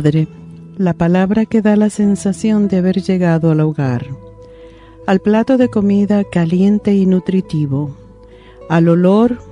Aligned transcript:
Madre, 0.00 0.28
la 0.78 0.94
palabra 0.94 1.44
que 1.44 1.60
da 1.60 1.76
la 1.76 1.90
sensación 1.90 2.68
de 2.68 2.78
haber 2.78 3.02
llegado 3.02 3.50
al 3.50 3.60
hogar, 3.60 4.06
al 5.06 5.20
plato 5.20 5.58
de 5.58 5.68
comida 5.68 6.24
caliente 6.24 6.94
y 6.94 7.04
nutritivo, 7.04 7.94
al 8.70 8.88
olor 8.88 9.42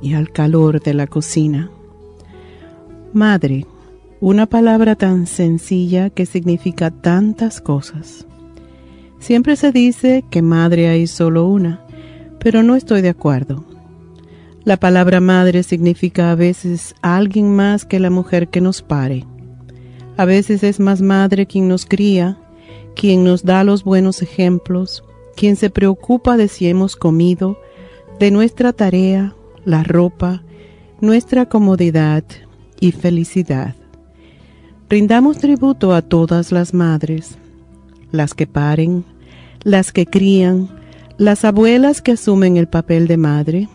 y 0.00 0.14
al 0.14 0.30
calor 0.30 0.80
de 0.80 0.94
la 0.94 1.08
cocina. 1.08 1.70
Madre, 3.12 3.66
una 4.18 4.46
palabra 4.46 4.94
tan 4.94 5.26
sencilla 5.26 6.08
que 6.08 6.24
significa 6.24 6.90
tantas 6.90 7.60
cosas. 7.60 8.26
Siempre 9.18 9.56
se 9.56 9.72
dice 9.72 10.24
que 10.30 10.40
madre 10.40 10.88
hay 10.88 11.06
solo 11.06 11.46
una, 11.46 11.84
pero 12.40 12.62
no 12.62 12.76
estoy 12.76 13.02
de 13.02 13.10
acuerdo. 13.10 13.66
La 14.64 14.78
palabra 14.78 15.20
madre 15.20 15.62
significa 15.64 16.30
a 16.30 16.34
veces 16.34 16.94
alguien 17.02 17.54
más 17.54 17.84
que 17.84 18.00
la 18.00 18.08
mujer 18.08 18.48
que 18.48 18.62
nos 18.62 18.80
pare 18.80 19.26
a 20.18 20.24
veces 20.24 20.64
es 20.64 20.80
más 20.80 21.00
madre 21.00 21.46
quien 21.46 21.68
nos 21.68 21.86
cría, 21.86 22.36
quien 22.96 23.22
nos 23.22 23.44
da 23.44 23.62
los 23.62 23.84
buenos 23.84 24.20
ejemplos, 24.20 25.04
quien 25.36 25.54
se 25.54 25.70
preocupa 25.70 26.36
de 26.36 26.48
si 26.48 26.66
hemos 26.66 26.96
comido, 26.96 27.56
de 28.18 28.32
nuestra 28.32 28.72
tarea, 28.72 29.36
la 29.64 29.84
ropa, 29.84 30.42
nuestra 31.00 31.48
comodidad 31.48 32.24
y 32.80 32.90
felicidad. 32.90 33.76
Brindamos 34.88 35.38
tributo 35.38 35.94
a 35.94 36.02
todas 36.02 36.50
las 36.50 36.74
madres, 36.74 37.38
las 38.10 38.34
que 38.34 38.48
paren, 38.48 39.04
las 39.62 39.92
que 39.92 40.04
crían, 40.04 40.68
las 41.16 41.44
abuelas 41.44 42.02
que 42.02 42.12
asumen 42.12 42.56
el 42.56 42.66
papel 42.66 43.06
de 43.06 43.18
madre, 43.18 43.68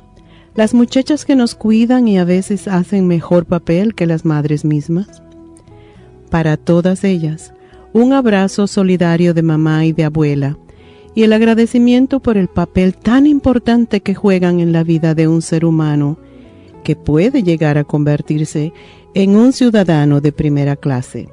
las 0.55 0.73
muchachas 0.73 1.23
que 1.23 1.38
nos 1.38 1.55
cuidan 1.55 2.09
y 2.09 2.17
a 2.17 2.25
veces 2.25 2.67
hacen 2.67 3.07
mejor 3.07 3.45
papel 3.45 3.95
que 3.95 4.07
las 4.07 4.25
madres 4.25 4.66
mismas, 4.66 5.23
para 6.33 6.57
todas 6.57 7.03
ellas, 7.03 7.53
un 7.93 8.11
abrazo 8.11 8.65
solidario 8.65 9.35
de 9.35 9.43
mamá 9.43 9.85
y 9.85 9.91
de 9.91 10.03
abuela, 10.03 10.57
y 11.13 11.21
el 11.21 11.31
agradecimiento 11.31 12.21
por 12.21 12.37
el 12.37 12.47
papel 12.47 12.97
tan 12.97 13.27
importante 13.27 14.01
que 14.01 14.15
juegan 14.15 14.59
en 14.59 14.71
la 14.71 14.83
vida 14.83 15.13
de 15.13 15.27
un 15.27 15.43
ser 15.43 15.63
humano, 15.63 16.17
que 16.83 16.95
puede 16.95 17.43
llegar 17.43 17.77
a 17.77 17.83
convertirse 17.83 18.73
en 19.13 19.35
un 19.35 19.53
ciudadano 19.53 20.21
de 20.21 20.31
primera 20.31 20.75
clase. 20.75 21.29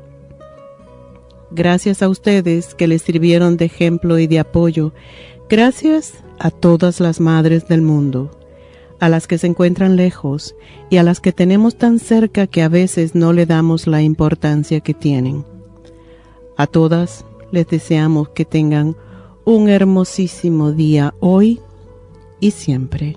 Gracias 1.51 2.03
a 2.03 2.11
ustedes 2.11 2.75
que 2.75 2.87
les 2.87 3.01
sirvieron 3.01 3.57
de 3.57 3.65
ejemplo 3.65 4.19
y 4.19 4.27
de 4.27 4.41
apoyo, 4.41 4.93
gracias 5.49 6.13
a 6.39 6.51
todas 6.51 7.01
las 7.01 7.21
madres 7.21 7.67
del 7.69 7.81
mundo 7.81 8.39
a 9.01 9.09
las 9.09 9.27
que 9.27 9.39
se 9.39 9.47
encuentran 9.47 9.97
lejos 9.97 10.55
y 10.91 10.99
a 10.99 11.03
las 11.03 11.21
que 11.21 11.33
tenemos 11.33 11.77
tan 11.77 11.99
cerca 11.99 12.47
que 12.47 12.63
a 12.63 12.69
veces 12.69 13.15
no 13.15 13.33
le 13.33 13.47
damos 13.47 13.87
la 13.87 14.03
importancia 14.03 14.81
que 14.81 14.95
tienen. 14.95 15.45
A 16.57 16.67
todas 16.67 17.25
les 17.51 17.67
deseamos 17.67 18.29
que 18.29 18.45
tengan 18.45 18.97
un 19.45 19.69
hermosísimo 19.69 20.73
día 20.73 21.15
hoy 21.21 21.61
y 22.41 22.51
siempre. 22.53 23.17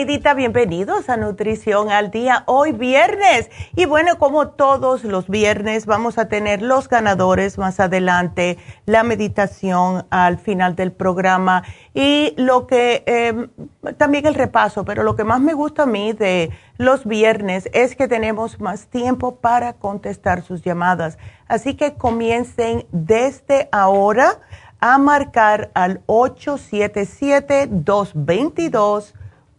Neidita, 0.00 0.32
bienvenidos 0.32 1.10
a 1.10 1.18
Nutrición 1.18 1.90
al 1.90 2.10
Día, 2.10 2.42
hoy 2.46 2.72
viernes. 2.72 3.50
Y 3.76 3.84
bueno, 3.84 4.16
como 4.16 4.48
todos 4.48 5.04
los 5.04 5.28
viernes, 5.28 5.84
vamos 5.84 6.16
a 6.16 6.26
tener 6.26 6.62
los 6.62 6.88
ganadores 6.88 7.58
más 7.58 7.80
adelante, 7.80 8.56
la 8.86 9.02
meditación 9.02 10.06
al 10.08 10.38
final 10.38 10.74
del 10.74 10.90
programa 10.90 11.64
y 11.92 12.32
lo 12.38 12.66
que, 12.66 13.02
em, 13.04 13.50
también 13.98 14.24
el 14.24 14.34
repaso, 14.34 14.86
pero 14.86 15.02
lo 15.02 15.16
que 15.16 15.24
más 15.24 15.42
me 15.42 15.52
gusta 15.52 15.82
a 15.82 15.86
mí 15.86 16.14
de 16.14 16.48
los 16.78 17.04
viernes 17.04 17.68
es 17.74 17.94
que 17.94 18.08
tenemos 18.08 18.58
más 18.58 18.86
tiempo 18.86 19.36
para 19.36 19.74
contestar 19.74 20.40
sus 20.40 20.62
llamadas. 20.62 21.18
Así 21.46 21.74
que 21.74 21.92
comiencen 21.92 22.86
desde 22.90 23.68
ahora 23.70 24.38
a 24.80 24.96
marcar 24.96 25.70
al 25.74 26.00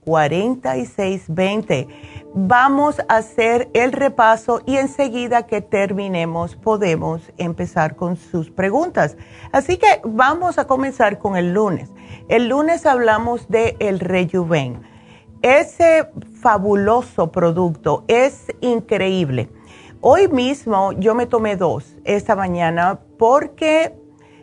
877-222-4620. 0.05 1.87
Vamos 2.33 2.99
a 3.09 3.17
hacer 3.17 3.69
el 3.73 3.91
repaso 3.91 4.61
y 4.65 4.77
enseguida 4.77 5.45
que 5.47 5.61
terminemos 5.61 6.55
podemos 6.55 7.21
empezar 7.37 7.95
con 7.95 8.15
sus 8.15 8.49
preguntas. 8.49 9.17
Así 9.51 9.77
que 9.77 10.01
vamos 10.03 10.57
a 10.57 10.65
comenzar 10.65 11.19
con 11.19 11.35
el 11.35 11.53
lunes. 11.53 11.89
El 12.29 12.47
lunes 12.47 12.85
hablamos 12.85 13.49
de 13.49 13.75
el 13.79 13.99
Rejuven. 13.99 14.81
Ese 15.41 16.09
fabuloso 16.41 17.31
producto 17.31 18.05
es 18.07 18.45
increíble. 18.61 19.49
Hoy 19.99 20.27
mismo 20.27 20.93
yo 20.93 21.15
me 21.15 21.25
tomé 21.25 21.55
dos 21.55 21.95
esta 22.05 22.35
mañana 22.35 22.99
porque 23.17 23.93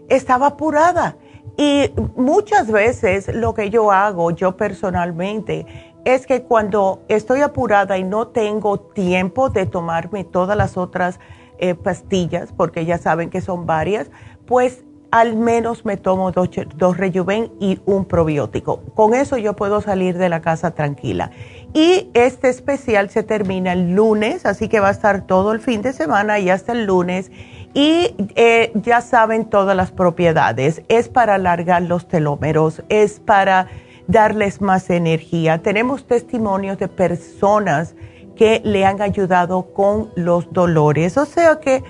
estaba 0.08 0.48
apurada. 0.48 1.16
Y 1.60 1.92
muchas 2.14 2.70
veces 2.70 3.34
lo 3.34 3.52
que 3.52 3.68
yo 3.68 3.90
hago, 3.90 4.30
yo 4.30 4.56
personalmente, 4.56 5.66
es 6.04 6.24
que 6.24 6.42
cuando 6.42 7.02
estoy 7.08 7.40
apurada 7.40 7.98
y 7.98 8.04
no 8.04 8.28
tengo 8.28 8.78
tiempo 8.78 9.50
de 9.50 9.66
tomarme 9.66 10.22
todas 10.22 10.56
las 10.56 10.76
otras 10.76 11.18
eh, 11.58 11.74
pastillas, 11.74 12.52
porque 12.52 12.84
ya 12.84 12.96
saben 12.96 13.28
que 13.28 13.40
son 13.40 13.66
varias, 13.66 14.08
pues 14.46 14.84
al 15.10 15.34
menos 15.34 15.84
me 15.84 15.96
tomo 15.96 16.30
dos, 16.30 16.48
dos 16.76 16.96
rejuven 16.96 17.50
y 17.58 17.80
un 17.86 18.04
probiótico. 18.04 18.80
Con 18.94 19.14
eso 19.14 19.36
yo 19.36 19.56
puedo 19.56 19.80
salir 19.80 20.16
de 20.16 20.28
la 20.28 20.40
casa 20.40 20.70
tranquila. 20.70 21.32
Y 21.74 22.08
este 22.14 22.50
especial 22.50 23.10
se 23.10 23.24
termina 23.24 23.72
el 23.72 23.96
lunes, 23.96 24.46
así 24.46 24.68
que 24.68 24.78
va 24.78 24.88
a 24.88 24.92
estar 24.92 25.26
todo 25.26 25.50
el 25.52 25.60
fin 25.60 25.82
de 25.82 25.92
semana 25.92 26.38
y 26.38 26.50
hasta 26.50 26.70
el 26.70 26.84
lunes 26.84 27.32
y 27.78 28.12
eh, 28.34 28.72
ya 28.74 29.00
saben 29.00 29.44
todas 29.44 29.76
las 29.76 29.92
propiedades. 29.92 30.82
Es 30.88 31.08
para 31.08 31.36
alargar 31.36 31.82
los 31.82 32.08
telómeros, 32.08 32.82
es 32.88 33.20
para 33.20 33.68
darles 34.08 34.60
más 34.60 34.90
energía. 34.90 35.62
Tenemos 35.62 36.04
testimonios 36.04 36.78
de 36.78 36.88
personas 36.88 37.94
que 38.34 38.60
le 38.64 38.84
han 38.84 39.00
ayudado 39.00 39.72
con 39.74 40.10
los 40.16 40.52
dolores. 40.52 41.16
O 41.18 41.24
sea 41.24 41.60
que 41.60 41.84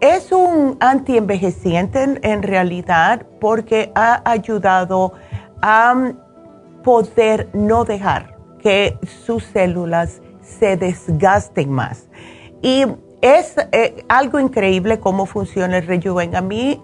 es 0.00 0.32
un 0.32 0.78
antienvejeciente 0.80 2.02
en, 2.04 2.18
en 2.22 2.42
realidad 2.42 3.26
porque 3.38 3.92
ha 3.94 4.22
ayudado 4.24 5.12
a 5.60 6.12
poder 6.82 7.50
no 7.52 7.84
dejar 7.84 8.38
que 8.60 8.96
sus 9.26 9.44
células 9.44 10.22
se 10.40 10.78
desgasten 10.78 11.70
más. 11.70 12.08
Y 12.62 12.86
es 13.22 13.54
eh, 13.70 14.04
algo 14.08 14.40
increíble 14.40 14.98
cómo 14.98 15.26
funciona 15.26 15.78
el 15.78 15.86
rejuven. 15.86 16.34
A 16.34 16.42
mí 16.42 16.82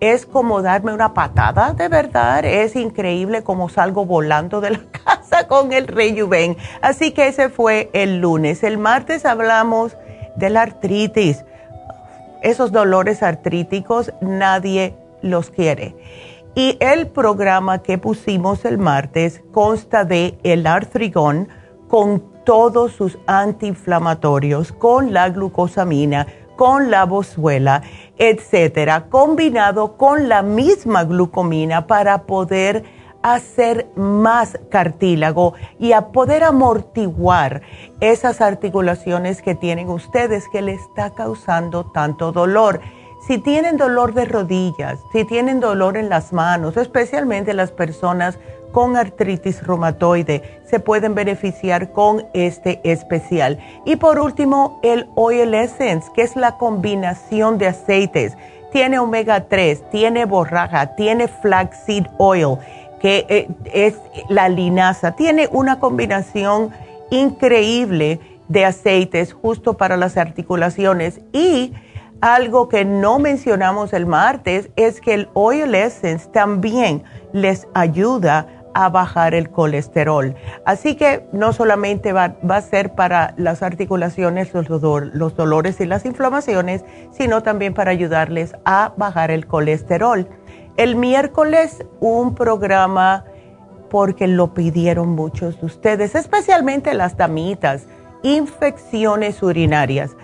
es 0.00 0.24
como 0.26 0.62
darme 0.62 0.94
una 0.94 1.12
patada, 1.12 1.74
de 1.74 1.88
verdad. 1.88 2.44
Es 2.44 2.76
increíble 2.76 3.42
cómo 3.42 3.68
salgo 3.68 4.06
volando 4.06 4.60
de 4.60 4.70
la 4.70 4.80
casa 5.04 5.48
con 5.48 5.72
el 5.72 5.88
rejuven. 5.88 6.56
Así 6.80 7.10
que 7.10 7.26
ese 7.26 7.48
fue 7.48 7.90
el 7.92 8.20
lunes. 8.20 8.62
El 8.62 8.78
martes 8.78 9.26
hablamos 9.26 9.96
de 10.36 10.50
la 10.50 10.62
artritis. 10.62 11.44
Esos 12.42 12.70
dolores 12.70 13.22
artríticos 13.22 14.12
nadie 14.20 14.94
los 15.20 15.50
quiere. 15.50 15.96
Y 16.54 16.76
el 16.80 17.08
programa 17.08 17.82
que 17.82 17.98
pusimos 17.98 18.64
el 18.64 18.78
martes 18.78 19.42
consta 19.52 20.04
de 20.04 20.38
el 20.44 20.66
artrigón 20.68 21.48
con 21.88 22.31
todos 22.44 22.92
sus 22.92 23.18
antiinflamatorios 23.26 24.72
con 24.72 25.12
la 25.12 25.28
glucosamina, 25.28 26.26
con 26.56 26.90
la 26.90 27.04
bozuela, 27.04 27.82
etcétera, 28.18 29.06
combinado 29.08 29.96
con 29.96 30.28
la 30.28 30.42
misma 30.42 31.04
glucomina 31.04 31.86
para 31.86 32.22
poder 32.22 32.84
hacer 33.22 33.88
más 33.94 34.58
cartílago 34.68 35.54
y 35.78 35.92
a 35.92 36.08
poder 36.08 36.44
amortiguar 36.44 37.62
esas 38.00 38.40
articulaciones 38.40 39.42
que 39.42 39.54
tienen 39.54 39.88
ustedes 39.88 40.48
que 40.50 40.62
le 40.62 40.74
está 40.74 41.10
causando 41.10 41.84
tanto 41.92 42.32
dolor. 42.32 42.80
Si 43.26 43.38
tienen 43.38 43.76
dolor 43.76 44.14
de 44.14 44.24
rodillas, 44.24 44.98
si 45.12 45.24
tienen 45.24 45.60
dolor 45.60 45.96
en 45.96 46.08
las 46.08 46.32
manos, 46.32 46.76
especialmente 46.76 47.54
las 47.54 47.70
personas 47.70 48.38
con 48.72 48.96
artritis 48.96 49.64
reumatoide 49.64 50.60
se 50.64 50.80
pueden 50.80 51.14
beneficiar 51.14 51.92
con 51.92 52.26
este 52.32 52.80
especial. 52.82 53.58
Y 53.84 53.96
por 53.96 54.18
último, 54.18 54.80
el 54.82 55.06
Oil 55.14 55.54
Essence, 55.54 56.10
que 56.14 56.22
es 56.22 56.34
la 56.34 56.56
combinación 56.58 57.58
de 57.58 57.68
aceites. 57.68 58.36
Tiene 58.72 58.98
omega 58.98 59.44
3, 59.48 59.90
tiene 59.90 60.24
borraja, 60.24 60.96
tiene 60.96 61.28
flaxseed 61.28 62.06
oil, 62.16 62.56
que 63.00 63.26
eh, 63.28 63.48
es 63.72 63.96
la 64.30 64.48
linaza. 64.48 65.12
Tiene 65.12 65.48
una 65.52 65.78
combinación 65.78 66.70
increíble 67.10 68.18
de 68.48 68.64
aceites 68.64 69.34
justo 69.34 69.74
para 69.74 69.96
las 69.96 70.16
articulaciones 70.16 71.20
y 71.32 71.74
algo 72.22 72.68
que 72.68 72.84
no 72.84 73.18
mencionamos 73.18 73.92
el 73.92 74.06
martes 74.06 74.70
es 74.76 75.00
que 75.00 75.12
el 75.14 75.28
Oil 75.34 75.74
Essence 75.74 76.28
también 76.32 77.02
les 77.32 77.66
ayuda 77.74 78.46
a 78.74 78.88
bajar 78.88 79.34
el 79.34 79.50
colesterol. 79.50 80.34
Así 80.64 80.94
que 80.94 81.26
no 81.32 81.52
solamente 81.52 82.12
va, 82.12 82.36
a 82.48 82.60
ser 82.60 82.94
para 82.94 83.34
las 83.36 83.62
articulaciones, 83.62 84.52
los, 84.54 84.68
los 84.68 85.36
dolores 85.36 85.80
y 85.80 85.86
las 85.86 86.04
inflamaciones, 86.04 86.84
sino 87.12 87.42
también 87.42 87.74
para 87.74 87.90
ayudarles 87.90 88.54
a 88.64 88.92
bajar 88.96 89.30
el 89.30 89.46
colesterol. 89.46 90.28
El 90.76 90.96
miércoles 90.96 91.84
un 92.00 92.34
programa 92.34 93.24
porque 93.90 94.26
lo 94.26 94.54
pidieron 94.54 95.10
muchos 95.10 95.60
de 95.60 95.66
ustedes, 95.66 96.14
especialmente 96.14 96.94
las 96.94 97.16
damitas, 97.18 97.86
infecciones 98.22 99.42
urinarias. 99.42 100.16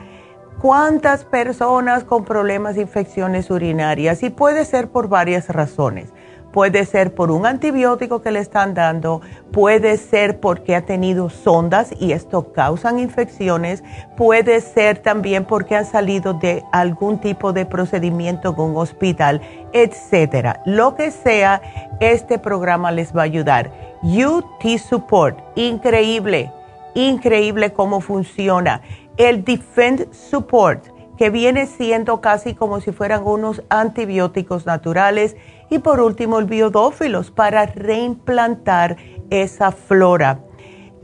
¿Cuántas 0.59 1.25
personas 1.25 2.03
con 2.03 2.25
problemas 2.25 2.75
de 2.75 2.83
infecciones 2.83 3.51
urinarias? 3.51 4.23
Y 4.23 4.31
puede 4.31 4.65
ser 4.65 4.89
por 4.89 5.09
varias 5.09 5.49
razones 5.51 6.13
puede 6.59 6.87
ser 6.87 7.15
por 7.15 7.31
un 7.31 7.47
antibiótico 7.47 8.21
que 8.21 8.33
le 8.33 8.41
están 8.41 8.75
dando, 8.75 9.21
puede 9.53 9.97
ser 9.97 10.41
porque 10.41 10.75
ha 10.75 10.85
tenido 10.85 11.31
sondas 11.31 11.95
y 12.01 12.11
esto 12.11 12.53
causan 12.53 12.99
infecciones, 12.99 13.85
puede 14.17 14.61
ser 14.61 14.99
también 14.99 15.45
porque 15.45 15.77
han 15.77 15.87
salido 15.87 16.35
de 16.35 16.65
algún 16.73 17.21
tipo 17.21 17.53
de 17.53 17.65
procedimiento 17.65 18.55
en 18.55 18.61
un 18.61 18.77
hospital, 18.77 19.41
etcétera. 19.73 20.61
Lo 20.67 20.97
que 20.97 21.13
sea, 21.13 21.63
este 22.01 22.41
programa 22.41 22.91
les 22.91 23.17
va 23.17 23.21
a 23.21 23.27
ayudar. 23.27 23.71
UT 24.03 24.79
Support, 24.81 25.39
increíble, 25.55 26.51
increíble 26.95 27.73
cómo 27.73 28.01
funciona. 28.01 28.81
El 29.17 29.45
Defend 29.45 30.13
Support, 30.13 30.89
que 31.19 31.31
viene 31.31 31.67
siendo 31.67 32.21
casi 32.21 32.55
como 32.55 32.81
si 32.81 32.91
fueran 32.91 33.25
unos 33.25 33.63
antibióticos 33.69 34.67
naturales 34.67 35.37
y 35.71 35.79
por 35.79 36.01
último, 36.01 36.39
el 36.39 36.47
biodófilos 36.47 37.31
para 37.31 37.67
reimplantar 37.67 38.97
esa 39.31 39.73
flora. 39.73 40.41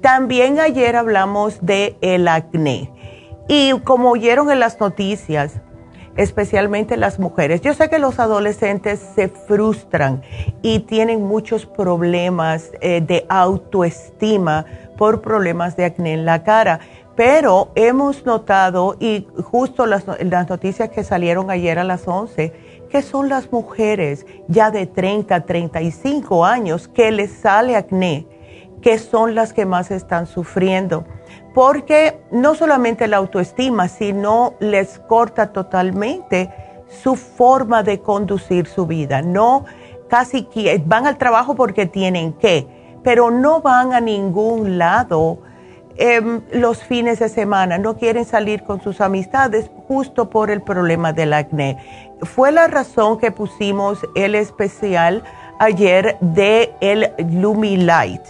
También 0.01 0.61
ayer 0.61 0.97
hablamos 0.97 1.65
de 1.65 1.97
el 2.01 2.29
acné. 2.29 2.91
Y 3.49 3.73
como 3.81 4.11
oyeron 4.11 4.51
en 4.51 4.61
las 4.61 4.81
noticias, 4.81 5.61
especialmente 6.17 6.97
las 6.97 7.19
mujeres, 7.19 7.61
yo 7.61 7.75
sé 7.75 7.89
que 7.91 7.99
los 7.99 8.19
adolescentes 8.19 9.01
se 9.15 9.29
frustran 9.29 10.23
y 10.63 10.81
tienen 10.81 11.25
muchos 11.25 11.67
problemas 11.67 12.71
eh, 12.81 13.01
de 13.01 13.27
autoestima 13.29 14.65
por 14.97 15.21
problemas 15.21 15.77
de 15.77 15.87
acné 15.87 16.15
en 16.15 16.25
la 16.25 16.43
cara. 16.43 16.81
Pero 17.17 17.71
hemos 17.75 18.27
notado, 18.27 18.97
y 18.99 19.27
justo 19.43 19.87
las, 19.87 20.05
las 20.21 20.49
noticias 20.49 20.89
que 20.91 21.05
salieron 21.05 21.51
ayer 21.51 21.79
a 21.79 21.85
las 21.85 22.09
11, 22.09 22.53
que 22.95 23.03
son 23.03 23.29
las 23.29 23.51
mujeres 23.51 24.25
ya 24.47 24.71
de 24.71 24.87
30, 24.87 25.47
35 25.47 26.45
años 26.45 26.87
que 26.87 27.11
les 27.11 27.33
sale 27.33 27.75
acné, 27.75 28.25
que 28.83 29.01
son 29.01 29.35
las 29.35 29.53
que 29.53 29.67
más 29.67 29.91
están 29.91 30.29
sufriendo. 30.29 31.05
Porque 31.53 32.21
no 32.31 32.55
solamente 32.55 33.09
la 33.09 33.17
autoestima, 33.17 33.89
sino 33.89 34.55
les 34.61 35.01
corta 35.01 35.53
totalmente 35.53 36.53
su 36.87 37.17
forma 37.17 37.83
de 37.83 37.99
conducir 37.99 38.69
su 38.69 38.87
vida. 38.87 39.23
No 39.23 39.65
casi 40.09 40.47
van 40.87 41.09
al 41.09 41.19
trabajo 41.19 41.57
porque 41.57 41.87
tienen 41.87 42.33
que, 42.35 42.69
pero 43.03 43.33
no 43.33 43.61
van 43.61 43.93
a 43.93 44.01
ningún 44.01 44.79
lado 44.79 45.39
em, 45.97 46.43
los 46.53 46.85
fines 46.85 47.19
de 47.19 47.29
semana, 47.29 47.77
no 47.77 47.97
quieren 47.97 48.25
salir 48.25 48.63
con 48.63 48.81
sus 48.81 49.01
amistades 49.01 49.69
justo 49.89 50.31
por 50.31 50.53
el 50.53 50.63
problema 50.63 51.13
del 51.13 51.33
acné. 51.33 52.04
Fue 52.23 52.53
la 52.53 52.67
razón 52.69 53.19
que 53.19 53.31
pusimos 53.31 53.99
el 54.15 54.35
especial 54.35 55.23
ayer 55.59 56.17
de 56.21 56.75
el 56.81 57.13
Lumilight. 57.19 58.23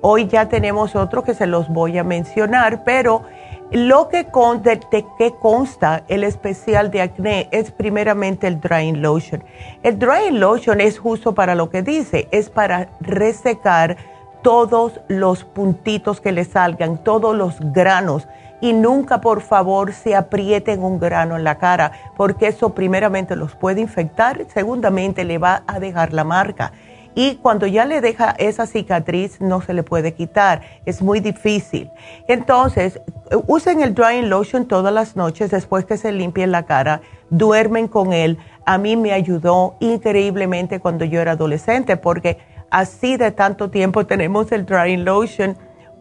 Hoy 0.00 0.26
ya 0.26 0.48
tenemos 0.48 0.94
otro 0.96 1.24
que 1.24 1.34
se 1.34 1.46
los 1.46 1.68
voy 1.68 1.98
a 1.98 2.04
mencionar, 2.04 2.84
pero 2.84 3.22
lo 3.70 4.08
que 4.08 4.26
de, 4.62 4.80
que 5.18 5.34
consta 5.40 6.04
el 6.08 6.24
especial 6.24 6.90
de 6.90 7.02
acné 7.02 7.48
es 7.50 7.70
primeramente 7.70 8.46
el 8.46 8.60
drying 8.60 9.00
lotion. 9.00 9.42
El 9.82 9.98
drying 9.98 10.38
lotion 10.38 10.80
es 10.80 10.98
justo 10.98 11.34
para 11.34 11.54
lo 11.54 11.70
que 11.70 11.82
dice, 11.82 12.28
es 12.30 12.50
para 12.50 12.90
resecar 13.00 13.96
todos 14.42 15.00
los 15.08 15.42
puntitos 15.44 16.20
que 16.20 16.30
le 16.30 16.44
salgan, 16.44 17.02
todos 17.02 17.34
los 17.34 17.56
granos. 17.72 18.28
Y 18.64 18.72
nunca, 18.72 19.20
por 19.20 19.42
favor, 19.42 19.92
se 19.92 20.16
aprieten 20.16 20.82
un 20.82 20.98
grano 20.98 21.36
en 21.36 21.44
la 21.44 21.58
cara, 21.58 21.92
porque 22.16 22.48
eso 22.48 22.74
primeramente 22.74 23.36
los 23.36 23.54
puede 23.54 23.82
infectar, 23.82 24.46
segundamente 24.52 25.24
le 25.24 25.36
va 25.36 25.64
a 25.66 25.78
dejar 25.78 26.14
la 26.14 26.24
marca 26.24 26.72
y 27.14 27.36
cuando 27.36 27.66
ya 27.66 27.84
le 27.84 28.00
deja 28.00 28.34
esa 28.38 28.66
cicatriz 28.66 29.40
no 29.40 29.60
se 29.60 29.72
le 29.72 29.82
puede 29.82 30.14
quitar, 30.14 30.62
es 30.84 31.00
muy 31.00 31.20
difícil. 31.20 31.90
Entonces, 32.26 33.00
usen 33.46 33.82
el 33.82 33.94
drying 33.94 34.28
lotion 34.28 34.66
todas 34.66 34.92
las 34.92 35.14
noches 35.14 35.50
después 35.50 35.84
que 35.84 35.96
se 35.96 36.10
limpien 36.12 36.50
la 36.50 36.64
cara, 36.64 37.02
duermen 37.30 37.86
con 37.86 38.12
él. 38.12 38.38
A 38.66 38.78
mí 38.78 38.96
me 38.96 39.12
ayudó 39.12 39.76
increíblemente 39.80 40.80
cuando 40.80 41.04
yo 41.04 41.20
era 41.20 41.32
adolescente 41.32 41.96
porque 41.96 42.38
así 42.70 43.16
de 43.16 43.30
tanto 43.30 43.70
tiempo 43.70 44.06
tenemos 44.06 44.50
el 44.52 44.66
drying 44.66 45.04
lotion. 45.04 45.56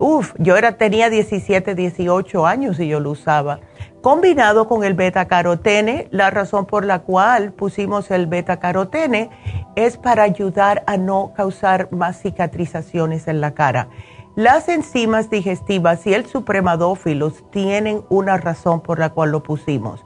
Uf, 0.05 0.33
yo 0.37 0.57
era, 0.57 0.73
tenía 0.73 1.09
17, 1.09 1.75
18 1.75 2.45
años 2.45 2.77
y 2.77 2.89
yo 2.89 2.99
lo 2.99 3.11
usaba 3.11 3.61
combinado 4.01 4.67
con 4.67 4.83
el 4.83 4.95
beta 4.95 5.29
carotene. 5.29 6.09
La 6.11 6.29
razón 6.29 6.65
por 6.65 6.83
la 6.83 6.99
cual 6.99 7.53
pusimos 7.53 8.11
el 8.11 8.27
beta 8.27 8.59
carotene 8.59 9.29
es 9.77 9.95
para 9.95 10.23
ayudar 10.23 10.83
a 10.87 10.97
no 10.97 11.31
causar 11.33 11.89
más 11.93 12.21
cicatrizaciones 12.21 13.29
en 13.29 13.39
la 13.39 13.53
cara. 13.53 13.87
Las 14.35 14.67
enzimas 14.67 15.29
digestivas 15.29 16.05
y 16.05 16.13
el 16.13 16.25
supremadófilos 16.25 17.49
tienen 17.49 18.03
una 18.09 18.35
razón 18.35 18.81
por 18.81 18.99
la 18.99 19.11
cual 19.11 19.31
lo 19.31 19.41
pusimos. 19.41 20.05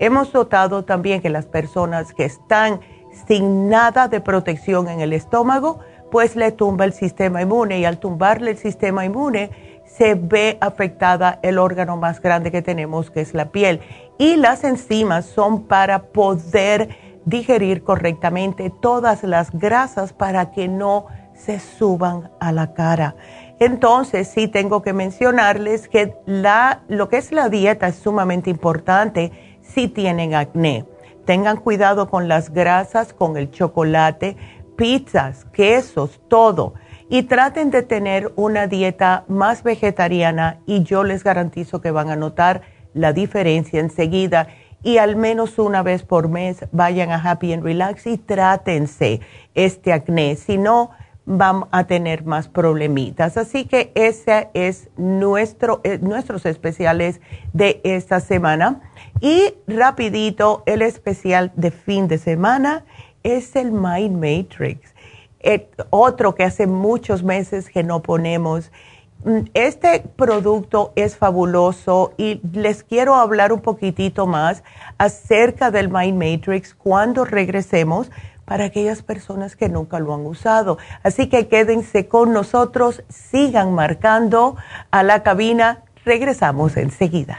Hemos 0.00 0.34
notado 0.34 0.84
también 0.84 1.22
que 1.22 1.30
las 1.30 1.46
personas 1.46 2.12
que 2.14 2.24
están 2.24 2.80
sin 3.28 3.68
nada 3.68 4.08
de 4.08 4.20
protección 4.20 4.88
en 4.88 5.00
el 5.00 5.12
estómago, 5.12 5.78
pues 6.10 6.36
le 6.36 6.52
tumba 6.52 6.84
el 6.84 6.92
sistema 6.92 7.42
inmune 7.42 7.78
y 7.78 7.84
al 7.84 7.98
tumbarle 7.98 8.52
el 8.52 8.58
sistema 8.58 9.04
inmune, 9.04 9.50
se 9.86 10.14
ve 10.14 10.58
afectada 10.60 11.38
el 11.42 11.58
órgano 11.58 11.96
más 11.96 12.20
grande 12.20 12.50
que 12.50 12.62
tenemos, 12.62 13.10
que 13.10 13.20
es 13.20 13.34
la 13.34 13.46
piel. 13.46 13.80
Y 14.18 14.36
las 14.36 14.64
enzimas 14.64 15.24
son 15.24 15.64
para 15.64 16.04
poder 16.04 16.88
digerir 17.24 17.82
correctamente 17.82 18.70
todas 18.70 19.22
las 19.22 19.50
grasas 19.50 20.12
para 20.12 20.52
que 20.52 20.68
no 20.68 21.06
se 21.34 21.60
suban 21.60 22.30
a 22.40 22.52
la 22.52 22.72
cara. 22.72 23.14
Entonces, 23.58 24.28
sí 24.28 24.48
tengo 24.48 24.82
que 24.82 24.92
mencionarles 24.92 25.88
que 25.88 26.14
la, 26.26 26.82
lo 26.88 27.08
que 27.08 27.18
es 27.18 27.32
la 27.32 27.48
dieta 27.48 27.88
es 27.88 27.96
sumamente 27.96 28.50
importante 28.50 29.32
si 29.62 29.88
tienen 29.88 30.34
acné. 30.34 30.84
Tengan 31.24 31.56
cuidado 31.56 32.08
con 32.08 32.28
las 32.28 32.50
grasas, 32.50 33.12
con 33.12 33.36
el 33.36 33.50
chocolate, 33.50 34.36
pizzas, 34.76 35.44
quesos, 35.46 36.20
todo 36.28 36.74
y 37.08 37.24
traten 37.24 37.70
de 37.70 37.82
tener 37.82 38.32
una 38.36 38.66
dieta 38.66 39.24
más 39.28 39.62
vegetariana 39.62 40.58
y 40.66 40.82
yo 40.82 41.04
les 41.04 41.22
garantizo 41.22 41.80
que 41.80 41.90
van 41.90 42.10
a 42.10 42.16
notar 42.16 42.62
la 42.94 43.12
diferencia 43.12 43.80
enseguida 43.80 44.48
y 44.82 44.98
al 44.98 45.16
menos 45.16 45.58
una 45.58 45.82
vez 45.82 46.02
por 46.02 46.28
mes 46.28 46.64
vayan 46.72 47.10
a 47.10 47.16
Happy 47.16 47.52
and 47.52 47.62
Relax 47.62 48.06
y 48.06 48.18
trátense 48.18 49.20
este 49.54 49.92
acné, 49.92 50.36
si 50.36 50.58
no 50.58 50.90
van 51.24 51.64
a 51.72 51.84
tener 51.84 52.24
más 52.24 52.46
problemitas. 52.46 53.36
Así 53.36 53.64
que 53.64 53.90
ese 53.96 54.48
es 54.54 54.88
nuestro, 54.96 55.80
eh, 55.82 55.98
nuestros 56.00 56.46
especiales 56.46 57.20
de 57.52 57.80
esta 57.82 58.20
semana. 58.20 58.80
Y 59.20 59.54
rapidito, 59.66 60.62
el 60.66 60.82
especial 60.82 61.50
de 61.56 61.72
fin 61.72 62.06
de 62.06 62.18
semana 62.18 62.84
es 63.34 63.56
el 63.56 63.72
Mind 63.72 64.16
Matrix 64.16 64.96
otro 65.90 66.34
que 66.34 66.44
hace 66.44 66.66
muchos 66.66 67.22
meses 67.22 67.68
que 67.68 67.82
no 67.82 68.02
ponemos. 68.02 68.70
Mm, 69.24 69.40
este 69.54 70.00
producto 70.16 70.92
es 70.96 71.16
fabuloso 71.16 72.12
y 72.16 72.40
les 72.52 72.82
quiero 72.82 73.14
hablar 73.14 73.52
un 73.52 73.60
poquitito 73.60 74.26
más 74.26 74.62
acerca 74.98 75.70
del 75.70 75.88
Mind 75.88 76.22
Matrix 76.22 76.74
cuando 76.74 77.24
regresemos 77.24 78.10
para 78.44 78.66
aquellas 78.66 79.02
personas 79.02 79.56
que 79.56 79.68
nunca 79.68 79.98
lo 79.98 80.14
han 80.14 80.24
usado. 80.24 80.78
Así 81.02 81.28
que 81.28 81.48
quédense 81.48 82.06
con 82.06 82.32
nosotros, 82.32 83.02
sigan 83.08 83.72
marcando 83.74 84.56
a 84.90 85.02
la 85.02 85.22
cabina. 85.22 85.82
Regresamos 86.04 86.76
enseguida. 86.76 87.38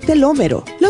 Telómero. 0.00 0.62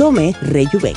Tome 0.00 0.34
Rejuven. 0.40 0.94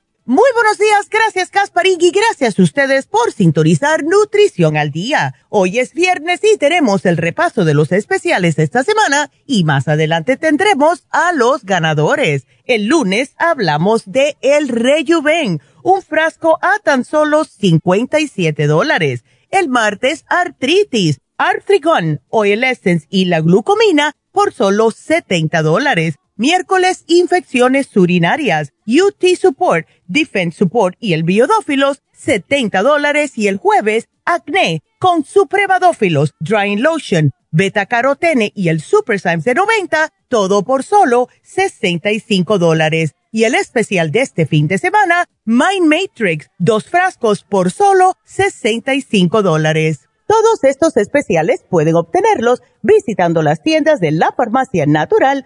Muy 0.25 0.47
buenos 0.53 0.77
días, 0.77 1.09
gracias 1.09 1.49
Casparín 1.49 1.97
y 1.99 2.11
gracias 2.11 2.59
a 2.59 2.61
ustedes 2.61 3.07
por 3.07 3.31
sintonizar 3.31 4.03
Nutrición 4.03 4.77
al 4.77 4.91
Día. 4.91 5.33
Hoy 5.49 5.79
es 5.79 5.95
viernes 5.95 6.41
y 6.43 6.59
tenemos 6.59 7.07
el 7.07 7.17
repaso 7.17 7.65
de 7.65 7.73
los 7.73 7.91
especiales 7.91 8.55
de 8.55 8.61
esta 8.61 8.83
semana 8.83 9.31
y 9.47 9.63
más 9.63 9.87
adelante 9.87 10.37
tendremos 10.37 11.07
a 11.09 11.33
los 11.33 11.63
ganadores. 11.63 12.45
El 12.65 12.85
lunes 12.85 13.33
hablamos 13.39 14.03
de 14.05 14.37
El 14.41 14.67
Rejuven, 14.67 15.59
un 15.81 16.03
frasco 16.03 16.59
a 16.61 16.77
tan 16.83 17.03
solo 17.03 17.43
57 17.43 18.67
dólares. 18.67 19.23
El 19.49 19.69
martes, 19.69 20.25
artritis, 20.29 21.19
Artrigon, 21.37 22.21
Oil 22.29 22.63
Essence 22.63 23.07
y 23.09 23.25
la 23.25 23.41
glucomina 23.41 24.13
por 24.31 24.53
solo 24.53 24.91
70 24.91 25.63
dólares. 25.63 26.19
Miércoles, 26.41 27.03
infecciones 27.05 27.95
urinarias, 27.95 28.73
UT 28.87 29.23
Support, 29.39 29.85
Defense 30.07 30.57
Support 30.57 30.97
y 30.99 31.13
el 31.13 31.21
Biodófilos, 31.21 32.01
70 32.13 32.81
dólares. 32.81 33.33
Y 33.37 33.47
el 33.47 33.57
jueves, 33.57 34.07
acné 34.25 34.81
con 34.99 35.23
Suprevadófilos, 35.23 36.33
Drying 36.39 36.81
Lotion, 36.81 37.29
Beta 37.51 37.85
Carotene 37.85 38.51
y 38.55 38.69
el 38.69 38.81
Super 38.81 39.19
Symes 39.19 39.43
de 39.43 39.53
90, 39.53 40.11
todo 40.29 40.63
por 40.63 40.81
solo 40.81 41.29
65 41.43 42.57
dólares. 42.57 43.11
Y 43.31 43.43
el 43.43 43.53
especial 43.53 44.11
de 44.11 44.21
este 44.21 44.47
fin 44.47 44.67
de 44.67 44.79
semana, 44.79 45.25
Mind 45.45 45.85
Matrix, 45.85 46.49
dos 46.57 46.85
frascos 46.85 47.43
por 47.43 47.69
solo 47.69 48.15
65 48.23 49.43
dólares. 49.43 50.09
Todos 50.25 50.63
estos 50.63 50.97
especiales 50.97 51.63
pueden 51.69 51.93
obtenerlos 51.93 52.63
visitando 52.81 53.43
las 53.43 53.61
tiendas 53.61 53.99
de 53.99 54.09
la 54.09 54.31
farmacia 54.31 54.87
natural 54.87 55.45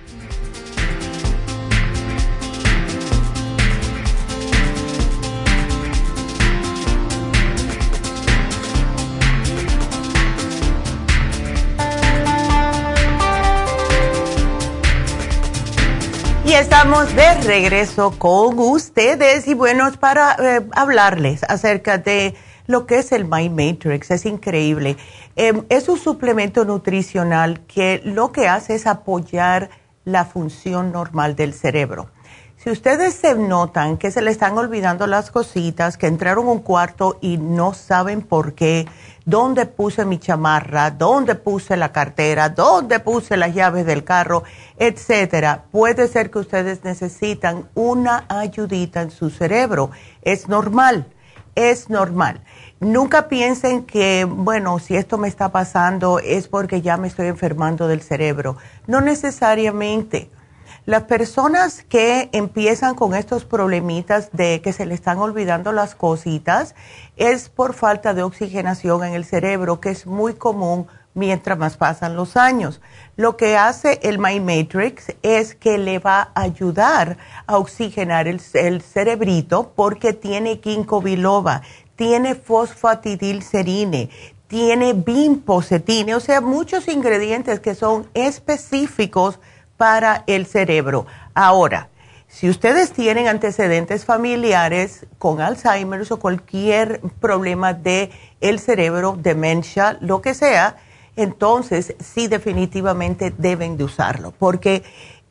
Estamos 16.91 17.15
de 17.15 17.33
regreso 17.47 18.11
con 18.19 18.59
ustedes 18.59 19.47
y 19.47 19.53
bueno, 19.53 19.87
es 19.87 19.95
para 19.95 20.33
eh, 20.33 20.67
hablarles 20.73 21.41
acerca 21.45 21.97
de 21.97 22.35
lo 22.67 22.85
que 22.85 22.99
es 22.99 23.13
el 23.13 23.23
My 23.23 23.47
Matrix. 23.49 24.11
Es 24.11 24.25
increíble. 24.25 24.97
Em, 25.37 25.63
es 25.69 25.87
un 25.87 25.97
suplemento 25.97 26.65
nutricional 26.65 27.61
que 27.61 28.01
lo 28.03 28.33
que 28.33 28.49
hace 28.49 28.75
es 28.75 28.87
apoyar 28.87 29.69
la 30.03 30.25
función 30.25 30.91
normal 30.91 31.37
del 31.37 31.53
cerebro. 31.53 32.09
Si 32.57 32.69
ustedes 32.69 33.13
se 33.13 33.35
notan 33.35 33.95
que 33.95 34.11
se 34.11 34.21
le 34.21 34.29
están 34.29 34.57
olvidando 34.57 35.07
las 35.07 35.31
cositas, 35.31 35.95
que 35.97 36.07
entraron 36.07 36.47
a 36.47 36.51
un 36.51 36.59
cuarto 36.59 37.19
y 37.21 37.37
no 37.37 37.73
saben 37.73 38.21
por 38.21 38.53
qué, 38.53 38.85
dónde 39.25 39.65
puse 39.65 40.05
mi 40.05 40.19
chamarra, 40.19 40.91
dónde 40.91 41.35
puse 41.35 41.77
la 41.77 41.91
cartera, 41.91 42.49
dónde 42.49 42.99
puse 42.99 43.37
las 43.37 43.53
llaves 43.53 43.85
del 43.85 44.03
carro, 44.03 44.43
etcétera, 44.77 45.65
puede 45.71 46.07
ser 46.07 46.31
que 46.31 46.39
ustedes 46.39 46.83
necesitan 46.83 47.69
una 47.75 48.25
ayudita 48.29 49.01
en 49.01 49.11
su 49.11 49.29
cerebro. 49.29 49.91
Es 50.21 50.47
normal, 50.47 51.05
es 51.55 51.89
normal. 51.89 52.41
Nunca 52.79 53.27
piensen 53.27 53.83
que, 53.85 54.25
bueno, 54.25 54.79
si 54.79 54.95
esto 54.95 55.17
me 55.17 55.27
está 55.27 55.49
pasando 55.49 56.19
es 56.19 56.47
porque 56.47 56.81
ya 56.81 56.97
me 56.97 57.07
estoy 57.07 57.27
enfermando 57.27 57.87
del 57.87 58.01
cerebro. 58.01 58.57
No 58.87 59.01
necesariamente 59.01 60.29
las 60.85 61.03
personas 61.03 61.83
que 61.83 62.29
empiezan 62.31 62.95
con 62.95 63.13
estos 63.13 63.45
problemitas 63.45 64.31
de 64.33 64.61
que 64.61 64.73
se 64.73 64.87
le 64.87 64.95
están 64.95 65.19
olvidando 65.19 65.71
las 65.71 65.93
cositas 65.93 66.73
es 67.17 67.49
por 67.49 67.73
falta 67.73 68.15
de 68.15 68.23
oxigenación 68.23 69.03
en 69.03 69.13
el 69.13 69.23
cerebro, 69.23 69.79
que 69.79 69.89
es 69.91 70.07
muy 70.07 70.33
común 70.33 70.87
mientras 71.13 71.57
más 71.57 71.77
pasan 71.77 72.15
los 72.15 72.35
años. 72.35 72.81
Lo 73.15 73.37
que 73.37 73.57
hace 73.57 73.99
el 74.01 74.17
My 74.17 74.39
Matrix 74.39 75.13
es 75.21 75.53
que 75.53 75.77
le 75.77 75.99
va 75.99 76.31
a 76.33 76.41
ayudar 76.41 77.17
a 77.45 77.57
oxigenar 77.57 78.27
el, 78.27 78.39
cerebrito 78.39 79.73
porque 79.75 80.13
tiene 80.13 80.59
ginkgo 80.63 81.01
biloba, 81.01 81.61
tiene 81.95 82.33
fosfatidilcerine, 82.33 84.09
tiene 84.47 84.93
bimposetine, 84.93 86.15
o 86.15 86.19
sea, 86.19 86.41
muchos 86.41 86.87
ingredientes 86.87 87.59
que 87.59 87.75
son 87.75 88.07
específicos 88.13 89.39
para 89.81 90.25
el 90.27 90.45
cerebro. 90.45 91.07
Ahora, 91.33 91.89
si 92.27 92.51
ustedes 92.51 92.91
tienen 92.91 93.27
antecedentes 93.27 94.05
familiares 94.05 95.07
con 95.17 95.41
Alzheimer 95.41 96.03
o 96.07 96.19
cualquier 96.19 97.01
problema 97.19 97.73
de 97.73 98.11
el 98.41 98.59
cerebro, 98.59 99.17
demencia, 99.19 99.97
lo 99.99 100.21
que 100.21 100.35
sea, 100.35 100.77
entonces 101.15 101.95
sí 101.99 102.27
definitivamente 102.27 103.33
deben 103.35 103.75
de 103.75 103.85
usarlo, 103.85 104.35
porque 104.37 104.83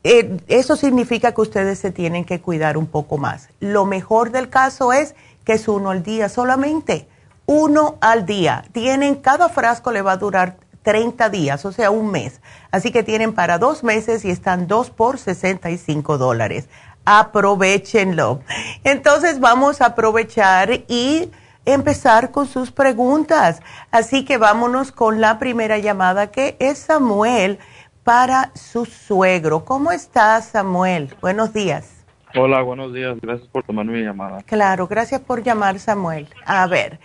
eh, 0.03 0.39
eso 0.49 0.75
significa 0.75 1.31
que 1.31 1.43
ustedes 1.43 1.79
se 1.79 1.93
tienen 1.93 2.25
que 2.25 2.41
cuidar 2.41 2.77
un 2.77 2.89
poco 2.89 3.19
más. 3.19 3.51
Lo 3.61 3.87
mejor 3.87 4.33
del 4.33 4.49
caso 4.49 4.93
es 4.93 5.15
que 5.45 5.53
es 5.53 5.69
uno 5.69 5.91
al 5.91 6.03
día 6.03 6.29
solamente, 6.29 7.07
uno 7.47 7.99
al 8.01 8.27
día. 8.27 8.65
Tienen, 8.73 9.15
cada 9.15 9.49
frasco 9.49 9.93
le 9.93 10.03
va 10.03 10.11
a 10.11 10.17
durar 10.17 10.57
30 10.83 11.29
días, 11.31 11.65
o 11.65 11.73
sea, 11.73 11.91
un 11.91 12.11
mes. 12.11 12.41
Así 12.71 12.91
que 12.91 13.03
tienen 13.03 13.33
para 13.33 13.59
dos 13.59 13.85
meses 13.85 14.25
y 14.25 14.31
están 14.31 14.67
dos 14.67 14.91
por 14.91 15.19
65 15.19 16.19
dólares. 16.19 16.69
Aprovechenlo. 17.05 18.41
Entonces 18.85 19.41
vamos 19.41 19.81
a 19.81 19.87
aprovechar 19.87 20.71
y 20.89 21.31
empezar 21.65 22.31
con 22.31 22.47
sus 22.47 22.71
preguntas. 22.71 23.63
Así 23.91 24.25
que 24.25 24.39
vámonos 24.39 24.93
con 24.93 25.21
la 25.21 25.39
primera 25.39 25.79
llamada 25.79 26.31
que 26.31 26.57
es 26.59 26.79
Samuel 26.79 27.59
para 28.05 28.51
su 28.55 28.87
suegro. 28.87 29.65
¿Cómo 29.65 29.93
estás, 29.93 30.47
Samuel? 30.47 31.15
Buenos 31.21 31.53
días. 31.53 32.05
Hola, 32.35 32.63
buenos 32.63 32.95
días. 32.95 33.19
Gracias 33.21 33.49
por 33.49 33.65
tomar 33.65 33.87
mi 33.87 34.03
llamada. 34.03 34.43
Claro, 34.45 34.87
gracias 34.87 35.21
por 35.21 35.43
llamar, 35.43 35.79
Samuel. 35.79 36.29
A 36.47 36.67
ver. 36.67 37.01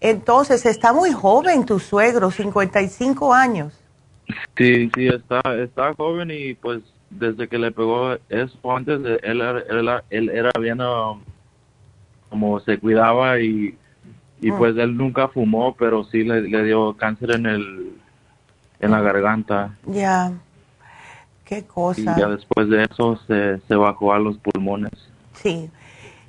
Entonces, 0.00 0.64
está 0.66 0.92
muy 0.92 1.12
joven 1.12 1.66
tu 1.66 1.78
suegro, 1.78 2.30
55 2.30 3.34
años. 3.34 3.72
Sí, 4.56 4.90
sí, 4.94 5.08
está, 5.08 5.40
está 5.56 5.94
joven 5.94 6.30
y 6.30 6.54
pues 6.54 6.82
desde 7.10 7.48
que 7.48 7.58
le 7.58 7.72
pegó 7.72 8.16
eso 8.28 8.76
antes, 8.76 9.00
él, 9.22 9.40
él, 9.40 9.90
él 10.10 10.28
era 10.28 10.50
bien 10.60 10.80
um, 10.80 11.20
como 12.28 12.60
se 12.60 12.78
cuidaba 12.78 13.40
y, 13.40 13.76
y 14.40 14.52
mm. 14.52 14.58
pues 14.58 14.76
él 14.76 14.96
nunca 14.96 15.28
fumó, 15.28 15.74
pero 15.74 16.04
sí 16.04 16.24
le, 16.24 16.42
le, 16.42 16.64
dio 16.64 16.94
cáncer 16.96 17.32
en 17.32 17.46
el 17.46 17.92
en 18.80 18.90
la 18.92 19.00
garganta. 19.00 19.74
Ya, 19.86 20.32
qué 21.44 21.64
cosa. 21.64 22.00
Y 22.00 22.04
ya 22.04 22.28
después 22.28 22.68
de 22.68 22.84
eso 22.84 23.18
se, 23.26 23.58
se 23.66 23.74
bajó 23.74 24.12
a 24.12 24.18
los 24.18 24.36
pulmones. 24.38 24.92
Sí. 25.34 25.70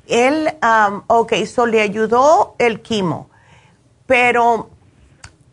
Él, 0.07 0.47
um, 0.63 1.03
ok, 1.05 1.33
so 1.45 1.67
le 1.67 1.81
ayudó 1.81 2.55
el 2.57 2.81
quimo 2.81 3.28
pero 4.09 4.71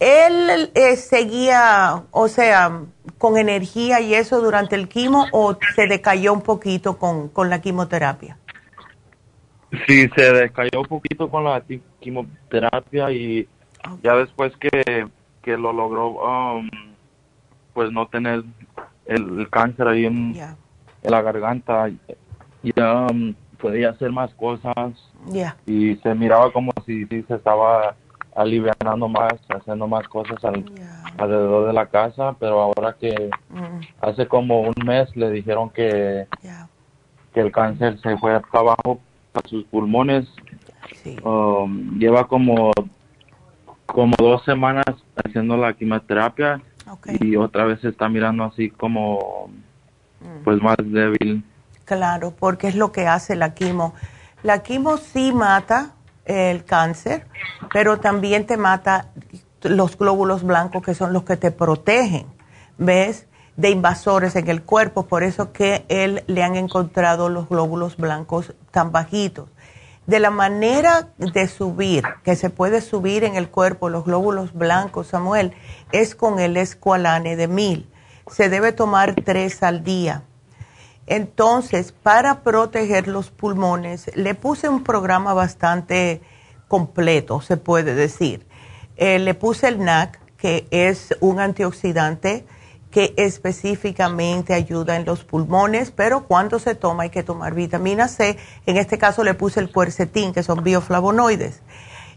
él 0.00 0.70
eh, 0.74 0.96
seguía, 0.96 2.04
o 2.10 2.26
sea, 2.26 2.84
con 3.18 3.36
energía 3.36 4.00
y 4.00 4.14
eso 4.14 4.40
durante 4.40 4.76
el 4.76 4.88
quimo 4.88 5.26
o 5.30 5.58
se 5.74 5.86
decayó 5.86 6.32
un 6.32 6.40
poquito 6.40 6.96
con, 6.96 7.28
con 7.28 7.50
la 7.50 7.60
quimioterapia? 7.60 8.38
Sí, 9.86 10.08
se 10.16 10.32
decayó 10.32 10.80
un 10.80 10.86
poquito 10.86 11.28
con 11.28 11.44
la 11.44 11.62
quimioterapia 12.00 13.10
y 13.10 13.46
ya 14.02 14.14
después 14.14 14.54
que, 14.56 15.06
que 15.42 15.58
lo 15.58 15.74
logró, 15.74 16.12
um, 16.12 16.70
pues 17.74 17.92
no 17.92 18.06
tener 18.06 18.42
el, 19.04 19.50
cáncer 19.50 19.86
ahí 19.86 20.06
en, 20.06 20.34
la 21.02 21.20
garganta, 21.20 21.90
ya 22.62 23.06
um, 23.10 23.34
podía 23.58 23.90
hacer 23.90 24.12
más 24.12 24.32
cosas 24.32 24.94
y 25.66 25.96
se 25.96 26.14
miraba 26.14 26.50
como 26.52 26.72
si, 26.86 27.04
si 27.04 27.22
se 27.24 27.34
estaba 27.34 27.94
aliviando 28.36 29.08
más, 29.08 29.34
haciendo 29.48 29.86
más 29.86 30.06
cosas 30.08 30.38
alrededor 31.18 31.66
de 31.68 31.72
la 31.72 31.86
casa, 31.86 32.34
pero 32.38 32.60
ahora 32.60 32.94
que 32.98 33.30
mm. 33.50 33.80
hace 34.00 34.26
como 34.26 34.60
un 34.62 34.74
mes 34.84 35.14
le 35.16 35.30
dijeron 35.30 35.70
que, 35.70 36.26
que 37.32 37.40
el 37.40 37.50
cáncer 37.52 37.98
se 38.00 38.16
fue 38.18 38.34
hasta 38.34 38.58
abajo 38.58 39.00
a 39.34 39.48
sus 39.48 39.64
pulmones 39.64 40.28
Um, 41.22 41.98
lleva 41.98 42.26
como, 42.26 42.72
como 43.86 44.14
dos 44.18 44.44
semanas 44.44 44.84
haciendo 45.24 45.56
la 45.56 45.72
quimioterapia 45.72 46.60
y 47.20 47.36
otra 47.36 47.64
vez 47.64 47.80
se 47.80 47.88
está 47.88 48.08
mirando 48.08 48.44
así 48.44 48.70
como 48.70 49.50
mm. 50.20 50.44
pues 50.44 50.60
más 50.62 50.76
débil. 50.78 51.44
Claro, 51.84 52.32
porque 52.36 52.68
es 52.68 52.74
lo 52.74 52.92
que 52.92 53.06
hace 53.06 53.36
la 53.36 53.54
quimo. 53.54 53.94
La 54.42 54.62
quimo 54.62 54.96
sí 54.96 55.32
mata 55.32 55.92
el 56.26 56.64
cáncer, 56.64 57.26
pero 57.72 57.98
también 57.98 58.46
te 58.46 58.56
mata 58.56 59.08
los 59.62 59.96
glóbulos 59.96 60.42
blancos 60.42 60.82
que 60.82 60.94
son 60.94 61.12
los 61.12 61.24
que 61.24 61.36
te 61.36 61.50
protegen, 61.50 62.26
¿ves? 62.78 63.26
De 63.56 63.70
invasores 63.70 64.36
en 64.36 64.48
el 64.48 64.62
cuerpo, 64.62 65.06
por 65.06 65.22
eso 65.22 65.52
que 65.52 65.86
él 65.88 66.24
le 66.26 66.42
han 66.42 66.56
encontrado 66.56 67.28
los 67.28 67.48
glóbulos 67.48 67.96
blancos 67.96 68.54
tan 68.70 68.92
bajitos. 68.92 69.48
De 70.06 70.20
la 70.20 70.30
manera 70.30 71.08
de 71.18 71.48
subir, 71.48 72.04
que 72.22 72.36
se 72.36 72.50
puede 72.50 72.80
subir 72.80 73.24
en 73.24 73.34
el 73.34 73.48
cuerpo 73.48 73.88
los 73.88 74.04
glóbulos 74.04 74.52
blancos, 74.52 75.08
Samuel, 75.08 75.52
es 75.90 76.14
con 76.14 76.38
el 76.38 76.56
escualane 76.56 77.34
de 77.34 77.48
mil. 77.48 77.90
Se 78.30 78.48
debe 78.48 78.72
tomar 78.72 79.16
tres 79.24 79.62
al 79.62 79.82
día. 79.82 80.22
Entonces, 81.06 81.92
para 81.92 82.42
proteger 82.42 83.06
los 83.06 83.30
pulmones, 83.30 84.10
le 84.14 84.34
puse 84.34 84.68
un 84.68 84.82
programa 84.82 85.34
bastante 85.34 86.20
completo, 86.68 87.40
se 87.40 87.56
puede 87.56 87.94
decir. 87.94 88.46
Eh, 88.96 89.18
le 89.18 89.34
puse 89.34 89.68
el 89.68 89.84
NAC, 89.84 90.18
que 90.36 90.66
es 90.70 91.14
un 91.20 91.38
antioxidante 91.38 92.44
que 92.90 93.14
específicamente 93.16 94.54
ayuda 94.54 94.96
en 94.96 95.04
los 95.04 95.22
pulmones, 95.22 95.90
pero 95.90 96.24
cuando 96.24 96.58
se 96.58 96.74
toma 96.74 97.04
hay 97.04 97.10
que 97.10 97.22
tomar 97.22 97.54
vitamina 97.54 98.08
C. 98.08 98.38
En 98.64 98.76
este 98.76 98.96
caso 98.96 99.22
le 99.22 99.34
puse 99.34 99.60
el 99.60 99.70
cuercetín, 99.70 100.32
que 100.32 100.42
son 100.42 100.64
bioflavonoides. 100.64 101.62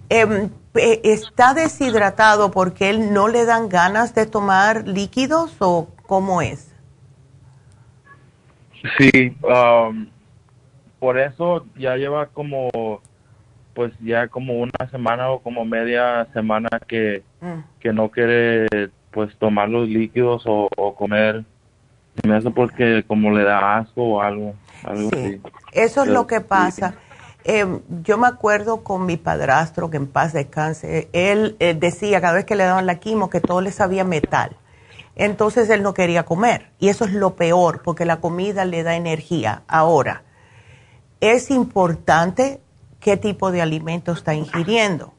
Em, 0.09 0.49
¿Está 0.73 1.53
deshidratado 1.53 2.51
porque 2.51 2.89
él 2.89 3.13
no 3.13 3.27
le 3.27 3.45
dan 3.45 3.69
ganas 3.69 4.15
de 4.15 4.25
tomar 4.25 4.87
líquidos 4.87 5.55
o 5.59 5.89
cómo 6.07 6.41
es? 6.41 6.68
Sí, 8.97 9.35
um, 9.43 10.07
por 10.99 11.17
eso 11.17 11.65
ya 11.77 11.95
lleva 11.95 12.27
como 12.27 13.01
pues 13.73 13.93
ya 14.01 14.27
como 14.27 14.59
una 14.59 14.89
semana 14.91 15.29
o 15.29 15.39
como 15.39 15.63
media 15.63 16.27
semana 16.33 16.67
que, 16.85 17.23
mm. 17.39 17.79
que 17.79 17.93
no 17.93 18.09
quiere 18.09 18.67
pues 19.11 19.35
tomar 19.37 19.69
los 19.69 19.87
líquidos 19.87 20.43
o, 20.45 20.67
comer. 20.95 21.45
me 22.27 22.35
hace 22.35 22.51
porque 22.51 23.03
como 23.07 23.31
le 23.31 23.43
da 23.43 23.77
asco 23.77 24.03
o 24.03 24.21
algo. 24.21 24.53
algo 24.83 25.09
sí. 25.11 25.41
Eso 25.71 26.03
es 26.03 26.09
lo 26.09 26.27
que 26.27 26.41
pasa. 26.41 26.95
Eh, 27.45 27.65
yo 28.03 28.17
me 28.17 28.27
acuerdo 28.27 28.83
con 28.83 29.05
mi 29.05 29.15
padrastro 29.15 29.89
que 29.89 29.97
en 29.97 30.07
paz 30.07 30.33
descanse, 30.33 31.07
él 31.13 31.55
eh, 31.59 31.73
decía 31.73 32.19
cada 32.19 32.33
vez 32.33 32.45
que 32.45 32.55
le 32.55 32.65
daban 32.65 32.85
la 32.85 32.95
quimo 32.95 33.29
que 33.29 33.39
todo 33.39 33.61
le 33.61 33.71
sabía 33.71 34.03
metal. 34.03 34.57
Entonces 35.19 35.69
él 35.69 35.83
no 35.83 35.93
quería 35.93 36.23
comer. 36.23 36.71
Y 36.79 36.87
eso 36.87 37.03
es 37.03 37.11
lo 37.11 37.35
peor, 37.35 37.81
porque 37.83 38.05
la 38.05 38.21
comida 38.21 38.63
le 38.63 38.83
da 38.83 38.95
energía. 38.95 39.63
Ahora, 39.67 40.23
es 41.19 41.51
importante 41.51 42.61
qué 43.01 43.17
tipo 43.17 43.51
de 43.51 43.61
alimento 43.61 44.13
está 44.13 44.33
ingiriendo. 44.33 45.13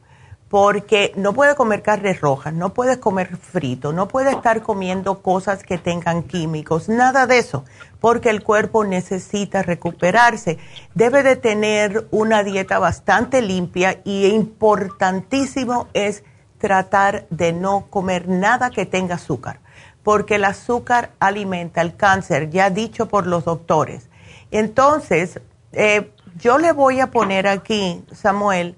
Porque 0.48 1.12
no 1.16 1.34
puede 1.34 1.54
comer 1.54 1.82
carnes 1.82 2.18
rojas, 2.20 2.54
no 2.54 2.72
puede 2.72 2.98
comer 2.98 3.36
frito, 3.36 3.92
no 3.92 4.08
puede 4.08 4.30
estar 4.30 4.62
comiendo 4.62 5.20
cosas 5.20 5.62
que 5.62 5.76
tengan 5.76 6.22
químicos, 6.22 6.88
nada 6.88 7.26
de 7.26 7.38
eso, 7.38 7.64
porque 8.00 8.30
el 8.30 8.42
cuerpo 8.42 8.84
necesita 8.84 9.62
recuperarse. 9.62 10.58
Debe 10.94 11.22
de 11.22 11.36
tener 11.36 12.08
una 12.10 12.42
dieta 12.42 12.78
bastante 12.80 13.42
limpia 13.42 14.00
y 14.02 14.26
importantísimo 14.26 15.86
es 15.92 16.24
tratar 16.58 17.26
de 17.30 17.52
no 17.52 17.86
comer 17.88 18.28
nada 18.28 18.70
que 18.70 18.86
tenga 18.86 19.16
azúcar, 19.16 19.60
porque 20.02 20.36
el 20.36 20.44
azúcar 20.44 21.10
alimenta 21.20 21.82
el 21.82 21.96
cáncer, 21.96 22.50
ya 22.50 22.70
dicho 22.70 23.06
por 23.08 23.26
los 23.26 23.44
doctores. 23.44 24.08
Entonces, 24.50 25.40
eh, 25.72 26.10
yo 26.38 26.58
le 26.58 26.72
voy 26.72 27.00
a 27.00 27.10
poner 27.10 27.46
aquí, 27.46 28.02
Samuel, 28.12 28.76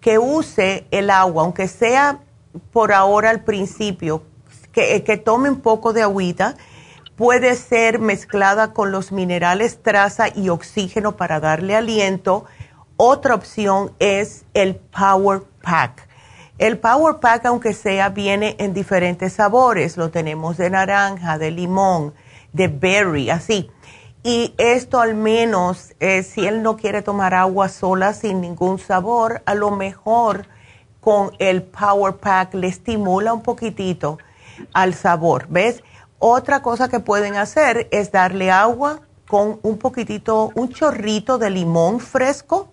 que 0.00 0.18
use 0.18 0.86
el 0.90 1.10
agua, 1.10 1.42
aunque 1.42 1.68
sea 1.68 2.20
por 2.72 2.92
ahora 2.92 3.30
al 3.30 3.44
principio, 3.44 4.22
que, 4.72 5.02
que 5.02 5.16
tome 5.16 5.50
un 5.50 5.60
poco 5.60 5.92
de 5.92 6.02
agüita, 6.02 6.56
puede 7.16 7.54
ser 7.56 7.98
mezclada 7.98 8.72
con 8.72 8.92
los 8.92 9.12
minerales 9.12 9.82
traza 9.82 10.28
y 10.34 10.48
oxígeno 10.48 11.16
para 11.16 11.40
darle 11.40 11.76
aliento. 11.76 12.44
Otra 12.96 13.34
opción 13.34 13.92
es 13.98 14.44
el 14.54 14.76
Power 14.76 15.42
Pack. 15.62 16.09
El 16.60 16.76
Power 16.76 17.20
Pack, 17.20 17.46
aunque 17.46 17.72
sea, 17.72 18.10
viene 18.10 18.54
en 18.58 18.74
diferentes 18.74 19.32
sabores. 19.32 19.96
Lo 19.96 20.10
tenemos 20.10 20.58
de 20.58 20.68
naranja, 20.68 21.38
de 21.38 21.50
limón, 21.50 22.12
de 22.52 22.68
berry, 22.68 23.30
así. 23.30 23.70
Y 24.22 24.52
esto 24.58 25.00
al 25.00 25.14
menos, 25.14 25.94
eh, 26.00 26.22
si 26.22 26.46
él 26.46 26.62
no 26.62 26.76
quiere 26.76 27.00
tomar 27.00 27.32
agua 27.32 27.70
sola 27.70 28.12
sin 28.12 28.42
ningún 28.42 28.78
sabor, 28.78 29.40
a 29.46 29.54
lo 29.54 29.70
mejor 29.70 30.48
con 31.00 31.30
el 31.38 31.62
Power 31.62 32.16
Pack 32.16 32.52
le 32.52 32.66
estimula 32.66 33.32
un 33.32 33.40
poquitito 33.40 34.18
al 34.74 34.92
sabor. 34.92 35.46
¿Ves? 35.48 35.82
Otra 36.18 36.60
cosa 36.60 36.90
que 36.90 37.00
pueden 37.00 37.36
hacer 37.36 37.88
es 37.90 38.12
darle 38.12 38.50
agua 38.50 39.00
con 39.26 39.60
un 39.62 39.78
poquitito, 39.78 40.52
un 40.54 40.68
chorrito 40.68 41.38
de 41.38 41.48
limón 41.48 42.00
fresco 42.00 42.68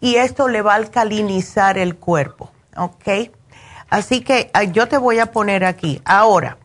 y 0.00 0.14
esto 0.14 0.48
le 0.48 0.62
va 0.62 0.72
a 0.72 0.76
alcalinizar 0.76 1.76
el 1.76 1.96
cuerpo. 1.96 2.50
¿Ok? 2.76 3.32
Así 3.88 4.20
que 4.20 4.50
yo 4.72 4.88
te 4.88 4.98
voy 4.98 5.18
a 5.18 5.32
poner 5.32 5.64
aquí. 5.64 6.00
Ahora, 6.04 6.58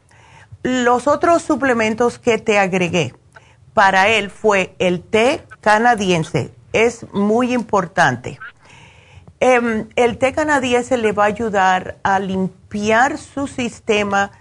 los 0.62 1.08
otros 1.08 1.42
suplementos 1.42 2.20
que 2.20 2.38
te 2.38 2.60
agregué 2.60 3.14
para 3.74 4.08
él 4.08 4.30
fue 4.30 4.76
el 4.80 5.02
té 5.02 5.44
canadiense. 5.62 6.52
Es 6.74 7.06
muy 7.14 7.54
importante. 7.54 8.40
Em, 9.40 9.88
el 9.96 10.18
té 10.18 10.34
canadiense 10.34 10.98
le 10.98 11.12
va 11.12 11.24
a 11.24 11.28
ayudar 11.28 11.98
a 12.04 12.20
limpiar 12.20 13.18
su 13.18 13.48
sistema 13.48 14.32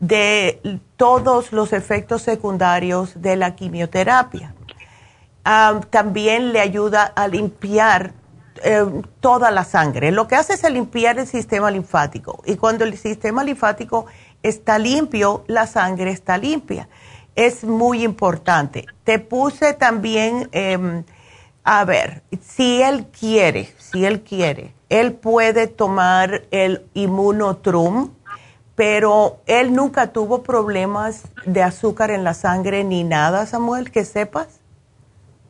de 0.00 0.80
todos 0.96 1.52
los 1.52 1.72
efectos 1.72 2.22
secundarios 2.22 3.20
de 3.20 3.36
la 3.36 3.54
quimioterapia. 3.54 4.54
también 5.90 6.52
le 6.52 6.60
ayuda 6.60 7.04
a 7.04 7.26
limpiar 7.26 8.12
em, 8.62 9.02
toda 9.20 9.50
la 9.50 9.64
sangre. 9.64 10.12
Lo 10.12 10.28
que 10.28 10.36
hace 10.36 10.54
es 10.54 10.70
limpiar 10.70 11.18
el 11.18 11.26
sistema 11.26 11.70
linfático. 11.70 12.42
Y 12.46 12.56
cuando 12.56 12.84
el 12.84 12.96
sistema 12.96 13.44
linfático 13.44 14.06
está 14.42 14.78
limpio, 14.78 15.44
la 15.46 15.66
sangre 15.66 16.10
está 16.10 16.38
limpia 16.38 16.88
es 17.38 17.62
muy 17.62 18.02
importante. 18.02 18.86
Te 19.04 19.20
puse 19.20 19.72
también, 19.72 20.48
em, 20.50 21.04
a 21.62 21.84
ver, 21.84 22.24
si 22.42 22.82
él 22.82 23.06
quiere, 23.06 23.72
si 23.78 24.04
él 24.04 24.22
quiere, 24.22 24.74
él 24.88 25.12
puede 25.12 25.68
tomar 25.68 26.42
el 26.50 26.84
inmunotrum, 26.94 28.10
pero 28.74 29.38
él 29.46 29.72
nunca 29.72 30.08
tuvo 30.08 30.42
problemas 30.42 31.28
de 31.46 31.62
azúcar 31.62 32.10
en 32.10 32.24
la 32.24 32.34
sangre 32.34 32.82
ni 32.82 33.04
nada, 33.04 33.46
Samuel, 33.46 33.92
que 33.92 34.04
sepas, 34.04 34.57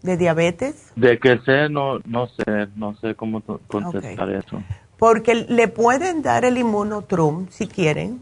de 0.03 0.17
diabetes. 0.17 0.93
De 0.97 1.19
que 1.19 1.39
sé, 1.39 1.69
no, 1.69 1.99
no 2.05 2.29
sé, 2.29 2.69
no 2.77 2.97
sé 2.97 3.15
cómo 3.15 3.43
contestar 3.67 4.31
eso. 4.31 4.63
Porque 4.99 5.35
le 5.35 5.69
pueden 5.69 6.23
dar 6.23 6.45
el 6.45 6.59
inmunotrum 6.59 7.47
si 7.51 7.67
quieren, 7.69 8.21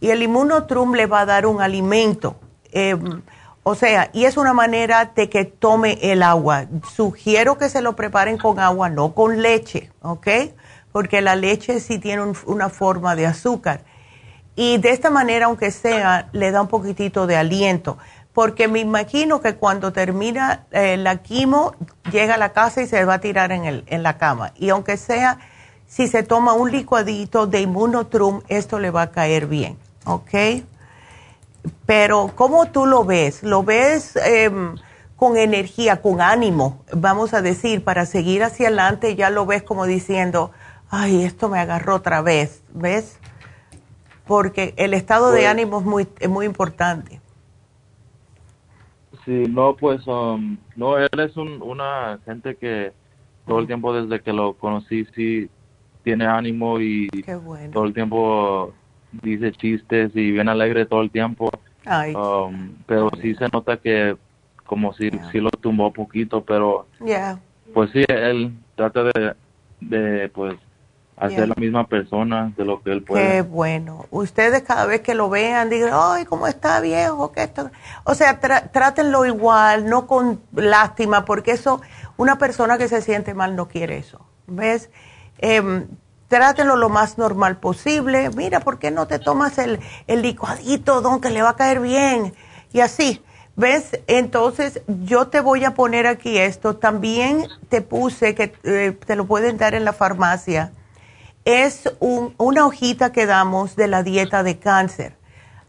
y 0.00 0.10
el 0.10 0.22
inmunotrum 0.22 0.94
le 0.94 1.06
va 1.06 1.20
a 1.20 1.26
dar 1.26 1.46
un 1.46 1.60
alimento 1.60 2.36
Em, 2.74 3.22
o 3.62 3.76
sea, 3.76 4.10
y 4.12 4.24
es 4.24 4.36
una 4.36 4.52
manera 4.52 5.12
de 5.14 5.30
que 5.30 5.44
tome 5.44 5.96
el 6.02 6.22
agua. 6.24 6.66
Sugiero 6.94 7.56
que 7.56 7.68
se 7.68 7.80
lo 7.80 7.94
preparen 7.94 8.36
con 8.36 8.58
agua, 8.58 8.90
no 8.90 9.14
con 9.14 9.40
leche, 9.40 9.90
¿ok? 10.02 10.26
Porque 10.90 11.22
la 11.22 11.36
leche 11.36 11.78
sí 11.78 12.00
tiene 12.00 12.34
una 12.46 12.68
forma 12.68 13.14
de 13.14 13.26
azúcar. 13.26 13.84
Y 14.56 14.78
de 14.78 14.90
esta 14.90 15.08
manera, 15.08 15.46
aunque 15.46 15.70
sea, 15.70 16.28
le 16.32 16.50
da 16.50 16.62
un 16.62 16.68
poquitito 16.68 17.28
de 17.28 17.36
aliento. 17.36 17.96
Porque 18.34 18.66
me 18.66 18.80
imagino 18.80 19.40
que 19.40 19.54
cuando 19.54 19.92
termina 19.92 20.66
eh, 20.72 20.96
la 20.96 21.22
quimo, 21.22 21.74
llega 22.10 22.34
a 22.34 22.38
la 22.38 22.52
casa 22.52 22.82
y 22.82 22.86
se 22.86 23.04
va 23.04 23.14
a 23.14 23.20
tirar 23.20 23.52
en, 23.52 23.64
el, 23.64 23.84
en 23.86 24.02
la 24.02 24.18
cama. 24.18 24.52
Y 24.56 24.70
aunque 24.70 24.96
sea, 24.96 25.38
si 25.86 26.08
se 26.08 26.24
toma 26.24 26.52
un 26.52 26.72
licuadito 26.72 27.46
de 27.46 27.60
inmunotrum, 27.60 28.42
esto 28.48 28.80
le 28.80 28.90
va 28.90 29.02
a 29.02 29.10
caer 29.12 29.46
bien, 29.46 29.78
¿ok? 30.04 30.64
Pero 31.86 32.32
¿cómo 32.34 32.66
tú 32.66 32.86
lo 32.86 33.04
ves? 33.04 33.44
¿Lo 33.44 33.62
ves 33.62 34.16
em, 34.16 34.74
con 35.14 35.36
energía, 35.36 36.02
con 36.02 36.20
ánimo, 36.20 36.82
vamos 36.92 37.34
a 37.34 37.42
decir, 37.42 37.84
para 37.84 38.04
seguir 38.04 38.42
hacia 38.42 38.66
adelante? 38.66 39.14
Ya 39.14 39.30
lo 39.30 39.46
ves 39.46 39.62
como 39.62 39.86
diciendo, 39.86 40.50
ay, 40.90 41.24
esto 41.24 41.48
me 41.48 41.60
agarró 41.60 41.94
otra 41.94 42.20
vez, 42.20 42.62
¿ves? 42.72 43.18
Porque 44.26 44.74
el 44.76 44.94
estado 44.94 45.30
de 45.30 45.42
pues 45.42 45.50
ánimo 45.50 45.78
es 45.78 45.84
muy, 45.84 46.08
es 46.18 46.28
muy 46.28 46.46
importante. 46.46 47.20
Sí, 49.24 49.44
no, 49.48 49.74
pues, 49.74 50.06
um, 50.06 50.56
no, 50.76 50.98
él 50.98 51.08
es 51.18 51.36
una 51.36 52.18
gente 52.24 52.56
que, 52.56 52.92
todo 53.46 53.58
el 53.58 53.66
tiempo 53.66 53.94
desde 53.94 54.22
que 54.22 54.32
lo 54.32 54.54
conocí 54.54 55.06
sí 55.14 55.48
tiene 56.02 56.26
ánimo 56.26 56.80
y 56.80 57.08
todo 57.72 57.84
el 57.84 57.94
tiempo 57.94 58.72
dice 59.22 59.52
chistes 59.52 60.12
y 60.14 60.30
bien 60.32 60.48
alegre 60.48 60.86
todo 60.86 61.02
el 61.02 61.10
tiempo. 61.10 61.50
Um, 61.86 62.74
pero 62.86 63.10
sí 63.20 63.34
se 63.34 63.48
nota 63.52 63.76
que 63.76 64.16
como 64.64 64.94
si, 64.94 65.10
si 65.30 65.40
lo 65.40 65.50
tumbó 65.50 65.92
poquito, 65.92 66.42
pero 66.42 66.86
pues 67.72 67.90
sí, 67.90 68.04
él 68.08 68.52
trata 68.76 69.04
de, 69.04 69.34
de 69.80 70.28
pues 70.30 70.54
hacer 71.16 71.48
la 71.48 71.54
misma 71.56 71.86
persona 71.86 72.52
de 72.56 72.64
lo 72.64 72.82
que 72.82 72.92
él 72.92 73.02
puede. 73.02 73.28
Qué 73.28 73.42
bueno. 73.42 74.06
Ustedes 74.10 74.62
cada 74.62 74.86
vez 74.86 75.00
que 75.00 75.14
lo 75.14 75.28
vean 75.30 75.70
digan, 75.70 75.92
ay, 75.92 76.24
¿cómo 76.24 76.46
está 76.46 76.80
viejo? 76.80 77.32
¿Qué 77.32 77.44
esto? 77.44 77.70
O 78.04 78.14
sea, 78.14 78.40
trátenlo 78.40 79.24
igual, 79.24 79.88
no 79.88 80.06
con 80.06 80.40
lástima, 80.52 81.24
porque 81.24 81.52
eso, 81.52 81.80
una 82.16 82.38
persona 82.38 82.78
que 82.78 82.88
se 82.88 83.00
siente 83.00 83.34
mal 83.34 83.56
no 83.56 83.68
quiere 83.68 83.98
eso. 83.98 84.20
¿Ves? 84.46 84.90
Eh, 85.38 85.86
trátenlo 86.28 86.76
lo 86.76 86.88
más 86.88 87.16
normal 87.16 87.58
posible. 87.58 88.30
Mira, 88.30 88.60
¿por 88.60 88.78
qué 88.78 88.90
no 88.90 89.06
te 89.06 89.18
tomas 89.18 89.58
el, 89.58 89.78
el 90.06 90.22
licuadito, 90.22 91.00
don, 91.00 91.20
que 91.20 91.30
le 91.30 91.42
va 91.42 91.50
a 91.50 91.56
caer 91.56 91.80
bien? 91.80 92.34
Y 92.72 92.80
así. 92.80 93.22
¿Ves? 93.56 94.00
Entonces, 94.08 94.82
yo 94.88 95.28
te 95.28 95.40
voy 95.40 95.64
a 95.64 95.74
poner 95.74 96.08
aquí 96.08 96.38
esto. 96.38 96.74
También 96.74 97.46
te 97.68 97.82
puse 97.82 98.34
que 98.34 98.52
eh, 98.64 98.98
te 99.06 99.14
lo 99.14 99.26
pueden 99.26 99.58
dar 99.58 99.74
en 99.74 99.84
la 99.84 99.92
farmacia 99.92 100.72
es 101.44 101.92
una 101.98 102.66
hojita 102.66 103.12
que 103.12 103.26
damos 103.26 103.76
de 103.76 103.88
la 103.88 104.02
dieta 104.02 104.42
de 104.42 104.58
cáncer. 104.58 105.16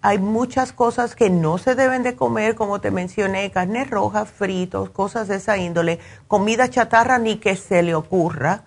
Hay 0.01 0.19
muchas 0.19 0.71
cosas 0.71 1.15
que 1.15 1.29
no 1.29 1.57
se 1.57 1.75
deben 1.75 2.03
de 2.03 2.15
comer, 2.15 2.55
como 2.55 2.79
te 2.79 2.91
mencioné, 2.91 3.49
carne 3.51 3.85
roja, 3.85 4.25
fritos, 4.25 4.91
cosas 4.91 5.27
de 5.27 5.38
esa 5.38 5.57
índole, 5.57 5.99
comida 6.27 6.69
chatarra 6.69 7.17
ni 7.17 7.38
que 7.38 7.55
se 7.55 7.81
le 7.81 7.95
ocurra, 7.95 8.65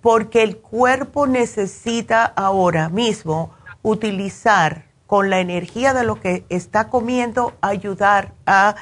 porque 0.00 0.42
el 0.42 0.58
cuerpo 0.58 1.26
necesita 1.26 2.24
ahora 2.24 2.88
mismo 2.88 3.52
utilizar 3.82 4.84
con 5.06 5.30
la 5.30 5.40
energía 5.40 5.94
de 5.94 6.04
lo 6.04 6.20
que 6.20 6.44
está 6.48 6.88
comiendo, 6.88 7.54
ayudar 7.60 8.34
a 8.46 8.76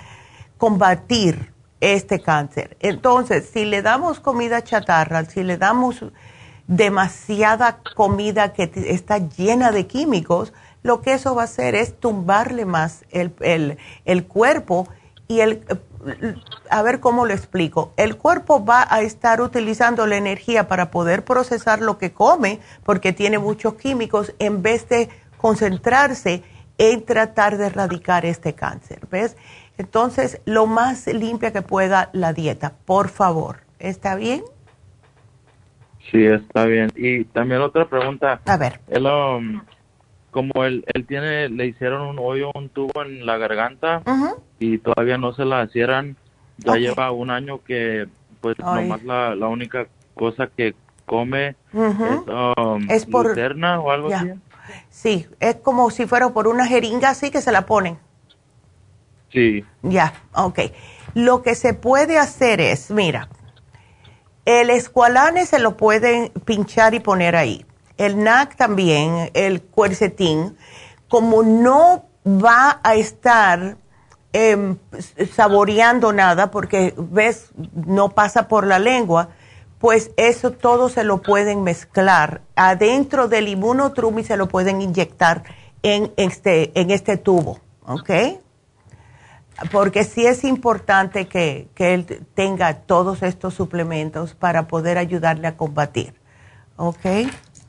combatir 0.59 1.52
este 1.81 2.20
cáncer. 2.20 2.76
Entonces, 2.81 3.48
si 3.52 3.64
le 3.64 3.81
damos 3.81 4.20
comida 4.20 4.62
chatarra, 4.62 5.24
si 5.24 5.42
le 5.42 5.57
damos 5.57 6.05
demasiada 6.68 7.79
comida 7.94 8.52
que 8.52 8.70
está 8.74 9.18
llena 9.18 9.70
de 9.70 9.87
químicos, 9.87 10.52
lo 10.83 11.00
que 11.00 11.14
eso 11.14 11.35
va 11.35 11.42
a 11.42 11.44
hacer 11.46 11.74
es 11.74 11.98
tumbarle 11.98 12.64
más 12.64 13.05
el, 13.11 13.79
el, 14.05 14.24
cuerpo 14.24 14.88
y 15.29 15.40
el, 15.40 15.64
a 16.70 16.83
ver 16.83 17.00
cómo 17.00 17.26
lo 17.26 17.35
explico, 17.35 17.92
el 17.96 18.16
cuerpo 18.16 18.64
va 18.64 18.87
a 18.88 19.00
estar 19.02 19.40
utilizando 19.40 20.07
la 20.07 20.16
energía 20.16 20.68
para 20.68 20.90
poder 20.90 21.24
procesar 21.24 21.81
lo 21.81 21.98
que 21.98 22.12
come 22.12 22.61
porque 22.85 23.12
tiene 23.12 23.38
muchos 23.38 23.74
químicos 23.74 24.33
en 24.38 24.62
vez 24.62 24.88
de 24.88 25.09
concentrarse 25.38 26.42
en 26.79 27.05
tratar 27.05 27.57
de 27.57 27.66
erradicar 27.66 28.26
este 28.26 28.55
cáncer, 28.55 29.07
¿ves? 29.11 29.37
Entonces, 29.79 30.40
lo 30.44 30.66
más 30.66 31.07
limpia 31.07 31.52
que 31.52 31.62
pueda 31.62 32.11
la 32.12 32.33
dieta, 32.33 32.74
por 32.85 33.09
favor. 33.09 33.61
¿Está 33.79 34.14
bien? 34.14 34.42
Sí, 36.11 36.25
está 36.25 36.64
bien. 36.66 36.90
Y 36.97 37.25
también 37.25 37.61
otra 37.61 37.87
pregunta. 37.88 38.40
A 38.47 38.57
ver. 38.57 38.81
Él, 38.88 39.07
um, 39.07 39.61
como 40.31 40.64
él, 40.64 40.85
él 40.95 41.07
tiene, 41.07 41.49
le 41.49 41.66
hicieron 41.66 42.03
un 42.03 42.19
hoyo, 42.19 42.51
un 42.55 42.69
tubo 42.69 43.03
en 43.03 43.27
la 43.27 43.38
garganta 43.38 44.03
y 44.59 44.79
todavía 44.79 45.19
no 45.19 45.33
se 45.33 45.45
la 45.45 45.66
cierran. 45.69 46.16
Ya 46.59 46.77
lleva 46.77 47.11
un 47.11 47.31
año 47.31 47.62
que, 47.64 48.07
pues, 48.40 48.59
nomás 48.59 49.03
la, 49.03 49.35
la 49.35 49.49
única 49.49 49.87
cosa 50.14 50.47
que 50.47 50.75
come 51.05 51.49
es, 51.49 51.57
um, 51.75 52.90
es 52.90 53.07
por 53.07 53.27
o 53.27 53.90
algo 53.90 54.14
así. 54.14 54.33
Sí, 54.88 55.27
es 55.38 55.57
como 55.57 55.90
si 55.90 56.07
fuera 56.07 56.31
por 56.31 56.49
una 56.49 56.66
jeringa 56.66 57.11
así 57.11 57.31
que 57.31 57.40
se 57.40 57.53
la 57.53 57.66
ponen. 57.66 57.99
Sí. 59.33 59.64
Ya, 59.83 60.14
ok. 60.35 60.61
Lo 61.14 61.42
que 61.42 61.55
se 61.55 61.75
puede 61.75 62.19
hacer 62.19 62.61
es, 62.61 62.90
mira, 62.90 63.29
el 64.46 64.70
escualane 64.70 65.44
se 65.44 65.59
lo 65.59 65.76
pueden 65.76 66.30
pinchar 66.44 66.94
y 66.94 67.00
poner 67.00 67.37
ahí. 67.37 67.66
El 67.98 68.22
NAC 68.22 68.56
también, 68.56 69.30
el 69.35 69.61
cuercetín, 69.61 70.56
como 71.09 71.42
no 71.42 72.04
va 72.26 72.80
a 72.82 72.94
estar 72.94 73.76
em, 74.32 74.78
saboreando 75.32 76.12
nada 76.12 76.50
porque 76.50 76.94
ves, 76.96 77.50
no 77.74 78.11
pasa 78.11 78.48
por 78.48 78.66
la 78.66 78.78
lengua, 78.78 79.30
pues 79.78 80.12
eso 80.16 80.52
todo 80.52 80.88
se 80.88 81.04
lo 81.04 81.22
pueden 81.22 81.62
mezclar 81.62 82.42
adentro 82.54 83.28
del 83.28 83.48
inmunotrum 83.48 84.18
y 84.20 84.24
se 84.24 84.37
lo 84.37 84.46
pueden 84.48 84.80
inyectar 84.80 85.42
en 85.82 86.12
este, 86.16 86.78
en 86.80 86.90
este 86.90 87.16
tubo, 87.16 87.61
¿ok? 87.85 88.11
Porque 89.71 90.05
sí 90.05 90.27
es 90.27 90.45
importante 90.45 91.29
que, 91.29 91.69
él 91.77 92.27
tenga 92.35 92.75
todos 92.75 93.23
estos 93.23 93.55
suplementos 93.55 94.35
para 94.35 94.69
poder 94.69 94.99
ayudarle 94.99 95.49
a 95.49 95.57
combatir. 95.57 96.14
¿Ok? 96.77 97.07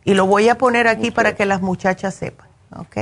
Y 0.03 0.13
lo 0.13 0.25
voy 0.25 0.49
a 0.49 0.57
poner 0.57 0.87
aquí 0.87 1.11
para 1.11 1.35
que 1.35 1.45
las 1.45 1.61
muchachas 1.61 2.13
sepan. 2.13 2.47
¿Ok? 2.75 2.97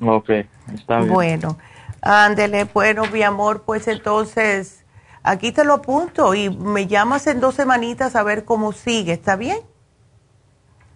Ok, 0.00 0.30
está 0.74 0.98
bien. 0.98 1.12
Bueno, 1.12 1.58
ándele, 2.00 2.64
bueno, 2.64 3.04
mi 3.12 3.22
amor, 3.22 3.62
pues 3.62 3.86
entonces 3.86 4.84
aquí 5.22 5.52
te 5.52 5.64
lo 5.64 5.74
apunto 5.74 6.34
y 6.34 6.50
me 6.50 6.86
llamas 6.86 7.26
en 7.26 7.40
dos 7.40 7.54
semanitas 7.54 8.16
a 8.16 8.22
ver 8.22 8.44
cómo 8.44 8.72
sigue. 8.72 9.12
¿Está 9.12 9.36
bien? 9.36 9.58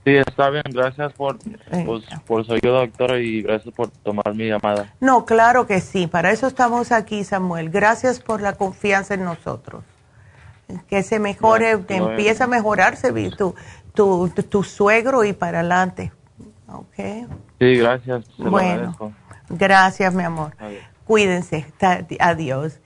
Sí, 0.04 0.16
está 0.16 0.50
bien. 0.50 0.64
Gracias 0.70 1.12
por, 1.14 1.38
pues, 1.86 2.04
por 2.26 2.44
su 2.44 2.52
ayuda, 2.52 2.80
doctora, 2.80 3.18
y 3.18 3.42
gracias 3.42 3.74
por 3.74 3.88
tomar 3.88 4.34
mi 4.34 4.48
llamada. 4.48 4.92
No, 5.00 5.24
claro 5.24 5.66
que 5.66 5.80
sí. 5.80 6.06
Para 6.06 6.30
eso 6.30 6.46
estamos 6.46 6.92
aquí, 6.92 7.24
Samuel. 7.24 7.70
Gracias 7.70 8.20
por 8.20 8.42
la 8.42 8.52
confianza 8.52 9.14
en 9.14 9.24
nosotros. 9.24 9.82
Que 10.88 11.02
se 11.02 11.18
mejore, 11.18 11.84
que 11.86 11.96
empiece 11.96 12.42
a 12.42 12.46
mejorarse 12.46 13.12
tu, 13.30 13.54
tu, 13.94 14.28
tu, 14.28 14.62
suegro 14.62 15.24
y 15.24 15.32
para 15.32 15.60
adelante. 15.60 16.12
¿Ok? 16.68 17.28
Sí, 17.58 17.76
gracias. 17.76 18.24
bueno, 18.36 19.14
gracias, 19.48 20.12
mi 20.14 20.22
amor. 20.22 20.54
Cuídense. 21.04 21.66
Adiós. 22.18 22.80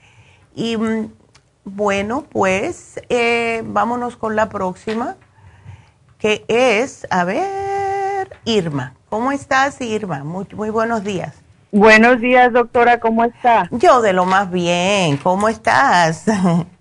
Y 0.54 0.76
mm, 0.76 1.10
bueno, 1.64 2.24
pues 2.30 3.00
eh, 3.08 3.62
vámonos 3.64 4.16
con 4.16 4.36
la 4.36 4.48
próxima 4.48 5.16
que 6.18 6.44
es, 6.48 7.06
a 7.10 7.24
ver, 7.24 8.28
Irma. 8.44 8.94
¿Cómo 9.08 9.30
estás, 9.32 9.80
Irma? 9.80 10.24
Muy, 10.24 10.46
muy 10.52 10.70
buenos 10.70 11.04
días. 11.04 11.42
Buenos 11.70 12.20
días, 12.20 12.52
doctora, 12.52 12.98
¿cómo 12.98 13.24
está? 13.24 13.68
Yo 13.70 14.02
de 14.02 14.12
lo 14.12 14.24
más 14.24 14.50
bien, 14.50 15.16
¿cómo 15.18 15.48
estás? 15.48 16.26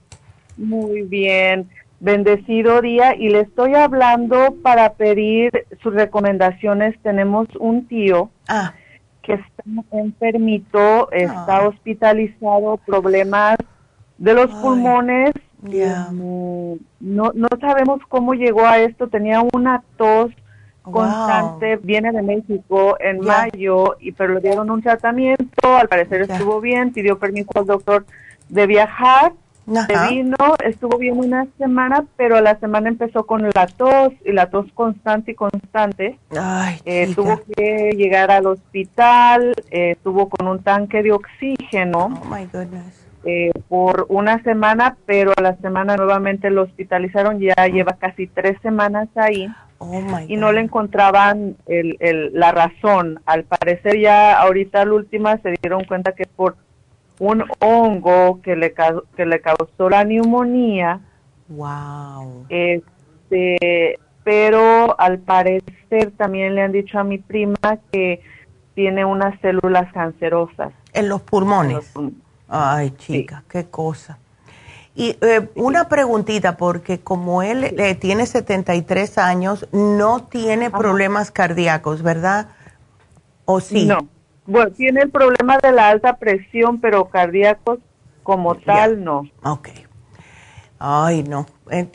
Muy 0.58 1.04
bien, 1.04 1.69
bendecido 2.00 2.82
día 2.82 3.13
y 3.13 3.30
le 3.30 3.41
estoy 3.41 3.76
hablando 3.76 4.56
para 4.63 4.93
pedir 4.93 5.52
sus 5.84 5.93
recomendaciones. 5.93 6.95
Tenemos 7.04 7.47
un 7.60 7.86
tío 7.88 8.32
ah. 8.47 8.73
que 9.21 9.34
está 9.34 9.63
enfermito, 9.91 11.12
está 11.12 11.58
ah. 11.58 11.67
hospitalizado, 11.67 12.78
problemas 12.78 13.58
de 14.17 14.34
los 14.34 14.50
pulmones 14.62 15.34
no, 17.00 17.32
no 17.34 17.48
sabemos 17.60 18.02
cómo 18.08 18.34
llegó 18.34 18.65
a 18.65 18.80
esto. 18.80 19.08
Tenía 19.08 19.41
una 19.54 19.84
tos 19.98 20.32
constante, 20.91 21.78
viene 21.78 22.12
de 22.12 22.22
México 22.22 22.98
en 23.00 23.20
mayo, 23.20 23.98
y 24.00 24.12
pero 24.12 24.36
le 24.36 24.41
dieron 24.41 24.70
un 24.70 24.82
tratamiento, 24.82 25.76
al 25.76 25.88
parecer 25.88 26.22
estuvo 26.22 26.62
bien, 26.62 26.93
pidió 26.93 27.20
permiso 27.20 27.50
al 27.56 27.65
doctor 27.65 28.06
de 28.50 28.67
viajar, 28.67 29.34
se 29.65 30.10
vino, 30.10 30.38
estuvo 30.63 30.98
bien 30.98 31.17
una 31.17 31.46
semana, 31.58 32.06
pero 32.15 32.39
la 32.39 32.58
semana 32.60 32.88
empezó 32.88 33.26
con 33.26 33.43
la 33.54 33.67
tos 33.67 34.13
y 34.24 34.32
la 34.32 34.50
tos 34.50 34.65
constante 34.74 35.32
y 35.32 35.36
constante. 35.36 36.17
eh, 36.86 37.13
tuvo 37.13 37.41
que 37.54 37.91
llegar 37.98 38.32
al 38.32 38.48
hospital, 38.48 39.54
eh, 39.70 39.91
estuvo 39.91 40.30
con 40.30 40.48
un 40.48 40.63
tanque 40.63 41.04
de 41.04 41.12
oxígeno. 41.12 42.06
Oh 42.24 42.34
my 42.34 42.46
goodness 42.46 43.07
eh, 43.28 43.52
por 43.68 44.06
una 44.08 44.42
semana, 44.44 44.96
pero 45.06 45.34
a 45.36 45.42
la 45.42 45.58
semana 45.58 45.98
nuevamente 45.98 46.50
lo 46.50 46.62
hospitalizaron, 46.63 47.42
ya 47.42 47.68
lleva 47.68 47.98
casi 48.00 48.28
tres 48.28 48.58
semanas 48.62 49.10
ahí. 49.16 49.48
Oh, 49.80 50.02
y 50.28 50.38
no 50.38 50.54
le 50.54 50.62
encontraban 50.62 51.58
el, 51.68 51.98
el, 52.00 52.32
la 52.34 52.54
razón. 52.54 53.20
Al 53.26 53.44
parecer 53.44 54.00
ya 54.00 54.40
ahorita 54.40 54.86
la 54.86 54.94
última 54.94 55.38
se 55.40 55.56
dieron 55.62 55.84
cuenta 55.84 56.13
que 56.13 56.26
por 56.26 56.56
un 57.20 57.44
hongo 57.60 58.42
que 58.42 58.56
le, 58.56 58.74
que 59.16 59.26
le 59.26 59.42
causó 59.42 59.90
la 59.90 60.06
neumonía. 60.06 61.02
Wow. 61.50 62.46
Este, 62.48 64.00
pero 64.24 65.00
al 65.00 65.20
parecer 65.20 66.12
también 66.16 66.56
le 66.56 66.62
han 66.62 66.72
dicho 66.72 66.98
a 66.98 67.04
mi 67.04 67.18
prima 67.18 67.58
que 67.92 68.22
tiene 68.74 69.04
unas 69.04 69.38
células 69.42 69.92
cancerosas. 69.92 70.72
En 70.94 71.10
los 71.10 71.22
pulmones. 71.22 71.94
Ay, 72.48 72.92
chica, 72.92 73.44
qué 73.50 73.66
cosa. 73.66 74.18
Y 74.96 75.16
eh, 75.22 75.50
una 75.56 75.90
preguntita, 75.90 76.58
porque 76.58 77.00
como 77.02 77.44
él 77.44 77.64
eh, 77.64 77.96
tiene 77.96 78.26
73 78.26 79.18
años, 79.20 79.68
no 79.72 80.24
tiene 80.24 80.72
problemas 80.72 81.30
cardíacos, 81.30 82.02
¿verdad? 82.02 82.48
¿O 83.46 83.60
sí? 83.60 83.86
No. 83.86 84.08
Bueno, 84.48 84.72
tiene 84.72 85.02
el 85.02 85.12
problema 85.12 85.58
de 85.62 85.72
la 85.72 85.90
alta 85.90 86.18
presión, 86.18 86.80
pero 86.80 87.10
cardíacos 87.10 87.80
como 88.24 88.56
tal 88.56 89.04
no. 89.04 89.24
Ok. 89.44 89.70
Ay, 90.80 91.24
no. 91.24 91.46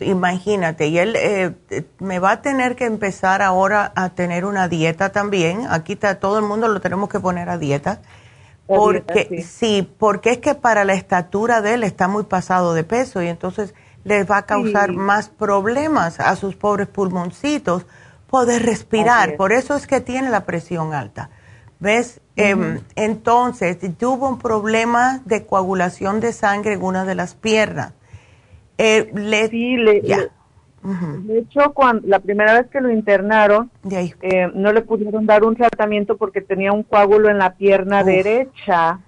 Imagínate, 0.00 0.88
y 0.88 0.98
él 0.98 1.16
eh, 1.16 1.54
me 1.98 2.18
va 2.18 2.32
a 2.32 2.42
tener 2.42 2.76
que 2.76 2.84
empezar 2.84 3.42
ahora 3.42 3.92
a 3.96 4.10
tener 4.10 4.44
una 4.44 4.68
dieta 4.68 5.10
también. 5.10 5.66
Aquí 5.68 5.94
está, 5.94 6.20
todo 6.20 6.38
el 6.38 6.44
mundo 6.44 6.68
lo 6.68 6.80
tenemos 6.80 7.08
que 7.08 7.20
poner 7.20 7.48
a 7.48 7.58
dieta 7.58 8.00
porque 8.66 9.44
sí. 9.46 9.88
porque 9.98 10.30
es 10.30 10.38
que 10.38 10.54
para 10.54 10.84
la 10.84 10.94
estatura 10.94 11.60
de 11.60 11.74
él 11.74 11.84
está 11.84 12.08
muy 12.08 12.24
pasado 12.24 12.74
de 12.74 12.84
peso 12.84 13.22
y 13.22 13.28
entonces 13.28 13.74
les 14.04 14.28
va 14.30 14.38
a 14.38 14.46
causar 14.46 14.92
más 14.92 15.28
problemas 15.28 16.20
a 16.20 16.34
sus 16.36 16.56
pobres 16.56 16.88
pulmoncitos 16.88 17.86
poder 18.28 18.62
respirar. 18.62 19.36
Por 19.36 19.52
eso 19.52 19.76
es 19.76 19.86
que 19.86 20.00
tiene 20.00 20.30
la 20.30 20.44
presión 20.44 20.94
alta. 20.94 21.30
¿Ves? 21.78 22.20
Em, 22.36 22.80
entonces, 22.96 23.76
tuvo 23.98 24.28
un 24.28 24.38
problema 24.38 25.20
de 25.26 25.44
coagulación 25.44 26.20
de 26.20 26.32
sangre 26.32 26.74
en 26.74 26.82
una 26.82 27.04
de 27.04 27.14
las 27.14 27.34
piernas. 27.34 27.92
Eh, 28.78 29.10
le, 29.14 29.48
sí, 29.48 29.76
le, 29.76 30.30
de 30.82 31.38
hecho, 31.38 31.72
cuando, 31.72 32.06
la 32.08 32.18
primera 32.18 32.54
vez 32.54 32.66
que 32.68 32.80
lo 32.80 32.90
internaron, 32.90 33.70
eh, 33.90 34.50
no 34.54 34.72
le 34.72 34.82
pudieron 34.82 35.26
dar 35.26 35.44
un 35.44 35.54
tratamiento 35.54 36.16
porque 36.16 36.40
tenía 36.40 36.72
un 36.72 36.82
coágulo 36.82 37.28
en 37.28 37.38
la 37.38 37.54
pierna 37.54 38.02
derecha. 38.02 39.00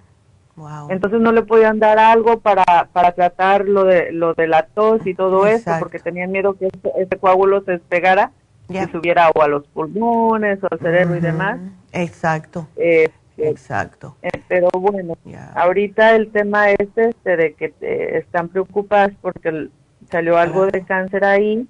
Entonces 0.89 1.19
no 1.19 1.33
le 1.33 1.41
podían 1.41 1.79
dar 1.79 1.99
algo 1.99 2.39
para, 2.39 2.87
para 2.93 3.11
tratar 3.11 3.67
lo 3.67 3.83
de, 3.83 4.13
lo 4.13 4.33
de 4.33 4.47
la 4.47 4.67
tos 4.67 5.05
y 5.05 5.13
todo 5.13 5.47
eso, 5.47 5.71
porque 5.79 5.99
tenían 5.99 6.31
miedo 6.31 6.53
que 6.53 6.69
ese, 6.97 7.17
coágulo 7.17 7.61
se 7.63 7.73
despegara 7.73 8.31
y 8.69 8.77
subiera 8.85 9.29
o 9.31 9.41
a 9.41 9.49
los 9.49 9.67
pulmones 9.67 10.63
o 10.63 10.67
al 10.71 10.79
cerebro 10.79 11.17
y 11.17 11.19
demás. 11.19 11.59
Exacto. 11.91 12.67
Eh, 12.77 13.09
Exacto. 13.37 14.15
Eh, 14.21 14.29
pero 14.47 14.69
bueno, 14.71 15.17
ahorita 15.55 16.15
el 16.15 16.31
tema 16.31 16.71
es 16.71 16.87
este 16.95 17.35
de 17.35 17.53
que 17.53 17.73
están 18.17 18.47
preocupadas 18.47 19.11
porque 19.21 19.69
salió 20.09 20.37
algo 20.37 20.67
de 20.67 20.83
cáncer 20.83 21.23
ahí. 21.23 21.67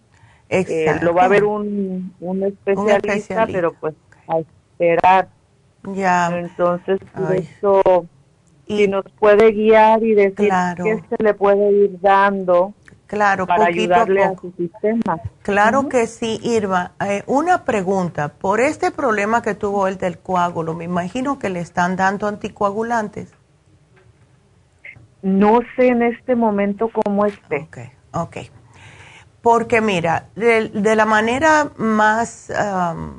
Eh, 0.50 1.00
lo 1.02 1.14
va 1.14 1.26
a 1.26 1.28
ver 1.28 1.44
un, 1.44 2.14
un, 2.20 2.44
especialista, 2.44 3.48
pero 3.48 3.74
pues 3.74 3.96
a 4.28 4.40
esperar. 4.40 5.28
Ya. 5.94 6.38
Entonces, 6.38 7.00
eso, 7.32 8.06
y, 8.68 8.78
si 8.78 8.88
nos 8.88 9.06
puede 9.20 9.52
guiar 9.52 10.04
y 10.04 10.14
decir 10.14 10.52
qué 10.84 11.02
se 11.10 11.24
le 11.24 11.34
puede 11.34 11.72
ir 11.72 12.00
dando 12.00 12.74
claro, 13.08 13.48
para 13.48 13.66
ayudarle 13.66 14.24
a, 14.24 14.36
su 14.36 14.52
sistema. 14.52 15.20
Claro 15.42 15.90
que 15.90 16.08
sí, 16.08 16.40
Irma. 16.44 16.94
Eh, 17.06 17.24
una 17.28 17.64
pregunta, 17.64 18.30
por 18.30 18.60
este 18.60 18.92
problema 18.92 19.42
que 19.42 19.56
tuvo 19.56 19.88
el 19.88 19.98
del 19.98 20.20
coágulo, 20.20 20.74
me 20.74 20.86
imagino 20.86 21.40
que 21.40 21.50
le 21.50 21.60
están 21.60 21.96
dando 21.96 22.28
anticoagulantes. 22.28 23.34
No 25.22 25.60
sé 25.76 25.88
en 25.88 26.04
este 26.04 26.36
momento 26.36 26.90
cómo 26.90 27.26
esté. 27.26 27.68
Okay. 27.70 27.95
Ok. 28.16 28.38
Porque 29.42 29.82
mira, 29.82 30.30
de, 30.36 30.96
la 30.96 31.06
manera 31.06 31.70
más 31.78 32.50
um, 32.50 33.14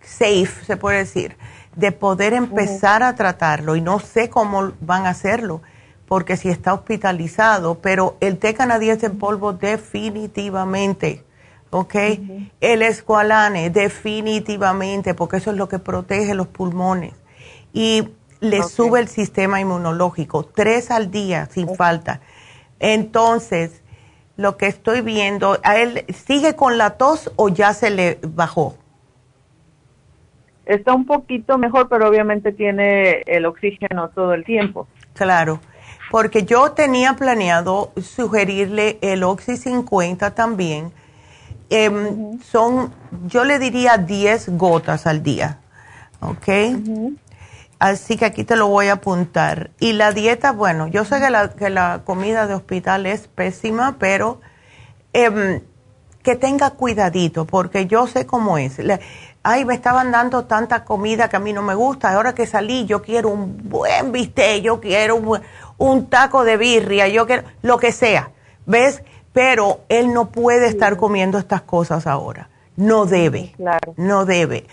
safe, 0.00 0.64
se 0.64 0.76
puede 0.76 0.98
decir, 0.98 1.36
de 1.76 1.92
poder 1.92 2.32
empezar 2.32 3.02
a 3.02 3.14
tratarlo, 3.14 3.76
y 3.76 3.80
no 3.80 3.98
sé 3.98 4.30
cómo 4.30 4.72
van 4.80 5.04
a 5.04 5.10
hacerlo, 5.10 5.60
porque 6.06 6.36
si 6.36 6.48
está 6.48 6.72
hospitalizado, 6.72 7.80
pero 7.80 8.16
el 8.20 8.38
té 8.38 8.54
canadiense 8.54 9.06
en 9.06 9.18
polvo 9.18 9.52
definitivamente, 9.52 11.24
¿ok? 11.70 11.94
El 12.60 12.82
escualane 12.82 13.70
definitivamente, 13.70 15.14
porque 15.14 15.36
eso 15.36 15.50
es 15.50 15.56
lo 15.56 15.68
que 15.68 15.78
protege 15.78 16.34
los 16.34 16.46
pulmones. 16.46 17.12
Y 17.72 18.08
le 18.40 18.62
sube 18.62 18.98
el 18.98 19.08
sistema 19.08 19.60
inmunológico, 19.60 20.44
tres 20.44 20.90
al 20.90 21.10
día 21.10 21.48
sin 21.52 21.74
falta. 21.76 22.20
Entonces, 22.80 23.82
lo 24.40 24.56
que 24.56 24.66
estoy 24.66 25.02
viendo, 25.02 25.58
¿a 25.62 25.76
él 25.76 26.06
sigue 26.08 26.56
con 26.56 26.78
la 26.78 26.96
tos 26.96 27.30
o 27.36 27.50
ya 27.50 27.74
se 27.74 27.90
le 27.90 28.18
bajó? 28.22 28.74
Está 30.64 30.94
un 30.94 31.04
poquito 31.04 31.58
mejor, 31.58 31.90
pero 31.90 32.08
obviamente 32.08 32.52
tiene 32.52 33.20
el 33.26 33.44
oxígeno 33.44 34.08
todo 34.08 34.32
el 34.32 34.44
tiempo. 34.44 34.88
Claro, 35.12 35.60
porque 36.10 36.44
yo 36.44 36.72
tenía 36.72 37.16
planeado 37.16 37.92
sugerirle 38.00 38.98
el 39.02 39.24
Oxy 39.24 39.58
50 39.58 40.34
también. 40.34 40.90
Em, 41.68 42.40
son, 42.40 42.94
yo 43.26 43.44
le 43.44 43.58
diría 43.58 43.98
10 43.98 44.56
gotas 44.56 45.06
al 45.06 45.22
día, 45.22 45.58
¿ok? 46.20 46.48
Así 47.80 48.18
que 48.18 48.26
aquí 48.26 48.44
te 48.44 48.56
lo 48.56 48.68
voy 48.68 48.88
a 48.88 48.92
apuntar. 48.92 49.70
Y 49.80 49.94
la 49.94 50.12
dieta, 50.12 50.52
bueno, 50.52 50.86
yo 50.86 51.06
sé 51.06 51.18
que 51.18 51.30
la, 51.30 51.48
que 51.48 51.70
la 51.70 52.02
comida 52.04 52.46
de 52.46 52.52
hospital 52.52 53.06
es 53.06 53.26
pésima, 53.26 53.96
pero 53.98 54.38
em, 55.14 55.62
que 56.22 56.36
tenga 56.36 56.72
cuidadito, 56.72 57.46
porque 57.46 57.86
yo 57.86 58.06
sé 58.06 58.26
cómo 58.26 58.58
es. 58.58 58.76
ay, 59.42 59.64
me 59.64 59.72
estaban 59.72 60.10
dando 60.12 60.44
tanta 60.44 60.84
comida 60.84 61.30
que 61.30 61.36
a 61.36 61.40
mí 61.40 61.54
no 61.54 61.62
me 61.62 61.74
gusta. 61.74 62.12
Ahora 62.12 62.34
que 62.34 62.46
salí, 62.46 62.84
yo 62.84 63.00
quiero 63.00 63.30
un 63.30 63.70
buen 63.70 64.12
bistec, 64.12 64.62
yo 64.62 64.78
quiero 64.78 65.16
un, 65.16 65.40
un 65.78 66.10
taco 66.10 66.44
de 66.44 66.58
birria, 66.58 67.08
yo 67.08 67.26
quiero 67.26 67.44
lo 67.62 67.78
que 67.78 67.92
sea. 67.92 68.30
¿Ves? 68.66 69.02
Pero 69.32 69.80
él 69.88 70.12
no 70.12 70.30
puede 70.30 70.66
estar 70.66 70.98
comiendo 70.98 71.38
estas 71.38 71.62
cosas 71.62 72.06
ahora 72.06 72.50
no 72.80 73.04
debe, 73.04 73.54
no 73.96 74.24
debe. 74.24 74.64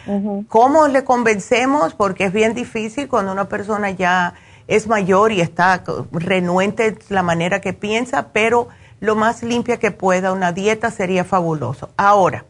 ¿Cómo 0.48 0.88
le 0.88 1.04
convencemos? 1.04 1.94
Porque 1.94 2.26
es 2.26 2.34
bien 2.34 2.54
difícil 2.54 3.10
cuando 3.10 3.34
una 3.34 3.50
persona 3.50 3.92
ya 3.92 4.34
es 4.68 4.88
mayor 4.88 5.34
y 5.34 5.42
está 5.42 5.84
renuente 6.12 6.98
la 7.10 7.22
manera 7.22 7.60
que 7.60 7.74
piensa, 7.74 8.30
pero 8.32 8.70
lo 9.02 9.16
más 9.16 9.44
limpia 9.44 9.78
que 9.78 9.92
pueda, 9.92 10.32
una 10.32 10.54
dieta 10.54 10.90
sería 10.90 11.26
fabuloso. 11.26 11.90
Ahora, 11.98 12.46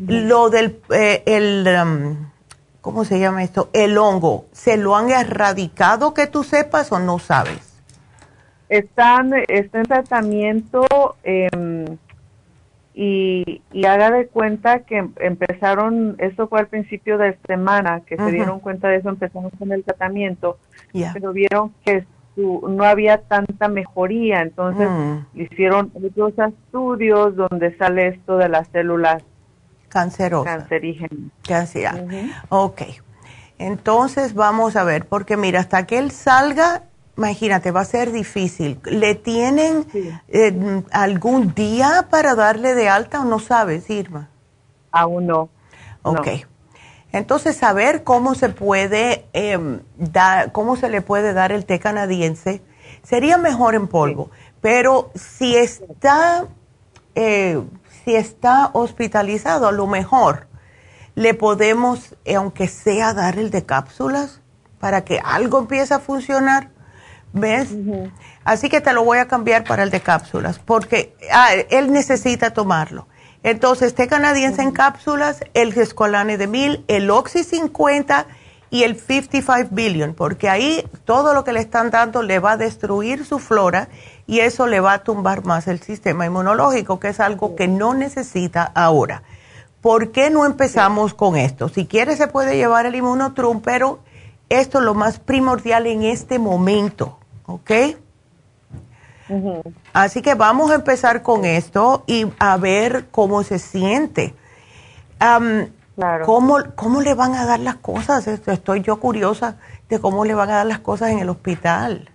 lo 0.00 0.50
del, 0.50 0.80
eh, 0.90 1.22
el, 1.24 1.68
um, 1.80 2.30
¿cómo 2.80 3.04
se 3.04 3.20
llama 3.20 3.44
esto? 3.44 3.70
El 3.72 3.96
hongo, 3.96 4.46
¿se 4.52 4.76
lo 4.76 4.96
han 4.96 5.10
erradicado 5.10 6.14
que 6.14 6.26
tú 6.26 6.42
sepas 6.42 6.90
o 6.90 6.98
no 6.98 7.20
sabes? 7.20 7.60
Están, 8.68 9.34
está 9.48 9.78
en 9.78 9.84
tratamiento. 9.84 10.86
Eh, 11.22 11.48
y, 13.02 13.62
haga 13.86 14.10
de 14.10 14.26
cuenta 14.26 14.80
que 14.80 15.08
empezaron, 15.20 16.16
eso 16.18 16.48
fue 16.48 16.60
al 16.60 16.66
principio 16.66 17.16
de 17.16 17.38
semana, 17.46 18.02
que 18.06 18.18
se 18.18 18.30
dieron 18.30 18.60
cuenta 18.60 18.88
de 18.88 18.96
eso, 18.96 19.08
empezamos 19.08 19.52
con 19.58 19.72
el 19.72 19.82
tratamiento, 19.84 20.58
pero 21.14 21.32
vieron 21.32 21.72
que 21.82 22.04
no 22.36 22.84
había 22.84 23.22
tanta 23.22 23.68
mejoría, 23.68 24.42
entonces 24.42 24.86
mm. 24.90 25.40
hicieron 25.40 25.90
otros 25.94 26.34
estudios 26.36 27.36
donde 27.36 27.74
sale 27.78 28.08
esto 28.08 28.36
de 28.36 28.50
las 28.50 28.68
células 28.68 29.22
cancerosas. 29.88 30.58
Cancerígenas. 30.58 31.32
Ok. 32.50 32.82
Entonces 33.58 34.34
vamos 34.34 34.76
a 34.76 34.84
ver, 34.84 35.06
porque 35.06 35.38
mira, 35.38 35.60
hasta 35.60 35.86
que 35.86 35.98
él 35.98 36.10
salga, 36.10 36.82
Imagínate, 37.16 37.70
va 37.70 37.80
a 37.80 37.84
ser 37.84 38.12
difícil. 38.12 38.80
¿Le 38.84 39.14
tienen 39.14 39.86
eh, 40.28 40.82
algún 40.90 41.54
día 41.54 42.06
para 42.10 42.34
darle 42.34 42.74
de 42.74 42.88
alta 42.88 43.20
o 43.20 43.24
no 43.24 43.38
sabes, 43.38 43.90
Irma? 43.90 44.30
Aún 44.90 45.26
no. 45.26 45.50
Ok. 46.02 46.28
Entonces, 47.12 47.56
saber 47.56 48.04
cómo 48.04 48.34
se 48.34 48.48
puede 48.48 49.26
em, 49.32 49.80
dar, 49.96 50.52
cómo 50.52 50.76
se 50.76 50.88
le 50.88 51.02
puede 51.02 51.32
dar 51.32 51.52
el 51.52 51.66
té 51.66 51.78
canadiense 51.78 52.62
sería 53.02 53.38
mejor 53.38 53.74
en 53.74 53.88
polvo. 53.88 54.30
Pero 54.60 55.10
si 55.14 55.56
está, 55.56 56.46
eh, 57.14 57.62
si 58.04 58.14
está 58.14 58.70
hospitalizado, 58.72 59.66
a 59.66 59.72
lo 59.72 59.86
mejor 59.86 60.46
le 61.14 61.34
podemos, 61.34 62.16
eh, 62.24 62.36
aunque 62.36 62.68
sea, 62.68 63.14
dar 63.14 63.38
el 63.38 63.50
de 63.50 63.64
cápsulas 63.64 64.40
para 64.78 65.04
que 65.04 65.20
algo 65.22 65.58
empiece 65.58 65.94
a 65.94 65.98
funcionar. 65.98 66.70
¿Ves? 67.32 67.68
Así 68.44 68.68
que 68.68 68.80
te 68.80 68.92
lo 68.92 69.04
voy 69.04 69.18
a 69.18 69.28
cambiar 69.28 69.64
para 69.64 69.82
el 69.82 69.90
de 69.90 70.00
cápsulas, 70.00 70.58
porque 70.58 71.14
ah, 71.32 71.50
él 71.70 71.92
necesita 71.92 72.52
tomarlo. 72.52 73.06
Entonces, 73.42 73.94
té 73.94 74.06
canadiense 74.08 74.62
en 74.62 74.72
cápsulas, 74.72 75.40
el 75.54 75.72
Escolane 75.72 76.36
de 76.36 76.46
mil, 76.46 76.84
el 76.88 77.10
Oxy 77.10 77.44
50 77.44 78.26
y 78.70 78.82
el 78.82 78.98
55 78.98 79.68
billion, 79.72 80.14
porque 80.14 80.48
ahí 80.48 80.84
todo 81.04 81.32
lo 81.34 81.42
que 81.44 81.52
le 81.52 81.60
están 81.60 81.90
dando 81.90 82.22
le 82.22 82.38
va 82.38 82.52
a 82.52 82.56
destruir 82.56 83.24
su 83.24 83.38
flora 83.38 83.88
y 84.26 84.40
eso 84.40 84.66
le 84.66 84.80
va 84.80 84.92
a 84.92 85.02
tumbar 85.04 85.44
más 85.44 85.68
el 85.68 85.80
sistema 85.80 86.26
inmunológico, 86.26 87.00
que 87.00 87.08
es 87.08 87.20
algo 87.20 87.56
que 87.56 87.66
no 87.66 87.94
necesita 87.94 88.62
ahora. 88.74 89.22
¿Por 89.80 90.12
qué 90.12 90.28
no 90.28 90.44
empezamos 90.44 91.14
con 91.14 91.36
esto? 91.36 91.68
Si 91.68 91.86
quiere 91.86 92.16
se 92.16 92.28
puede 92.28 92.56
llevar 92.56 92.84
el 92.84 92.94
inmunotrum, 92.94 93.62
pero 93.62 94.00
esto 94.50 94.78
es 94.78 94.84
lo 94.84 94.94
más 94.94 95.18
primordial 95.18 95.86
en 95.86 96.02
este 96.02 96.38
momento. 96.38 97.19
¿Ok? 97.50 97.70
Así 99.92 100.22
que 100.22 100.34
vamos 100.34 100.70
a 100.70 100.74
empezar 100.74 101.22
con 101.22 101.44
esto 101.44 102.02
y 102.06 102.26
a 102.38 102.56
ver 102.56 103.06
cómo 103.10 103.42
se 103.42 103.58
siente. 103.58 104.34
¿cómo, 106.24 106.58
¿Cómo 106.74 107.00
le 107.00 107.14
van 107.14 107.34
a 107.34 107.44
dar 107.46 107.60
las 107.60 107.76
cosas? 107.76 108.26
Estoy 108.26 108.82
yo 108.82 108.98
curiosa 108.98 109.56
de 109.88 110.00
cómo 110.00 110.24
le 110.24 110.34
van 110.34 110.50
a 110.50 110.56
dar 110.56 110.66
las 110.66 110.80
cosas 110.80 111.10
en 111.10 111.20
el 111.20 111.28
hospital. 111.28 112.08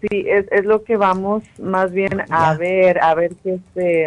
Sí, 0.00 0.24
es, 0.28 0.46
es 0.52 0.64
lo 0.64 0.84
que 0.84 0.96
vamos 0.96 1.42
más 1.58 1.90
bien 1.90 2.22
a 2.30 2.54
ver, 2.54 3.02
a 3.02 3.14
ver 3.14 3.34
qué, 3.42 3.54
este, 3.54 4.06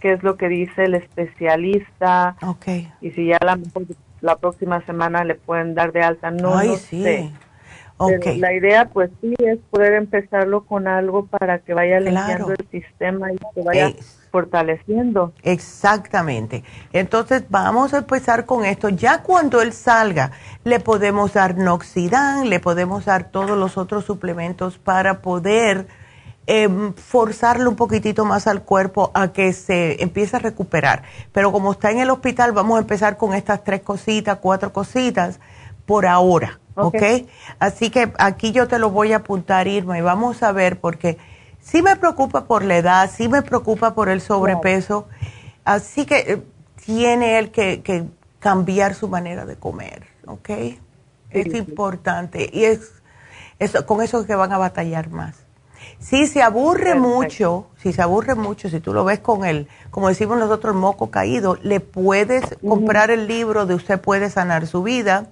qué 0.00 0.12
es 0.12 0.22
lo 0.22 0.36
que 0.36 0.48
dice 0.48 0.84
el 0.84 0.94
especialista. 0.94 2.36
Okay. 2.42 2.92
Y 3.00 3.12
si 3.12 3.26
ya 3.26 3.38
la, 3.40 3.58
la 4.20 4.36
próxima 4.36 4.84
semana 4.84 5.24
le 5.24 5.36
pueden 5.36 5.74
dar 5.74 5.92
de 5.92 6.02
alta, 6.02 6.30
no 6.30 6.58
Ay, 6.58 6.68
lo 6.68 6.76
sí. 6.76 7.02
sé. 7.02 7.30
Okay. 8.06 8.38
La 8.38 8.52
idea, 8.52 8.86
pues 8.86 9.10
sí, 9.20 9.34
es 9.38 9.58
poder 9.70 9.94
empezarlo 9.94 10.64
con 10.64 10.88
algo 10.88 11.26
para 11.26 11.58
que 11.60 11.74
vaya 11.74 12.00
limpiando 12.00 12.52
el 12.52 12.66
sistema 12.70 13.32
y 13.32 13.38
que 13.54 13.62
vaya 13.62 13.92
fortaleciendo. 14.30 15.32
Exactamente. 15.42 16.64
Entonces 16.92 17.44
vamos 17.48 17.94
a 17.94 17.98
empezar 17.98 18.46
con 18.46 18.64
esto. 18.64 18.88
Ya 18.88 19.22
cuando 19.22 19.60
él 19.60 19.72
salga, 19.72 20.32
le 20.64 20.80
podemos 20.80 21.34
dar 21.34 21.56
Noxidan, 21.58 22.48
le 22.48 22.58
podemos 22.58 23.04
dar 23.04 23.30
todos 23.30 23.56
los 23.56 23.76
otros 23.76 24.04
suplementos 24.04 24.78
para 24.78 25.20
poder 25.20 25.86
eh, 26.46 26.68
forzarlo 26.96 27.70
un 27.70 27.76
poquitito 27.76 28.24
más 28.24 28.46
al 28.46 28.62
cuerpo 28.62 29.12
a 29.14 29.32
que 29.32 29.52
se 29.52 30.02
empiece 30.02 30.36
a 30.36 30.38
recuperar. 30.40 31.02
Pero 31.32 31.52
como 31.52 31.72
está 31.72 31.90
en 31.90 32.00
el 32.00 32.10
hospital, 32.10 32.52
vamos 32.52 32.78
a 32.78 32.80
empezar 32.80 33.16
con 33.16 33.34
estas 33.34 33.62
tres 33.62 33.82
cositas, 33.82 34.38
cuatro 34.38 34.72
cositas 34.72 35.38
por 35.86 36.06
ahora. 36.06 36.58
¿Ok? 36.74 37.02
Así 37.58 37.90
que 37.90 38.12
aquí 38.18 38.52
yo 38.52 38.68
te 38.68 38.78
lo 38.78 38.90
voy 38.90 39.12
a 39.12 39.16
apuntar, 39.16 39.68
Irma, 39.68 39.98
y 39.98 40.00
vamos 40.00 40.42
a 40.42 40.52
ver, 40.52 40.80
porque 40.80 41.18
sí 41.60 41.82
me 41.82 41.96
preocupa 41.96 42.44
por 42.44 42.64
la 42.64 42.76
edad, 42.76 43.10
sí 43.12 43.28
me 43.28 43.42
preocupa 43.42 43.94
por 43.94 44.08
el 44.08 44.20
sobrepeso, 44.20 45.08
así 45.64 46.06
que 46.06 46.18
eh, 46.18 46.42
tiene 46.84 47.38
él 47.38 47.50
que, 47.50 47.82
que, 47.82 48.04
cambiar 48.38 48.96
su 48.96 49.06
manera 49.06 49.46
de 49.46 49.54
comer, 49.54 50.02
¿ok? 50.26 50.50
es 51.30 51.54
importante, 51.54 52.50
y 52.52 52.64
es, 52.64 52.92
es, 53.60 53.72
con 53.82 54.02
eso 54.02 54.26
que 54.26 54.34
van 54.34 54.52
a 54.52 54.58
batallar 54.58 55.10
más. 55.10 55.36
Si 55.98 56.26
se 56.26 56.42
aburre 56.42 56.92
Perfecto. 56.94 57.08
mucho, 57.08 57.66
si 57.80 57.92
se 57.92 58.02
aburre 58.02 58.34
mucho, 58.34 58.68
si 58.68 58.80
tú 58.80 58.92
lo 58.92 59.04
ves 59.04 59.20
con 59.20 59.44
el, 59.44 59.68
como 59.90 60.08
decimos 60.08 60.38
nosotros, 60.38 60.74
el 60.74 60.80
moco 60.80 61.10
caído, 61.10 61.56
le 61.62 61.78
puedes 61.78 62.42
uh 62.42 62.46
-huh. 62.48 62.68
comprar 62.68 63.10
el 63.10 63.28
libro 63.28 63.66
de 63.66 63.74
Usted 63.74 64.00
puede 64.00 64.28
sanar 64.28 64.66
su 64.66 64.82
vida, 64.82 65.28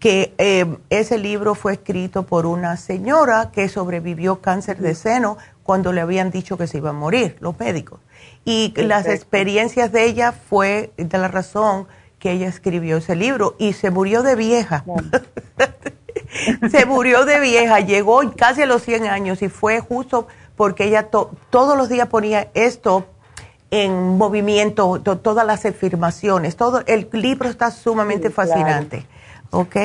que 0.00 0.34
eh, 0.38 0.78
ese 0.88 1.18
libro 1.18 1.54
fue 1.54 1.74
escrito 1.74 2.24
por 2.24 2.46
una 2.46 2.76
señora 2.78 3.50
que 3.52 3.68
sobrevivió 3.68 4.40
cáncer 4.40 4.78
de 4.78 4.94
seno 4.94 5.36
cuando 5.62 5.92
le 5.92 6.00
habían 6.00 6.30
dicho 6.30 6.56
que 6.56 6.66
se 6.66 6.78
iba 6.78 6.90
a 6.90 6.94
morir, 6.94 7.36
los 7.40 7.58
médicos. 7.60 8.00
Y 8.44 8.70
Perfecto. 8.70 8.88
las 8.88 9.06
experiencias 9.06 9.92
de 9.92 10.06
ella 10.06 10.32
fue 10.32 10.92
de 10.96 11.18
la 11.18 11.28
razón 11.28 11.86
que 12.18 12.32
ella 12.32 12.48
escribió 12.48 12.96
ese 12.96 13.14
libro 13.14 13.54
y 13.58 13.74
se 13.74 13.90
murió 13.90 14.22
de 14.22 14.34
vieja. 14.34 14.84
Se 16.70 16.86
murió 16.86 17.24
de 17.24 17.40
vieja, 17.40 17.80
llegó 17.80 18.20
casi 18.36 18.62
a 18.62 18.66
los 18.66 18.82
100 18.82 19.06
años 19.06 19.42
y 19.42 19.48
fue 19.48 19.80
justo 19.80 20.28
porque 20.56 20.84
ella 20.84 21.10
to 21.10 21.30
todos 21.50 21.76
los 21.76 21.88
días 21.88 22.08
ponía 22.08 22.50
esto 22.54 23.06
en 23.70 24.16
movimiento, 24.16 25.00
to 25.00 25.18
todas 25.18 25.46
las 25.46 25.64
afirmaciones, 25.64 26.56
todo 26.56 26.82
el 26.86 27.08
libro 27.12 27.48
está 27.48 27.70
sumamente 27.70 28.28
sí, 28.28 28.34
fascinante. 28.34 28.98
Claro. 28.98 29.19
¿Ok? 29.50 29.76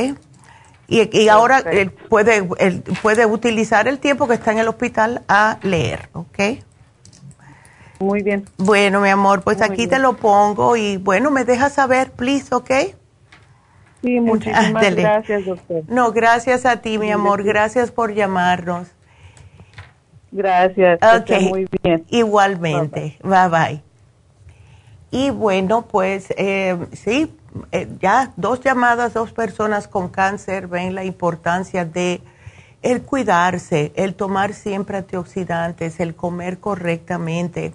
Y, 0.87 1.17
y 1.19 1.29
ahora 1.29 1.59
él 1.59 1.91
puede, 1.91 2.47
él 2.59 2.83
puede 3.01 3.25
utilizar 3.25 3.87
el 3.87 3.99
tiempo 3.99 4.27
que 4.27 4.35
está 4.35 4.51
en 4.51 4.59
el 4.59 4.67
hospital 4.67 5.23
a 5.27 5.57
leer, 5.63 6.09
¿ok? 6.13 6.39
Muy 7.99 8.21
bien. 8.21 8.45
Bueno, 8.57 9.01
mi 9.01 9.09
amor, 9.09 9.41
pues 9.41 9.57
Muy 9.57 9.65
aquí 9.65 9.77
bien. 9.77 9.89
te 9.89 9.99
lo 9.99 10.13
pongo 10.17 10.75
y 10.75 10.97
bueno, 10.97 11.31
me 11.31 11.43
dejas 11.43 11.73
saber, 11.73 12.11
please, 12.11 12.53
¿ok? 12.53 12.71
Sí, 14.03 14.19
muchísimas 14.21 14.81
Dele. 14.81 15.01
gracias, 15.01 15.45
doctor. 15.45 15.83
No, 15.87 16.11
gracias 16.11 16.65
a 16.65 16.81
ti, 16.81 16.97
mi 16.97 17.11
amor, 17.11 17.43
gracias 17.43 17.91
por 17.91 18.13
llamarnos. 18.13 18.89
Gracias, 20.31 20.99
okay. 21.21 21.47
muy 21.47 21.67
bien. 21.81 22.05
Igualmente, 22.09 23.17
bye 23.23 23.47
bye. 23.47 23.49
bye. 23.49 23.83
Y 25.09 25.29
bueno, 25.29 25.87
pues 25.87 26.33
eh, 26.37 26.77
sí, 26.91 27.33
eh, 27.71 27.87
ya 27.99 28.33
dos 28.35 28.61
llamadas, 28.61 29.13
dos 29.13 29.31
personas 29.31 29.87
con 29.87 30.09
cáncer 30.09 30.67
ven 30.67 30.95
la 30.95 31.03
importancia 31.03 31.85
de 31.85 32.21
el 32.81 33.01
cuidarse, 33.01 33.91
el 33.95 34.13
tomar 34.13 34.53
siempre 34.53 34.97
antioxidantes, 34.97 35.99
el 35.99 36.15
comer 36.15 36.59
correctamente. 36.59 37.73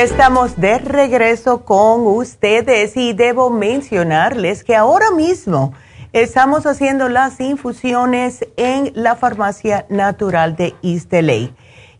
Estamos 0.00 0.56
de 0.56 0.78
regreso 0.78 1.64
con 1.64 2.06
ustedes 2.06 2.96
y 2.96 3.12
debo 3.12 3.48
mencionarles 3.48 4.64
que 4.64 4.74
ahora 4.74 5.12
mismo 5.12 5.72
estamos 6.12 6.66
haciendo 6.66 7.08
las 7.08 7.38
infusiones 7.40 8.44
en 8.56 8.90
la 8.94 9.14
farmacia 9.14 9.86
natural 9.88 10.56
de 10.56 10.74
East 10.82 11.12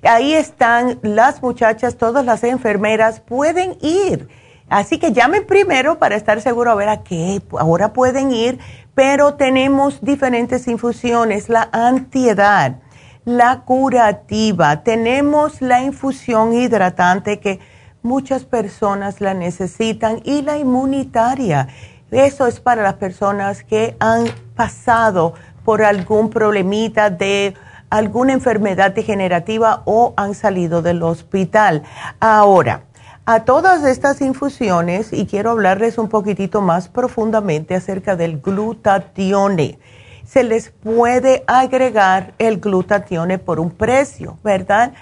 Ahí 0.03 0.35
están 0.35 0.99
las 1.03 1.41
muchachas, 1.41 1.97
todas 1.97 2.25
las 2.25 2.43
enfermeras 2.43 3.21
pueden 3.21 3.77
ir. 3.81 4.29
Así 4.69 4.99
que 4.99 5.13
llamen 5.13 5.47
primero 5.47 6.01
para 6.01 6.17
estar 6.17 6.41
seguro 6.41 6.73
a 6.73 6.75
ver 6.75 6.89
a 6.89 7.05
qué 7.05 7.41
ahora 7.59 7.93
pueden 7.93 8.33
ir, 8.33 8.59
pero 8.95 9.35
tenemos 9.35 10.01
diferentes 10.03 10.67
infusiones, 10.67 11.49
la 11.49 11.69
antiedad, 11.71 12.81
la 13.25 13.61
curativa, 13.61 14.83
tenemos 14.83 15.63
la 15.63 15.83
infusión 15.83 16.55
hidratante 16.55 17.39
que 17.39 17.61
muchas 18.05 18.45
personas 18.45 19.21
la 19.21 19.35
necesitan 19.35 20.21
y 20.25 20.43
la 20.43 20.59
inmunitaria. 20.59 21.69
Eso 22.11 22.47
es 22.47 22.61
para 22.61 22.83
las 22.83 22.95
personas 22.95 23.65
que 23.65 23.97
han 23.99 24.27
pasado 24.55 25.35
por 25.65 25.83
algún 25.83 26.29
problemita 26.31 27.09
de 27.11 27.55
alguna 27.89 28.35
enfermedad 28.35 28.93
degenerativa 28.93 29.83
o 29.87 30.13
han 30.17 30.35
salido 30.35 30.83
del 30.83 31.03
hospital. 31.03 31.83
Ahora, 32.21 32.83
a 33.25 33.45
todas 33.45 33.85
estas 33.85 34.21
infusiones, 34.21 35.15
y 35.15 35.25
quiero 35.25 35.53
hablarles 35.53 35.97
un 35.97 36.11
poquitito 36.11 36.61
más 36.61 36.89
profundamente 36.89 37.75
acerca 37.75 38.17
del 38.17 38.39
glutatione, 38.39 39.79
se 40.27 40.45
les 40.45 40.71
puede 40.71 41.43
agregar 41.47 42.35
el 42.39 42.61
glutatione 42.61 43.39
por 43.39 43.61
un 43.61 43.71
precio, 43.71 44.37
¿verdad? 44.45 44.93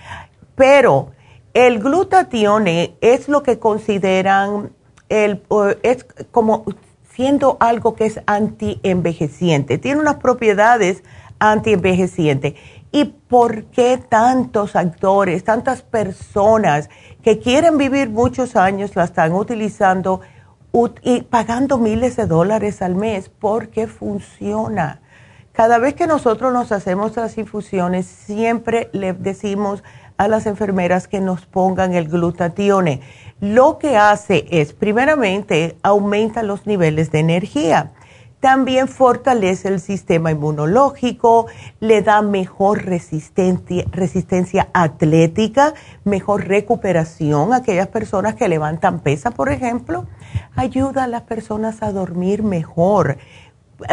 Pero 0.55 1.11
el 1.55 1.81
glutatione 1.81 2.97
es 3.01 3.29
lo 3.29 3.43
que 3.43 3.59
consideran, 3.59 4.73
el, 5.09 5.43
es 5.83 6.07
como 6.31 6.65
siendo 7.15 7.57
algo 7.61 7.95
que 7.95 8.07
es 8.07 8.21
antienvejeciente. 8.27 9.79
Tiene 9.79 10.01
unas 10.01 10.17
propiedades 10.17 11.03
antienvejecientes. 11.39 12.55
¿Y 12.91 13.05
por 13.05 13.65
qué 13.65 13.99
tantos 13.99 14.77
actores, 14.77 15.45
tantas 15.45 15.83
personas 15.83 16.91
que 17.23 17.39
quieren 17.39 17.79
vivir 17.79 18.11
muchos 18.11 18.57
años 18.57 18.97
la 18.97 19.05
están 19.05 19.33
utilizando 19.33 20.21
y 21.03 21.23
pagando 21.23 21.79
miles 21.79 22.17
de 22.17 22.27
dólares 22.27 22.83
al 22.83 22.95
mes? 22.95 23.29
Porque 23.29 23.87
funciona. 23.87 25.01
Cada 25.53 25.77
vez 25.79 25.95
que 25.95 26.07
nosotros 26.07 26.53
nos 26.53 26.73
hacemos 26.73 27.15
las 27.17 27.37
infusiones, 27.37 28.07
siempre 28.07 28.89
le 28.93 29.13
decimos 29.13 29.83
a 30.23 30.29
las 30.29 30.47
enfermeras 30.47 31.09
que 31.09 31.21
nos 31.21 31.47
pongan 31.47 31.95
el 31.95 32.09
glutatione. 32.09 33.01
Lo 33.41 33.79
que 33.79 33.97
hace 33.97 34.47
es, 34.51 34.73
primeramente, 34.73 35.77
aumenta 35.83 36.43
los 36.43 36.67
niveles 36.67 37.11
de 37.11 37.19
energía. 37.19 37.93
También 38.39 38.89
fortalece 38.89 39.69
el 39.69 39.81
sistema 39.81 40.31
inmunológico, 40.31 41.47
le 41.81 42.03
da 42.03 42.23
mejor 42.23 42.85
resistencia, 42.85 43.85
resistencia 43.91 44.69
atlética, 44.73 45.75
mejor 46.05 46.49
recuperación 46.49 47.53
a 47.53 47.57
aquellas 47.57 47.89
personas 47.89 48.35
que 48.35 48.49
levantan 48.49 49.01
pesa, 49.01 49.31
por 49.31 49.49
ejemplo. 49.49 50.07
Ayuda 50.57 51.05
a 51.05 51.09
las 51.09 51.23
personas 51.23 51.83
a 51.83 51.93
dormir 51.93 52.43
mejor, 52.43 53.19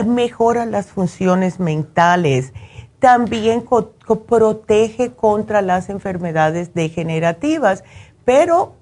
mejora 0.06 0.66
las 0.66 0.88
funciones 0.88 1.60
mentales 1.60 2.54
también 3.00 3.64
protege 4.28 5.12
contra 5.12 5.62
las 5.62 5.90
enfermedades 5.90 6.74
degenerativas, 6.74 7.84
pero 8.26 8.76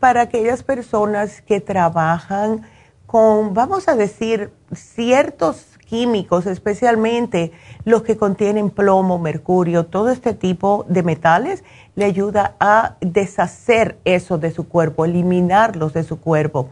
para 0.00 0.22
aquellas 0.22 0.62
personas 0.62 1.42
que 1.42 1.60
trabajan 1.60 2.62
con, 3.06 3.54
vamos 3.54 3.88
a 3.88 3.96
decir, 3.96 4.50
ciertos 4.72 5.66
químicos, 5.84 6.46
especialmente 6.46 7.52
los 7.84 8.02
que 8.02 8.16
contienen 8.16 8.70
plomo, 8.70 9.18
mercurio, 9.18 9.86
todo 9.86 10.10
este 10.10 10.34
tipo 10.34 10.86
de 10.88 11.02
metales, 11.02 11.62
le 11.94 12.06
ayuda 12.06 12.56
a 12.58 12.96
deshacer 13.00 13.98
eso 14.04 14.38
de 14.38 14.50
su 14.50 14.66
cuerpo, 14.66 15.04
eliminarlos 15.04 15.92
de 15.92 16.02
su 16.02 16.18
cuerpo. 16.18 16.70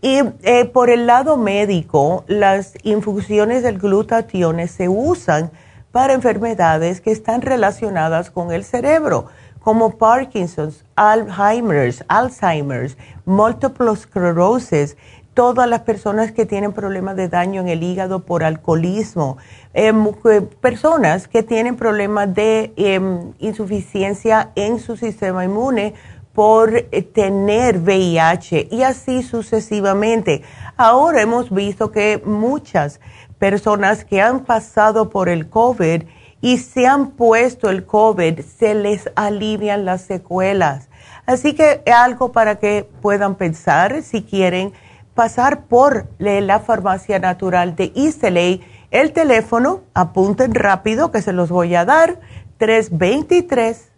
Y 0.00 0.20
eh, 0.42 0.64
por 0.66 0.88
el 0.88 1.06
lado 1.06 1.36
médico, 1.36 2.24
las 2.28 2.74
infusiones 2.82 3.62
del 3.62 3.78
glutatión 3.78 4.66
se 4.68 4.88
usan 4.88 5.50
para 5.92 6.14
enfermedades 6.14 7.00
que 7.00 7.12
están 7.12 7.42
relacionadas 7.42 8.30
con 8.30 8.50
el 8.50 8.64
cerebro, 8.64 9.26
como 9.60 9.96
Parkinson's, 9.96 10.84
Alzheimer's, 10.96 12.04
Alzheimer's, 12.08 12.96
multiple 13.24 13.94
sclerosis, 13.94 14.96
todas 15.34 15.68
las 15.68 15.82
personas 15.82 16.32
que 16.32 16.46
tienen 16.46 16.72
problemas 16.72 17.16
de 17.16 17.28
daño 17.28 17.60
en 17.60 17.68
el 17.68 17.82
hígado 17.82 18.20
por 18.20 18.42
alcoholismo, 18.42 19.38
em, 19.72 20.12
personas 20.60 21.28
que 21.28 21.42
tienen 21.42 21.76
problemas 21.76 22.34
de 22.34 22.72
em, 22.76 23.32
insuficiencia 23.38 24.50
en 24.56 24.78
su 24.78 24.96
sistema 24.96 25.44
inmune 25.44 25.94
por 26.34 26.74
eh, 26.74 27.02
tener 27.02 27.78
VIH 27.78 28.68
y 28.70 28.82
así 28.82 29.22
sucesivamente. 29.22 30.42
Ahora 30.76 31.22
hemos 31.22 31.50
visto 31.50 31.90
que 31.92 32.22
muchas 32.24 33.00
personas 33.42 34.04
que 34.04 34.22
han 34.22 34.44
pasado 34.44 35.10
por 35.10 35.28
el 35.28 35.50
COVID 35.50 36.04
y 36.40 36.58
se 36.58 36.86
han 36.86 37.10
puesto 37.10 37.70
el 37.70 37.84
COVID, 37.84 38.38
se 38.38 38.76
les 38.76 39.10
alivian 39.16 39.84
las 39.84 40.02
secuelas. 40.02 40.88
Así 41.26 41.52
que 41.52 41.82
algo 41.92 42.30
para 42.30 42.60
que 42.60 42.88
puedan 43.00 43.34
pensar 43.34 44.04
si 44.04 44.22
quieren 44.22 44.72
pasar 45.16 45.64
por 45.64 46.06
la 46.20 46.60
farmacia 46.60 47.18
natural 47.18 47.74
de 47.74 47.90
Islay. 47.96 48.60
El 48.92 49.12
teléfono, 49.12 49.80
apunten 49.92 50.54
rápido 50.54 51.10
que 51.10 51.20
se 51.20 51.32
los 51.32 51.50
voy 51.50 51.74
a 51.74 51.84
dar, 51.84 52.20
323 52.58 53.90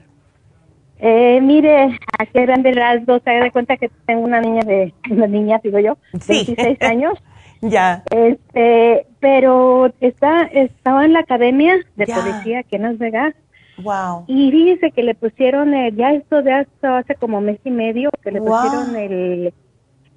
Eh, 0.98 1.40
mire, 1.40 1.98
a 2.18 2.26
qué 2.26 2.42
grande 2.42 2.72
rasgo 2.72 3.20
se 3.20 3.30
da 3.30 3.50
cuenta 3.50 3.76
que 3.76 3.90
tengo 4.06 4.22
una 4.22 4.40
niña 4.40 4.62
de, 4.62 4.92
una 5.10 5.26
niña, 5.26 5.60
digo 5.62 5.78
yo, 5.78 5.96
sí. 6.20 6.44
16 6.44 6.82
años. 6.82 7.14
ya. 7.62 8.02
Este, 8.10 9.06
pero 9.20 9.92
está, 10.00 10.42
estaba 10.42 11.04
en 11.04 11.14
la 11.14 11.20
academia 11.20 11.76
de 11.96 12.06
policía 12.06 12.60
aquí 12.60 12.76
en 12.76 12.82
Las 12.82 12.98
Vegas. 12.98 13.34
Wow. 13.78 14.24
Y 14.26 14.50
dice 14.50 14.90
que 14.90 15.02
le 15.02 15.14
pusieron, 15.14 15.72
ya 15.96 16.12
esto 16.12 16.42
de 16.42 16.52
hace 16.52 17.14
como 17.14 17.40
mes 17.40 17.58
y 17.64 17.70
medio, 17.70 18.10
que 18.22 18.30
le 18.30 18.40
pusieron 18.42 18.94
el, 18.94 19.54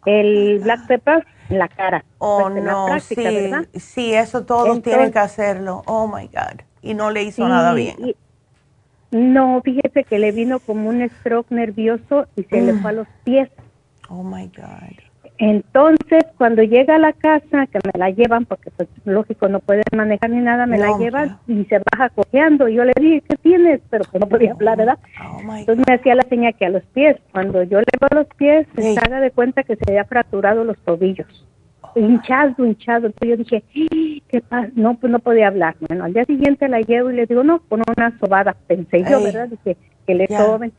el 0.06 0.60
black 0.60 0.88
pepper 0.88 1.26
en 1.54 1.60
la 1.60 1.68
cara. 1.68 2.04
Oh, 2.18 2.50
pues, 2.52 2.64
no, 2.64 3.00
sí, 3.00 3.16
sí, 3.80 4.14
eso 4.14 4.46
todos 4.46 4.82
tienen 4.82 5.12
que 5.12 5.20
hacerlo. 5.20 5.84
Oh, 5.86 6.08
my 6.08 6.28
God. 6.28 6.62
Y 6.82 6.94
no 6.94 7.12
le 7.12 7.24
hizo 7.24 7.48
nada 7.48 7.74
bien. 7.74 8.16
no, 9.12 9.62
fíjese 9.64 10.04
que 10.04 10.20
le 10.20 10.32
vino 10.32 10.60
como 10.60 10.90
un 10.90 11.08
stroke 11.08 11.52
nervioso 11.52 12.28
y 12.36 12.44
se 12.44 12.62
le 12.62 12.74
mm. 12.74 12.82
fue 12.82 12.92
a 12.92 12.94
los 12.94 13.08
pies. 13.24 13.50
Oh, 14.10 14.24
my 14.24 14.48
God. 14.48 15.13
Entonces, 15.40 16.24
cuando 16.38 16.62
llega 16.62 16.96
a 16.96 17.00
la 17.00 17.12
casa, 17.14 17.66
que 17.68 17.80
me 17.84 18.00
la 18.00 18.12
llevan, 18.12 18.46
porque 18.46 18.70
pues 18.72 18.88
lógico 19.04 19.48
no 19.48 19.60
puede 19.60 19.82
manejar 19.96 20.30
ni 20.30 20.40
nada, 20.40 20.66
me 20.66 20.78
la 20.78 20.98
llevan 20.98 21.40
y 21.48 21.66
se 21.66 21.82
baja 21.92 22.10
cojeando. 22.10 22.68
Y 22.68 22.76
yo 22.76 22.86
le 22.86 22.94
dije, 23.00 23.24
¿qué 23.28 23.36
tienes? 23.38 23.82
Pero 23.90 24.06
pues 24.10 24.22
no 24.22 24.28
podía 24.28 24.52
hablar, 24.52 24.78
¿verdad? 24.78 25.00
Oh, 25.24 25.40
Entonces 25.56 25.86
me 25.88 25.96
hacía 25.96 26.16
la 26.16 26.24
seña 26.24 26.52
que 26.54 26.66
a 26.66 26.70
los 26.70 26.84
pies. 26.94 27.18
Cuando 27.32 27.64
yo 27.64 27.80
le 27.80 27.86
veo 28.00 28.22
los 28.22 28.28
pies, 28.38 28.68
se 28.76 29.00
haga 29.00 29.20
de 29.20 29.32
cuenta 29.32 29.64
que 29.64 29.76
se 29.76 29.84
había 29.88 30.06
fracturado 30.06 30.64
los 30.64 30.78
tobillos. 30.80 31.48
Oh, 31.82 32.00
hinchado, 32.00 32.64
hinchado. 32.64 33.08
Entonces 33.08 33.30
yo 33.30 33.38
dije, 33.38 34.22
¿qué 34.30 34.42
pasa? 34.42 34.70
No, 34.76 34.96
pues 34.96 35.12
no 35.12 35.20
podía 35.20 35.48
hablar. 35.48 35.76
Bueno, 35.80 36.04
al 36.04 36.14
día 36.14 36.26
siguiente 36.26 36.68
la 36.68 36.82
llevo 36.82 37.10
y 37.10 37.16
le 37.16 37.26
digo, 37.26 37.44
no, 37.44 37.60
con 37.70 37.82
una 37.98 38.18
sobada. 38.20 38.56
Pensé 38.68 39.04
yo, 39.10 39.22
¿verdad? 39.24 39.48
Dije, 39.48 39.78
que 40.06 40.14
le 40.14 40.28
soben 40.28 40.72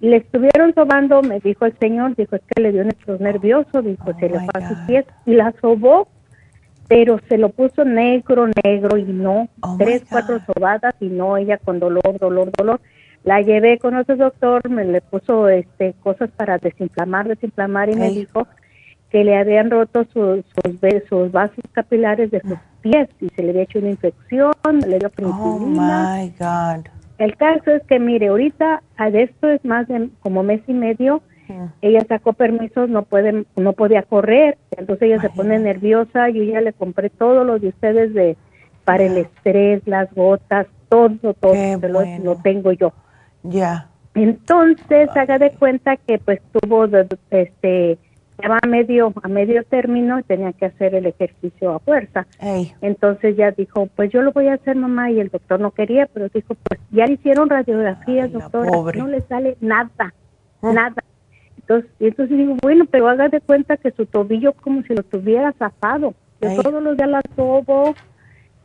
le 0.00 0.18
estuvieron 0.18 0.74
sobando, 0.74 1.22
me 1.22 1.40
dijo 1.40 1.66
el 1.66 1.76
señor, 1.78 2.14
dijo, 2.14 2.36
es 2.36 2.42
que 2.54 2.62
le 2.62 2.72
dio 2.72 2.82
un 2.82 3.18
nervioso, 3.18 3.82
dijo, 3.82 4.12
se 4.18 4.28
le 4.28 4.38
fue 4.38 4.62
a 4.62 4.68
sus 4.68 4.78
pies 4.86 5.04
y 5.26 5.34
la 5.34 5.52
sobó, 5.60 6.08
pero 6.88 7.20
se 7.28 7.36
lo 7.36 7.50
puso 7.50 7.84
negro, 7.84 8.46
negro 8.64 8.96
y 8.96 9.04
no, 9.04 9.48
oh 9.60 9.76
tres, 9.78 10.04
cuatro 10.08 10.40
sobadas 10.46 10.94
y 11.00 11.08
no, 11.08 11.36
ella 11.36 11.58
con 11.58 11.80
dolor, 11.80 12.18
dolor, 12.18 12.50
dolor. 12.56 12.80
La 13.24 13.42
llevé 13.42 13.78
con 13.78 13.96
otro 13.96 14.16
doctor, 14.16 14.70
me 14.70 14.84
le 14.84 15.00
puso 15.00 15.48
este 15.48 15.94
cosas 16.00 16.30
para 16.30 16.58
desinflamar, 16.58 17.26
desinflamar 17.26 17.90
y 17.90 17.96
me 17.96 18.10
dijo 18.10 18.46
que 19.10 19.24
le 19.24 19.36
habían 19.36 19.70
roto 19.70 20.04
sus, 20.12 20.44
sus, 21.08 21.32
vasos 21.32 21.64
capilares 21.72 22.30
de 22.30 22.40
sus 22.40 22.58
pies 22.80 23.08
y 23.20 23.28
se 23.30 23.42
le 23.42 23.50
había 23.50 23.62
hecho 23.62 23.80
una 23.80 23.90
infección, 23.90 24.52
le 24.86 24.98
dio 24.98 25.10
Oh 25.24 25.58
my 25.58 26.32
God. 26.38 26.97
El 27.18 27.36
caso 27.36 27.72
es 27.72 27.82
que, 27.84 27.98
mire, 27.98 28.28
ahorita 28.28 28.82
de 29.12 29.22
esto 29.22 29.48
es 29.48 29.64
más 29.64 29.88
de 29.88 30.08
como 30.20 30.42
mes 30.42 30.62
y 30.66 30.72
medio. 30.72 31.22
Ella 31.80 32.04
sacó 32.06 32.34
permisos, 32.34 32.90
no 32.90 33.02
puede, 33.04 33.46
no 33.56 33.72
podía 33.72 34.02
correr, 34.02 34.58
entonces 34.76 35.08
ella 35.08 35.20
se 35.20 35.30
pone 35.30 35.58
nerviosa. 35.58 36.28
Yo 36.28 36.42
ya 36.42 36.60
le 36.60 36.74
compré 36.74 37.08
todo 37.08 37.42
lo 37.42 37.58
de 37.58 37.68
ustedes 37.68 38.12
de 38.12 38.36
para 38.84 39.04
el 39.04 39.16
estrés, 39.16 39.82
las 39.86 40.12
gotas, 40.14 40.66
todo, 40.88 41.34
todo, 41.34 41.54
lo, 42.22 42.36
tengo 42.36 42.72
yo. 42.72 42.92
Ya. 43.42 43.88
Entonces, 44.14 45.08
haga 45.16 45.38
de 45.38 45.50
cuenta 45.52 45.96
que 45.96 46.18
pues 46.18 46.40
tuvo 46.52 46.86
este 47.30 47.98
estaba 48.38 48.58
a 48.62 48.66
medio, 48.66 49.12
a 49.20 49.28
medio 49.28 49.64
término 49.64 50.20
y 50.20 50.22
tenía 50.22 50.52
que 50.52 50.66
hacer 50.66 50.94
el 50.94 51.06
ejercicio 51.06 51.74
a 51.74 51.78
fuerza. 51.80 52.26
Entonces 52.80 53.36
ya 53.36 53.50
dijo, 53.50 53.88
pues 53.96 54.12
yo 54.12 54.22
lo 54.22 54.32
voy 54.32 54.46
a 54.46 54.54
hacer 54.54 54.76
mamá 54.76 55.10
y 55.10 55.18
el 55.18 55.28
doctor 55.28 55.58
no 55.58 55.72
quería, 55.72 56.06
pero 56.06 56.28
dijo, 56.28 56.54
pues 56.68 56.80
ya 56.92 57.06
le 57.06 57.14
hicieron 57.14 57.50
radiografías, 57.50 58.32
doctor, 58.32 58.96
no 58.96 59.08
le 59.08 59.20
sale 59.22 59.56
nada, 59.60 60.14
ah. 60.62 60.72
nada. 60.72 61.02
Entonces, 61.56 61.90
y 61.98 62.06
entonces 62.06 62.38
digo, 62.38 62.56
bueno, 62.62 62.86
pero 62.88 63.08
haga 63.08 63.28
de 63.28 63.40
cuenta 63.40 63.76
que 63.76 63.90
su 63.90 64.06
tobillo 64.06 64.52
como 64.52 64.82
si 64.82 64.94
lo 64.94 65.02
tuviera 65.02 65.52
zafado. 65.58 66.14
Yo 66.40 66.62
todos 66.62 66.80
los 66.80 66.96
días 66.96 67.10
la 67.10 67.20
sobo 67.34 67.94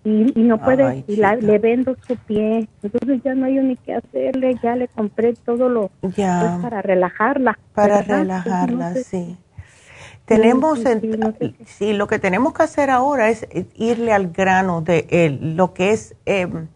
y, 0.04 0.40
y 0.40 0.44
no 0.44 0.60
puede, 0.60 1.04
y 1.08 1.16
le 1.16 1.58
vendo 1.58 1.98
su 2.08 2.16
pie. 2.16 2.70
Entonces 2.84 3.22
ya 3.24 3.34
no 3.34 3.48
hay 3.48 3.56
ni 3.56 3.76
qué 3.78 3.96
hacerle, 3.96 4.56
ya 4.62 4.76
le 4.76 4.88
compré 4.88 5.34
todo 5.34 5.68
lo 5.68 5.90
ya. 6.16 6.60
Pues, 6.60 6.62
para 6.62 6.84
relajarla. 6.84 7.58
Para 7.74 8.04
relajarla, 8.04 8.94
sí. 8.96 9.38
Tenemos, 10.26 10.80
sí, 11.66 11.94
lo 11.94 12.08
que 12.08 12.18
tenemos 12.18 12.54
que 12.54 12.64
hacer 12.64 12.90
ahora 12.90 13.30
es 13.30 13.46
irle 13.76 14.14
al 14.14 14.30
grano 14.30 14.82
de 14.82 15.38
lo 15.42 15.74
que 15.74 15.92
es 15.92 16.16
em, 16.26 16.68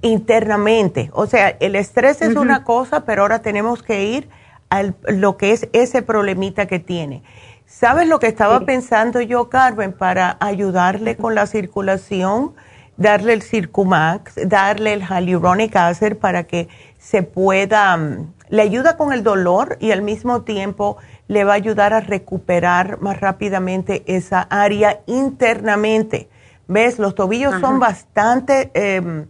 internamente. 0.00 1.10
O 1.12 1.26
sea, 1.26 1.50
el 1.60 1.76
estrés 1.76 2.22
es 2.22 2.36
una 2.36 2.64
cosa, 2.64 3.04
pero 3.04 3.22
ahora 3.22 3.42
tenemos 3.42 3.82
que 3.82 4.04
ir 4.04 4.30
a 4.70 4.84
lo 5.08 5.36
que 5.36 5.52
es 5.52 5.68
ese 5.72 6.00
problemita 6.00 6.66
que 6.66 6.78
tiene. 6.78 7.22
¿Sabes 7.66 8.08
lo 8.08 8.18
que 8.18 8.26
estaba 8.26 8.60
pensando 8.60 9.20
yo, 9.20 9.48
Carmen, 9.48 9.92
para 9.92 10.36
ayudarle 10.40 11.16
con 11.16 11.34
la 11.34 11.46
circulación? 11.46 12.52
Darle 12.96 13.32
el 13.32 13.42
Circumax, 13.42 14.34
darle 14.46 14.92
el 14.92 15.02
Hyaluronic 15.02 15.74
Acid 15.76 16.16
para 16.16 16.44
que 16.44 16.68
se 16.98 17.22
pueda, 17.22 17.96
mm, 17.96 18.32
le 18.50 18.62
ayuda 18.62 18.96
con 18.96 19.12
el 19.12 19.22
dolor 19.22 19.78
y 19.80 19.92
al 19.92 20.02
mismo 20.02 20.42
tiempo 20.42 20.98
le 21.30 21.44
va 21.44 21.52
a 21.52 21.54
ayudar 21.54 21.94
a 21.94 22.00
recuperar 22.00 23.00
más 23.00 23.20
rápidamente 23.20 24.02
esa 24.06 24.40
área 24.50 25.02
internamente. 25.06 26.28
¿Ves? 26.66 26.98
Los 26.98 27.14
tobillos 27.14 27.60
son 27.60 27.78
bastante, 27.78 28.72
em, 28.74 29.28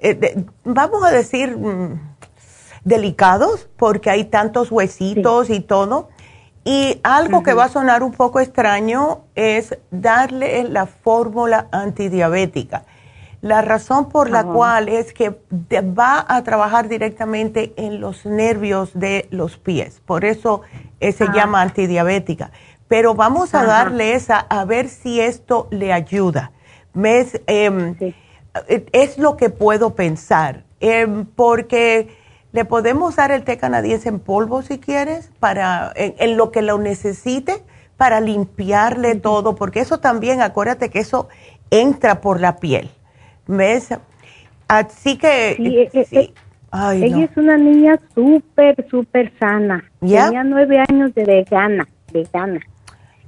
eh, 0.00 0.44
vamos 0.64 1.02
a 1.02 1.10
decir, 1.10 1.56
mm, 1.56 1.98
delicados 2.84 3.70
porque 3.78 4.10
hay 4.10 4.24
tantos 4.24 4.70
huesitos 4.70 5.48
y 5.48 5.60
todo. 5.60 6.10
Y 6.62 7.00
algo 7.02 7.42
que 7.42 7.54
va 7.54 7.64
a 7.64 7.68
sonar 7.70 8.02
un 8.02 8.12
poco 8.12 8.38
extraño 8.40 9.22
es 9.34 9.78
darle 9.90 10.64
la 10.64 10.84
fórmula 10.84 11.68
antidiabética. 11.72 12.84
La 13.42 13.62
razón 13.62 14.10
por 14.10 14.28
la 14.28 14.44
cual 14.44 14.88
es 14.88 15.14
que 15.14 15.30
va 15.30 16.26
a 16.28 16.42
trabajar 16.42 16.88
directamente 16.88 17.72
en 17.76 18.00
los 18.00 18.26
nervios 18.26 18.90
de 18.92 19.28
los 19.30 19.56
pies. 19.56 20.02
Por 20.04 20.26
eso 20.26 20.60
eh, 21.00 21.12
se 21.12 21.24
ah. 21.24 21.32
llama 21.34 21.62
antidiabética. 21.62 22.50
Pero 22.86 23.14
vamos 23.14 23.54
a 23.54 23.64
darle 23.64 24.14
esa 24.14 24.38
a 24.38 24.64
ver 24.64 24.88
si 24.88 25.20
esto 25.20 25.68
le 25.70 25.92
ayuda. 25.92 26.52
Em, 26.94 27.94
eh, 28.00 28.86
es 28.92 29.16
lo 29.16 29.36
que 29.36 29.48
puedo 29.48 29.94
pensar. 29.94 30.64
Em, 30.80 31.24
porque 31.24 32.14
le 32.52 32.64
podemos 32.64 33.16
dar 33.16 33.30
el 33.30 33.44
té 33.44 33.58
canadiense 33.58 34.08
en 34.08 34.18
polvo 34.18 34.62
si 34.62 34.78
quieres, 34.78 35.30
para, 35.38 35.92
en, 35.94 36.36
lo 36.36 36.50
que 36.50 36.62
lo 36.62 36.78
necesite, 36.78 37.62
para 37.96 38.20
limpiarle 38.20 39.14
todo, 39.14 39.54
porque 39.54 39.80
eso 39.80 40.00
también, 40.00 40.42
acuérdate 40.42 40.90
que 40.90 40.98
eso 40.98 41.28
entra 41.70 42.20
por 42.20 42.40
la 42.40 42.56
piel. 42.56 42.90
¿Ves? 43.50 43.88
Así 44.68 45.18
que... 45.18 45.54
Sí, 45.56 45.76
eh, 45.76 46.32
ella 46.72 47.24
es 47.24 47.36
una 47.36 47.56
niña 47.56 47.98
súper, 48.14 48.86
súper 48.88 49.32
sana. 49.40 49.84
Tenía 49.98 50.44
nueve 50.44 50.78
años 50.88 51.12
de 51.14 51.24
vegana, 51.24 51.88
vegana. 52.12 52.60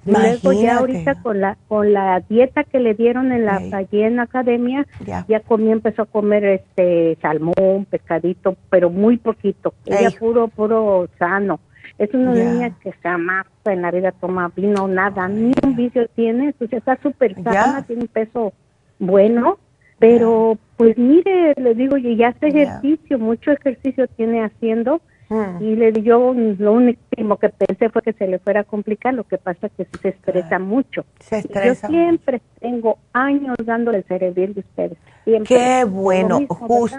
Y 0.07 0.13
luego 0.13 0.53
ya 0.53 0.79
ahorita 0.79 1.23
con 1.23 1.41
la 1.41 1.57
con 1.69 1.93
la 1.93 2.21
dieta 2.29 2.65
que 2.65 2.81
le 2.81 2.95
dieron 2.95 3.31
en 3.31 3.45
la 3.45 3.57
allí 3.73 4.03
en 4.03 4.17
la 4.17 4.23
academia, 4.23 4.87
ya. 5.05 5.41
comió, 5.41 5.73
empezó 5.73 6.03
a 6.03 6.07
comer 6.07 6.45
este 6.45 7.19
salmón, 7.21 7.87
pescadito, 7.89 8.57
pero 8.71 8.91
muy 8.91 9.17
poquito. 9.17 9.75
Ella 9.87 10.11
puro, 10.17 10.49
puro 10.49 11.09
sano. 11.19 11.61
Es 11.99 12.13
una 12.15 12.33
niña 12.33 12.71
que 12.81 12.93
ama 13.05 13.47
en 13.65 13.83
la 13.83 13.91
vida, 13.91 14.13
toma 14.13 14.51
vino, 14.55 14.89
nada, 14.89 15.29
ni 15.29 15.53
un 15.63 15.77
vicio 15.77 16.09
tiene, 16.15 16.55
o 16.61 16.65
está 16.65 16.99
súper 17.03 17.35
sana, 17.43 17.83
tiene 17.83 18.03
un 18.03 18.09
peso 18.09 18.53
bueno 18.99 19.59
pero 20.03 20.59
pues 20.77 20.99
mire, 20.99 21.55
le 21.57 21.75
digo, 21.77 21.97
y 21.97 22.17
ya 22.17 22.29
hace 22.29 22.49
ejercicio, 22.49 23.21
mucho 23.21 23.53
ejercicio 23.53 24.09
tiene 24.09 24.43
haciendo 24.43 25.01
Hmm. 25.33 25.63
Y 25.63 25.77
le 25.77 25.93
yo 26.03 26.35
lo 26.35 26.73
último 26.75 27.39
que 27.39 27.49
pensé 27.49 27.89
fue 27.89 28.03
que 28.03 28.13
se 28.13 28.27
le 28.27 28.39
fuera 28.39 28.61
a 28.61 28.65
complicar, 28.65 29.15
lo 29.15 29.25
que 29.25 29.39
pasa 29.39 29.69
es 29.69 29.73
que 29.73 29.99
se 29.99 30.09
estresa 30.11 30.59
mucho. 30.59 31.07
Se 31.21 31.39
estresa. 31.39 31.89
Yo 31.89 31.95
siempre 31.95 32.43
tengo 32.61 32.99
años 33.15 33.57
dándole 33.65 34.03
cerebral 34.03 34.53
de 34.53 34.61
ustedes. 34.61 34.99
Qué 35.47 35.85
bueno, 35.85 36.47
justo. 36.47 36.99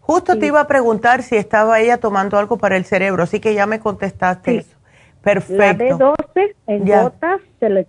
Justo 0.00 0.38
te 0.38 0.46
iba 0.46 0.60
a 0.60 0.66
preguntar 0.66 1.22
si 1.22 1.36
estaba 1.36 1.78
ella 1.80 1.98
tomando 1.98 2.38
algo 2.38 2.56
para 2.56 2.78
el 2.78 2.86
cerebro, 2.86 3.22
así 3.22 3.38
que 3.38 3.52
ya 3.52 3.66
me 3.66 3.80
contestaste 3.80 4.58
eso. 4.58 4.73
Perfecto. 5.24 5.56
La 5.58 5.74
B12 5.74 6.54
en 6.66 6.84
gotas, 6.84 7.40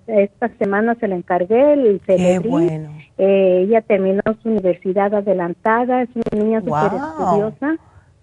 esta 0.07 0.49
semana 0.57 0.95
se 0.95 1.07
la 1.07 1.15
encargué, 1.15 1.73
el 1.73 2.01
Qué 2.05 2.39
bueno. 2.39 2.91
Eh, 3.17 3.65
ella 3.67 3.81
terminó 3.81 4.21
su 4.41 4.49
universidad 4.49 5.13
adelantada, 5.13 6.03
es 6.03 6.09
una 6.15 6.43
niña 6.43 6.61
súper 6.61 6.99
estudiosa. 6.99 7.75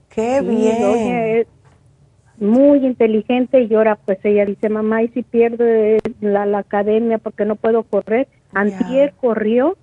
Qué 0.08 0.40
bien. 0.40 0.76
es 0.80 1.46
muy 2.38 2.84
inteligente 2.84 3.62
y 3.62 3.74
ahora 3.74 3.96
pues 3.96 4.18
ella 4.24 4.46
dice, 4.46 4.68
mamá, 4.68 5.02
¿y 5.02 5.08
si 5.08 5.22
pierde 5.22 5.98
la, 6.20 6.58
academia 6.58 7.18
porque 7.18 7.44
no 7.44 7.56
puedo 7.56 7.82
correr? 7.82 8.28
Antier 8.54 9.12
corrió 9.20 9.76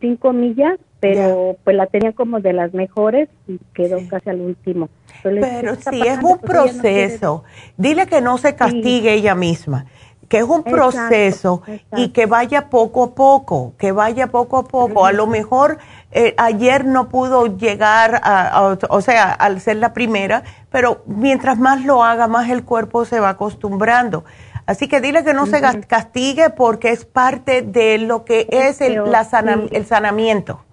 cinco 0.00 0.32
millas 0.32 0.78
pero 1.04 1.58
pues 1.62 1.76
la 1.76 1.86
tenía 1.86 2.12
como 2.12 2.40
de 2.40 2.54
las 2.54 2.72
mejores 2.72 3.28
y 3.46 3.58
quedó 3.74 3.98
casi 4.08 4.30
al 4.30 4.40
último. 4.40 4.88
Pero 5.22 5.74
sí, 5.74 6.00
es 6.00 6.18
un 6.22 6.38
proceso. 6.38 7.44
Dile 7.76 8.06
que 8.06 8.22
no 8.22 8.38
se 8.38 8.54
castigue 8.54 9.12
ella 9.12 9.34
misma, 9.34 9.84
que 10.30 10.38
es 10.38 10.44
un 10.44 10.62
proceso 10.62 11.60
y 11.94 12.08
que 12.08 12.24
vaya 12.24 12.70
poco 12.70 13.04
a 13.04 13.14
poco, 13.14 13.74
que 13.76 13.92
vaya 13.92 14.28
poco 14.28 14.56
a 14.56 14.64
poco. 14.64 15.04
A 15.04 15.12
lo 15.12 15.26
mejor 15.26 15.76
eh, 16.10 16.34
ayer 16.38 16.86
no 16.86 17.10
pudo 17.10 17.54
llegar, 17.58 18.22
a, 18.24 18.78
o 18.88 19.00
sea, 19.02 19.30
al 19.30 19.60
ser 19.60 19.76
la 19.76 19.92
primera, 19.92 20.42
pero 20.70 21.02
mientras 21.04 21.58
más 21.58 21.84
lo 21.84 22.02
haga, 22.02 22.28
más 22.28 22.48
el 22.48 22.64
cuerpo 22.64 23.04
se 23.04 23.20
va 23.20 23.28
acostumbrando. 23.28 24.24
Así 24.64 24.88
que 24.88 25.02
dile 25.02 25.22
que 25.22 25.34
no 25.34 25.44
se 25.44 25.60
castigue 25.86 26.48
porque 26.48 26.88
es 26.88 27.04
parte 27.04 27.60
de 27.60 27.98
lo 27.98 28.24
que 28.24 28.48
es 28.50 28.80
el, 28.80 29.10
la 29.10 29.28
el 29.70 29.84
sanamiento. 29.84 30.64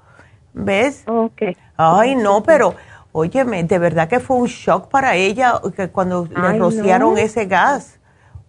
¿Ves? 0.54 1.04
Ok. 1.08 1.42
Ay, 1.78 2.16
no, 2.16 2.44
pero 2.44 2.76
óyeme, 3.12 3.64
de 3.64 3.80
verdad 3.80 4.08
que 4.08 4.20
fue 4.20 4.38
un 4.38 4.48
shock 4.48 4.90
para 4.90 5.16
ella 5.16 5.60
que 5.76 5.90
cuando 5.90 6.28
le 6.28 6.58
rociaron 6.58 7.18
ese 7.18 7.46
gas. 7.46 7.98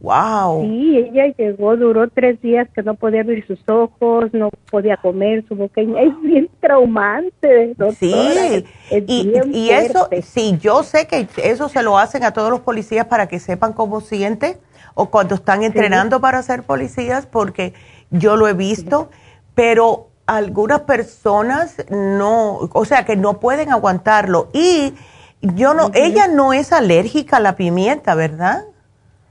Wow. 0.00 0.62
Sí, 0.62 0.98
ella 0.98 1.32
llegó, 1.38 1.76
duró 1.76 2.10
tres 2.10 2.40
días 2.42 2.68
que 2.74 2.82
no 2.82 2.94
podía 2.94 3.20
abrir 3.20 3.46
sus 3.46 3.60
ojos, 3.68 4.30
no 4.32 4.50
podía 4.68 4.96
comer, 4.96 5.44
su 5.46 5.54
boca 5.54 5.80
es 5.80 6.20
bien 6.22 6.50
traumante. 6.60 7.76
sí, 7.96 8.64
y, 8.90 9.32
y 9.52 9.70
eso, 9.70 10.08
sí, 10.22 10.58
yo 10.60 10.82
sé 10.82 11.06
que 11.06 11.28
eso 11.44 11.68
se 11.68 11.84
lo 11.84 11.98
hacen 11.98 12.24
a 12.24 12.32
todos 12.32 12.50
los 12.50 12.60
policías 12.60 13.06
para 13.06 13.28
que 13.28 13.38
sepan 13.38 13.74
cómo 13.74 14.00
siente 14.00 14.58
o 14.94 15.08
cuando 15.08 15.36
están 15.36 15.62
entrenando 15.62 16.20
para 16.20 16.42
ser 16.42 16.64
policías, 16.64 17.26
porque 17.26 17.72
yo 18.10 18.34
lo 18.36 18.48
he 18.48 18.54
visto, 18.54 19.08
pero 19.54 20.08
algunas 20.26 20.82
personas 20.82 21.84
no, 21.90 22.68
o 22.72 22.84
sea, 22.84 23.04
que 23.04 23.16
no 23.16 23.40
pueden 23.40 23.72
aguantarlo. 23.72 24.48
Y 24.52 24.94
yo 25.40 25.74
no, 25.74 25.90
ella 25.94 26.28
no 26.28 26.52
es 26.52 26.72
alérgica 26.72 27.38
a 27.38 27.40
la 27.40 27.56
pimienta, 27.56 28.14
¿verdad? 28.14 28.64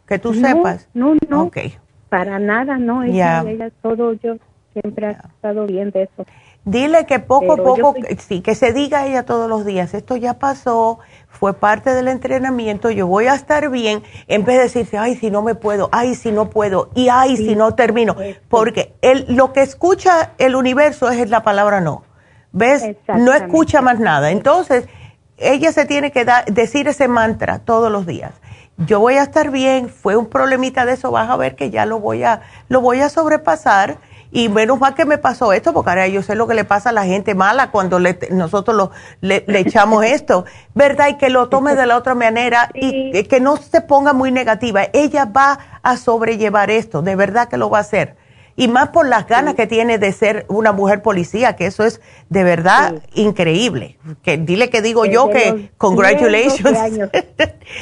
Que 0.07 0.19
tú 0.19 0.33
sepas. 0.33 0.89
No, 0.93 1.15
no. 1.29 1.49
Para 2.09 2.39
nada, 2.39 2.77
no. 2.77 3.03
Ella, 3.03 3.43
todo, 3.81 4.13
yo 4.13 4.35
siempre 4.73 5.07
ha 5.07 5.11
estado 5.11 5.65
bien 5.65 5.91
de 5.91 6.03
eso. 6.03 6.25
Dile 6.63 7.05
que 7.07 7.19
poco 7.19 7.53
a 7.53 7.57
poco, 7.57 7.95
sí, 8.19 8.41
que 8.41 8.53
se 8.53 8.71
diga 8.71 9.07
ella 9.07 9.23
todos 9.23 9.49
los 9.49 9.65
días, 9.65 9.95
esto 9.95 10.15
ya 10.15 10.35
pasó, 10.35 10.99
fue 11.31 11.53
parte 11.53 11.93
del 11.95 12.07
entrenamiento, 12.07 12.91
yo 12.91 13.07
voy 13.07 13.25
a 13.25 13.33
estar 13.33 13.69
bien, 13.69 14.03
en 14.27 14.45
vez 14.45 14.57
de 14.57 14.63
decirse, 14.63 14.97
ay, 14.97 15.15
si 15.15 15.31
no 15.31 15.41
me 15.41 15.55
puedo, 15.55 15.89
ay, 15.91 16.13
si 16.13 16.31
no 16.31 16.49
puedo, 16.49 16.91
y 16.93 17.09
ay, 17.09 17.35
si 17.35 17.55
no 17.55 17.73
termino, 17.73 18.15
porque 18.47 18.93
el, 19.01 19.25
lo 19.29 19.51
que 19.51 19.61
escucha 19.61 20.33
el 20.37 20.55
universo 20.55 21.09
es 21.09 21.29
la 21.29 21.41
palabra 21.41 21.81
no, 21.81 22.03
¿ves? 22.51 22.95
No 23.07 23.33
escucha 23.33 23.81
más 23.81 23.99
nada. 23.99 24.29
Entonces, 24.29 24.85
ella 25.37 25.71
se 25.71 25.85
tiene 25.85 26.11
que 26.11 26.25
decir 26.47 26.87
ese 26.87 27.07
mantra 27.07 27.59
todos 27.59 27.91
los 27.91 28.05
días. 28.05 28.33
Yo 28.77 28.99
voy 28.99 29.15
a 29.15 29.23
estar 29.23 29.49
bien, 29.49 29.89
fue 29.89 30.15
un 30.15 30.27
problemita 30.27 30.85
de 30.85 30.93
eso, 30.93 31.11
vas 31.11 31.29
a 31.29 31.37
ver 31.37 31.55
que 31.55 31.69
ya 31.69 31.85
lo 31.85 31.99
voy 31.99 32.23
a, 32.23 32.41
lo 32.67 32.81
voy 32.81 32.99
a 32.99 33.09
sobrepasar 33.09 33.97
y 34.31 34.49
menos 34.49 34.79
mal 34.79 34.95
que 34.95 35.05
me 35.05 35.17
pasó 35.17 35.53
esto, 35.53 35.73
porque 35.73 35.89
ahora 35.89 36.07
yo 36.07 36.21
sé 36.21 36.35
lo 36.35 36.47
que 36.47 36.53
le 36.53 36.63
pasa 36.63 36.89
a 36.89 36.93
la 36.93 37.05
gente 37.05 37.35
mala 37.35 37.71
cuando 37.71 37.99
le, 37.99 38.17
nosotros 38.31 38.75
lo, 38.75 38.91
le, 39.19 39.43
echamos 39.59 40.05
esto, 40.05 40.45
¿verdad? 40.73 41.09
Y 41.09 41.17
que 41.17 41.29
lo 41.29 41.49
tome 41.49 41.75
de 41.75 41.85
la 41.85 41.97
otra 41.97 42.15
manera 42.15 42.69
y 42.73 43.23
que 43.23 43.39
no 43.39 43.57
se 43.57 43.81
ponga 43.81 44.13
muy 44.13 44.31
negativa. 44.31 44.83
Ella 44.93 45.25
va 45.25 45.59
a 45.83 45.97
sobrellevar 45.97 46.71
esto, 46.71 47.01
de 47.01 47.15
verdad 47.15 47.49
que 47.49 47.57
lo 47.57 47.69
va 47.69 47.79
a 47.79 47.81
hacer 47.81 48.20
y 48.55 48.67
más 48.67 48.89
por 48.89 49.07
las 49.07 49.27
ganas 49.27 49.55
que 49.55 49.67
tiene 49.67 49.97
de 49.97 50.11
ser 50.11 50.45
una 50.49 50.71
mujer 50.71 51.01
policía, 51.01 51.55
que 51.55 51.65
eso 51.65 51.83
es 51.83 52.01
de 52.29 52.43
verdad 52.43 53.01
increíble. 53.13 53.97
Que 54.23 54.37
dile 54.37 54.69
que 54.69 54.81
digo 54.81 55.05
yo 55.05 55.29
que 55.29 55.71
congratulations. 55.77 56.61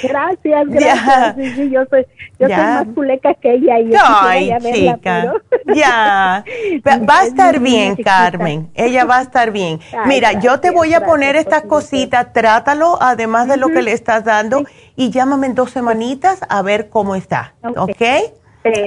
Gracias, 0.03 0.67
gracias. 0.67 1.35
yo 1.71 1.83
soy 1.89 2.05
yo 2.39 2.47
soy 2.47 2.55
más 2.55 2.87
culeca 2.93 3.33
que 3.33 3.55
ella 3.55 3.79
y 3.79 3.91
Ay, 3.99 4.51
chica. 4.71 5.33
ya. 5.75 6.43
Va 6.85 7.19
a 7.19 7.25
estar 7.25 7.59
bien, 7.59 7.95
Carmen. 7.95 8.69
Ella 8.75 9.05
va 9.05 9.17
a 9.17 9.21
estar 9.21 9.51
bien. 9.51 9.79
Mira, 10.05 10.33
yo 10.33 10.59
te 10.59 10.71
voy 10.71 10.93
a 10.93 11.05
poner 11.05 11.35
estas 11.35 11.63
cositas, 11.63 12.31
trátalo 12.33 12.97
además 13.01 13.47
de 13.47 13.57
lo 13.57 13.69
que 13.69 13.81
le 13.81 13.93
estás 13.93 14.23
dando 14.23 14.63
y 14.95 15.09
llámame 15.09 15.47
en 15.47 15.55
dos 15.55 15.71
semanitas 15.71 16.39
a 16.47 16.61
ver 16.61 16.89
cómo 16.89 17.15
está. 17.15 17.55
¿Ok? 17.75 18.01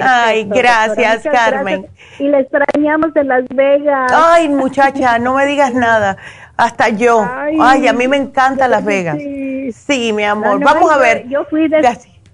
Ay, 0.01 0.45
gracias, 0.45 1.23
Carmen. 1.23 1.87
Y 2.19 2.27
le 2.27 2.41
extrañamos 2.41 3.13
de 3.13 3.23
Las 3.23 3.43
Vegas. 3.49 4.11
Ay, 4.13 4.49
muchacha, 4.49 5.17
no 5.19 5.35
me 5.35 5.45
digas 5.45 5.73
nada. 5.73 6.17
Hasta 6.55 6.89
yo. 6.89 7.27
Ay, 7.59 7.87
a 7.87 7.93
mí 7.93 8.07
me 8.07 8.17
encanta 8.17 8.67
Las 8.67 8.85
Vegas. 8.85 9.17
Sí, 9.17 10.13
mi 10.13 10.23
amor. 10.23 10.59
Vamos 10.63 10.91
a 10.91 10.97
ver. 10.97 11.27
Yo 11.27 11.45
fui 11.45 11.67
de 11.67 11.81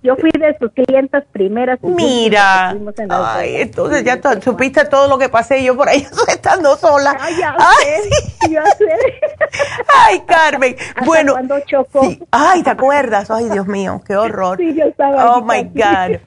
yo 0.02 0.16
fui 0.16 0.32
de 0.32 0.58
sus 0.58 0.72
clientas 0.72 1.26
primeras. 1.32 1.80
Mira. 1.82 2.76
Ay, 3.10 3.56
entonces 3.58 4.04
ya 4.04 4.20
supiste 4.41 4.86
todo 4.86 5.08
lo 5.08 5.18
que 5.18 5.30
pasé 5.30 5.64
yo 5.64 5.76
por 5.76 5.89
ahí 5.89 6.06
estando 6.28 6.76
sola. 6.78 7.18
Ay, 7.20 7.36
ya 7.38 7.56
Ay, 7.58 8.52
ya 8.52 8.66
sé. 8.66 8.86
Ay, 10.08 10.22
Carmen. 10.26 10.76
bueno. 11.06 11.34
Cuando 11.34 11.60
chocó. 11.62 12.02
Ay, 12.32 12.64
¿te 12.64 12.70
acuerdas? 12.70 13.30
Ay, 13.30 13.50
Dios 13.50 13.68
mío, 13.68 14.02
qué 14.06 14.16
horror. 14.16 14.58
Sí, 14.58 14.74
yo 14.74 14.86
estaba. 14.86 15.38
Oh, 15.38 15.41
my 15.41 15.64
God. 15.64 16.20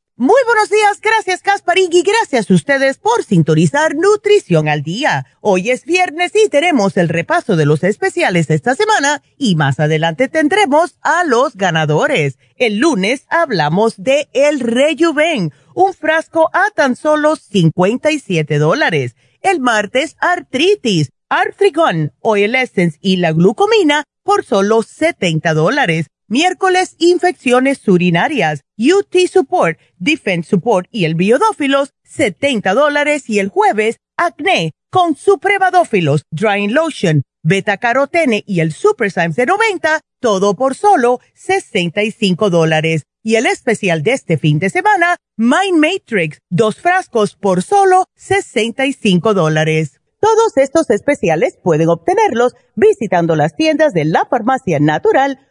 Muy 0.17 0.39
buenos 0.45 0.69
días, 0.69 0.99
gracias 1.01 1.41
Casparín 1.41 1.89
y 1.91 2.03
gracias 2.03 2.51
a 2.51 2.53
ustedes 2.53 2.97
por 2.97 3.23
sintonizar 3.23 3.95
Nutrición 3.95 4.67
al 4.67 4.83
Día. 4.83 5.25
Hoy 5.39 5.71
es 5.71 5.85
viernes 5.85 6.33
y 6.35 6.49
tenemos 6.49 6.97
el 6.97 7.07
repaso 7.07 7.55
de 7.55 7.65
los 7.65 7.83
especiales 7.83 8.49
esta 8.49 8.75
semana 8.75 9.23
y 9.37 9.55
más 9.55 9.79
adelante 9.79 10.27
tendremos 10.27 10.97
a 11.01 11.23
los 11.23 11.55
ganadores. 11.55 12.37
El 12.57 12.77
lunes 12.77 13.25
hablamos 13.29 13.95
de 13.97 14.27
El 14.33 14.59
Rejuven, 14.59 15.53
un 15.73 15.93
frasco 15.93 16.49
a 16.53 16.69
tan 16.75 16.97
solo 16.97 17.37
57 17.37 18.59
dólares. 18.59 19.15
El 19.41 19.61
martes, 19.61 20.17
artritis, 20.19 21.09
Arthrigon, 21.29 22.11
Oil 22.19 22.55
Essence 22.55 22.99
y 23.01 23.15
la 23.15 23.31
glucomina 23.31 24.03
por 24.23 24.43
solo 24.43 24.83
70 24.83 25.53
dólares. 25.53 26.07
Miércoles, 26.31 26.95
infecciones 26.97 27.85
urinarias, 27.89 28.61
UT 28.77 29.13
Support, 29.29 29.77
Defense 29.97 30.49
Support 30.49 30.87
y 30.89 31.03
el 31.03 31.15
Biodófilos, 31.15 31.91
70 32.05 32.73
dólares. 32.73 33.29
Y 33.29 33.39
el 33.39 33.49
jueves, 33.49 33.97
acné 34.15 34.71
con 34.89 35.17
Suprevadófilos, 35.17 36.23
Drying 36.31 36.71
Lotion, 36.71 37.23
Beta 37.43 37.75
Carotene 37.75 38.45
y 38.47 38.61
el 38.61 38.71
Super 38.71 39.11
Symes 39.11 39.35
de 39.35 39.45
90, 39.45 39.99
todo 40.21 40.55
por 40.55 40.75
solo 40.75 41.19
65 41.33 42.49
dólares. 42.49 43.03
Y 43.21 43.35
el 43.35 43.45
especial 43.45 44.01
de 44.01 44.13
este 44.13 44.37
fin 44.37 44.57
de 44.57 44.69
semana, 44.69 45.17
Mind 45.35 45.79
Matrix, 45.79 46.39
dos 46.49 46.77
frascos 46.77 47.35
por 47.35 47.61
solo 47.61 48.05
65 48.15 49.33
dólares. 49.33 49.99
Todos 50.21 50.55
estos 50.55 50.89
especiales 50.91 51.59
pueden 51.61 51.89
obtenerlos 51.89 52.53
visitando 52.75 53.35
las 53.35 53.57
tiendas 53.57 53.91
de 53.91 54.05
la 54.05 54.25
farmacia 54.29 54.79
natural 54.79 55.50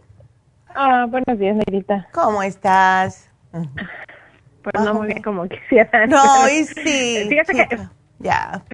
Ah, 0.68 1.06
buenos 1.08 1.38
días, 1.38 1.56
Negrita. 1.56 2.06
¿Cómo 2.12 2.42
estás? 2.42 3.28
Pues 3.50 4.84
no 4.84 4.94
muy 4.94 5.08
bien 5.08 5.22
como 5.22 5.48
quisiera. 5.48 6.06
No, 6.06 6.48
y 6.48 6.64
sí. 6.64 7.26
Fíjate 7.28 7.54
que, 7.54 7.76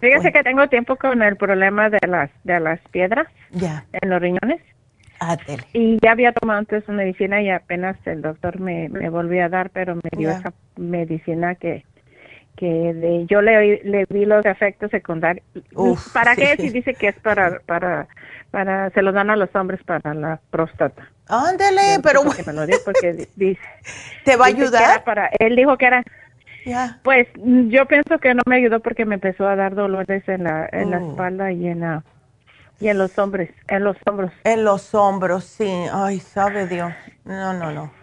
fíjese 0.00 0.20
pues. 0.20 0.32
que 0.34 0.42
tengo 0.42 0.68
tiempo 0.68 0.96
con 0.96 1.22
el 1.22 1.36
problema 1.36 1.88
de 1.88 2.07
las, 2.07 2.30
de 2.44 2.61
las 2.61 2.80
piedras 2.90 3.28
ya. 3.50 3.86
en 3.92 4.11
los 4.11 4.20
riñones. 4.20 4.61
Ah, 5.20 5.38
y 5.72 5.98
ya 6.03 6.11
había 6.11 6.32
tomado 6.32 6.59
antes 6.59 6.86
una 6.88 6.98
medicina 6.98 7.40
y 7.40 7.48
apenas 7.48 7.96
el 8.07 8.22
doctor 8.22 8.59
me, 8.59 8.88
me 8.88 9.09
volvió 9.09 9.44
a 9.44 9.48
dar, 9.48 9.70
pero 9.70 9.94
me 9.94 10.11
dio 10.16 10.30
esa 10.30 10.53
medicina 10.76 11.55
que 11.55 11.84
que 12.57 12.94
de, 12.94 13.26
yo 13.26 13.40
le, 13.42 13.82
le 13.82 14.07
vi 14.09 14.24
los 14.24 14.44
efectos 14.44 14.90
secundarios. 14.90 15.44
¿Para 16.12 16.36
qué? 16.36 16.57
Si 16.57 16.70
dice 16.70 16.94
que 16.94 17.09
es 17.09 17.16
para, 17.16 17.61
para, 17.61 18.09
para, 18.50 18.90
se 18.90 19.03
los 19.03 19.14
dan 19.14 19.30
a 19.30 19.36
los 19.36 19.55
hombres 19.55 19.80
para 19.84 20.14
la 20.14 20.40
próstata. 20.50 21.09
Ándale, 21.28 22.00
pero 22.03 22.22
me 22.24 22.53
lo 22.53 22.66
porque 22.84 23.28
dice, 23.36 23.61
¿Te 24.24 24.36
va 24.36 24.46
a 24.46 24.48
ayudar? 24.48 25.05
Para, 25.05 25.30
él 25.38 25.57
dijo 25.57 25.76
que 25.78 25.86
era, 25.86 26.05
pues 27.03 27.28
yo 27.34 27.86
pienso 27.86 28.18
que 28.18 28.34
no 28.34 28.42
me 28.46 28.57
ayudó 28.57 28.80
porque 28.80 29.05
me 29.05 29.14
empezó 29.14 29.48
a 29.48 29.57
dar 29.57 29.74
dolores 29.74 30.28
en 30.28 30.44
la, 30.44 30.68
en 30.70 30.90
la 30.90 30.98
oh. 30.98 31.11
espalda 31.11 31.53
y 31.53 31.66
en 31.66 31.80
la, 31.80 32.05
y 32.80 32.88
en 32.88 32.98
los 32.98 33.18
hombros, 33.18 33.48
en 33.68 33.84
los 33.84 33.96
hombros. 34.07 34.32
En 34.44 34.64
los 34.64 34.94
hombros, 34.94 35.44
sí. 35.44 35.70
Ay, 35.92 36.20
sabe 36.20 36.66
Dios. 36.66 36.92
No, 37.24 37.53
no, 37.55 37.70
no. 37.72 38.01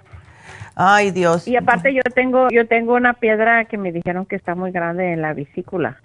Ay, 0.82 1.12
Dios. 1.12 1.46
Y 1.46 1.58
aparte 1.58 1.94
yo 1.94 2.02
tengo 2.16 2.48
yo 2.50 2.66
tengo 2.66 2.96
una 2.96 3.14
piedra 3.14 3.66
que 3.66 3.78
me 3.78 3.92
dijeron 3.92 4.26
que 4.26 4.38
está 4.38 4.56
muy 4.56 4.72
grande 4.72 5.12
en 5.12 5.22
la 5.22 5.34
vesícula. 5.34 5.98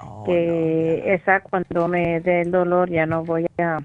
oh, 0.00 0.24
que 0.24 1.12
esa 1.12 1.40
cuando 1.40 1.88
me 1.88 2.20
dé 2.20 2.40
el 2.40 2.50
dolor 2.50 2.88
ya 2.88 3.04
no 3.04 3.22
voy 3.22 3.46
a, 3.58 3.80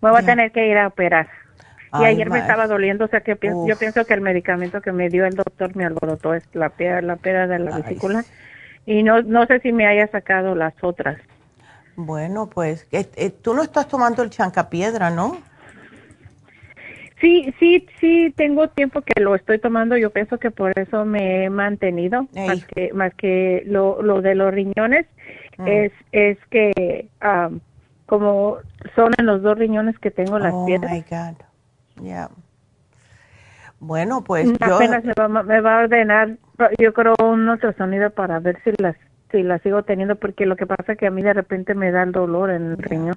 me 0.00 0.10
voy 0.10 0.18
a 0.20 0.26
tener 0.26 0.50
que 0.50 0.66
ir 0.66 0.76
a 0.76 0.88
operar. 0.88 1.28
Y 2.00 2.04
ayer 2.04 2.28
me 2.28 2.40
estaba 2.40 2.66
doliendo, 2.66 3.04
o 3.04 3.08
sea 3.08 3.20
que 3.20 3.38
yo 3.40 3.78
pienso 3.78 4.04
que 4.04 4.14
el 4.14 4.20
medicamento 4.20 4.80
que 4.80 4.90
me 4.90 5.08
dio 5.08 5.24
el 5.24 5.34
doctor 5.34 5.74
me 5.76 5.84
alborotó, 5.84 6.34
es 6.34 6.44
la 6.52 6.70
piedra, 6.70 7.00
la 7.00 7.16
piedra 7.16 7.46
de 7.46 7.60
la 7.60 7.78
vesícula. 7.78 8.24
Y 8.84 9.04
no, 9.04 9.22
no 9.22 9.46
sé 9.46 9.60
si 9.60 9.72
me 9.72 9.86
haya 9.86 10.08
sacado 10.08 10.56
las 10.56 10.74
otras. 10.82 11.18
Bueno, 11.94 12.50
pues 12.50 12.86
eh, 12.90 13.08
eh, 13.14 13.30
tú 13.30 13.54
no 13.54 13.62
estás 13.62 13.86
tomando 13.86 14.22
el 14.24 14.30
chancapiedra, 14.30 15.10
¿no? 15.10 15.38
Sí, 17.20 17.54
sí, 17.58 17.86
sí, 17.98 18.32
tengo 18.36 18.68
tiempo 18.68 19.00
que 19.00 19.20
lo 19.20 19.34
estoy 19.34 19.58
tomando. 19.58 19.96
Yo 19.96 20.10
pienso 20.10 20.38
que 20.38 20.50
por 20.50 20.78
eso 20.78 21.04
me 21.04 21.44
he 21.44 21.50
mantenido, 21.50 22.28
más 22.34 22.64
que, 22.66 22.92
más 22.92 23.14
que 23.14 23.62
lo, 23.66 24.02
lo 24.02 24.20
de 24.20 24.34
los 24.34 24.52
riñones, 24.52 25.06
mm. 25.56 25.66
es, 25.66 25.92
es 26.12 26.38
que 26.50 27.08
como 28.04 28.58
son 28.94 29.12
en 29.18 29.26
los 29.26 29.42
dos 29.42 29.58
riñones 29.58 29.98
que 29.98 30.10
tengo 30.10 30.38
las 30.38 30.52
oh 30.54 30.66
piedras. 30.66 30.92
My 30.92 31.04
God. 31.08 32.04
Yeah. 32.04 32.30
Bueno, 33.80 34.22
pues 34.22 34.46
yo... 34.46 34.74
Apenas 34.76 35.04
me 35.04 35.12
va, 35.18 35.28
me 35.28 35.60
va 35.60 35.80
a 35.80 35.84
ordenar, 35.84 36.36
yo 36.78 36.92
creo, 36.92 37.14
un 37.22 37.48
ultrasonido 37.48 38.10
para 38.10 38.38
ver 38.40 38.58
si 38.62 38.72
las 38.78 38.96
si 39.32 39.42
las 39.42 39.60
sigo 39.62 39.82
teniendo, 39.82 40.16
porque 40.16 40.46
lo 40.46 40.56
que 40.56 40.66
pasa 40.66 40.92
es 40.92 40.98
que 40.98 41.06
a 41.06 41.10
mí 41.10 41.22
de 41.22 41.32
repente 41.32 41.74
me 41.74 41.90
da 41.90 42.04
el 42.04 42.12
dolor 42.12 42.50
en 42.50 42.66
el 42.72 42.78
riñón. 42.78 43.16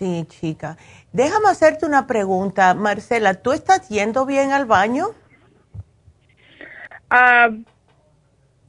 Sí, 0.00 0.24
chica. 0.30 0.78
Déjame 1.12 1.50
hacerte 1.50 1.84
una 1.84 2.06
pregunta, 2.06 2.72
Marcela. 2.72 3.34
¿Tú 3.34 3.52
estás 3.52 3.90
yendo 3.90 4.24
bien 4.24 4.50
al 4.50 4.64
baño? 4.64 5.08
Ah, 7.10 7.50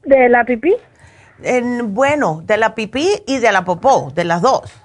¿De 0.03 0.27
la 0.27 0.43
pipí? 0.43 0.75
En, 1.41 1.95
bueno, 1.95 2.41
de 2.43 2.57
la 2.57 2.75
pipí 2.75 3.07
y 3.25 3.39
de 3.39 3.49
la 3.53 3.63
popó, 3.63 4.11
de 4.13 4.25
las 4.25 4.41
dos. 4.41 4.77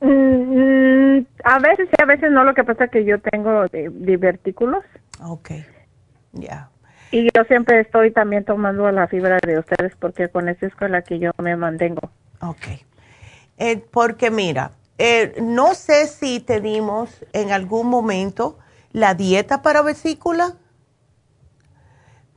Mm, 0.00 0.08
mm, 0.08 1.26
a 1.44 1.58
veces 1.60 1.88
sí, 1.88 2.02
a 2.02 2.06
veces 2.06 2.32
no. 2.32 2.42
Lo 2.42 2.54
que 2.54 2.64
pasa 2.64 2.86
es 2.86 2.90
que 2.90 3.04
yo 3.04 3.20
tengo 3.20 3.64
divertículos. 3.68 4.82
Ok, 5.22 5.50
ya. 6.32 6.68
Y 7.12 7.28
yo 7.32 7.44
siempre 7.44 7.78
estoy 7.78 8.10
también 8.10 8.44
tomando 8.44 8.90
la 8.90 9.06
fibra 9.06 9.38
de 9.46 9.60
ustedes 9.60 9.94
porque 10.00 10.28
con 10.30 10.48
esa 10.48 10.66
es 10.66 10.74
con 10.74 10.90
la 10.90 11.02
que 11.02 11.20
yo 11.20 11.30
me 11.40 11.54
mantengo. 11.54 12.10
Ok. 12.40 12.66
Eh, 13.58 13.84
porque 13.92 14.32
mira, 14.32 14.72
eh, 14.98 15.34
no 15.42 15.74
sé 15.74 16.06
si 16.06 16.40
te 16.40 16.60
dimos 16.60 17.10
en 17.32 17.52
algún 17.52 17.88
momento 17.88 18.58
la 18.92 19.14
dieta 19.14 19.62
para 19.62 19.82
vesícula. 19.82 20.56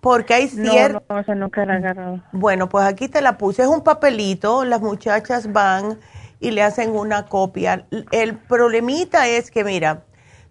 Porque 0.02 0.34
hay 0.34 0.48
cierto... 0.48 1.04
No, 1.10 1.22
no, 1.22 1.36
nunca 1.36 1.66
la 1.66 1.76
agarrado. 1.76 2.24
Bueno, 2.32 2.70
pues 2.70 2.86
aquí 2.86 3.10
te 3.10 3.22
la 3.22 3.38
puse. 3.38 3.64
Es 3.64 3.68
un 3.68 3.84
papelito, 3.84 4.64
las 4.64 4.82
muchachas 4.82 5.52
van 5.52 6.00
y 6.40 6.52
le 6.52 6.64
hacen 6.64 6.96
una 6.96 7.26
copia. 7.26 7.86
El 8.12 8.38
problemita 8.38 9.28
es 9.28 9.52
que, 9.52 9.66
mira, 9.66 10.04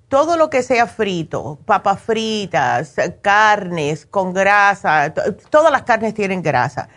todo 0.09 0.37
lo 0.37 0.51
que 0.51 0.63
sea 0.63 0.87
frito, 0.87 1.59
papas 1.65 2.01
fritas, 2.01 2.95
carnes 3.23 4.07
con 4.07 4.33
grasa, 4.33 5.13
todas 5.51 5.71
las 5.73 5.83
carnes 5.83 6.15
tienen 6.15 6.43
grasa. 6.43 6.89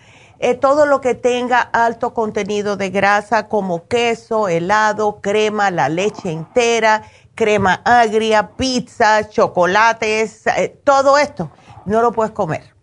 Eh, 0.43 0.55
todo 0.55 0.87
lo 0.87 1.01
que 1.01 1.13
tenga 1.13 1.61
alto 1.61 2.15
contenido 2.15 2.75
de 2.75 2.89
grasa 2.89 3.47
como 3.47 3.87
queso, 3.87 4.47
helado, 4.47 5.21
crema, 5.21 5.69
la 5.69 5.87
leche 5.87 6.31
entera, 6.31 7.03
crema 7.35 7.81
agria, 7.85 8.49
pizza, 8.57 9.29
chocolates, 9.29 10.47
eh, 10.47 10.79
todo 10.83 11.19
esto 11.19 11.51
no 11.85 12.01
lo 12.01 12.11
puedes 12.11 12.31
comer 12.31 12.73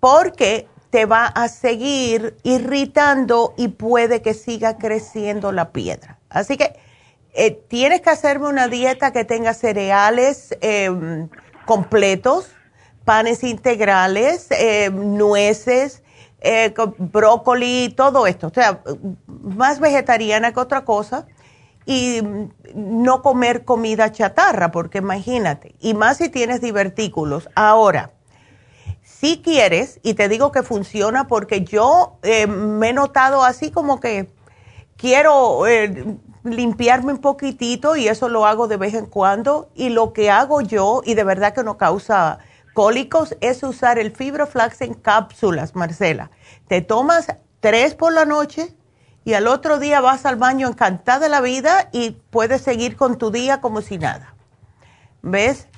porque 0.00 0.68
te 0.88 1.06
va 1.06 1.26
a 1.26 1.48
seguir 1.48 2.36
irritando 2.42 3.52
y 3.58 3.68
puede 3.68 4.22
que 4.22 4.32
siga 4.32 4.78
creciendo 4.78 5.50
la 5.52 5.72
piedra. 5.72 6.18
Así 6.30 6.56
que 6.56 6.74
eh, 7.34 7.50
tienes 7.68 8.00
que 8.00 8.10
hacerme 8.10 8.48
una 8.48 8.68
dieta 8.68 9.12
que 9.12 9.24
tenga 9.24 9.52
cereales 9.52 10.56
em, 10.60 11.28
completos, 11.66 12.48
panes 13.04 13.44
integrales, 13.44 14.46
em, 14.50 15.16
nueces, 15.16 16.02
eh, 16.44 16.74
brócoli, 16.98 17.94
todo 17.96 18.26
esto. 18.26 18.48
O 18.48 18.54
sea, 18.54 18.82
más 19.26 19.80
vegetariana 19.80 20.52
que 20.52 20.60
otra 20.60 20.84
cosa. 20.84 21.26
Y 21.86 22.22
no 22.74 23.20
comer 23.20 23.64
comida 23.64 24.10
chatarra, 24.10 24.70
porque 24.70 24.98
imagínate. 24.98 25.74
Y 25.80 25.94
más 25.94 26.18
si 26.18 26.28
tienes 26.30 26.60
divertículos. 26.60 27.50
Ahora, 27.54 28.12
si 29.02 29.42
quieres, 29.42 30.00
y 30.02 30.14
te 30.14 30.28
digo 30.28 30.50
que 30.50 30.62
funciona 30.62 31.26
porque 31.26 31.62
yo 31.62 32.18
eh, 32.22 32.46
me 32.46 32.90
he 32.90 32.92
notado 32.94 33.42
así 33.42 33.70
como 33.70 34.00
que 34.00 34.30
quiero 34.96 35.66
eh, 35.66 36.16
limpiarme 36.42 37.12
un 37.12 37.20
poquitito 37.20 37.96
y 37.96 38.08
eso 38.08 38.30
lo 38.30 38.46
hago 38.46 38.66
de 38.66 38.78
vez 38.78 38.94
en 38.94 39.06
cuando. 39.06 39.68
Y 39.74 39.90
lo 39.90 40.12
que 40.14 40.30
hago 40.30 40.62
yo, 40.62 41.02
y 41.04 41.14
de 41.14 41.24
verdad 41.24 41.54
que 41.54 41.64
no 41.64 41.76
causa 41.76 42.38
cólicos 42.74 43.36
es 43.40 43.62
usar 43.62 43.98
el 43.98 44.10
fibroflax 44.10 44.82
en 44.82 44.94
cápsulas, 44.94 45.74
Marcela. 45.74 46.30
Te 46.68 46.82
tomas 46.82 47.34
tres 47.60 47.94
por 47.94 48.12
la 48.12 48.26
noche 48.26 48.74
y 49.24 49.32
al 49.32 49.46
otro 49.46 49.78
día 49.78 50.02
vas 50.02 50.26
al 50.26 50.36
baño 50.36 50.68
encantada 50.68 51.20
de 51.20 51.28
la 51.30 51.40
vida 51.40 51.88
y 51.92 52.10
puedes 52.30 52.60
seguir 52.60 52.96
con 52.96 53.16
tu 53.16 53.30
día 53.30 53.62
como 53.62 53.80
si 53.80 53.96
nada. 53.96 54.34
¿Ves? 55.22 55.68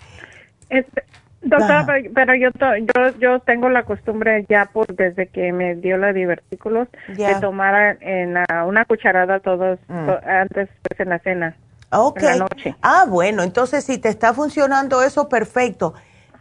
doctora, 1.42 1.86
pero, 2.12 2.34
yo, 2.34 2.48
yo, 2.58 3.18
yo 3.20 3.38
tengo 3.40 3.68
la 3.68 3.84
costumbre 3.84 4.44
ya 4.48 4.64
por 4.64 4.86
desde 4.96 5.28
que 5.28 5.52
me 5.52 5.76
dio 5.76 5.96
la 5.96 6.12
divertículos 6.12 6.88
de 7.06 7.36
tomar 7.40 7.98
en 8.00 8.36
una 8.66 8.84
cucharada 8.84 9.38
todos 9.38 9.78
mm. 9.86 10.10
antes 10.26 10.68
pues, 10.82 10.98
en 10.98 11.08
la 11.10 11.18
cena. 11.20 11.56
En 11.92 12.24
la 12.24 12.36
noche. 12.36 12.74
Ah, 12.82 13.04
bueno, 13.08 13.44
entonces 13.44 13.84
si 13.84 13.98
te 13.98 14.08
está 14.08 14.34
funcionando 14.34 15.02
eso, 15.02 15.28
perfecto. 15.28 15.94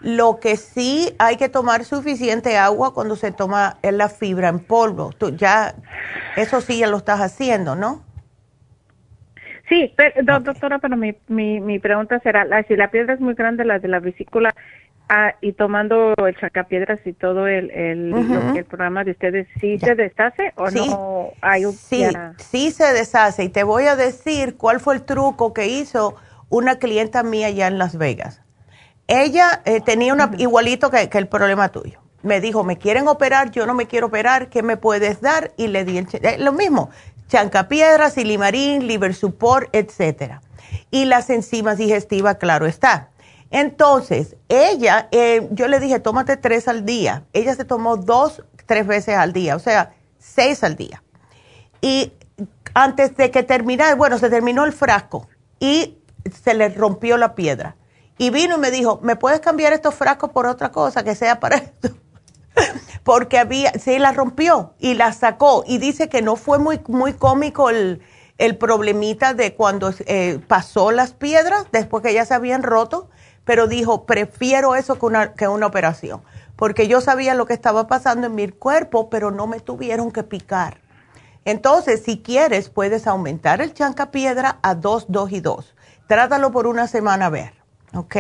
Lo 0.06 0.40
que 0.40 0.56
sí 0.56 1.16
hay 1.18 1.36
que 1.36 1.50
tomar 1.50 1.84
suficiente 1.84 2.58
agua 2.58 2.94
cuando 2.94 3.16
se 3.16 3.32
toma 3.32 3.78
la 3.82 4.08
fibra 4.08 4.50
en 4.50 4.60
polvo. 4.60 5.10
Tú 5.18 5.36
ya, 5.36 5.74
eso 6.36 6.62
sí 6.62 6.78
ya 6.78 6.88
lo 6.88 6.98
estás 6.98 7.22
haciendo, 7.22 7.76
¿no? 7.76 8.04
Sí, 9.68 9.92
pero, 9.98 10.40
doctora, 10.42 10.78
pero 10.78 10.96
mi, 10.96 11.16
mi, 11.28 11.60
mi 11.60 11.80
pregunta 11.80 12.20
será, 12.20 12.46
si 12.68 12.76
la 12.76 12.92
piedra 12.92 13.16
es 13.16 13.20
muy 13.20 13.34
grande, 13.34 13.66
la 13.66 13.80
de 13.80 13.88
la 13.88 14.00
vesícula, 14.00 14.54
ah, 15.10 15.34
y 15.42 15.54
tomando 15.54 16.14
el 16.18 16.38
chacapiedras 16.38 17.00
y 17.04 17.14
todo 17.14 17.48
el, 17.48 17.72
el, 17.72 18.14
el 18.56 18.66
programa 18.66 19.04
de 19.04 19.10
ustedes, 19.10 19.48
¿sí 19.60 19.80
se 19.80 19.96
deshace 19.96 20.54
o 20.56 20.70
no 20.70 21.32
hay 21.42 21.66
un... 21.66 21.74
Sí, 21.74 22.06
sí 22.38 22.70
se 22.70 22.94
deshace. 22.94 23.46
Y 23.46 23.50
te 23.50 23.64
voy 23.64 23.86
a 23.86 23.96
decir 23.96 24.56
cuál 24.56 24.80
fue 24.80 24.94
el 24.94 25.02
truco 25.02 25.52
que 25.52 25.66
hizo 25.66 26.14
una 26.50 26.78
clienta 26.78 27.24
mía 27.24 27.48
allá 27.48 27.66
en 27.66 27.80
Las 27.80 27.98
Vegas. 27.98 28.45
Ella 29.08 29.62
eh, 29.66 29.82
tenía 29.82 30.14
una, 30.14 30.32
igualito 30.38 30.90
que, 30.90 31.10
el 31.12 31.28
problema 31.28 31.70
tuyo. 31.70 32.00
Me 32.24 32.42
dijo, 32.42 32.64
me 32.64 32.78
quieren 32.78 33.08
operar, 33.08 33.52
yo 33.52 33.68
no 33.68 33.76
me 33.76 33.86
quiero 33.86 34.08
operar, 34.08 34.50
¿qué 34.50 34.64
me 34.64 34.78
puedes 34.78 35.22
dar? 35.22 35.54
Y 35.58 35.68
le 35.68 35.86
di 35.86 35.98
eh, 35.98 36.38
lo 36.40 36.54
mismo, 36.54 36.90
chancapiedra, 37.28 38.10
silimarín, 38.10 38.88
liver 38.88 39.14
support, 39.14 39.70
etcétera. 39.74 40.42
Y 40.90 41.06
las 41.06 41.30
enzimas 41.30 41.78
digestivas, 41.78 42.38
claro 42.38 42.66
está. 42.66 43.10
Entonces, 43.52 44.36
ella, 44.50 45.08
eh, 45.12 45.48
yo 45.52 45.68
le 45.68 45.80
dije, 45.80 46.00
tómate 46.00 46.36
tres 46.36 46.68
al 46.68 46.84
día. 46.84 47.26
Ella 47.32 47.54
se 47.54 47.64
tomó 47.64 47.96
dos, 47.98 48.44
tres 48.66 48.88
veces 48.88 49.16
al 49.16 49.34
día, 49.34 49.56
o 49.56 49.60
sea, 49.60 49.94
seis 50.18 50.64
al 50.64 50.76
día. 50.76 51.04
Y 51.80 52.12
antes 52.74 53.16
de 53.16 53.30
que 53.30 53.44
terminara, 53.44 53.94
bueno, 53.94 54.18
se 54.18 54.30
terminó 54.30 54.66
el 54.66 54.74
frasco 54.74 55.28
y 55.60 56.00
se 56.44 56.56
le 56.56 56.70
rompió 56.70 57.18
la 57.18 57.36
piedra. 57.36 57.76
Y 58.18 58.30
vino 58.30 58.56
y 58.56 58.60
me 58.60 58.72
dijo, 58.72 59.00
¿me 59.04 59.16
puedes 59.16 59.40
cambiar 59.40 59.74
estos 59.74 59.96
frascos 59.96 60.30
por 60.30 60.46
otra 60.46 60.72
cosa 60.72 61.04
que 61.04 61.16
sea 61.16 61.40
para 61.40 61.58
esto? 61.58 61.90
Porque 63.04 63.38
había, 63.38 63.74
se 63.74 64.00
la 64.00 64.12
rompió 64.14 64.74
y 64.80 64.94
la 64.94 65.12
sacó. 65.14 65.64
Y 65.68 65.78
dice 65.78 66.08
que 66.08 66.22
no 66.22 66.36
fue 66.36 66.60
muy, 66.60 66.82
muy 66.88 67.14
cómico 67.14 67.70
el, 67.70 68.02
el 68.38 68.58
problemita 68.58 69.34
de 69.34 69.56
cuando 69.56 69.94
eh, 70.06 70.40
pasó 70.48 70.92
las 70.92 71.14
piedras, 71.14 71.66
después 71.72 72.04
que 72.04 72.14
ya 72.14 72.26
se 72.26 72.34
habían 72.34 72.64
roto, 72.64 73.10
pero 73.44 73.68
dijo, 73.68 74.06
prefiero 74.06 74.76
eso 74.76 74.98
que 74.98 75.06
una, 75.06 75.34
que 75.34 75.48
una 75.48 75.68
operación. 75.68 76.22
Porque 76.56 76.88
yo 76.88 77.02
sabía 77.02 77.36
lo 77.36 77.46
que 77.46 77.54
estaba 77.54 77.88
pasando 77.88 78.28
en 78.28 78.36
mi 78.36 78.48
cuerpo, 78.48 79.10
pero 79.10 79.32
no 79.32 79.46
me 79.46 79.60
tuvieron 79.60 80.12
que 80.12 80.24
picar. 80.24 80.80
Entonces, 81.44 82.02
si 82.04 82.22
quieres, 82.22 82.70
puedes 82.70 83.08
aumentar 83.08 83.62
el 83.62 83.74
chanca 83.74 84.10
piedra 84.10 84.58
a 84.64 84.74
2, 84.74 85.06
2 85.10 85.32
y 85.32 85.40
2. 85.42 85.76
Trátalo 86.08 86.52
por 86.52 86.66
una 86.66 86.88
semana 86.88 87.28
a 87.28 87.30
ver. 87.30 87.55
¿Ok? 87.96 88.16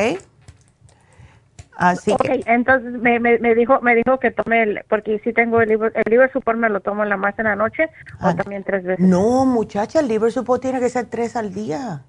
Así 1.77 2.13
okay, 2.13 2.41
entonces 2.45 2.93
me, 2.93 3.19
me, 3.19 3.53
dijo 3.53 3.81
me 3.81 3.95
dijo 3.95 4.17
que 4.17 4.31
tome 4.31 4.63
el, 4.63 4.85
porque 4.87 5.19
si 5.19 5.33
tengo 5.33 5.59
el 5.59 5.67
liver, 5.67 5.91
el 5.93 6.09
liver 6.09 6.31
support 6.31 6.57
me 6.57 6.69
lo 6.69 6.79
tomo 6.79 7.03
en 7.03 7.09
la 7.09 7.17
más 7.17 7.37
en 7.37 7.45
la 7.45 7.55
noche 7.57 7.89
o 8.21 8.27
ah, 8.27 8.35
también 8.35 8.63
tres 8.63 8.83
veces. 8.85 9.05
No, 9.05 9.45
muchacha, 9.45 9.99
el 9.99 10.07
liver 10.07 10.31
support 10.31 10.61
tiene 10.61 10.79
que 10.79 10.87
ser 10.87 11.07
tres 11.07 11.35
al 11.35 11.53
día. 11.53 12.03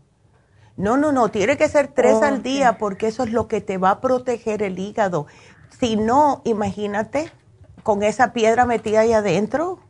No, 0.77 0.97
no, 0.97 1.11
no, 1.11 1.31
tiene 1.31 1.57
que 1.57 1.69
ser 1.69 1.89
tres 1.89 2.23
al 2.23 2.43
día 2.43 2.79
porque 2.79 3.09
eso 3.09 3.25
es 3.25 3.33
lo 3.33 3.49
que 3.49 3.61
te 3.61 3.77
va 3.77 3.91
a 3.91 4.01
proteger 4.01 4.63
el 4.63 4.79
hígado. 4.79 5.27
Si 5.81 5.97
no, 5.97 6.43
imagínate 6.45 7.31
con 7.83 8.03
esa 8.03 8.33
piedra 8.33 8.67
metida 8.67 9.01
ahí 9.01 9.13
adentro. 9.13 9.81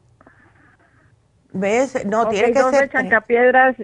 ¿Ves? 1.52 2.06
No, 2.06 2.28
tiene 2.28 2.52
que 2.52 2.60
dos 2.60 2.70
ser... 2.70 2.82
de 2.84 2.90
chancapiedras, 2.90 3.76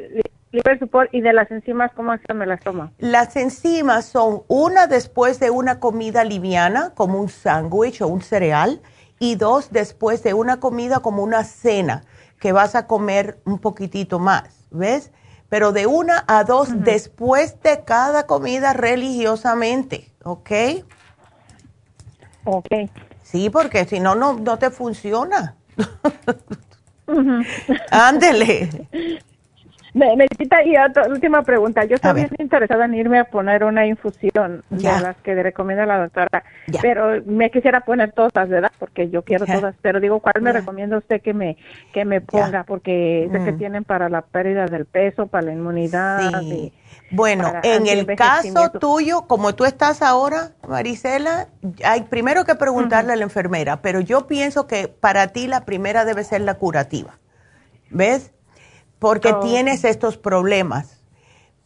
liver 0.53 0.79
support 0.79 1.13
y 1.13 1.23
de 1.23 1.33
las 1.33 1.51
enzimas, 1.51 1.91
¿cómo 1.95 2.13
se 2.17 2.35
me 2.35 2.47
las 2.47 2.61
toma? 2.61 2.93
Las 2.99 3.37
enzimas 3.37 4.05
son 4.05 4.43
una 4.49 4.87
después 4.87 5.41
de 5.41 5.51
una 5.51 5.81
comida 5.81 6.25
liviana, 6.25 6.93
como 6.95 7.19
un 7.19 7.29
sándwich 7.29 8.03
o 8.03 8.07
un 8.07 8.21
cereal, 8.21 8.81
y 9.19 9.37
dos 9.37 9.71
después 9.71 10.23
de 10.23 10.35
una 10.35 10.61
comida 10.61 11.01
como 11.01 11.23
una 11.23 11.45
cena, 11.45 12.05
que 12.39 12.53
vas 12.53 12.75
a 12.75 12.87
comer 12.87 13.39
un 13.45 13.59
poquitito 13.59 14.19
más, 14.19 14.67
¿ves? 14.71 15.11
Pero 15.49 15.73
de 15.73 15.87
una 15.87 16.25
a 16.29 16.45
dos 16.45 16.69
después 16.83 17.61
de 17.63 17.85
cada 17.85 18.27
comida 18.27 18.73
religiosamente, 18.73 20.11
¿ok? 20.23 20.51
Ok. 22.45 22.69
Sí, 23.23 23.51
porque 23.51 23.85
si 23.85 24.01
no, 24.01 24.15
no 24.15 24.59
te 24.59 24.71
funciona. 24.71 25.57
Ándele. 27.91 28.89
Me, 29.95 30.17
me 30.17 30.27
y 30.65 30.77
otra 30.77 31.07
última 31.09 31.43
pregunta. 31.43 31.85
Yo 31.85 31.97
estoy 31.97 32.15
bien 32.15 32.31
interesada 32.39 32.87
en 32.87 32.95
irme 32.95 33.19
a 33.19 33.25
poner 33.25 33.63
una 33.65 33.87
infusión 33.87 34.63
de 34.71 34.85
las 34.85 35.17
que 35.19 35.35
recomienda 35.35 35.85
la 35.85 35.99
doctora, 35.99 36.45
pero 36.81 37.23
me 37.27 37.51
quisiera 37.51 37.81
poner 37.81 38.13
todas, 38.13 38.49
¿verdad? 38.49 38.73
Porque 38.79 39.11
yo 39.11 39.23
quiero 39.23 39.45
todas. 39.45 39.75
Pero 39.83 40.01
digo, 40.01 40.21
¿cuál 40.21 40.41
me 40.41 40.53
recomienda 40.53 40.97
usted 40.97 41.21
que 41.21 41.35
me 41.35 41.59
que 41.93 42.07
me 42.07 42.23
ponga? 42.23 42.65
Porque 42.65 43.29
sé 43.31 43.45
que 43.45 43.53
mm. 43.53 43.59
tienen 43.59 43.85
para 43.85 44.09
la 44.09 44.23
pérdida 44.23 44.67
del 44.67 44.87
peso, 44.87 45.27
para 45.27 45.47
la 45.47 45.53
inmunidad. 45.53 46.43
bueno, 47.11 47.53
en 47.63 47.87
el 47.87 48.07
caso 48.17 48.71
tuyo, 48.71 49.23
como 49.27 49.55
tú 49.55 49.67
estás 49.67 50.01
ahora, 50.01 50.53
Marisela, 50.67 51.49
hay 51.85 52.03
primero 52.05 52.47
que 52.47 52.55
preguntarle 52.55 53.13
a 53.13 53.17
la 53.17 53.25
enfermera, 53.25 53.83
pero 53.83 54.01
yo 54.01 54.27
pienso 54.27 54.67
que 54.67 54.89
para 54.89 55.29
ti 55.29 55.47
la 55.49 55.67
primera 55.67 56.07
debe 56.07 56.25
ser 56.25 56.41
la 56.41 56.55
curativa. 56.55 57.19
¿Ves? 57.91 58.33
Porque 59.03 59.35
tienes 59.43 59.83
estos 59.83 60.17
problemas. 60.17 61.03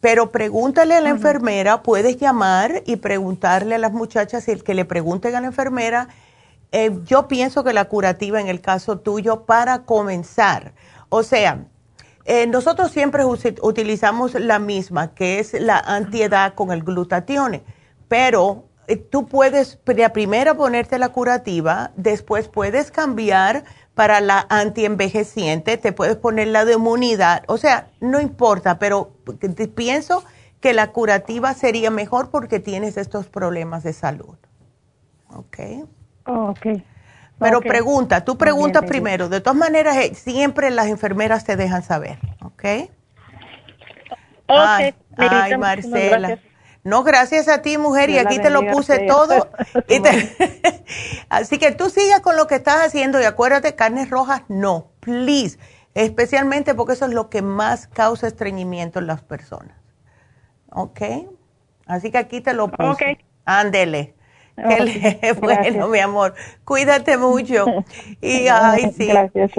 Pero 0.00 0.32
pregúntale 0.32 0.94
a 0.94 1.02
la 1.02 1.10
enfermera, 1.10 1.82
puedes 1.82 2.16
llamar 2.16 2.82
y 2.86 2.96
preguntarle 2.96 3.74
a 3.74 3.78
las 3.78 3.92
muchachas 3.92 4.48
y 4.48 4.56
que 4.60 4.72
le 4.72 4.86
pregunten 4.86 5.34
a 5.34 5.42
la 5.42 5.48
enfermera. 5.48 6.08
Eh, 6.72 6.98
yo 7.04 7.28
pienso 7.28 7.62
que 7.62 7.74
la 7.74 7.84
curativa 7.90 8.40
en 8.40 8.48
el 8.48 8.62
caso 8.62 9.00
tuyo 9.00 9.44
para 9.44 9.82
comenzar. 9.82 10.72
O 11.10 11.22
sea, 11.22 11.66
eh, 12.24 12.46
nosotros 12.46 12.90
siempre 12.90 13.22
utilizamos 13.26 14.32
la 14.32 14.58
misma, 14.58 15.14
que 15.14 15.38
es 15.38 15.52
la 15.60 15.78
antiedad 15.78 16.54
con 16.54 16.72
el 16.72 16.82
glutatión, 16.82 17.62
pero 18.08 18.64
eh, 18.86 18.96
tú 18.96 19.26
puedes 19.26 19.76
primero 20.14 20.56
ponerte 20.56 20.98
la 20.98 21.10
curativa, 21.10 21.90
después 21.96 22.48
puedes 22.48 22.90
cambiar 22.90 23.64
para 23.96 24.20
la 24.20 24.46
antienvejeciente, 24.50 25.78
te 25.78 25.90
puedes 25.90 26.16
poner 26.16 26.48
la 26.48 26.66
de 26.66 26.74
inmunidad, 26.74 27.44
o 27.48 27.56
sea, 27.56 27.88
no 27.98 28.20
importa, 28.20 28.78
pero 28.78 29.14
pienso 29.74 30.22
que 30.60 30.74
la 30.74 30.92
curativa 30.92 31.54
sería 31.54 31.90
mejor 31.90 32.30
porque 32.30 32.60
tienes 32.60 32.98
estos 32.98 33.26
problemas 33.26 33.84
de 33.84 33.94
salud. 33.94 34.36
¿Ok? 35.30 35.58
ok. 36.26 36.66
Pero 37.38 37.60
pregunta, 37.62 38.22
tú 38.22 38.36
preguntas 38.36 38.84
primero. 38.84 39.30
De 39.30 39.40
todas 39.40 39.58
maneras, 39.58 39.96
eh, 39.96 40.14
siempre 40.14 40.70
las 40.70 40.88
enfermeras 40.88 41.44
te 41.44 41.56
dejan 41.56 41.82
saber, 41.82 42.18
¿ok? 42.42 42.64
Ay, 44.46 44.94
ay 45.16 45.56
Marcela. 45.56 46.38
No, 46.86 47.02
gracias 47.02 47.48
a 47.48 47.62
ti, 47.62 47.78
mujer, 47.78 48.10
y 48.10 48.18
aquí 48.18 48.38
te 48.38 48.48
lo 48.48 48.64
puse 48.70 49.08
todo. 49.08 49.48
Así 51.28 51.58
que 51.58 51.72
tú 51.72 51.90
sigas 51.90 52.20
con 52.20 52.36
lo 52.36 52.46
que 52.46 52.54
estás 52.54 52.86
haciendo 52.86 53.20
y 53.20 53.24
acuérdate, 53.24 53.74
carnes 53.74 54.08
rojas, 54.08 54.42
no, 54.46 54.92
please. 55.00 55.58
Especialmente 55.94 56.76
porque 56.76 56.92
eso 56.92 57.06
es 57.06 57.12
lo 57.12 57.28
que 57.28 57.42
más 57.42 57.88
causa 57.88 58.28
estreñimiento 58.28 59.00
en 59.00 59.08
las 59.08 59.20
personas. 59.20 59.76
¿Ok? 60.70 61.00
Así 61.86 62.12
que 62.12 62.18
aquí 62.18 62.40
te 62.40 62.54
lo 62.54 62.70
puse. 62.70 62.88
Ok. 62.88 63.02
Ándele. 63.44 64.14
bueno, 65.40 65.88
mi 65.88 65.98
amor, 65.98 66.34
cuídate 66.64 67.16
mucho. 67.16 67.66
Y 68.20 68.46
ay, 68.46 68.94
sí. 68.96 69.08
Gracias, 69.08 69.50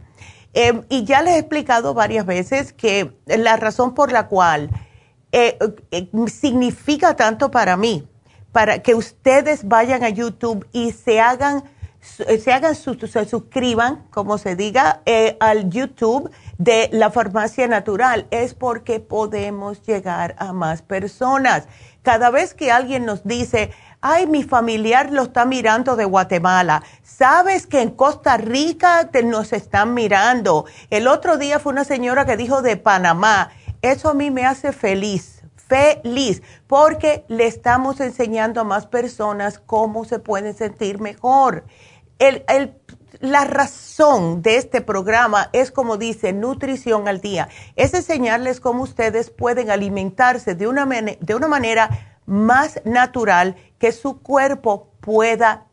Em, 0.53 0.83
y 0.89 1.03
ya 1.03 1.21
les 1.21 1.35
he 1.35 1.39
explicado 1.39 1.93
varias 1.93 2.25
veces 2.25 2.73
que 2.73 3.13
la 3.25 3.57
razón 3.57 3.93
por 3.93 4.11
la 4.11 4.27
cual 4.27 4.69
eh, 5.31 5.57
eh, 5.91 6.09
significa 6.27 7.15
tanto 7.15 7.51
para 7.51 7.77
mí, 7.77 8.07
para 8.51 8.79
que 8.79 8.95
ustedes 8.95 9.67
vayan 9.67 10.03
a 10.03 10.09
YouTube 10.09 10.65
y 10.71 10.93
se 10.93 11.19
hagan 11.19 11.63
se 12.07 12.51
hagan 12.51 12.75
se 12.75 13.25
suscriban, 13.25 14.05
como 14.09 14.37
se 14.37 14.55
diga, 14.55 15.01
eh, 15.05 15.37
al 15.39 15.69
YouTube 15.69 16.31
de 16.57 16.89
la 16.91 17.11
farmacia 17.11 17.67
natural, 17.67 18.27
es 18.31 18.53
porque 18.53 18.99
podemos 18.99 19.83
llegar 19.83 20.35
a 20.39 20.53
más 20.53 20.81
personas. 20.81 21.67
Cada 22.01 22.29
vez 22.29 22.53
que 22.53 22.71
alguien 22.71 23.05
nos 23.05 23.23
dice, 23.25 23.71
ay, 24.01 24.27
mi 24.27 24.43
familiar 24.43 25.11
lo 25.11 25.23
está 25.23 25.45
mirando 25.45 25.95
de 25.95 26.05
Guatemala, 26.05 26.83
sabes 27.03 27.67
que 27.67 27.81
en 27.81 27.91
Costa 27.91 28.37
Rica 28.37 29.09
te, 29.11 29.23
nos 29.23 29.53
están 29.53 29.93
mirando. 29.93 30.65
El 30.89 31.07
otro 31.07 31.37
día 31.37 31.59
fue 31.59 31.73
una 31.73 31.83
señora 31.83 32.25
que 32.25 32.37
dijo 32.37 32.61
de 32.61 32.77
Panamá, 32.77 33.51
eso 33.81 34.09
a 34.09 34.13
mí 34.13 34.31
me 34.31 34.45
hace 34.45 34.71
feliz 34.71 35.37
feliz 35.67 36.41
porque 36.65 37.25
le 37.27 37.45
estamos 37.45 37.99
enseñando 37.99 38.61
a 38.61 38.63
más 38.63 38.87
personas 38.87 39.59
cómo 39.59 40.05
se 40.05 40.19
pueden 40.19 40.55
sentir 40.55 40.99
mejor 40.99 41.65
el, 42.19 42.43
la 43.19 43.45
razón 43.45 44.41
de 44.41 44.57
este 44.57 44.81
programa 44.81 45.49
es, 45.53 45.71
como 45.71 45.97
dice, 45.97 46.33
nutrición 46.33 47.07
al 47.07 47.21
día. 47.21 47.49
Es 47.75 47.93
enseñarles 47.93 48.59
cómo 48.59 48.83
ustedes 48.83 49.29
pueden 49.29 49.71
alimentarse 49.71 50.55
de 50.55 50.67
una, 50.67 50.85
de 50.85 51.35
una 51.35 51.47
manera 51.47 52.17
más 52.25 52.81
natural 52.83 53.55
que 53.79 53.91
su 53.91 54.21
cuerpo 54.21 54.91
pueda 54.99 55.65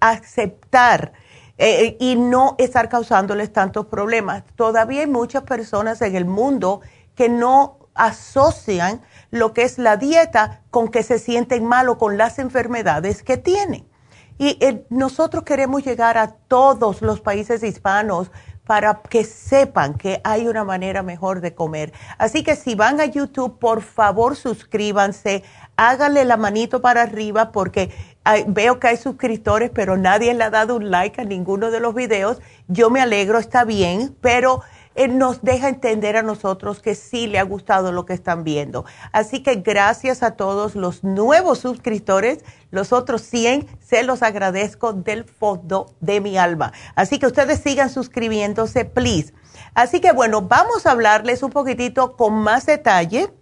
aceptar 0.00 1.12
eh, 1.58 1.96
y 2.00 2.16
no 2.16 2.56
estar 2.58 2.88
causándoles 2.88 3.52
tantos 3.52 3.86
problemas. 3.86 4.42
Todavía 4.56 5.02
hay 5.02 5.06
muchas 5.06 5.42
personas 5.44 6.00
en 6.02 6.16
el 6.16 6.24
mundo 6.24 6.80
que 7.14 7.28
no 7.28 7.78
asocian 7.94 9.02
lo 9.30 9.52
que 9.52 9.64
es 9.64 9.78
la 9.78 9.98
dieta 9.98 10.62
con 10.70 10.88
que 10.88 11.02
se 11.02 11.18
sienten 11.18 11.66
mal 11.66 11.90
o 11.90 11.98
con 11.98 12.16
las 12.16 12.38
enfermedades 12.38 13.22
que 13.22 13.36
tienen. 13.36 13.91
Y 14.42 14.58
eh, 14.58 14.84
nosotros 14.90 15.44
queremos 15.44 15.84
llegar 15.84 16.18
a 16.18 16.32
todos 16.32 17.00
los 17.00 17.20
países 17.20 17.62
hispanos 17.62 18.32
para 18.66 19.00
que 19.08 19.22
sepan 19.22 19.94
que 19.94 20.20
hay 20.24 20.48
una 20.48 20.64
manera 20.64 21.04
mejor 21.04 21.40
de 21.40 21.54
comer. 21.54 21.92
Así 22.18 22.42
que 22.42 22.56
si 22.56 22.74
van 22.74 23.00
a 23.00 23.04
YouTube, 23.04 23.60
por 23.60 23.82
favor 23.82 24.34
suscríbanse, 24.34 25.44
háganle 25.76 26.24
la 26.24 26.36
manito 26.36 26.82
para 26.82 27.02
arriba 27.02 27.52
porque 27.52 27.92
veo 28.48 28.80
que 28.80 28.88
hay 28.88 28.96
suscriptores, 28.96 29.70
pero 29.72 29.96
nadie 29.96 30.34
le 30.34 30.42
ha 30.42 30.50
dado 30.50 30.74
un 30.74 30.90
like 30.90 31.20
a 31.20 31.24
ninguno 31.24 31.70
de 31.70 31.78
los 31.78 31.94
videos. 31.94 32.40
Yo 32.66 32.90
me 32.90 33.00
alegro, 33.00 33.38
está 33.38 33.62
bien, 33.62 34.16
pero 34.20 34.62
él 34.94 35.18
nos 35.18 35.42
deja 35.42 35.68
entender 35.68 36.16
a 36.16 36.22
nosotros 36.22 36.80
que 36.80 36.94
sí 36.94 37.26
le 37.26 37.38
ha 37.38 37.44
gustado 37.44 37.92
lo 37.92 38.06
que 38.06 38.12
están 38.12 38.44
viendo. 38.44 38.84
Así 39.12 39.42
que 39.42 39.56
gracias 39.56 40.22
a 40.22 40.32
todos 40.32 40.74
los 40.74 41.04
nuevos 41.04 41.58
suscriptores, 41.60 42.44
los 42.70 42.92
otros 42.92 43.22
100, 43.22 43.66
se 43.80 44.02
los 44.02 44.22
agradezco 44.22 44.92
del 44.92 45.24
fondo 45.24 45.94
de 46.00 46.20
mi 46.20 46.36
alma. 46.38 46.72
Así 46.94 47.18
que 47.18 47.26
ustedes 47.26 47.60
sigan 47.60 47.90
suscribiéndose, 47.90 48.84
please. 48.84 49.32
Así 49.74 50.00
que 50.00 50.12
bueno, 50.12 50.42
vamos 50.42 50.86
a 50.86 50.92
hablarles 50.92 51.42
un 51.42 51.50
poquitito 51.50 52.16
con 52.16 52.34
más 52.34 52.66
detalle 52.66 53.32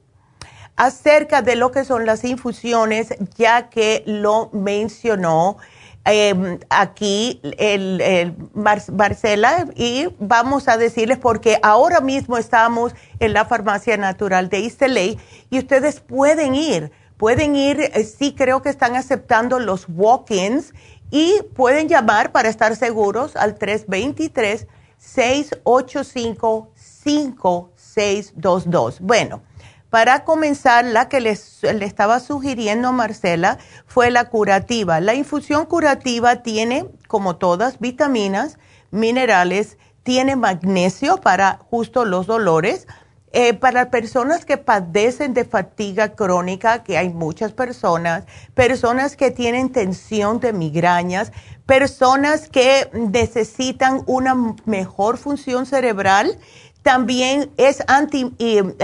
acerca 0.77 1.43
de 1.43 1.57
lo 1.57 1.73
que 1.73 1.85
son 1.85 2.07
las 2.07 2.25
infusiones, 2.25 3.15
ya 3.37 3.69
que 3.69 4.03
lo 4.07 4.49
mencionó 4.53 5.59
em, 6.05 6.59
aquí 6.71 7.41
el, 7.59 8.35
Marcela 8.55 9.67
y 9.75 10.07
vamos 10.19 10.69
a 10.69 10.77
decirles 10.77 11.19
porque 11.19 11.59
ahora 11.63 12.01
mismo 12.01 12.39
estamos 12.39 12.95
en 13.19 13.33
la 13.33 13.45
farmacia 13.45 13.97
natural 13.97 14.49
de 14.49 14.61
Isteley 14.61 15.19
y 15.51 15.59
ustedes 15.59 15.99
pueden 16.01 16.55
ir, 16.55 16.93
pueden 17.17 17.57
ir, 17.57 17.81
eh, 17.81 18.05
sí 18.05 18.35
creo 18.37 18.63
que 18.63 18.71
están 18.71 18.95
aceptando 18.97 19.59
los 19.59 19.87
walk-ins 19.89 20.73
y 21.11 21.43
pueden 21.55 21.89
llamar 21.89 22.33
para 22.33 22.49
estar 22.49 22.75
seguros 22.77 23.37
al 23.37 23.57
323 23.57 24.67
685 24.97 26.73
5622. 26.77 29.01
Bueno, 29.01 29.43
para 29.91 30.25
comenzar, 30.25 30.85
la 30.85 31.09
que 31.09 31.21
les, 31.21 31.63
le 31.63 31.85
estaba 31.85 32.21
sugiriendo 32.21 32.93
Marcela 32.93 33.59
fue 33.87 34.11
la 34.11 34.29
curativa. 34.29 35.01
La 35.01 35.15
infusión 35.15 35.67
curativa 35.67 36.37
tiene, 36.37 36.87
como 37.09 37.37
todas, 37.37 37.81
vitaminas, 37.81 38.59
minerales, 38.93 39.77
tiene 40.05 40.37
magnesio 40.37 41.19
para 41.19 41.59
justo 41.71 42.05
los 42.05 42.27
dolores. 42.27 42.87
Eh, 43.33 43.55
para 43.55 43.93
personas 43.93 44.45
que 44.45 44.57
padecen 44.57 45.35
de 45.35 45.45
fatiga 45.45 46.17
crónica, 46.17 46.83
que 46.83 46.99
hay 46.99 47.11
muchas 47.11 47.53
personas, 47.53 48.25
personas 48.55 49.15
que 49.17 49.31
tienen 49.31 49.71
tensión 49.71 50.41
de 50.41 50.53
migrañas, 50.53 51.31
personas 51.65 52.49
que 52.49 52.91
necesitan 52.93 54.03
una 54.07 54.35
mejor 54.65 55.17
función 55.17 55.65
cerebral, 55.65 56.37
también 56.83 57.51
es 57.57 57.83
anti, 57.87 58.25
uh, 58.25 58.75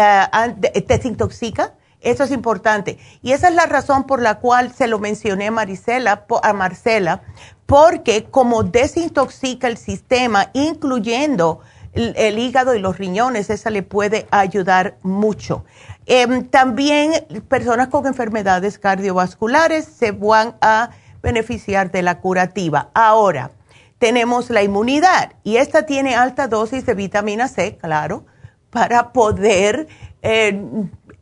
desintoxica. 0.87 1.75
Eso 2.01 2.25
es 2.25 2.31
importante. 2.31 2.99
Y 3.23 3.33
esa 3.33 3.49
es 3.49 3.55
la 3.55 3.67
razón 3.67 4.05
por 4.05 4.23
la 4.23 4.39
cual 4.39 4.73
se 4.73 4.87
lo 4.87 4.99
mencioné 4.99 5.49
a, 5.49 5.51
Maricela, 5.51 6.25
a 6.43 6.53
Marcela, 6.53 7.23
porque 7.65 8.25
como 8.25 8.63
desintoxica 8.63 9.67
el 9.67 9.77
sistema, 9.77 10.51
incluyendo 10.53 11.61
el, 11.95 12.39
hígado 12.39 12.75
y 12.75 12.79
los 12.79 12.99
riñones, 12.99 13.51
esa 13.51 13.71
le 13.71 13.83
puede 13.83 14.27
ayudar 14.31 14.99
mucho. 15.03 15.65
Em, 16.05 16.47
también 16.47 17.13
personas 17.49 17.89
con 17.89 18.07
enfermedades 18.07 18.79
cardiovasculares 18.79 19.87
se 19.87 20.13
van 20.13 20.57
a 20.61 20.91
beneficiar 21.23 21.91
de 21.91 22.03
la 22.03 22.21
curativa. 22.21 22.91
Ahora, 22.95 23.51
tenemos 23.99 24.51
la 24.51 24.63
inmunidad 24.63 25.33
y 25.43 25.57
esta 25.57 25.87
tiene 25.87 26.15
alta 26.15 26.49
dosis 26.49 26.85
de 26.87 26.95
vitamina 26.95 27.49
C, 27.49 27.79
claro, 27.79 28.27
para 28.71 29.13
poder 29.13 29.89
eh, 30.23 30.61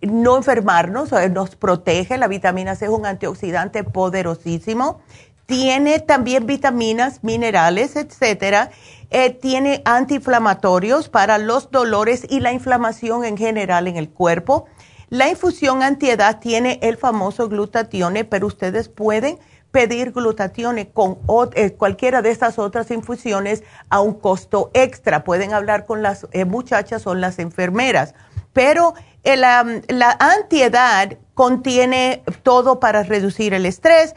no 0.01 0.37
enfermarnos, 0.37 1.11
nos 1.31 1.57
protege. 1.57 2.19
La 2.19 2.29
vitamina 2.29 2.75
C 2.75 2.87
es 2.87 2.91
un 2.91 3.07
antioxidante 3.07 3.85
poderosísimo. 3.85 5.01
Tiene 5.47 6.01
también 6.01 6.47
vitaminas, 6.47 7.23
minerales, 7.23 7.97
etcétera. 7.97 8.71
Eh, 9.11 9.31
tiene 9.31 9.83
antiinflamatorios 9.85 11.09
para 11.09 11.39
los 11.39 11.71
dolores 11.71 12.27
y 12.29 12.41
la 12.41 12.53
inflamación 12.53 13.25
en 13.25 13.37
general 13.37 13.87
en 13.87 13.97
el 13.97 14.09
cuerpo. 14.09 14.67
La 15.11 15.29
infusión 15.29 15.83
antiedad 15.83 16.41
tiene 16.41 16.81
el 16.83 16.97
famoso 16.97 17.49
glutatione, 17.49 18.25
pero 18.25 18.47
ustedes 18.47 18.89
pueden 18.89 19.39
pedir 19.75 20.13
glutatión 20.13 20.77
con 20.93 21.19
eh, 21.57 21.73
cualquiera 21.73 22.23
de 22.23 22.31
estas 22.31 22.61
otras 22.61 22.93
infusiones 22.93 23.65
a 23.91 24.01
un 24.01 24.15
costo 24.15 24.71
extra. 24.73 25.25
Pueden 25.25 25.53
hablar 25.53 25.85
con 25.85 26.01
las 26.01 26.29
eh, 26.31 26.45
muchachas 26.45 27.09
o 27.09 27.17
las 27.17 27.41
enfermeras. 27.41 28.15
Pero 28.53 28.95
eh, 29.25 29.37
la 29.37 30.17
antiedad 30.21 31.19
contiene 31.35 32.23
todo 32.45 32.79
para 32.79 33.03
reducir 33.03 33.53
el 33.53 33.67
estrés, 33.67 34.15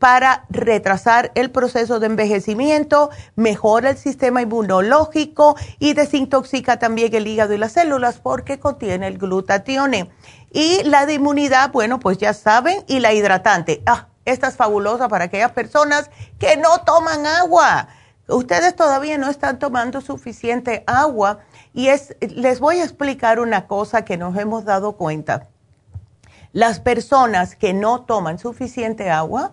para 0.00 0.44
retrasar 0.50 1.30
el 1.36 1.52
proceso 1.52 2.00
de 2.00 2.06
envejecimiento, 2.06 3.10
mejora 3.36 3.90
el 3.90 3.98
sistema 3.98 4.42
inmunológico 4.42 5.54
y 5.78 5.92
desintoxica 5.92 6.80
también 6.80 7.14
el 7.14 7.28
hígado 7.28 7.54
y 7.54 7.58
las 7.58 7.74
células 7.74 8.18
porque 8.18 8.58
contiene 8.58 9.06
el 9.06 9.18
glutatione. 9.18 10.10
Y 10.50 10.82
la 10.82 11.06
de 11.06 11.14
inmunidad, 11.14 11.70
bueno, 11.70 12.00
pues 12.00 12.18
ya 12.18 12.34
saben, 12.34 12.82
y 12.88 12.98
la 12.98 13.12
hidratante. 13.12 13.82
Ah, 13.86 14.08
esta 14.26 14.48
es 14.48 14.56
fabulosa 14.56 15.08
para 15.08 15.24
aquellas 15.24 15.52
personas 15.52 16.10
que 16.38 16.56
no 16.56 16.80
toman 16.80 17.24
agua. 17.26 17.88
Ustedes 18.28 18.74
todavía 18.74 19.16
no 19.18 19.30
están 19.30 19.58
tomando 19.58 20.00
suficiente 20.00 20.82
agua 20.86 21.38
y 21.72 21.88
es, 21.88 22.16
les 22.20 22.58
voy 22.60 22.80
a 22.80 22.84
explicar 22.84 23.38
una 23.38 23.66
cosa 23.66 24.04
que 24.04 24.16
nos 24.16 24.36
hemos 24.36 24.64
dado 24.64 24.92
cuenta. 24.96 25.48
Las 26.52 26.80
personas 26.80 27.54
que 27.54 27.72
no 27.72 28.02
toman 28.02 28.38
suficiente 28.38 29.10
agua, 29.10 29.52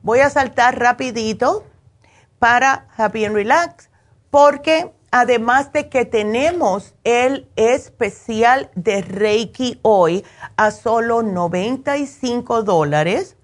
voy 0.02 0.20
a 0.20 0.28
saltar 0.28 0.78
rapidito 0.78 1.64
para 2.38 2.86
Happy 2.96 3.24
and 3.24 3.34
Relax 3.34 3.88
porque 4.30 4.92
además 5.10 5.72
de 5.72 5.88
que 5.88 6.04
tenemos 6.04 6.94
el 7.04 7.48
especial 7.56 8.70
de 8.74 9.02
Reiki 9.02 9.78
hoy 9.82 10.24
a 10.56 10.70
solo 10.70 11.22
95 11.22 12.62
dólares, 12.62 13.36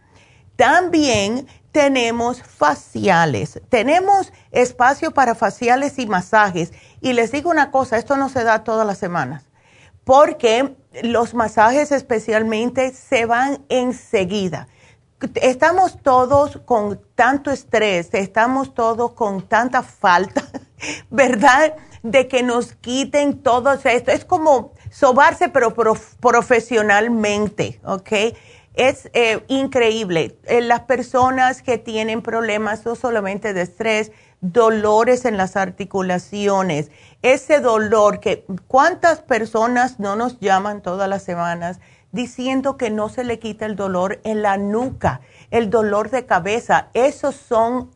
también 0.56 1.46
tenemos 1.72 2.42
faciales. 2.42 3.60
Tenemos 3.68 4.32
espacio 4.50 5.10
para 5.12 5.34
faciales 5.34 5.98
y 5.98 6.06
masajes. 6.06 6.72
Y 7.02 7.12
les 7.12 7.32
digo 7.32 7.50
una 7.50 7.70
cosa, 7.70 7.98
esto 7.98 8.16
no 8.16 8.30
se 8.30 8.44
da 8.44 8.64
todas 8.64 8.86
las 8.86 8.96
semanas, 8.96 9.44
porque 10.04 10.74
los 11.02 11.34
masajes 11.34 11.92
especialmente 11.92 12.94
se 12.94 13.26
van 13.26 13.64
enseguida. 13.68 14.68
Estamos 15.36 16.02
todos 16.02 16.58
con 16.64 17.00
tanto 17.14 17.50
estrés, 17.50 18.10
estamos 18.12 18.74
todos 18.74 19.12
con 19.12 19.42
tanta 19.42 19.82
falta 19.82 20.42
¿verdad? 21.10 21.74
De 22.02 22.28
que 22.28 22.42
nos 22.42 22.74
quiten 22.74 23.42
todo 23.42 23.72
esto. 23.72 24.10
Es 24.10 24.24
como 24.24 24.72
sobarse, 24.90 25.48
pero 25.48 25.74
profesionalmente, 25.74 27.80
¿ok? 27.84 28.12
Es 28.74 29.10
eh, 29.14 29.42
increíble. 29.48 30.38
Eh, 30.44 30.60
las 30.60 30.80
personas 30.80 31.62
que 31.62 31.78
tienen 31.78 32.22
problemas 32.22 32.84
no 32.84 32.94
solamente 32.94 33.54
de 33.54 33.62
estrés, 33.62 34.12
dolores 34.42 35.24
en 35.24 35.38
las 35.38 35.56
articulaciones, 35.56 36.90
ese 37.22 37.60
dolor 37.60 38.20
que 38.20 38.44
cuántas 38.68 39.22
personas 39.22 39.98
no 39.98 40.14
nos 40.14 40.38
llaman 40.40 40.82
todas 40.82 41.08
las 41.08 41.22
semanas 41.22 41.80
diciendo 42.16 42.76
que 42.76 42.90
no 42.90 43.08
se 43.08 43.22
le 43.22 43.38
quita 43.38 43.64
el 43.66 43.76
dolor 43.76 44.18
en 44.24 44.42
la 44.42 44.56
nuca, 44.56 45.20
el 45.52 45.70
dolor 45.70 46.10
de 46.10 46.26
cabeza, 46.26 46.88
esos 46.94 47.36
son 47.36 47.92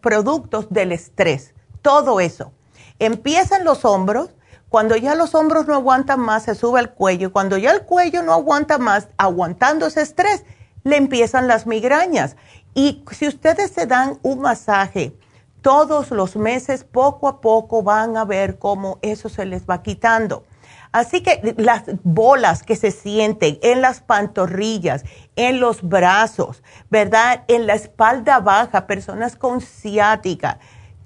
productos 0.00 0.68
del 0.70 0.92
estrés 0.92 1.54
todo 1.84 2.18
eso. 2.18 2.50
Empiezan 2.98 3.62
los 3.62 3.84
hombros, 3.84 4.30
cuando 4.70 4.96
ya 4.96 5.14
los 5.14 5.34
hombros 5.34 5.68
no 5.68 5.74
aguantan 5.74 6.18
más, 6.18 6.44
se 6.44 6.54
sube 6.54 6.80
al 6.80 6.94
cuello, 6.94 7.30
cuando 7.30 7.58
ya 7.58 7.70
el 7.72 7.82
cuello 7.82 8.22
no 8.22 8.32
aguanta 8.32 8.78
más, 8.78 9.08
aguantando 9.18 9.86
ese 9.86 10.00
estrés, 10.00 10.44
le 10.82 10.96
empiezan 10.96 11.46
las 11.46 11.66
migrañas. 11.66 12.36
Y 12.74 13.04
si 13.12 13.28
ustedes 13.28 13.70
se 13.70 13.86
dan 13.86 14.18
un 14.22 14.40
masaje 14.40 15.14
todos 15.60 16.10
los 16.10 16.36
meses, 16.36 16.84
poco 16.84 17.28
a 17.28 17.42
poco 17.42 17.82
van 17.82 18.16
a 18.16 18.24
ver 18.24 18.58
cómo 18.58 18.98
eso 19.02 19.28
se 19.28 19.44
les 19.44 19.66
va 19.66 19.82
quitando. 19.82 20.44
Así 20.92 21.22
que 21.22 21.54
las 21.56 21.82
bolas 22.02 22.62
que 22.62 22.76
se 22.76 22.90
sienten 22.90 23.58
en 23.62 23.82
las 23.82 24.00
pantorrillas, 24.00 25.04
en 25.36 25.60
los 25.60 25.82
brazos, 25.82 26.62
¿verdad? 26.90 27.44
En 27.48 27.66
la 27.66 27.74
espalda 27.74 28.40
baja, 28.40 28.86
personas 28.86 29.36
con 29.36 29.60
ciática, 29.60 30.58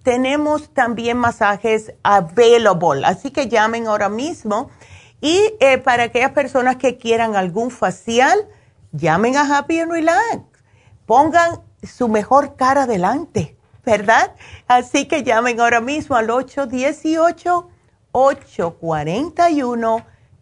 tenemos 0.03 0.73
también 0.73 1.17
masajes 1.17 1.93
available, 2.03 3.05
así 3.05 3.31
que 3.31 3.49
llamen 3.49 3.87
ahora 3.87 4.09
mismo. 4.09 4.71
Y 5.21 5.55
eh, 5.61 5.79
para 5.79 6.05
aquellas 6.05 6.31
personas 6.31 6.77
que 6.77 6.97
quieran 6.97 7.37
algún 7.37 7.71
facial, 7.71 8.39
llamen 8.93 9.37
a 9.37 9.59
Happy 9.59 9.81
and 9.81 9.93
Relax. 9.93 10.43
Pongan 11.07 11.61
su 11.83 12.09
mejor 12.09 12.57
cara 12.57 12.85
adelante, 12.85 13.57
¿verdad? 13.85 14.35
Así 14.67 15.07
que 15.07 15.25
llamen 15.25 15.61
ahora 15.61 15.81
mismo 15.81 16.17
al 16.17 16.31
818 16.31 17.69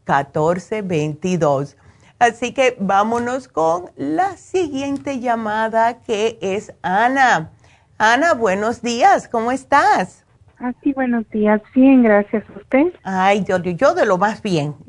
1-841-1422. 0.07 1.77
Así 2.19 2.55
que 2.55 2.75
vámonos 2.81 3.49
con 3.49 3.91
la 3.97 4.39
siguiente 4.39 5.21
llamada 5.21 6.01
que 6.01 6.39
es 6.41 6.73
Ana. 6.81 7.51
Ana, 7.99 8.33
buenos 8.35 8.81
días, 8.81 9.29
¿cómo 9.29 9.53
estás? 9.53 10.25
Ah, 10.59 10.73
sí, 10.83 10.95
buenos 10.95 11.29
días. 11.29 11.61
Bien, 11.75 12.03
gracias 12.03 12.43
a 12.49 12.53
usted. 12.59 12.95
Ay, 13.03 13.45
yo, 13.45 13.59
yo 13.59 13.93
de 13.95 14.07
lo 14.07 14.17
más 14.17 14.41
bien. 14.41 14.75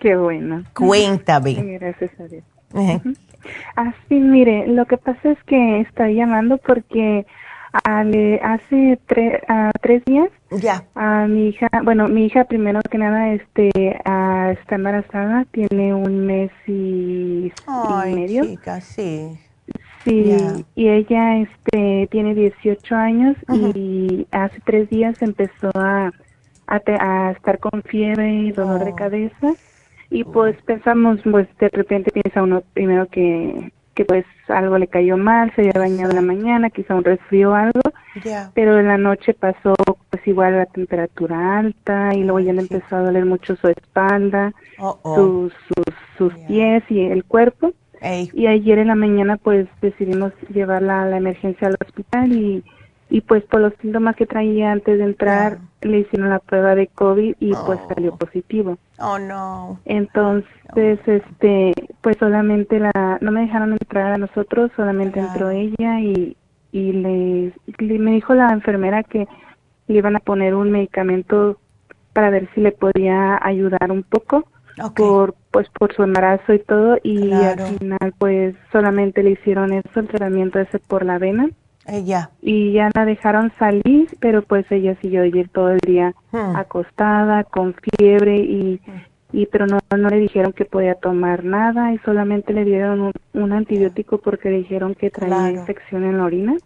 Qué 0.00 0.16
bueno. 0.16 0.64
Cuéntame. 0.74 1.78
Gracias 1.78 2.10
a 2.20 2.24
Dios. 2.24 2.44
Ah, 3.76 3.94
sí, 4.08 4.16
mire, 4.16 4.66
lo 4.66 4.84
que 4.84 4.98
pasa 4.98 5.30
es 5.30 5.42
que 5.44 5.80
estoy 5.80 6.16
llamando 6.16 6.58
porque 6.58 7.24
hace 7.72 8.98
tres 9.06 10.04
días 10.04 10.28
ya 10.50 10.84
a 10.94 11.26
mi 11.26 11.48
hija, 11.48 11.68
bueno, 11.82 12.08
mi 12.08 12.26
hija 12.26 12.44
primero 12.44 12.80
que 12.82 12.98
nada 12.98 13.32
este 13.32 13.70
está 13.70 14.74
embarazada, 14.74 15.46
tiene 15.50 15.94
un 15.94 16.26
mes 16.26 16.50
y, 16.66 17.52
Ay, 17.66 18.14
medio. 18.14 18.44
Chica, 18.44 18.80
sí. 18.80 19.38
Sí, 20.04 20.34
y 20.74 20.88
ella 20.88 21.38
este 21.38 22.08
tiene 22.10 22.34
18 22.34 22.94
años 22.96 23.36
y 23.74 24.26
hace 24.32 24.60
tres 24.64 24.90
días 24.90 25.22
empezó 25.22 25.70
a, 25.74 26.10
a, 26.66 27.30
estar 27.30 27.60
con 27.60 27.82
fiebre 27.84 28.34
y 28.34 28.50
dolor 28.50 28.84
de 28.84 28.90
oh. 28.90 28.96
cabeza 28.96 29.52
y 30.10 30.24
pues 30.24 30.60
pensamos, 30.62 31.20
pues 31.22 31.46
de 31.58 31.68
repente 31.68 32.10
piensa 32.10 32.42
uno 32.42 32.62
primero 32.74 33.06
que, 33.06 33.72
que 33.94 34.04
pues 34.04 34.24
algo 34.48 34.78
le 34.78 34.86
cayó 34.88 35.16
mal, 35.16 35.52
se 35.54 35.62
había 35.62 35.80
bañado 35.80 36.10
en 36.10 36.16
la 36.16 36.22
mañana, 36.22 36.70
quizá 36.70 36.94
un 36.94 37.04
resfrío 37.04 37.50
o 37.50 37.54
algo, 37.54 37.80
pero 38.54 38.78
en 38.78 38.88
la 38.88 38.98
noche 38.98 39.34
pasó 39.34 39.74
pues 40.10 40.26
igual 40.26 40.56
la 40.56 40.66
temperatura 40.66 41.58
alta 41.58 42.14
y 42.14 42.22
luego 42.22 42.40
ya 42.40 42.52
le 42.52 42.62
empezó 42.62 42.96
a 42.96 43.02
doler 43.02 43.24
mucho 43.24 43.56
su 43.56 43.68
espalda, 43.68 44.52
sus, 45.02 45.52
sus, 46.16 46.34
pies 46.46 46.82
y 46.88 47.00
el 47.00 47.24
cuerpo. 47.24 47.72
Y 48.32 48.46
ayer 48.46 48.78
en 48.78 48.88
la 48.88 48.96
mañana 48.96 49.36
pues 49.36 49.68
decidimos 49.80 50.32
llevarla 50.52 51.02
a 51.02 51.06
la 51.06 51.18
emergencia 51.18 51.68
al 51.68 51.76
hospital 51.80 52.32
y, 52.32 52.64
y 53.12 53.20
pues 53.20 53.44
por 53.44 53.60
los 53.60 53.74
síntomas 53.82 54.16
que 54.16 54.24
traía 54.24 54.72
antes 54.72 54.96
de 54.96 55.04
entrar 55.04 55.58
le 55.82 55.98
hicieron 55.98 56.30
la 56.30 56.38
prueba 56.38 56.74
de 56.74 56.86
COVID 56.86 57.36
y 57.40 57.52
pues 57.66 57.78
oh. 57.84 57.88
salió 57.94 58.16
positivo. 58.16 58.78
Oh 58.98 59.18
no. 59.18 59.78
Entonces 59.84 60.98
este 61.06 61.74
pues 62.00 62.16
solamente 62.18 62.80
la 62.80 63.18
no 63.20 63.30
me 63.30 63.42
dejaron 63.42 63.72
entrar 63.72 64.12
a 64.12 64.18
nosotros, 64.18 64.70
solamente 64.76 65.20
entró 65.20 65.50
ella 65.50 66.00
y 66.00 66.38
y 66.72 66.92
le, 66.92 67.52
me 67.98 68.12
dijo 68.12 68.32
la 68.32 68.48
enfermera 68.48 69.02
que 69.02 69.28
le 69.88 69.98
iban 69.98 70.16
a 70.16 70.20
poner 70.20 70.54
un 70.54 70.70
medicamento 70.70 71.58
para 72.14 72.30
ver 72.30 72.48
si 72.54 72.62
le 72.62 72.72
podía 72.72 73.38
ayudar 73.42 73.92
un 73.92 74.04
poco 74.04 74.48
por 74.96 75.34
pues 75.50 75.68
por 75.68 75.94
su 75.94 76.02
embarazo 76.02 76.54
y 76.54 76.60
todo 76.60 76.96
y 77.02 77.30
al 77.30 77.58
final 77.78 78.14
pues 78.16 78.54
solamente 78.72 79.22
le 79.22 79.32
hicieron 79.32 79.74
eso 79.74 80.00
el 80.00 80.08
tratamiento 80.08 80.60
ese 80.60 80.78
por 80.78 81.04
la 81.04 81.18
vena 81.18 81.50
ella 81.86 82.30
y 82.40 82.72
ya 82.72 82.90
la 82.94 83.04
dejaron 83.04 83.52
salir 83.58 84.08
pero 84.20 84.42
pues 84.42 84.70
ella 84.70 84.96
siguió 85.00 85.24
ir 85.24 85.48
todo 85.48 85.70
el 85.70 85.80
día 85.80 86.14
hmm. 86.30 86.56
acostada 86.56 87.44
con 87.44 87.74
fiebre 87.74 88.38
y 88.38 88.80
hmm. 88.86 89.36
y 89.36 89.46
pero 89.46 89.66
no 89.66 89.78
no 89.96 90.08
le 90.08 90.18
dijeron 90.18 90.52
que 90.52 90.64
podía 90.64 90.94
tomar 90.94 91.44
nada 91.44 91.92
y 91.92 91.98
solamente 91.98 92.52
le 92.52 92.64
dieron 92.64 93.12
un, 93.32 93.52
antibiótico 93.52 94.18
porque 94.18 94.50
le 94.50 94.58
dijeron 94.58 94.94
que 94.94 95.10
traía 95.10 95.50
infección 95.50 96.04
en 96.04 96.18
la 96.18 96.24
orina 96.24 96.56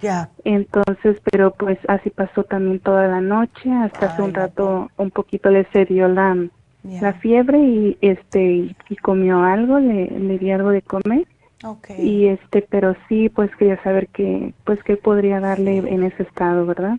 ya 0.00 0.30
entonces 0.44 1.18
pero 1.30 1.52
pues 1.52 1.78
así 1.88 2.10
pasó 2.10 2.44
también 2.44 2.80
toda 2.80 3.06
la 3.08 3.20
noche 3.20 3.70
hasta 3.70 4.06
hace 4.06 4.22
un 4.22 4.34
rato 4.34 4.90
un 4.96 5.10
poquito 5.10 5.50
le 5.50 5.64
cedió 5.72 6.08
la 6.08 6.36
la 6.84 7.12
fiebre 7.14 7.58
y 7.58 7.96
este 8.00 8.74
y, 8.88 8.96
comió 8.96 9.42
algo, 9.44 9.78
le, 9.78 10.06
le, 10.06 10.38
di 10.38 10.50
algo 10.50 10.70
de 10.70 10.82
comer. 10.82 11.26
Okay. 11.64 12.00
Y 12.00 12.26
este, 12.28 12.62
pero 12.62 12.96
sí, 13.08 13.28
pues 13.28 13.54
quería 13.56 13.80
saber 13.82 14.08
qué, 14.08 14.52
pues 14.64 14.82
qué 14.82 14.96
podría 14.96 15.38
darle 15.40 15.78
en 15.78 16.02
ese 16.02 16.24
estado, 16.24 16.66
¿verdad? 16.66 16.98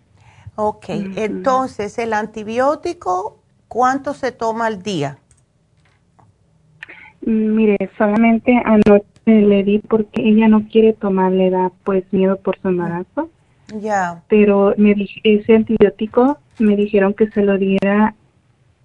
Ok, 0.55 0.85
entonces 0.89 1.97
el 1.97 2.13
antibiótico, 2.13 3.39
¿cuánto 3.67 4.13
se 4.13 4.31
toma 4.31 4.67
al 4.67 4.83
día? 4.83 5.17
Mm, 7.25 7.55
mire, 7.55 7.89
solamente 7.97 8.61
anoche 8.63 9.05
le 9.25 9.63
di 9.63 9.79
porque 9.79 10.21
ella 10.21 10.47
no 10.47 10.67
quiere 10.67 10.93
tomar, 10.93 11.31
le 11.31 11.49
da 11.49 11.71
pues 11.83 12.03
miedo 12.11 12.37
por 12.37 12.59
su 12.59 12.67
embarazo. 12.67 13.29
Ya. 13.79 14.23
Pero 14.27 14.75
me 14.77 14.95
ese 15.23 15.55
antibiótico 15.55 16.37
me 16.59 16.75
dijeron 16.75 17.13
que 17.13 17.29
se 17.31 17.41
lo 17.41 17.57
diera 17.57 18.15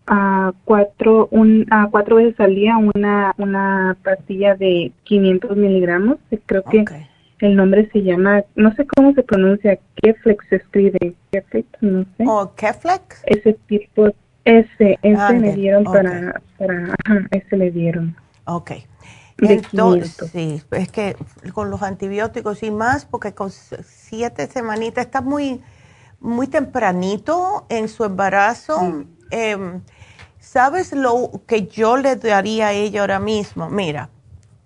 a 0.09 0.53
cuatro, 0.65 1.29
un, 1.31 1.67
a 1.71 1.89
cuatro 1.91 2.17
veces 2.17 2.39
al 2.41 2.55
día 2.55 2.77
una, 2.79 3.35
una 3.37 3.97
pastilla 4.03 4.55
de 4.55 4.93
500 5.05 5.57
miligramos. 5.57 6.17
Creo 6.47 6.65
que 6.65 6.85
el 7.41 7.55
nombre 7.55 7.89
se 7.93 8.03
llama, 8.03 8.43
no 8.57 8.75
sé 8.75 8.87
cómo 8.87 9.13
se 9.15 9.23
pronuncia, 9.23 9.79
Keflex 9.97 10.49
se 10.49 10.57
escribe, 10.57 11.15
Keflex, 11.31 11.69
no 11.81 12.05
sé. 12.17 12.25
¿O 12.27 12.55
Keflex? 12.55 13.23
Ese 13.27 13.53
tipo, 13.67 14.09
ese, 14.45 14.99
ese 15.03 15.33
me 15.35 15.55
dieron 15.55 15.85
para, 15.85 16.41
para, 16.57 16.95
ese 17.31 17.57
le 17.57 17.71
dieron. 17.71 18.17
Ok. 18.47 18.73
Entonces, 19.41 20.17
sí, 20.33 20.61
es 20.73 20.91
que 20.91 21.17
con 21.53 21.71
los 21.71 21.83
antibióticos 21.83 22.63
y 22.65 22.73
más, 22.73 23.05
porque 23.05 23.35
con 23.35 23.51
siete 23.51 24.49
semanitas 24.49 25.07
está 25.07 25.21
muy, 25.21 25.61
muy 26.19 26.49
tempranito 26.49 27.67
en 27.69 27.89
su 27.89 28.05
embarazo. 28.05 29.05
Em, 29.31 29.83
¿Sabes 30.41 30.93
lo 30.93 31.43
que 31.47 31.67
yo 31.67 31.97
le 31.97 32.17
daría 32.17 32.69
a 32.69 32.73
ella 32.73 33.01
ahora 33.01 33.19
mismo? 33.19 33.69
Mira, 33.69 34.09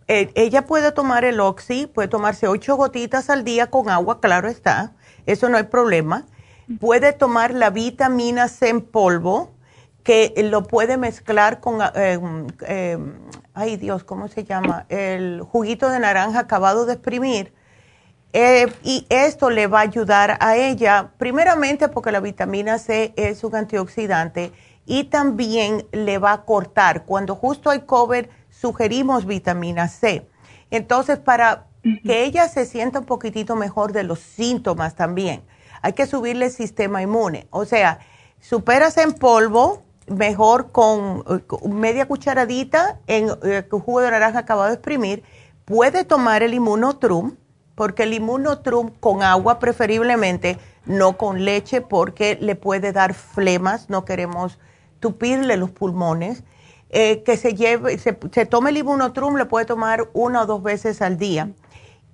eh, 0.06 0.30
ella 0.34 0.66
puede 0.66 0.92
tomar 0.92 1.24
el 1.24 1.40
Oxy, 1.40 1.86
puede 1.86 2.08
tomarse 2.08 2.46
ocho 2.46 2.76
gotitas 2.76 3.30
al 3.30 3.44
día 3.44 3.68
con 3.68 3.88
agua, 3.88 4.20
claro 4.20 4.48
está, 4.48 4.92
eso 5.26 5.48
no 5.48 5.56
hay 5.56 5.64
problema. 5.64 6.26
Puede 6.80 7.12
tomar 7.12 7.52
la 7.54 7.70
vitamina 7.70 8.48
C 8.48 8.68
en 8.68 8.82
polvo, 8.82 9.50
que 10.04 10.34
lo 10.50 10.64
puede 10.64 10.96
mezclar 10.96 11.60
con, 11.60 11.80
eh, 11.94 12.18
eh, 12.66 12.98
ay 13.54 13.76
Dios, 13.76 14.04
¿cómo 14.04 14.28
se 14.28 14.44
llama? 14.44 14.86
El 14.88 15.42
juguito 15.42 15.88
de 15.88 16.00
naranja 16.00 16.40
acabado 16.40 16.86
de 16.86 16.94
exprimir. 16.94 17.52
y 18.82 19.06
esto 19.10 19.50
le 19.50 19.66
va 19.66 19.80
a 19.80 19.82
ayudar 19.82 20.38
a 20.40 20.56
ella, 20.56 21.10
primeramente 21.18 21.88
porque 21.88 22.12
la 22.12 22.20
vitamina 22.20 22.78
C 22.78 23.12
es 23.16 23.44
un 23.44 23.54
antioxidante 23.54 24.52
y 24.86 25.04
también 25.04 25.86
le 25.92 26.18
va 26.18 26.32
a 26.32 26.44
cortar. 26.44 27.04
Cuando 27.04 27.34
justo 27.34 27.70
hay 27.70 27.80
COVID, 27.80 28.26
sugerimos 28.50 29.26
vitamina 29.26 29.88
C. 29.88 30.28
Entonces, 30.70 31.18
para 31.18 31.66
que 31.82 32.24
ella 32.24 32.48
se 32.48 32.64
sienta 32.66 33.00
un 33.00 33.06
poquitito 33.06 33.56
mejor 33.56 33.92
de 33.92 34.04
los 34.04 34.20
síntomas 34.20 34.94
también, 34.94 35.42
hay 35.82 35.92
que 35.92 36.06
subirle 36.06 36.46
el 36.46 36.52
sistema 36.52 37.02
inmune. 37.02 37.46
O 37.50 37.64
sea, 37.64 37.98
superas 38.40 38.96
en 38.98 39.12
polvo, 39.12 39.82
mejor 40.06 40.70
con, 40.70 41.24
media 41.68 42.06
cucharadita 42.06 43.00
en 43.06 43.30
eh, 43.42 43.66
jugo 43.70 44.00
de 44.00 44.10
naranja 44.10 44.40
acabado 44.40 44.68
de 44.68 44.74
exprimir. 44.74 45.22
Puede 45.64 46.04
tomar 46.04 46.42
el 46.42 46.54
inmunotrum, 46.54 47.36
porque 47.74 48.04
el 48.04 48.14
inmunotrum 48.14 48.90
con 49.00 49.22
agua 49.22 49.58
preferiblemente, 49.58 50.58
no 50.84 51.16
con 51.16 51.44
leche, 51.44 51.80
porque 51.80 52.36
le 52.40 52.56
puede 52.56 52.92
dar 52.92 53.14
flemas, 53.14 53.88
no 53.88 54.04
queremos 54.04 54.58
tupirle 55.02 55.58
los 55.58 55.70
pulmones, 55.70 56.44
eh, 56.88 57.22
que 57.24 57.36
se 57.36 57.54
lleve, 57.54 57.98
se, 57.98 58.14
tome 58.46 58.70
el 58.70 58.78
ibunotrum, 58.78 59.36
le 59.36 59.44
puede 59.44 59.66
tomar 59.66 60.08
una 60.14 60.42
o 60.42 60.46
dos 60.46 60.62
veces 60.62 61.02
al 61.02 61.18
día. 61.18 61.50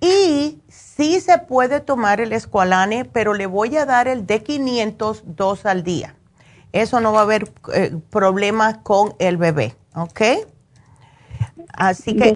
Y 0.01 0.61
sí 0.67 1.21
se 1.21 1.37
puede 1.37 1.81
tomar 1.81 2.19
el 2.19 2.33
escualane, 2.33 3.05
pero 3.05 3.33
le 3.33 3.45
voy 3.45 3.77
a 3.77 3.85
dar 3.85 4.07
el 4.07 4.25
de 4.25 4.41
500 4.41 5.23
dos 5.35 5.65
al 5.65 5.83
día. 5.83 6.15
Eso 6.71 6.99
no 6.99 7.13
va 7.13 7.19
a 7.19 7.23
haber 7.23 7.51
eh, 7.73 7.95
problemas 8.09 8.77
con 8.79 9.13
el 9.19 9.37
bebé, 9.37 9.75
¿ok? 9.95 10.21
Así 11.73 12.15
que 12.15 12.35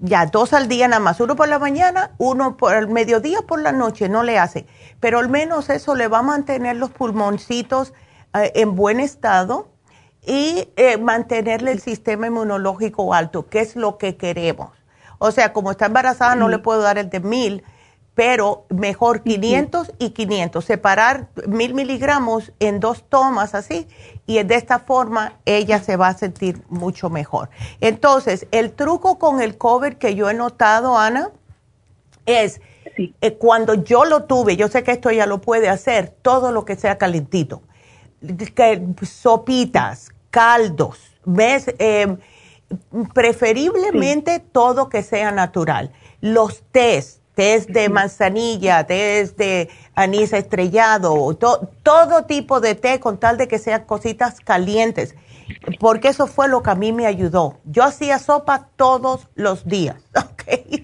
ya 0.00 0.26
dos 0.26 0.52
al 0.52 0.68
día 0.68 0.88
nada 0.88 1.00
más, 1.00 1.20
uno 1.20 1.36
por 1.36 1.48
la 1.48 1.58
mañana, 1.58 2.10
uno 2.18 2.56
por 2.56 2.74
el 2.74 2.88
mediodía, 2.88 3.38
por 3.46 3.60
la 3.60 3.72
noche, 3.72 4.08
no 4.08 4.22
le 4.22 4.38
hace, 4.38 4.66
pero 5.00 5.18
al 5.18 5.28
menos 5.28 5.70
eso 5.70 5.94
le 5.94 6.08
va 6.08 6.18
a 6.18 6.22
mantener 6.22 6.76
los 6.76 6.90
pulmoncitos 6.90 7.94
eh, 8.34 8.52
en 8.54 8.74
buen 8.74 9.00
estado 9.00 9.75
y 10.26 10.68
eh, 10.76 10.98
mantenerle 10.98 11.70
el 11.70 11.80
sistema 11.80 12.26
inmunológico 12.26 13.14
alto, 13.14 13.46
que 13.46 13.60
es 13.60 13.76
lo 13.76 13.96
que 13.96 14.16
queremos. 14.16 14.70
O 15.18 15.30
sea, 15.30 15.52
como 15.52 15.70
está 15.70 15.86
embarazada, 15.86 16.34
no 16.34 16.48
le 16.48 16.58
puedo 16.58 16.82
dar 16.82 16.98
el 16.98 17.08
de 17.08 17.20
mil, 17.20 17.62
pero 18.14 18.66
mejor 18.68 19.22
500 19.22 19.92
y 19.98 20.10
500. 20.10 20.64
Separar 20.64 21.28
mil 21.46 21.74
miligramos 21.74 22.52
en 22.58 22.80
dos 22.80 23.04
tomas 23.08 23.54
así, 23.54 23.86
y 24.26 24.42
de 24.42 24.56
esta 24.56 24.80
forma 24.80 25.34
ella 25.44 25.80
se 25.80 25.96
va 25.96 26.08
a 26.08 26.18
sentir 26.18 26.60
mucho 26.68 27.08
mejor. 27.08 27.48
Entonces, 27.80 28.48
el 28.50 28.72
truco 28.72 29.18
con 29.18 29.40
el 29.40 29.56
cover 29.56 29.96
que 29.96 30.16
yo 30.16 30.28
he 30.28 30.34
notado, 30.34 30.98
Ana, 30.98 31.30
es 32.26 32.60
eh, 32.96 33.34
cuando 33.34 33.74
yo 33.74 34.04
lo 34.04 34.24
tuve, 34.24 34.56
yo 34.56 34.66
sé 34.66 34.82
que 34.82 34.90
esto 34.90 35.12
ya 35.12 35.26
lo 35.26 35.40
puede 35.40 35.68
hacer, 35.68 36.14
todo 36.22 36.50
lo 36.50 36.64
que 36.64 36.74
sea 36.74 36.98
calentito 36.98 37.62
sopitas, 39.02 40.10
caldos, 40.36 40.98
¿ves? 41.24 41.74
Eh, 41.78 42.14
preferiblemente 43.14 44.38
todo 44.38 44.90
que 44.90 45.02
sea 45.02 45.30
natural. 45.30 45.92
Los 46.20 46.62
tés, 46.72 47.22
tés 47.34 47.66
de 47.66 47.88
manzanilla, 47.88 48.86
tés 48.86 49.38
de 49.38 49.70
anís 49.94 50.34
estrellado, 50.34 51.34
todo 51.82 52.24
tipo 52.26 52.60
de 52.60 52.74
té 52.74 53.00
con 53.00 53.16
tal 53.16 53.38
de 53.38 53.48
que 53.48 53.58
sean 53.58 53.86
cositas 53.86 54.40
calientes, 54.40 55.14
porque 55.80 56.08
eso 56.08 56.26
fue 56.26 56.48
lo 56.48 56.62
que 56.62 56.70
a 56.70 56.74
mí 56.74 56.92
me 56.92 57.06
ayudó. 57.06 57.58
Yo 57.64 57.84
hacía 57.84 58.18
sopa 58.18 58.68
todos 58.76 59.28
los 59.34 59.66
días, 59.66 59.96
¿ok? 60.16 60.82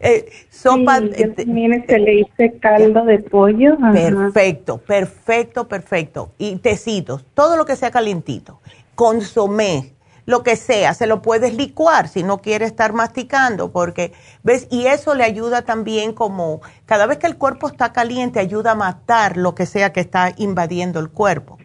Eh, 0.00 0.32
sopa. 0.50 1.00
también 1.36 1.84
se 1.86 1.98
le 1.98 2.20
hice 2.20 2.58
caldo 2.60 3.04
de 3.04 3.18
pollo. 3.20 3.76
Perfecto, 3.92 4.78
perfecto, 4.78 5.68
perfecto. 5.68 6.32
Y 6.38 6.56
tecitos, 6.56 7.24
todo 7.34 7.56
lo 7.56 7.64
que 7.64 7.76
sea 7.76 7.90
calientito. 7.90 8.60
Consomé, 8.94 9.92
lo 10.26 10.42
que 10.42 10.56
sea, 10.56 10.94
se 10.94 11.06
lo 11.06 11.22
puedes 11.22 11.54
licuar 11.54 12.08
si 12.08 12.22
no 12.22 12.38
quieres 12.38 12.70
estar 12.70 12.92
masticando, 12.92 13.72
porque, 13.72 14.12
¿ves? 14.42 14.66
Y 14.70 14.86
eso 14.86 15.14
le 15.14 15.24
ayuda 15.24 15.62
también 15.62 16.12
como, 16.12 16.60
cada 16.86 17.06
vez 17.06 17.18
que 17.18 17.26
el 17.26 17.36
cuerpo 17.36 17.68
está 17.68 17.92
caliente, 17.92 18.38
ayuda 18.38 18.72
a 18.72 18.76
matar 18.76 19.36
lo 19.36 19.54
que 19.54 19.66
sea 19.66 19.92
que 19.92 20.00
está 20.00 20.32
invadiendo 20.36 21.00
el 21.00 21.10
cuerpo. 21.10 21.58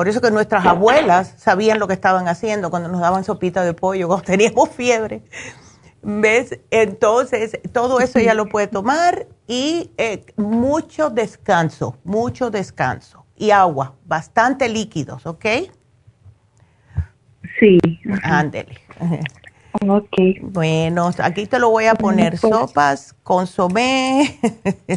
Por 0.00 0.08
eso 0.08 0.22
que 0.22 0.30
nuestras 0.30 0.64
abuelas 0.64 1.34
sabían 1.36 1.78
lo 1.78 1.86
que 1.86 1.92
estaban 1.92 2.26
haciendo 2.26 2.70
cuando 2.70 2.88
nos 2.88 3.02
daban 3.02 3.22
sopita 3.22 3.64
de 3.64 3.74
pollo, 3.74 4.06
cuando 4.08 4.24
teníamos 4.28 4.70
fiebre. 4.70 5.22
¿Ves? 6.00 6.58
Entonces, 6.70 7.60
todo 7.70 8.00
eso 8.00 8.18
ya 8.18 8.32
lo 8.32 8.46
puede 8.46 8.66
tomar 8.66 9.26
y 9.46 9.90
eh, 9.98 10.24
mucho 10.38 11.10
descanso, 11.10 11.98
mucho 12.02 12.50
descanso. 12.50 13.26
Y 13.36 13.50
agua, 13.50 13.94
bastante 14.06 14.70
líquidos, 14.70 15.26
¿ok? 15.26 15.44
Sí. 17.58 17.78
Ándele. 18.22 18.80
Ok. 19.86 20.16
Bueno, 20.42 21.10
aquí 21.22 21.46
te 21.46 21.60
lo 21.60 21.70
voy 21.70 21.84
a 21.84 21.94
poner 21.94 22.36
pues. 22.40 22.52
sopas, 22.52 23.14
consomé, 23.22 24.36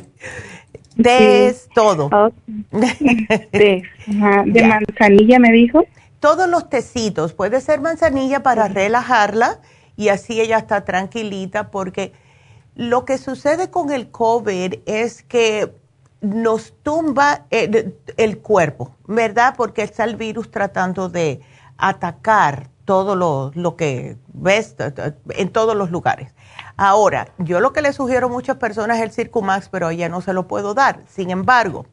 tés, 1.02 1.70
todo. 1.74 2.10
¿De 2.72 3.84
manzanilla 4.68 5.40
me 5.40 5.52
dijo? 5.52 5.86
Todos 6.20 6.48
los 6.48 6.70
tecitos. 6.70 7.34
Puede 7.34 7.62
ser 7.62 7.82
manzanilla 7.82 8.44
para 8.44 8.68
relajarla 8.68 9.60
y 9.96 10.10
así 10.10 10.40
ella 10.42 10.58
está 10.58 10.86
tranquilita 10.86 11.70
porque 11.70 12.14
lo 12.76 13.06
que 13.06 13.18
sucede 13.18 13.70
con 13.70 13.92
el 13.92 14.10
COVID 14.10 14.76
es 14.86 15.24
que 15.24 15.74
nos 16.22 16.74
tumba 16.84 17.46
el, 17.50 17.96
el 18.18 18.38
cuerpo, 18.40 18.96
¿verdad? 19.08 19.56
Porque 19.58 19.84
está 19.84 20.06
el 20.06 20.16
virus 20.16 20.50
tratando 20.50 21.10
de 21.10 21.42
atacar 21.78 22.70
todo 22.86 23.16
lo, 23.16 23.76
que 23.76 24.18
ves 24.34 24.76
en 25.30 25.50
todos 25.50 25.76
los 25.76 25.92
lugares. 25.92 26.34
Ahora, 26.78 27.30
yo 27.38 27.60
lo 27.60 27.72
que 27.72 27.82
le 27.82 27.94
sugiero 27.94 28.28
a 28.28 28.30
muchas 28.30 28.58
personas 28.58 28.98
es 28.98 29.04
el 29.04 29.12
Circumax, 29.12 29.70
pero 29.70 29.90
ella 29.90 30.10
no 30.10 30.22
se 30.22 30.34
lo 30.34 30.48
puedo 30.48 30.74
dar. 30.74 31.02
Sin 31.08 31.30
embargo, 31.30 31.86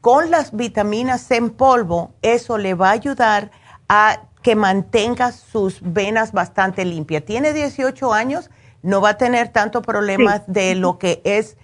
con 0.00 0.30
las 0.30 0.56
vitaminas 0.56 1.30
en 1.30 1.50
polvo, 1.50 2.12
eso 2.22 2.56
le 2.56 2.74
va 2.74 2.88
a 2.88 2.92
ayudar 2.92 3.50
a 3.88 4.22
que 4.42 4.56
mantenga 4.56 5.32
sus 5.32 5.80
venas 5.82 6.32
bastante 6.32 6.84
limpias. 6.84 7.24
Tiene 7.24 7.52
18 7.52 8.14
años, 8.14 8.50
no 8.82 9.00
va 9.00 9.10
a 9.10 9.18
tener 9.18 9.48
tanto 9.48 9.82
problemas 9.82 10.42
de 10.46 10.74
lo 10.74 10.98
que 10.98 11.20
es 11.24 11.56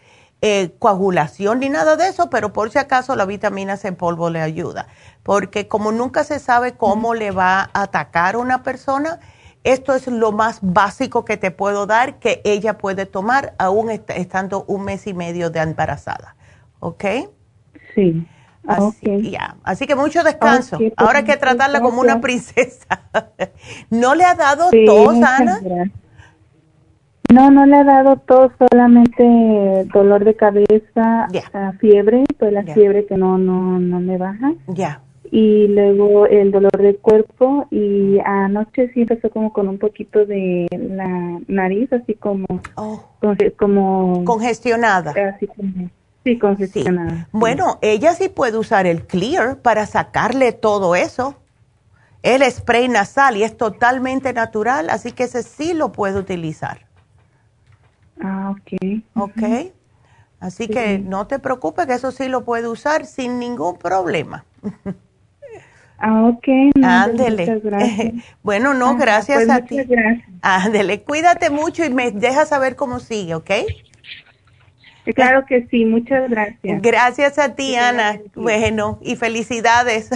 eh, 0.43 0.75
coagulación 0.79 1.61
ni 1.61 1.71
nada 1.71 1.97
de 1.97 2.09
eso, 2.09 2.29
pero 2.29 2.53
por 2.53 2.71
si 2.71 2.79
acaso 2.79 3.16
la 3.16 3.25
vitamina 3.25 3.79
C 3.79 3.89
en 3.89 3.97
polvo 3.97 4.29
le 4.29 4.43
ayuda. 4.43 4.89
Porque 5.23 5.69
como 5.69 5.93
nunca 5.93 6.25
se 6.25 6.39
sabe 6.39 6.73
cómo 6.73 7.15
le 7.15 7.31
va 7.31 7.71
a 7.73 7.83
atacar 7.83 8.37
una 8.37 8.62
persona, 8.62 9.21
esto 9.65 9.95
es 9.95 10.07
lo 10.07 10.31
más 10.31 10.61
básico 10.62 11.24
que 11.24 11.36
te 11.36 11.51
puedo 11.51 11.86
dar 11.86 12.19
que 12.19 12.41
ella 12.45 12.78
puede 12.78 13.07
tomar 13.07 13.55
aún 13.59 13.91
estando 13.91 14.65
un 14.69 14.85
mes 14.85 15.07
y 15.07 15.15
medio 15.15 15.51
de 15.51 15.61
embarazada. 15.61 16.36
¿Ok? 16.81 17.05
Sí. 17.95 18.27
Así, 18.66 19.36
Así 19.62 19.86
que 19.86 19.95
mucho 19.95 20.23
descanso. 20.23 20.78
Ahora 20.97 21.19
hay 21.19 21.24
que 21.24 21.36
tratarla 21.36 21.81
como 21.81 22.01
una 22.01 22.20
princesa. 22.20 23.01
¿No 23.91 24.15
le 24.15 24.24
ha 24.24 24.35
dado 24.35 24.70
tos, 24.86 25.16
Ana? 25.16 25.61
No, 27.32 27.51
no 27.51 27.66
le 27.66 27.77
ha 27.77 27.85
dado 27.85 28.16
tos, 28.16 28.53
solamente 28.70 29.86
dolor 29.93 30.24
de 30.24 30.36
cabeza, 30.36 31.27
ah, 31.53 31.73
fiebre, 31.81 32.24
pues 32.39 32.53
la 32.53 32.62
fiebre 32.62 33.07
que 33.07 33.16
no, 33.16 33.39
no, 33.39 33.78
no 33.81 33.99
me 34.01 34.19
baja. 34.19 34.53
Ya. 34.69 35.01
Y 35.36 35.66
luego 35.66 36.28
el 36.28 36.52
dolor 36.52 36.81
de 36.81 36.94
cuerpo 36.94 37.66
y 37.73 38.20
anoche 38.24 38.93
sí 38.94 39.01
empezó 39.01 39.31
como 39.31 39.52
con 39.52 39.66
un 39.66 39.78
poquito 39.81 40.24
de 40.24 40.69
la 40.70 41.40
nariz, 41.48 41.93
así 41.93 42.15
como, 42.15 42.47
oh. 42.77 43.05
como 43.59 44.24
congestionada. 44.24 45.12
Así 45.35 45.48
como, 45.48 45.90
sí, 46.23 46.39
congestionada. 46.39 47.27
Bueno, 47.32 47.81
ella 47.82 48.15
sí 48.15 48.28
puede 48.28 48.59
usar 48.59 48.86
el 48.86 49.09
Clear 49.09 49.59
para 49.59 49.86
sacarle 49.86 50.52
todo 50.52 50.94
eso. 50.94 51.35
El 52.23 52.48
spray 52.48 52.86
nasal 52.89 53.36
y 53.36 53.43
es 53.43 53.56
totalmente 53.56 54.32
natural, 54.35 54.89
así 54.89 55.11
que 55.11 55.24
ese 55.24 55.43
sí 55.43 55.74
lo 55.74 55.90
puede 55.90 56.16
utilizar. 56.16 56.86
Ah, 58.23 58.52
ok. 58.52 59.02
Ok. 59.16 59.73
Así 60.39 60.69
que 60.69 61.01
no 61.01 61.27
te 61.27 61.40
preocupes, 61.40 61.86
que 61.86 61.94
eso 61.94 62.12
sí 62.12 62.28
lo 62.28 62.44
puede 62.44 62.69
usar 62.69 63.05
sin 63.05 63.40
ningún 63.40 63.78
problema. 63.78 64.44
Ah, 65.99 66.25
ok. 66.25 66.49
Ándele. 66.83 67.62
bueno, 68.43 68.75
no, 68.75 68.97
gracias 68.97 69.45
pues 69.45 69.51
a 69.51 69.65
ti. 69.65 69.77
Gracias. 69.85 70.29
Ándele, 70.43 71.03
cuídate 71.03 71.51
mucho 71.51 71.85
y 71.85 71.91
me 71.91 72.11
dejas 72.11 72.49
saber 72.49 72.77
cómo 72.77 73.01
sigue, 73.01 73.35
¿ok? 73.35 73.51
Claro 75.15 75.45
que 75.45 75.66
sí, 75.71 75.85
muchas 75.85 76.31
gracias. 76.31 76.81
Gracias 76.81 77.39
a 77.39 77.55
ti, 77.55 77.77
Ana. 77.77 78.21
Bueno, 78.35 78.99
y 79.03 79.16
felicidades. 79.16 80.09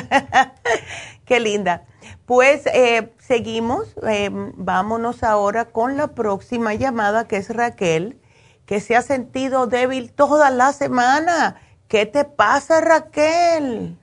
Qué 1.26 1.40
linda. 1.40 1.82
Pues 2.24 2.66
eh, 2.66 3.10
seguimos, 3.18 3.94
eh, 4.06 4.30
vámonos 4.32 5.22
ahora 5.22 5.66
con 5.66 5.96
la 5.96 6.08
próxima 6.08 6.74
llamada 6.74 7.26
que 7.26 7.36
es 7.36 7.50
Raquel, 7.50 8.18
que 8.64 8.80
se 8.80 8.96
ha 8.96 9.02
sentido 9.02 9.66
débil 9.66 10.12
toda 10.12 10.50
la 10.50 10.72
semana. 10.72 11.56
¿Qué 11.88 12.06
te 12.06 12.24
pasa, 12.24 12.80
Raquel? 12.80 13.96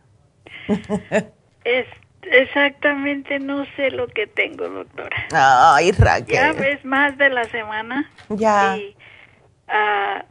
es, 1.66 1.86
exactamente 2.22 3.40
no 3.40 3.66
sé 3.76 3.92
lo 3.92 4.08
que 4.08 4.28
tengo, 4.28 4.70
doctora. 4.70 5.28
Ay, 5.32 5.92
Raquel. 5.92 6.36
Ya 6.36 6.54
ves 6.54 6.84
más 6.86 7.18
de 7.18 7.30
la 7.30 7.44
semana. 7.46 8.10
Ya. 8.30 8.78
Y, 8.78 8.96
uh, 9.68 10.24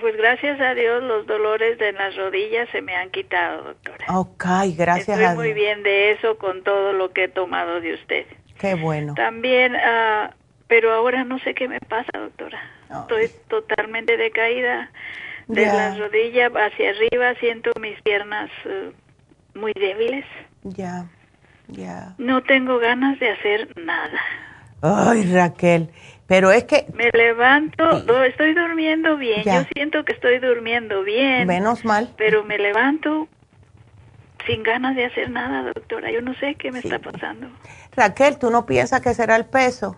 pues 0.00 0.16
gracias 0.16 0.60
a 0.60 0.74
Dios 0.74 1.02
los 1.02 1.26
dolores 1.26 1.78
de 1.78 1.92
las 1.92 2.16
rodillas 2.16 2.68
se 2.70 2.80
me 2.80 2.96
han 2.96 3.10
quitado, 3.10 3.64
doctora. 3.64 4.06
Ok, 4.16 4.44
gracias 4.76 5.08
Estoy 5.08 5.24
a 5.24 5.28
Dios. 5.28 5.34
muy 5.34 5.52
bien 5.52 5.82
de 5.82 6.12
eso 6.12 6.38
con 6.38 6.62
todo 6.62 6.92
lo 6.92 7.12
que 7.12 7.24
he 7.24 7.28
tomado 7.28 7.80
de 7.80 7.94
usted. 7.94 8.26
Qué 8.58 8.74
bueno. 8.74 9.14
También, 9.14 9.74
uh, 9.74 10.32
pero 10.68 10.92
ahora 10.92 11.24
no 11.24 11.38
sé 11.40 11.54
qué 11.54 11.68
me 11.68 11.80
pasa, 11.80 12.10
doctora. 12.14 12.60
Estoy 13.02 13.30
totalmente 13.48 14.16
decaída 14.16 14.90
de 15.46 15.66
las 15.66 15.98
rodillas 15.98 16.50
hacia 16.54 16.90
arriba, 16.90 17.34
siento 17.40 17.70
mis 17.80 18.00
piernas 18.02 18.50
uh, 18.64 19.58
muy 19.58 19.72
débiles. 19.74 20.24
Ya, 20.62 21.06
ya. 21.68 22.14
No 22.18 22.42
tengo 22.42 22.78
ganas 22.78 23.18
de 23.18 23.30
hacer 23.30 23.76
nada. 23.78 24.18
Ay, 24.82 25.30
Raquel. 25.32 25.90
Pero 26.26 26.52
es 26.52 26.64
que... 26.64 26.86
Me 26.94 27.10
levanto, 27.12 27.84
estoy 28.24 28.54
durmiendo 28.54 29.16
bien, 29.16 29.42
yo 29.42 29.64
siento 29.74 30.04
que 30.04 30.12
estoy 30.12 30.38
durmiendo 30.38 31.02
bien. 31.02 31.46
Menos 31.46 31.84
mal. 31.84 32.14
Pero 32.16 32.44
me 32.44 32.56
levanto 32.56 33.26
sin 34.46 34.62
ganas 34.62 34.94
de 34.94 35.06
hacer 35.06 35.28
nada, 35.30 35.72
doctora. 35.72 36.10
Yo 36.12 36.22
no 36.22 36.34
sé 36.34 36.54
qué 36.54 36.70
me 36.70 36.78
está 36.78 36.98
pasando. 37.00 37.48
Raquel, 37.96 38.38
¿tú 38.38 38.50
no 38.50 38.64
piensas 38.64 39.00
que 39.00 39.12
será 39.12 39.34
el 39.36 39.46
peso? 39.46 39.96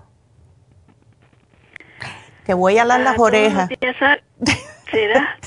Te 2.44 2.54
voy 2.54 2.78
a 2.78 2.84
dar 2.86 3.00
las 3.00 3.18
Ah, 3.18 3.22
orejas. 3.22 3.68
¿Será? 4.90 5.38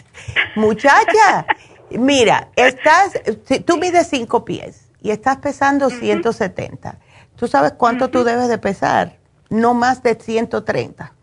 Muchacha, 0.55 1.45
mira, 1.89 2.47
estás, 2.55 3.19
tú 3.65 3.77
mides 3.77 4.07
cinco 4.07 4.45
pies 4.45 4.84
y 5.05 5.11
estás 5.11 5.37
pesando 5.37 5.91
170. 5.91 6.97
¿Tú 7.35 7.47
sabes 7.47 7.73
cuánto 7.73 8.09
tú 8.09 8.23
debes 8.23 8.47
de 8.47 8.57
pesar? 8.57 9.17
No 9.51 9.75
más 9.75 10.01
de 10.01 10.15
130. 10.15 11.13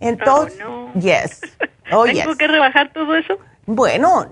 Entonces, 0.00 0.58
Oh, 0.66 0.90
yes. 0.98 1.40
Oh, 1.92 2.04
¿Tengo 2.04 2.30
yes. 2.30 2.36
que 2.38 2.48
rebajar 2.48 2.92
todo 2.92 3.14
eso? 3.14 3.34
Bueno, 3.66 4.26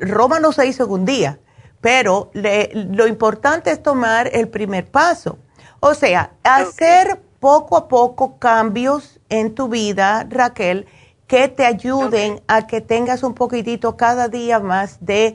Roma 0.00 0.38
no 0.40 0.52
se 0.52 0.66
hizo 0.66 0.84
en 0.84 0.90
un 0.90 1.04
día, 1.06 1.38
pero 1.80 2.30
le- 2.34 2.70
lo 2.74 3.06
importante 3.08 3.70
es 3.72 3.82
tomar 3.82 4.28
el 4.32 4.48
primer 4.48 4.84
paso. 4.86 5.38
O 5.80 5.94
sea, 5.94 6.30
hacer 6.44 7.20
poco 7.40 7.76
a 7.76 7.88
poco 7.88 8.38
cambios 8.38 9.18
en 9.30 9.54
tu 9.54 9.68
vida, 9.68 10.26
Raquel, 10.28 10.86
que 11.26 11.48
te 11.48 11.64
ayuden 11.66 12.40
a 12.46 12.68
que 12.68 12.80
tengas 12.80 13.22
un 13.24 13.34
poquitito 13.34 13.96
cada 13.96 14.28
día 14.28 14.60
más 14.60 14.98
de 15.04 15.34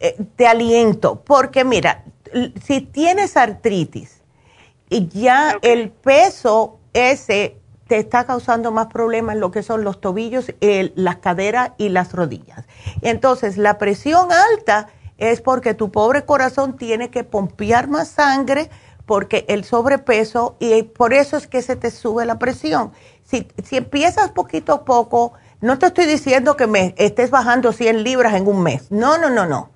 eh, 0.00 0.16
te 0.36 0.46
aliento, 0.46 1.22
porque 1.24 1.64
mira, 1.64 2.04
si 2.62 2.80
tienes 2.80 3.36
artritis 3.36 4.22
y 4.90 5.08
ya 5.08 5.58
el 5.62 5.90
peso 5.90 6.78
ese 6.92 7.56
te 7.88 7.98
está 7.98 8.24
causando 8.24 8.70
más 8.70 8.88
problemas 8.88 9.36
lo 9.36 9.50
que 9.50 9.62
son 9.62 9.82
los 9.82 10.00
tobillos, 10.00 10.52
las 10.60 11.16
caderas 11.16 11.72
y 11.78 11.88
las 11.88 12.12
rodillas. 12.12 12.64
Entonces, 13.00 13.56
la 13.56 13.78
presión 13.78 14.28
alta 14.30 14.88
es 15.16 15.40
porque 15.40 15.74
tu 15.74 15.90
pobre 15.90 16.24
corazón 16.24 16.76
tiene 16.76 17.10
que 17.10 17.24
pompear 17.24 17.88
más 17.88 18.08
sangre 18.08 18.70
porque 19.06 19.46
el 19.48 19.64
sobrepeso 19.64 20.56
y 20.60 20.82
por 20.82 21.14
eso 21.14 21.38
es 21.38 21.46
que 21.46 21.62
se 21.62 21.76
te 21.76 21.90
sube 21.90 22.26
la 22.26 22.38
presión. 22.38 22.92
Si, 23.24 23.48
si 23.64 23.78
empiezas 23.78 24.30
poquito 24.30 24.74
a 24.74 24.84
poco, 24.84 25.32
no 25.62 25.78
te 25.78 25.86
estoy 25.86 26.04
diciendo 26.04 26.56
que 26.56 26.66
me 26.66 26.94
estés 26.98 27.30
bajando 27.30 27.72
100 27.72 28.04
libras 28.04 28.34
en 28.34 28.46
un 28.46 28.62
mes. 28.62 28.90
No, 28.90 29.16
no, 29.16 29.30
no, 29.30 29.46
no. 29.46 29.70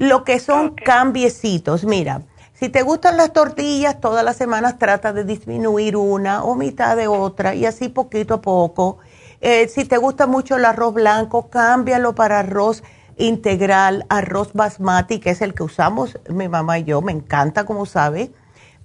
Lo 0.00 0.24
que 0.24 0.40
son 0.40 0.70
cambiecitos, 0.70 1.84
mira, 1.84 2.22
si 2.54 2.70
te 2.70 2.80
gustan 2.80 3.18
las 3.18 3.34
tortillas, 3.34 4.00
todas 4.00 4.24
las 4.24 4.38
semanas 4.38 4.78
trata 4.78 5.12
de 5.12 5.24
disminuir 5.24 5.94
una 5.94 6.42
o 6.42 6.54
mitad 6.54 6.96
de 6.96 7.06
otra 7.06 7.54
y 7.54 7.66
así 7.66 7.90
poquito 7.90 8.32
a 8.32 8.40
poco. 8.40 8.96
Eh, 9.42 9.68
si 9.68 9.84
te 9.84 9.98
gusta 9.98 10.26
mucho 10.26 10.56
el 10.56 10.64
arroz 10.64 10.94
blanco, 10.94 11.50
cámbialo 11.50 12.14
para 12.14 12.38
arroz 12.38 12.82
integral, 13.18 14.06
arroz 14.08 14.54
basmati, 14.54 15.20
que 15.20 15.28
es 15.30 15.42
el 15.42 15.52
que 15.52 15.64
usamos 15.64 16.18
mi 16.30 16.48
mamá 16.48 16.78
y 16.78 16.84
yo, 16.84 17.02
me 17.02 17.12
encanta 17.12 17.66
como 17.66 17.84
sabe. 17.84 18.32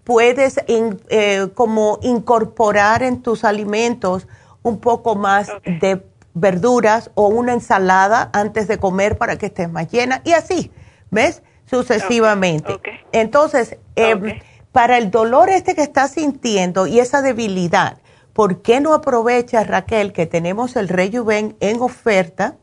Puedes 0.04 0.60
eh, 0.68 1.48
como 1.54 2.00
incorporar 2.02 3.04
en 3.04 3.22
tus 3.22 3.46
alimentos 3.46 4.28
un 4.64 4.82
poco 4.82 5.16
más 5.16 5.48
de 5.64 6.06
verduras 6.34 7.10
o 7.16 7.30
una 7.30 7.54
ensalada 7.54 8.30
antes 8.34 8.68
de 8.68 8.80
comer 8.80 9.18
para 9.18 9.38
que 9.38 9.46
estés 9.46 9.72
más 9.72 9.90
llena 9.90 10.22
y 10.26 10.34
así, 10.34 10.74
¿ves? 11.12 11.42
sucesivamente. 11.66 12.80
Entonces, 13.12 13.78
em, 13.96 14.40
para 14.72 14.98
el 14.98 15.12
dolor 15.12 15.50
este 15.50 15.76
que 15.76 15.82
estás 15.82 16.12
sintiendo 16.12 16.88
y 16.88 17.00
esa 17.00 17.22
debilidad, 17.22 17.98
¿por 18.34 18.62
qué 18.62 18.80
no 18.80 18.94
aprovechas, 18.94 19.68
Raquel, 19.68 20.14
que 20.14 20.26
tenemos 20.26 20.76
el 20.76 20.88
Rejuven 20.90 21.56
en 21.60 21.82
oferta 21.82 22.56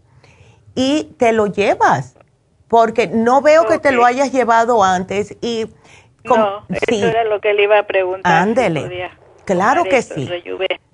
y 0.75 1.15
te 1.19 1.33
lo 1.33 1.47
llevas? 1.47 2.15
Porque 2.69 3.07
no 3.07 3.43
veo 3.43 3.67
que 3.67 3.79
te 3.79 3.93
lo 3.93 4.05
hayas 4.05 4.33
llevado 4.33 4.83
antes 4.83 5.37
y... 5.43 5.67
no, 6.25 6.65
eso 6.71 7.07
era 7.07 7.25
lo 7.25 7.41
que 7.41 7.53
le 7.53 7.65
iba 7.65 7.79
a 7.79 7.87
preguntar. 7.87 8.33
Ándele. 8.33 9.11
Claro 9.45 9.85
que 9.85 10.01
sí. 10.03 10.31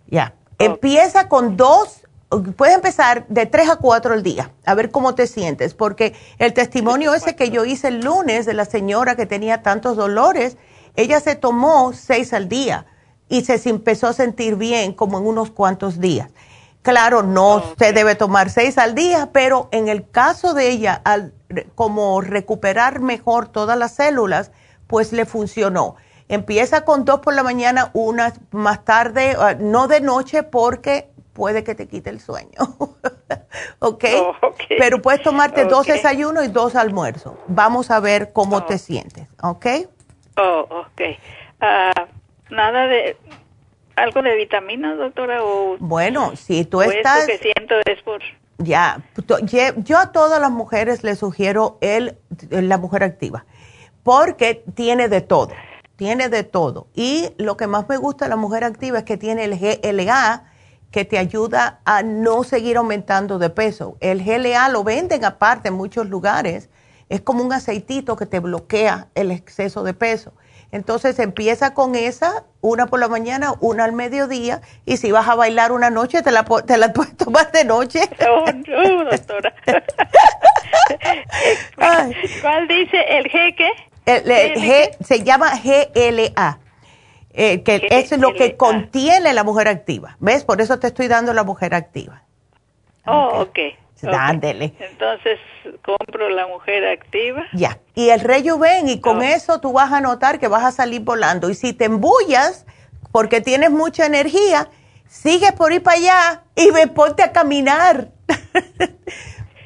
Ya. 0.07 0.35
Empieza 0.59 1.29
con 1.29 1.57
dos 1.57 2.08
puedes 2.29 2.75
empezar 2.75 3.27
de 3.29 3.47
3 3.47 3.71
a 3.71 3.77
4 3.77 4.15
al 4.15 4.23
día, 4.23 4.53
a 4.67 4.75
ver 4.75 4.91
cómo 4.91 5.15
te 5.15 5.27
sientes, 5.27 5.75
porque 5.75 6.15
el 6.39 6.53
testimonio 6.53 7.15
ese 7.15 7.37
que 7.37 7.51
yo 7.51 7.65
hice 7.65 7.89
el 7.89 8.01
lunes 8.01 8.47
de 8.47 8.55
la 8.55 8.65
señora 8.65 9.17
que 9.17 9.27
tenía 9.27 9.63
tantos 9.63 9.97
dolores, 9.97 10.57
ella 10.95 11.21
se 11.21 11.37
tomó 11.37 11.93
6 11.93 12.33
al 12.33 12.49
día 12.49 12.87
y 13.29 13.45
se 13.45 13.69
empezó 13.69 14.09
a 14.09 14.13
sentir 14.13 14.57
bien 14.57 14.93
como 14.93 15.19
en 15.19 15.27
unos 15.27 15.51
cuantos 15.51 16.01
días. 16.01 16.31
Claro, 16.83 17.23
no 17.23 17.63
se 17.79 17.93
debe 17.93 18.15
tomar 18.15 18.51
6 18.51 18.79
al 18.79 18.95
día, 18.95 19.31
pero 19.33 19.69
en 19.73 19.89
el 19.89 20.09
caso 20.09 20.55
de 20.55 20.71
ella, 20.71 21.01
al 21.05 21.35
como 21.75 22.21
recuperar 22.21 23.01
mejor 23.01 23.49
todas 23.49 23.79
las 23.79 23.95
células, 23.95 24.51
pues 24.87 25.13
le 25.13 25.25
funcionó. 25.25 25.97
Empieza 26.29 26.83
con 26.85 27.05
dos 27.05 27.21
por 27.21 27.35
la 27.35 27.43
mañana, 27.43 27.91
una 27.95 28.35
más 28.51 28.85
tarde, 28.85 29.35
ah, 29.39 29.55
no 29.59 29.89
de 29.89 30.01
noche 30.01 30.43
porque 30.43 31.11
puede 31.39 31.63
que 31.63 31.77
te 31.77 31.87
quite 31.87 32.11
el 32.11 32.19
sueño. 32.19 32.59
¿Okay? 33.79 34.17
Oh, 34.17 34.35
¿Ok? 34.43 34.61
Pero 34.77 35.01
puedes 35.01 35.23
tomarte 35.23 35.65
dos 35.67 35.87
desayunos 35.87 36.45
y 36.45 36.49
dos 36.49 36.75
almuerzos. 36.75 37.35
Vamos 37.47 37.93
a 37.93 38.01
ver 38.01 38.33
cómo 38.33 38.57
oh. 38.57 38.65
te 38.65 38.77
sientes. 38.77 39.29
¿Ok? 39.41 39.67
Oh, 40.37 40.67
ok. 40.69 41.01
Ah, 41.61 41.93
nada 42.51 42.89
de. 42.89 43.17
¿Algo 43.95 44.23
de 44.23 44.35
vitaminas, 44.35 44.99
doctora? 44.99 45.45
O, 45.45 45.77
bueno, 45.79 46.35
si 46.35 46.65
tú 46.65 46.83
estás. 46.83 47.27
que 47.27 47.39
siento 47.39 47.77
es 47.87 48.03
por. 48.03 48.21
Ya, 48.59 49.01
yo 49.85 49.99
a 49.99 50.11
todas 50.11 50.41
las 50.41 50.51
mujeres 50.51 51.05
les 51.05 51.21
sugiero 51.21 51.79
el, 51.81 52.19
la 52.51 52.77
mujer 52.77 53.05
activa, 53.05 53.47
porque 54.03 54.65
tiene 54.75 55.09
de 55.09 55.21
todo, 55.21 55.53
tiene 55.95 56.29
de 56.29 56.43
todo. 56.43 56.89
Y 56.93 57.29
lo 57.39 57.57
que 57.57 57.69
más 57.69 57.89
me 57.89 57.97
gusta 57.97 58.25
de 58.25 58.31
la 58.31 58.37
mujer 58.37 58.65
activa 58.65 58.99
es 58.99 59.05
que 59.05 59.17
tiene 59.17 59.45
el 59.45 59.57
GLA, 59.57 60.43
que 60.91 61.05
te 61.05 61.19
ayuda 61.19 61.81
a 61.85 62.03
no 62.03 62.45
seguir 62.45 62.77
aumentando 62.77 63.39
de 63.39 63.51
peso. 63.51 63.97
El 64.01 64.25
GLA 64.25 64.69
lo 64.69 64.85
venden 64.85 65.25
aparte 65.25 65.69
en 65.69 65.75
muchos 65.75 66.09
lugares. 66.09 66.71
Es 67.09 67.21
como 67.21 67.43
un 67.43 67.53
aceitito 67.53 68.17
que 68.17 68.27
te 68.27 68.41
bloquea 68.41 69.09
el 69.15 69.31
exceso 69.31 69.83
de 69.83 69.95
peso. 69.95 70.33
Entonces 70.71 71.19
empieza 71.19 71.73
con 71.73 71.95
esa, 71.95 72.45
una 72.61 72.87
por 72.87 73.01
la 73.01 73.09
mañana, 73.09 73.55
una 73.61 73.85
al 73.85 73.93
mediodía, 73.93 74.61
y 74.85 74.99
si 74.99 75.11
vas 75.11 75.27
a 75.27 75.35
bailar 75.35 75.73
una 75.73 75.89
noche, 75.89 76.23
te 76.23 76.31
la, 76.31 76.45
te 76.45 76.77
la 76.77 76.93
puedes 76.93 77.17
tomar 77.17 77.51
de 77.53 77.65
noche. 77.65 78.01
Oh, 78.29 78.45
no, 78.67 79.05
doctora. 79.05 79.55
¿Cuál 81.77 82.69
dice 82.69 83.01
el 83.09 83.25
G 83.25 83.57
qué? 83.57 83.71
El, 84.05 84.31
el 84.31 84.55
G 84.57 84.97
se 85.03 85.23
llama 85.23 85.53
GLA. 85.63 86.59
Eh, 87.41 87.63
que 87.63 87.87
eso 87.91 88.17
es 88.17 88.21
lo 88.21 88.35
que 88.35 88.57
contiene 88.57 89.33
la 89.33 89.45
mujer 89.45 89.69
activa. 89.69 90.17
¿Ves? 90.19 90.45
Por 90.45 90.61
eso 90.61 90.81
te 90.81 90.89
estoy 90.89 91.07
dando 91.07 91.33
la 91.33 91.45
mujer 91.45 91.73
activa. 91.73 92.23
Oh, 93.07 93.43
ok. 93.43 93.59
Dándele. 94.03 94.75
Entonces, 94.79 95.39
compro 95.83 96.29
la 96.31 96.49
mujer 96.49 96.85
activa. 96.87 97.45
Ya. 97.53 97.79
Y 97.95 98.11
el 98.11 98.23
ven 98.23 98.89
y 98.89 99.01
con 99.01 99.23
eso 99.23 99.61
tú 99.61 99.73
vas 99.73 99.93
a 99.93 100.01
notar 100.01 100.41
que 100.41 100.49
vas 100.49 100.65
a 100.65 100.73
salir 100.73 101.03
volando. 101.03 101.49
Y 101.49 101.55
si 101.55 101.73
te 101.73 101.85
embullas, 101.85 102.67
porque 103.13 103.41
tienes 103.41 103.71
mucha 103.71 104.07
energía, 104.07 104.69
sigue 105.07 105.53
por 105.53 105.73
ir 105.73 105.83
para 105.83 105.97
allá 105.97 106.43
y 106.57 106.73
me 106.73 106.89
ponte 106.89 107.23
a 107.23 107.33
caminar. 107.33 108.09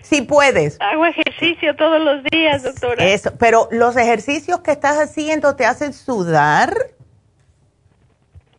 si 0.03 0.21
puedes. 0.21 0.79
Hago 0.81 1.07
ejercicio 1.07 1.75
todos 1.77 2.01
los 2.01 2.23
días, 2.25 2.63
doctora. 2.63 3.05
Eso, 3.05 3.33
pero 3.39 3.69
los 3.71 3.97
ejercicios 3.97 4.61
que 4.61 4.73
estás 4.73 4.99
haciendo 4.99 5.57
te 5.57 5.65
hacen 5.65 5.95
sudar. 5.95 6.75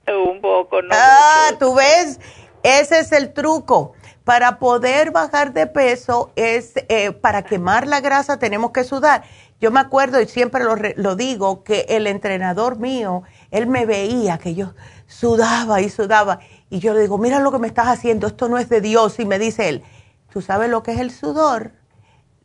Un 0.30 0.42
poco, 0.42 0.82
¿no? 0.82 0.90
Ah, 0.92 1.52
tú 1.60 1.76
ves, 1.76 2.20
ese 2.64 3.00
es 3.00 3.12
el 3.12 3.34
truco. 3.34 3.94
Para 4.24 4.58
poder 4.58 5.12
bajar 5.12 5.52
de 5.52 5.68
peso 5.68 6.32
es, 6.38 6.74
eh, 6.88 7.12
para 7.12 7.44
quemar 7.44 7.88
la 7.88 8.00
grasa 8.00 8.40
tenemos 8.40 8.72
que 8.72 8.86
sudar. 8.86 9.24
Yo 9.60 9.70
me 9.70 9.82
acuerdo 9.82 10.22
y 10.22 10.28
siempre 10.28 10.64
lo, 10.64 10.76
lo 10.76 11.16
digo, 11.16 11.64
que 11.64 11.86
el 11.90 12.08
entrenador 12.08 12.78
mío, 12.78 13.24
él 13.52 13.68
me 13.68 13.86
veía 13.86 14.38
que 14.38 14.56
yo 14.56 14.74
sudaba 15.08 15.82
y 15.82 15.90
sudaba. 15.90 16.40
Y 16.70 16.80
yo 16.80 16.94
le 16.94 17.02
digo, 17.02 17.18
mira 17.18 17.40
lo 17.40 17.52
que 17.52 17.60
me 17.60 17.68
estás 17.68 17.88
haciendo, 17.88 18.28
esto 18.28 18.48
no 18.48 18.58
es 18.58 18.70
de 18.70 18.82
Dios. 18.82 19.20
Y 19.20 19.26
me 19.26 19.40
dice 19.40 19.68
él, 19.68 19.84
¿tú 20.32 20.42
sabes 20.42 20.70
lo 20.70 20.84
que 20.84 20.94
es 20.94 21.00
el 21.00 21.12
sudor? 21.12 21.72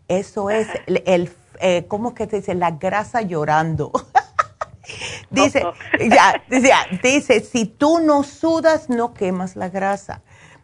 Eso 0.08 0.50
es 0.50 0.68
el, 0.86 1.02
el 1.06 1.30
eh, 1.60 1.86
¿cómo 1.88 2.10
es 2.10 2.14
que 2.14 2.26
te 2.26 2.36
dice? 2.36 2.54
La 2.54 2.72
grasa 2.72 3.22
llorando. 3.22 3.92
dice, 5.30 5.64
ya, 5.98 6.42
dice, 7.02 7.40
si 7.40 7.66
tú 7.66 8.00
no 8.00 8.22
sudas, 8.22 8.88
no 8.88 9.14
quemas 9.14 9.56
la 9.56 9.68
grasa. 9.68 10.22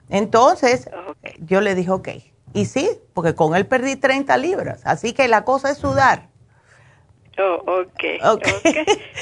Entonces, 0.08 0.88
yo 1.38 1.60
le 1.60 1.74
dije, 1.74 1.90
ok. 1.90 2.08
Y 2.52 2.66
sí, 2.66 2.88
porque 3.14 3.34
con 3.34 3.56
él 3.56 3.66
perdí 3.66 3.96
30 3.96 4.36
libras. 4.36 4.82
Así 4.84 5.12
que 5.12 5.26
la 5.28 5.44
cosa 5.44 5.70
es 5.70 5.78
sudar. 5.78 6.28
Oh, 7.36 7.80
okay. 7.80 8.18
ok. 8.22 8.46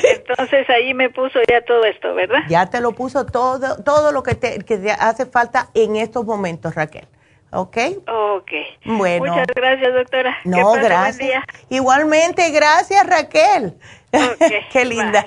Entonces 0.04 0.68
ahí 0.68 0.92
me 0.92 1.08
puso 1.08 1.38
ya 1.48 1.64
todo 1.64 1.82
esto, 1.84 2.14
¿verdad? 2.14 2.40
Ya 2.48 2.68
te 2.68 2.80
lo 2.80 2.92
puso 2.92 3.24
todo, 3.24 3.82
todo 3.82 4.12
lo 4.12 4.22
que 4.22 4.34
te, 4.34 4.58
que 4.64 4.76
te 4.76 4.90
hace 4.90 5.24
falta 5.24 5.70
en 5.72 5.96
estos 5.96 6.26
momentos, 6.26 6.74
Raquel. 6.74 7.06
¿Ok? 7.52 7.76
Ok. 8.08 8.50
Bueno. 8.84 9.26
Muchas 9.26 9.46
gracias, 9.54 9.94
doctora. 9.94 10.36
No, 10.44 10.72
gracias. 10.72 11.44
Igualmente, 11.68 12.50
gracias, 12.50 13.06
Raquel. 13.06 13.74
Qué 14.72 14.84
linda. 14.84 15.26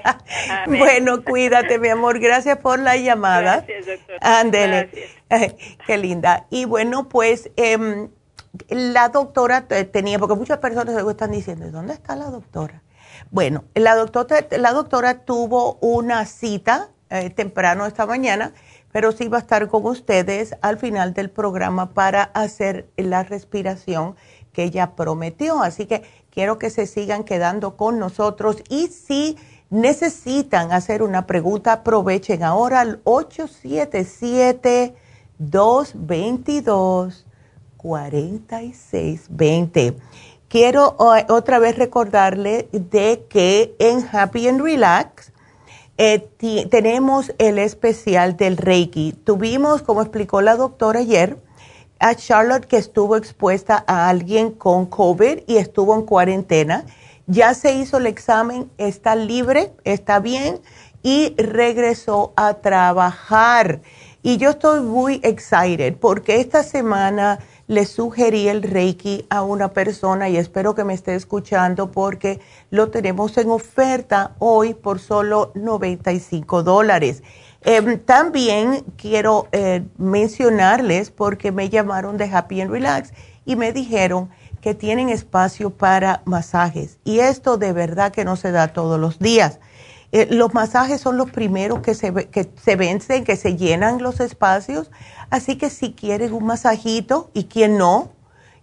Bueno, 0.67 1.23
cuídate, 1.23 1.79
mi 1.79 1.89
amor. 1.89 2.19
Gracias 2.19 2.57
por 2.59 2.79
la 2.79 2.97
llamada. 2.97 3.65
Gracias, 3.67 3.85
doctora. 3.85 4.39
Ándele. 4.39 4.89
Qué 5.87 5.97
linda. 5.97 6.45
Y 6.49 6.65
bueno, 6.65 7.09
pues 7.09 7.49
em, 7.55 8.09
la 8.69 9.09
doctora 9.09 9.67
tenía, 9.67 10.19
porque 10.19 10.35
muchas 10.35 10.59
personas 10.59 10.95
están 11.07 11.31
diciendo, 11.31 11.69
¿dónde 11.71 11.93
está 11.93 12.15
la 12.15 12.29
doctora? 12.29 12.83
Bueno, 13.31 13.63
la 13.73 13.95
doctora, 13.95 14.45
la 14.51 14.71
doctora 14.71 15.25
tuvo 15.25 15.77
una 15.81 16.25
cita 16.25 16.89
eh, 17.09 17.29
temprano 17.29 17.85
esta 17.85 18.05
mañana 18.05 18.53
pero 18.95 19.11
sí 19.11 19.27
va 19.27 19.39
a 19.39 19.41
estar 19.41 19.67
con 19.67 19.85
ustedes 19.87 20.55
al 20.61 20.77
final 20.77 21.13
del 21.13 21.29
programa 21.29 21.93
para 21.93 22.23
hacer 22.23 22.87
la 22.95 23.23
respiración 23.23 24.15
que 24.53 24.63
ella 24.63 24.95
prometió. 24.95 25.61
Así 25.61 25.85
que 25.85 26.03
quiero 26.35 26.59
que 26.59 26.69
se 26.69 26.85
sigan 26.85 27.23
quedando 27.23 27.77
con 27.77 27.97
nosotros 27.97 28.57
y 28.69 28.87
si 28.87 29.37
necesitan 29.71 30.71
hacer 30.71 31.01
una 31.01 31.25
pregunta, 31.25 31.73
aprovechen 31.73 32.43
ahora 32.43 32.81
al 32.81 33.01
877 33.05 34.93
222 35.39 37.25
4620. 37.77 39.97
Quiero 40.47 40.95
otra 40.97 41.59
vez 41.59 41.77
recordarle 41.77 42.69
de 42.71 43.25
que 43.29 43.75
en 43.79 44.07
Happy 44.11 44.47
and 44.47 44.61
Relax 44.61 45.31
eh, 45.97 46.29
tenemos 46.69 47.33
el 47.37 47.57
especial 47.57 48.37
del 48.37 48.57
Reiki. 48.57 49.13
Tuvimos, 49.13 49.81
como 49.81 50.01
explicó 50.01 50.41
la 50.41 50.55
doctora 50.55 50.99
ayer, 50.99 51.37
a 51.99 52.15
Charlotte 52.15 52.65
que 52.65 52.77
estuvo 52.77 53.15
expuesta 53.15 53.83
a 53.87 54.09
alguien 54.09 54.51
con 54.51 54.85
COVID 54.85 55.39
y 55.47 55.57
estuvo 55.57 55.95
en 55.95 56.03
cuarentena. 56.03 56.85
Ya 57.27 57.53
se 57.53 57.73
hizo 57.73 57.97
el 57.97 58.07
examen, 58.07 58.69
está 58.77 59.15
libre, 59.15 59.73
está 59.83 60.19
bien 60.19 60.59
y 61.01 61.35
regresó 61.37 62.33
a 62.35 62.55
trabajar. 62.55 63.81
Y 64.21 64.37
yo 64.37 64.51
estoy 64.51 64.81
muy 64.81 65.19
excited 65.23 65.95
porque 65.97 66.39
esta 66.39 66.63
semana 66.63 67.39
le 67.67 67.85
sugerí 67.85 68.47
el 68.47 68.63
Reiki 68.63 69.25
a 69.29 69.43
una 69.43 69.69
persona 69.69 70.29
y 70.29 70.37
espero 70.37 70.75
que 70.75 70.83
me 70.83 70.93
esté 70.93 71.15
escuchando 71.15 71.91
porque 71.91 72.39
lo 72.69 72.89
tenemos 72.89 73.37
en 73.37 73.49
oferta 73.49 74.35
hoy 74.39 74.73
por 74.73 74.99
solo 74.99 75.51
95 75.55 76.63
dólares. 76.63 77.23
Em, 77.67 77.97
también 77.97 78.83
quiero 78.95 79.47
eh, 79.51 79.83
mencionarles 79.97 81.09
porque 81.09 81.51
me 81.51 81.69
llamaron 81.69 82.15
de 82.15 82.25
Happy 82.25 82.61
and 82.61 82.69
Relax 82.69 83.11
y 83.43 83.55
me 83.55 83.73
dijeron 83.73 84.29
que 84.61 84.75
tienen 84.75 85.09
espacio 85.09 85.71
para 85.71 86.21
masajes. 86.25 86.99
Y 87.03 87.21
esto 87.21 87.57
de 87.57 87.73
verdad 87.73 88.11
que 88.11 88.23
no 88.23 88.35
se 88.35 88.51
da 88.51 88.67
todos 88.67 88.99
los 88.99 89.17
días. 89.17 89.59
Eh, 90.11 90.27
los 90.29 90.53
masajes 90.53 91.01
son 91.01 91.17
los 91.17 91.31
primeros 91.31 91.79
que 91.79 91.95
se, 91.95 92.13
que 92.27 92.47
se 92.63 92.75
vencen, 92.75 93.23
que 93.23 93.35
se 93.35 93.57
llenan 93.57 94.03
los 94.03 94.19
espacios, 94.19 94.91
así 95.31 95.57
que 95.57 95.71
si 95.71 95.93
quieren 95.93 96.33
un 96.33 96.45
masajito 96.45 97.31
y 97.33 97.45
quien 97.45 97.79
no, 97.79 98.11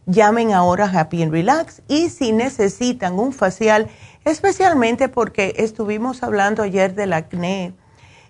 llamen 0.06 0.52
ahora 0.52 0.84
Happy 0.84 1.24
and 1.24 1.32
Relax. 1.32 1.82
Y 1.88 2.08
si 2.08 2.30
necesitan 2.30 3.18
un 3.18 3.32
facial, 3.32 3.88
especialmente 4.24 5.08
porque 5.08 5.54
estuvimos 5.56 6.22
hablando 6.22 6.62
ayer 6.62 6.94
del 6.94 7.14
acné 7.14 7.74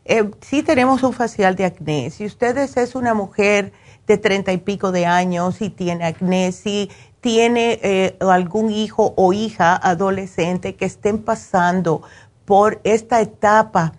eh, 0.05 0.31
sí 0.41 0.63
tenemos 0.63 1.03
un 1.03 1.13
facial 1.13 1.55
de 1.57 1.65
acné. 1.65 2.11
Si 2.11 2.27
ustedes 2.27 2.77
es 2.77 2.95
una 2.95 3.15
mujer 3.15 3.73
de 4.07 4.19
treinta 4.19 4.53
y 4.53 4.59
pico 4.59 4.91
de 4.93 5.07
años 5.07 5.61
y 5.61 5.71
tiene 5.71 6.05
acné, 6.05 6.53
si 6.53 6.91
tiene 7.21 7.79
eh, 7.83 8.17
algún 8.21 8.71
hijo 8.71 9.15
o 9.17 9.33
hija 9.33 9.77
adolescente 9.77 10.75
que 10.75 10.87
estén 10.87 11.23
pasando 11.23 12.03
por 12.45 12.81
esta 12.83 13.21
etapa 13.21 13.93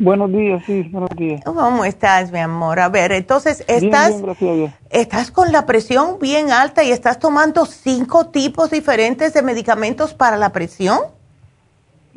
Buenos 0.00 0.32
días, 0.32 0.62
sí, 0.64 0.80
buenos 0.90 1.10
días. 1.10 1.42
¿Cómo 1.44 1.84
estás, 1.84 2.32
mi 2.32 2.38
amor? 2.38 2.80
A 2.80 2.88
ver, 2.88 3.12
entonces, 3.12 3.62
¿estás, 3.68 4.14
estás 4.88 5.30
con 5.30 5.52
la 5.52 5.66
presión 5.66 6.18
bien 6.18 6.50
alta 6.50 6.82
y 6.82 6.90
estás 6.90 7.18
tomando 7.18 7.66
cinco 7.66 8.28
tipos 8.28 8.70
diferentes 8.70 9.34
de 9.34 9.42
medicamentos 9.42 10.14
para 10.14 10.38
la 10.38 10.52
presión? 10.52 11.00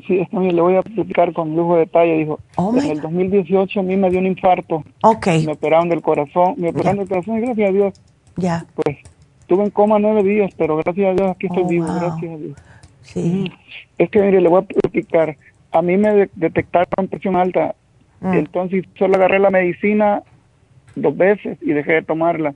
Sí, 0.08 0.18
esto 0.18 0.40
le 0.40 0.62
voy 0.62 0.76
a 0.76 0.80
explicar 0.80 1.34
con 1.34 1.58
lujo 1.58 1.74
de 1.74 1.82
detalle. 1.82 2.20
Dijo, 2.20 2.40
oh 2.56 2.74
en 2.78 2.90
el 2.90 3.02
2018 3.02 3.82
a 3.82 3.84
mí 3.84 3.98
me 3.98 4.10
dio 4.10 4.20
un 4.20 4.28
infarto. 4.28 4.86
Ok. 5.04 5.28
Me 5.46 5.52
operaron 5.52 5.90
del 5.90 6.02
corazón, 6.02 6.56
me 6.56 6.70
operaron 6.70 7.00
del 7.00 7.10
corazón 7.10 7.38
y 7.38 7.42
gracias 7.42 7.70
a 7.70 7.74
Dios. 7.74 7.94
Ya. 8.38 8.66
Pues, 8.76 9.00
estuve 9.42 9.66
en 9.66 9.72
coma 9.72 10.00
nueve 10.00 10.24
días, 10.24 10.54
pero 10.58 10.78
gracias 10.78 11.12
a 11.12 11.14
Dios 11.16 11.32
aquí 11.32 11.48
estoy 11.48 11.64
oh, 11.64 11.68
vivo, 11.68 11.88
gracias 11.88 12.34
a 12.34 12.38
Dios. 12.38 12.58
Sí. 13.02 13.52
Es 13.98 14.10
que, 14.10 14.22
mire, 14.22 14.40
le 14.40 14.48
voy 14.48 14.62
a 14.62 14.64
explicar 14.64 15.36
a 15.74 15.82
mí 15.82 15.98
me 15.98 16.30
detectaron 16.36 17.08
presión 17.10 17.36
alta, 17.36 17.76
mm. 18.22 18.34
entonces 18.34 18.86
solo 18.98 19.16
agarré 19.16 19.40
la 19.40 19.50
medicina 19.50 20.22
dos 20.96 21.18
veces 21.18 21.58
y 21.62 21.74
dejé 21.74 21.94
de 21.94 22.02
tomarla. 22.04 22.54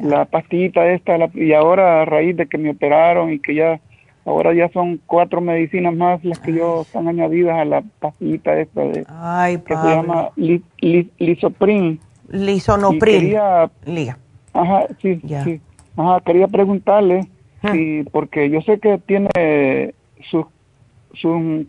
La 0.00 0.24
pastillita 0.24 0.86
esta, 0.88 1.16
y 1.34 1.52
ahora 1.52 2.02
a 2.02 2.04
raíz 2.06 2.36
de 2.36 2.46
que 2.46 2.58
me 2.58 2.70
operaron 2.70 3.32
y 3.32 3.38
que 3.38 3.54
ya, 3.54 3.80
ahora 4.24 4.52
ya 4.54 4.68
son 4.70 5.00
cuatro 5.06 5.40
medicinas 5.40 5.94
más 5.94 6.24
las 6.24 6.40
que 6.40 6.54
yo 6.54 6.82
están 6.82 7.06
añadidas 7.06 7.58
a 7.58 7.64
la 7.64 7.82
pastillita 8.00 8.58
esta 8.58 8.80
de, 8.80 9.04
que 9.62 9.76
se 9.76 9.88
llama 9.88 10.30
lisoprin. 11.18 12.00
Lisonoprin. 12.28 13.20
Quería, 13.20 13.70
Ajá, 14.52 14.86
sí, 15.00 15.20
sí. 15.44 15.60
Ajá, 15.96 16.20
quería 16.24 16.48
preguntarle, 16.48 17.28
si, 17.70 18.04
porque 18.10 18.50
yo 18.50 18.60
sé 18.62 18.80
que 18.80 18.98
tiene 18.98 19.94
sus 20.30 20.46
su 21.16 21.66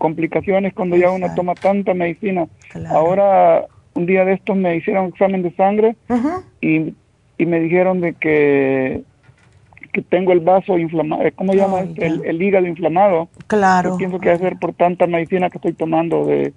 complicaciones 0.00 0.72
cuando 0.72 0.96
ya 0.96 1.10
uno 1.10 1.28
toma 1.36 1.54
tanta 1.54 1.92
medicina. 1.94 2.48
Ahora, 2.88 3.66
un 3.94 4.06
día 4.06 4.24
de 4.24 4.32
estos 4.32 4.56
me 4.56 4.74
hicieron 4.76 5.04
un 5.04 5.10
examen 5.10 5.42
de 5.42 5.54
sangre 5.54 5.94
y, 6.60 6.94
y, 7.36 7.46
me 7.46 7.60
dijeron 7.60 8.00
de 8.00 8.14
que, 8.14 9.02
que 9.92 10.02
tengo 10.02 10.32
el 10.32 10.40
vaso 10.40 10.78
inflamado, 10.78 11.22
eh, 11.22 11.32
¿cómo 11.32 11.52
se 11.52 11.58
llama? 11.58 11.80
el, 11.80 12.42
hígado 12.42 12.66
inflamado. 12.66 13.28
Claro. 13.46 13.90
Yo 13.90 13.96
pienso 13.98 14.18
que 14.18 14.36
ser 14.38 14.56
por 14.58 14.72
tanta 14.72 15.06
medicina 15.06 15.50
que 15.50 15.58
estoy 15.58 15.74
tomando 15.74 16.24
de 16.24 16.54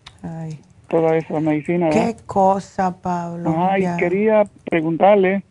toda 0.87 1.17
esa 1.17 1.39
medicina. 1.41 1.89
Qué 1.89 2.15
cosa, 2.25 2.95
Pablo. 3.01 3.53
Ay, 3.57 3.85
quería 3.99 4.45
preguntarle 4.69 5.43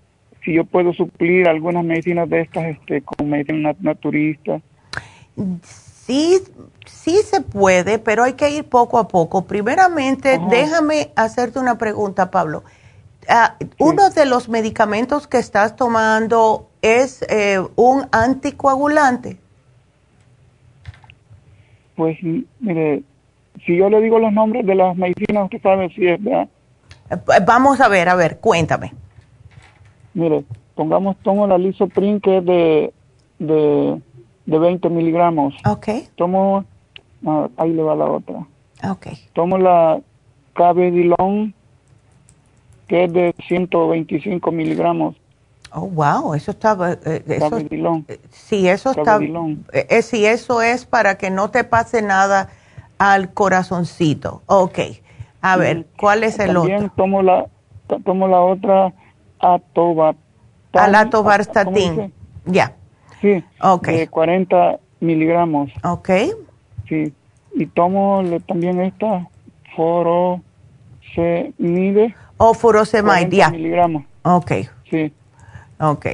si 0.44 0.54
yo 0.54 0.64
puedo 0.64 0.94
suplir 0.94 1.46
algunas 1.46 1.84
medicinas 1.84 2.28
de 2.30 2.40
estas 2.40 2.64
este, 2.64 3.02
con 3.02 3.28
medicina 3.28 3.74
naturista. 3.80 4.60
Sí, 5.62 6.40
sí 6.86 7.16
se 7.24 7.40
puede, 7.40 7.98
pero 7.98 8.24
hay 8.24 8.34
que 8.34 8.50
ir 8.50 8.64
poco 8.64 8.98
a 8.98 9.08
poco. 9.08 9.44
Primeramente, 9.44 10.40
déjame 10.50 11.10
hacerte 11.16 11.58
una 11.58 11.78
pregunta, 11.78 12.30
Pablo. 12.30 12.64
Ah, 13.28 13.56
uno 13.78 14.10
de 14.10 14.26
los 14.26 14.48
medicamentos 14.48 15.28
que 15.28 15.38
estás 15.38 15.76
tomando 15.76 16.68
es 16.82 17.24
eh, 17.28 17.60
un 17.76 18.06
anticoagulante. 18.10 19.38
Pues, 21.94 22.18
mire, 22.58 23.02
si 23.64 23.76
yo 23.76 23.88
le 23.88 24.00
digo 24.00 24.18
los 24.18 24.32
nombres 24.32 24.66
de 24.66 24.74
las 24.74 24.96
medicinas, 24.96 25.44
usted 25.44 25.62
sabe 25.62 25.88
si 25.90 26.06
es 26.06 26.22
verdad. 26.22 26.48
Eh, 27.10 27.16
vamos 27.46 27.80
a 27.80 27.88
ver, 27.88 28.08
a 28.08 28.16
ver, 28.16 28.40
cuéntame. 28.40 28.92
Mire, 30.14 30.44
pongamos, 30.74 31.16
tomo 31.22 31.46
la 31.46 31.58
lisoprin 31.58 32.20
que 32.20 32.38
es 32.38 32.44
de, 32.44 32.92
de 33.38 34.02
de 34.46 34.58
20 34.58 34.88
miligramos. 34.88 35.54
Ok. 35.66 35.88
Tomo, 36.16 36.64
ahí 37.56 37.72
le 37.72 37.82
va 37.82 37.94
la 37.94 38.06
otra. 38.06 38.46
Ok. 38.88 39.08
Tomo 39.32 39.58
la 39.58 40.00
cabedilón, 40.54 41.54
que 42.88 43.04
es 43.04 43.12
de 43.12 43.34
125 43.48 44.50
miligramos. 44.50 45.16
Oh, 45.74 45.86
wow, 45.88 46.34
eso 46.34 46.50
está... 46.50 46.76
Eh, 47.06 47.22
eso, 47.26 47.50
cabedilón. 47.50 48.04
Eh, 48.08 48.20
sí, 48.30 48.68
eso 48.68 48.90
está... 48.90 49.18
Eh, 49.72 50.02
sí, 50.02 50.26
eso 50.26 50.60
es 50.60 50.84
para 50.84 51.16
que 51.16 51.30
no 51.30 51.50
te 51.50 51.64
pase 51.64 52.02
nada 52.02 52.50
al 52.98 53.32
corazoncito. 53.32 54.42
Ok. 54.46 54.78
A 55.40 55.56
ver, 55.56 55.86
¿cuál 55.98 56.22
es 56.22 56.38
el 56.38 56.54
También 56.54 56.84
otro? 56.84 56.92
tomo 56.96 57.22
la, 57.22 57.46
tomo 58.04 58.28
la 58.28 58.40
otra 58.40 58.92
atobarstatin. 59.40 60.20
Al 60.72 60.94
atobarstatin. 60.94 62.12
Ya. 62.44 62.76
Sí. 63.20 63.42
Ok. 63.60 63.88
De 63.88 64.08
40 64.08 64.78
miligramos. 65.00 65.70
Ok. 65.82 66.10
Sí. 66.88 67.12
Y 67.54 67.66
tomo 67.66 68.22
también 68.46 68.80
esta 68.80 69.28
furosemide. 69.76 70.42
O 72.38 72.54
furosemide, 72.54 73.28
ya. 73.36 73.50
miligramos. 73.50 74.04
Ok. 74.22 74.52
Sí. 74.90 75.12
Ok. 75.78 76.06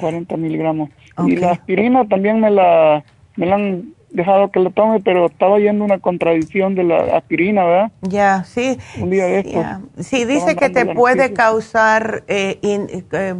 40 0.00 0.36
miligramos. 0.36 0.90
Y 1.26 1.36
la 1.36 1.52
aspirina 1.52 2.06
también 2.06 2.40
me 2.40 2.50
la, 2.50 3.02
me 3.36 3.46
la 3.46 3.54
han 3.54 3.94
dejado 4.10 4.50
que 4.50 4.60
la 4.60 4.70
tome, 4.70 5.00
pero 5.00 5.26
estaba 5.26 5.58
yendo 5.58 5.84
una 5.84 5.98
contradicción 5.98 6.74
de 6.74 6.84
la 6.84 7.16
aspirina, 7.16 7.64
¿verdad? 7.64 7.92
Ya, 8.02 8.44
sí. 8.44 8.78
Un 9.00 9.10
día 9.10 9.24
de 9.26 9.38
estos. 9.40 9.54
Ya. 9.54 9.80
Sí, 9.98 10.24
dice 10.24 10.56
que 10.56 10.68
te 10.70 10.86
puede 10.94 11.16
noticia. 11.28 11.34
causar 11.34 12.24
eh, 12.28 12.58
in- 12.62 13.04
eh, 13.12 13.34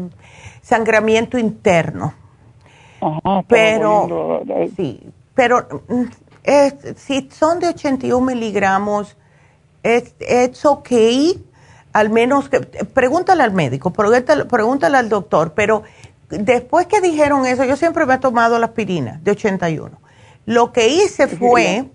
sangramiento 0.62 1.39
interno. 1.39 2.15
Ajá, 3.01 3.43
pero, 3.47 4.43
eh, 4.48 4.70
sí, 4.74 5.01
pero 5.35 5.66
mm, 5.89 6.05
es- 6.47 6.74
si 6.97 7.28
son 7.31 7.60
de 7.60 7.68
81 7.68 8.24
miligramos, 8.27 9.16
es 9.82 10.14
it's 10.20 10.64
okay, 10.64 11.44
al 11.93 12.10
menos 12.10 12.48
que, 12.48 12.60
pregúntale 12.60 13.43
al 13.43 13.52
médico, 13.52 13.93
pregúntale, 13.93 14.44
pregúntale 14.47 14.97
al 14.98 15.09
doctor, 15.09 15.52
pero 15.55 15.82
después 16.31 16.86
que 16.86 17.01
dijeron 17.01 17.47
eso, 17.47 17.64
yo 17.64 17.77
siempre 17.77 18.06
me 18.06 18.14
he 18.14 18.18
tomado 18.18 18.59
la 18.59 18.66
aspirina 18.66 19.20
de 19.23 19.32
81. 19.32 20.01
Lo 20.47 20.73
que 20.73 20.89
hice 20.89 21.28
fue 21.28 21.90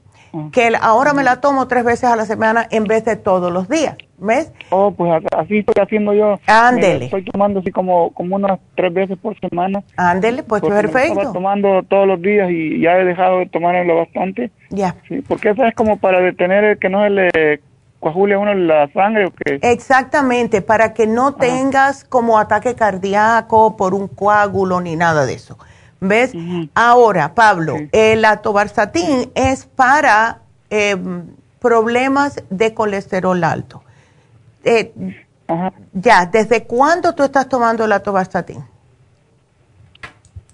que 0.52 0.72
ahora 0.80 1.14
me 1.14 1.24
la 1.24 1.42
tomo 1.42 1.68
tres 1.68 1.84
veces 1.84 2.06
a 2.06 2.16
la 2.16 2.26
semana 2.26 2.68
en 2.72 2.86
vez 2.86 3.06
de 3.06 3.16
todos 3.16 3.52
los 3.52 3.68
días, 3.68 3.98
¿ves? 4.18 4.52
Oh, 4.70 4.92
pues 4.92 5.24
así 5.38 5.60
estoy 5.60 5.82
haciendo 5.82 6.14
yo. 6.14 6.40
Ándele. 6.48 7.06
Estoy 7.06 7.26
tomando 7.26 7.60
así 7.60 7.72
como, 7.72 8.12
como 8.12 8.36
unas 8.36 8.60
tres 8.76 8.94
veces 8.94 9.18
por 9.18 9.38
semana. 9.40 9.84
Ándele, 9.98 10.44
pues 10.44 10.62
perfecto. 10.62 11.14
estaba 11.14 11.34
tomando 11.34 11.84
todos 11.84 12.08
los 12.08 12.22
días 12.22 12.50
y 12.50 12.82
ya 12.82 12.98
he 12.98 13.06
dejado 13.06 13.40
de 13.40 13.48
tomármelo 13.48 13.98
bastante. 13.98 14.52
Ya. 14.70 14.96
Sí, 15.08 15.22
porque 15.28 15.50
eso 15.50 15.66
es 15.66 15.76
como 15.76 15.98
para 15.98 16.22
detener 16.22 16.64
el 16.64 16.80
que 16.80 16.90
no 16.90 17.04
se 17.04 17.10
le 17.10 17.62
coagule 18.00 18.34
a 18.34 18.40
uno 18.40 18.54
la 18.54 18.92
sangre 18.92 19.28
o 19.28 19.32
que... 19.32 19.60
Exactamente, 19.62 20.62
para 20.62 20.94
que 20.94 21.08
no 21.08 21.36
tengas 21.36 22.04
como 22.04 22.40
ataque 22.40 22.76
cardíaco 22.76 23.78
por 23.78 23.94
un 23.94 24.08
coágulo 24.08 24.82
ni 24.82 24.96
nada 24.96 25.26
de 25.26 25.36
eso. 25.36 25.58
¿Ves? 26.02 26.34
Ahora, 26.74 27.36
Pablo, 27.36 27.78
el 27.92 28.26
atobarstatin 28.26 29.32
es 29.36 29.68
para 29.68 30.40
eh, 30.72 30.98
problemas 31.60 32.44
de 32.50 32.74
colesterol 32.74 33.44
alto. 33.44 33.84
Eh, 34.64 34.92
ya, 35.94 36.26
¿desde 36.26 36.64
cuándo 36.64 37.14
tú 37.14 37.22
estás 37.22 37.48
tomando 37.48 37.86
el 37.86 37.92
atobarstatin? 37.92 38.66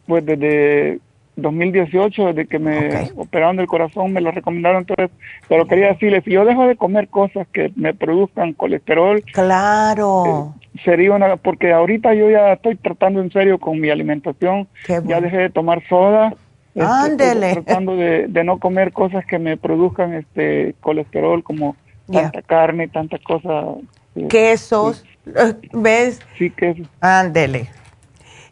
Pues 0.06 0.26
desde 0.26 0.99
2018, 1.38 2.34
desde 2.34 2.47
que 2.47 2.59
me 2.59 3.11
operaron 3.15 3.57
del 3.57 3.68
corazón, 3.68 4.11
me 4.11 4.22
lo 4.22 4.31
recomendaron. 4.31 4.85
Entonces, 4.88 5.15
pero 5.47 5.68
quería 5.68 5.89
decirle, 5.89 6.22
si 6.22 6.31
yo 6.31 6.43
dejo 6.43 6.68
de 6.68 6.76
comer 6.76 7.07
cosas 7.07 7.47
que 7.53 7.72
me 7.76 7.93
produzcan 7.93 8.53
colesterol, 8.53 9.23
claro, 9.31 10.55
sería 10.84 11.14
una, 11.14 11.38
porque 11.38 11.72
ahorita 11.72 12.14
yo 12.14 12.30
ya 12.30 12.53
estoy 12.53 12.76
tratando 12.76 13.22
en 13.22 13.31
serio 13.31 13.59
con 13.59 13.80
mi 13.80 13.89
alimentación, 13.89 14.68
ya 15.05 15.22
dejé 15.22 15.38
de 15.38 15.49
tomar 15.49 15.81
soda, 15.88 16.34
este, 16.73 16.91
Ándele. 16.91 17.53
tratando 17.53 17.95
de, 17.95 18.27
de 18.27 18.43
no 18.43 18.59
comer 18.59 18.91
cosas 18.91 19.26
que 19.26 19.39
me 19.39 19.57
produzcan 19.57 20.14
este 20.14 20.76
colesterol 20.81 21.43
como 21.43 21.76
tanta 22.11 22.41
carne, 22.41 22.88
tanta 22.88 23.18
cosa. 23.19 23.76
sí. 24.15 24.27
quesos, 24.27 25.05
eh, 25.26 25.53
¿ves? 25.73 26.19
Sí, 26.38 26.49
queso. 26.49 26.84
Ándele. 27.01 27.69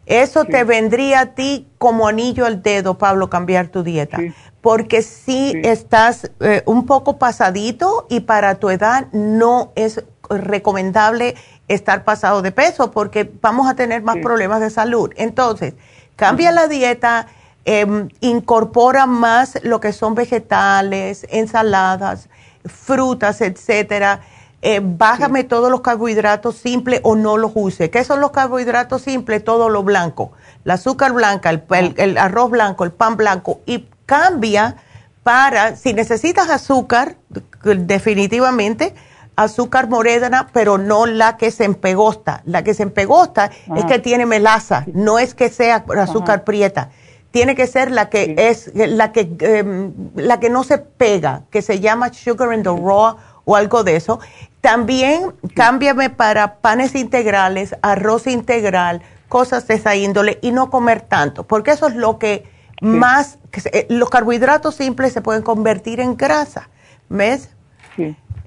Eso 0.06 0.44
te 0.44 0.62
vendría 0.62 1.20
a 1.20 1.26
ti 1.26 1.66
como 1.78 2.06
anillo 2.06 2.46
al 2.46 2.62
dedo, 2.62 2.96
Pablo, 2.96 3.28
cambiar 3.28 3.68
tu 3.68 3.82
dieta. 3.82 4.18
Porque 4.60 5.02
si 5.02 5.52
estás 5.64 6.30
eh, 6.40 6.62
un 6.64 6.86
poco 6.86 7.18
pasadito 7.18 8.06
y 8.08 8.20
para 8.20 8.56
tu 8.56 8.70
edad 8.70 9.08
no 9.12 9.72
es 9.74 10.04
recomendable 10.30 11.34
estar 11.68 12.04
pasado 12.04 12.42
de 12.42 12.52
peso 12.52 12.92
porque 12.92 13.30
vamos 13.40 13.68
a 13.68 13.74
tener 13.74 14.02
más 14.02 14.16
problemas 14.18 14.60
de 14.60 14.70
salud. 14.70 15.12
Entonces, 15.16 15.74
cambia 16.14 16.52
la 16.52 16.68
dieta, 16.68 17.26
em, 17.64 18.08
incorpora 18.20 19.06
más 19.06 19.58
lo 19.64 19.80
que 19.80 19.92
son 19.92 20.14
vegetales, 20.14 21.26
ensaladas, 21.30 22.28
frutas, 22.64 23.40
etcétera. 23.40 24.20
Eh, 24.68 24.80
bájame 24.82 25.44
todos 25.44 25.70
los 25.70 25.80
carbohidratos 25.80 26.56
simples 26.56 27.00
o 27.04 27.14
no 27.14 27.36
los 27.36 27.52
use. 27.54 27.88
¿Qué 27.88 28.02
son 28.02 28.20
los 28.20 28.32
carbohidratos 28.32 29.02
simples? 29.02 29.44
Todo 29.44 29.68
lo 29.68 29.84
blanco. 29.84 30.32
El 30.64 30.72
azúcar 30.72 31.12
blanca, 31.12 31.50
el, 31.50 31.62
el- 31.70 31.94
el 31.98 32.18
arroz 32.18 32.50
blanco, 32.50 32.82
el 32.82 32.90
pan 32.90 33.16
blanco. 33.16 33.60
Y 33.64 33.88
cambia 34.06 34.74
para, 35.22 35.76
si 35.76 35.94
necesitas 35.94 36.50
azúcar, 36.50 37.14
definitivamente, 37.62 38.94
azúcar 39.36 39.88
morena, 39.88 40.48
pero 40.52 40.78
no 40.78 41.06
la 41.06 41.36
que 41.36 41.50
se 41.50 41.64
empegosta. 41.64 42.42
La 42.44 42.64
que 42.64 42.74
se 42.74 42.82
empegosta 42.82 43.50
es 43.66 43.70
Ajá. 43.84 43.86
que 43.86 43.98
tiene 44.00 44.26
melaza, 44.26 44.84
no 44.92 45.18
es 45.20 45.34
que 45.34 45.48
sea 45.48 45.84
azúcar 45.96 46.42
prieta. 46.44 46.90
Tiene 47.30 47.54
que 47.54 47.66
ser 47.66 47.90
la 47.90 48.08
que 48.08 48.34
es 48.36 48.70
la 48.74 49.12
que 49.12 49.28
em, 49.40 49.92
la 50.16 50.40
que 50.40 50.48
no 50.48 50.64
se 50.64 50.78
pega, 50.78 51.42
que 51.50 51.60
se 51.62 51.80
llama 51.80 52.12
sugar 52.12 52.52
in 52.54 52.62
the 52.62 52.70
raw 52.70 53.16
o 53.46 53.56
algo 53.56 53.84
de 53.84 53.96
eso. 53.96 54.20
También 54.60 55.32
cámbiame 55.54 56.10
para 56.10 56.56
panes 56.56 56.94
integrales, 56.94 57.74
arroz 57.80 58.26
integral, 58.26 59.00
cosas 59.28 59.66
de 59.68 59.74
esa 59.74 59.96
índole 59.96 60.38
y 60.42 60.52
no 60.52 60.68
comer 60.68 61.00
tanto, 61.00 61.44
porque 61.44 61.70
eso 61.70 61.86
es 61.86 61.94
lo 61.94 62.18
que 62.18 62.44
más 62.82 63.38
eh, 63.72 63.86
los 63.88 64.10
carbohidratos 64.10 64.74
simples 64.74 65.12
se 65.12 65.22
pueden 65.22 65.42
convertir 65.42 66.00
en 66.00 66.16
grasa, 66.16 66.68
¿ves? 67.08 67.50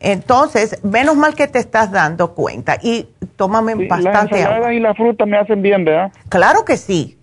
Entonces, 0.02 0.82
menos 0.84 1.18
mal 1.18 1.34
que 1.34 1.48
te 1.48 1.60
estás 1.60 1.92
dando 1.92 2.34
cuenta 2.34 2.78
y 2.82 3.10
tómame 3.36 3.76
La 3.76 3.88
bastante 3.88 4.36
ensalada 4.38 4.58
agua. 4.58 4.74
y 4.74 4.80
la 4.80 4.94
fruta 4.94 5.26
me 5.26 5.38
hacen 5.38 5.62
bien, 5.62 5.84
¿verdad? 5.84 6.12
Claro 6.30 6.64
que 6.64 6.78
sí. 6.78 7.18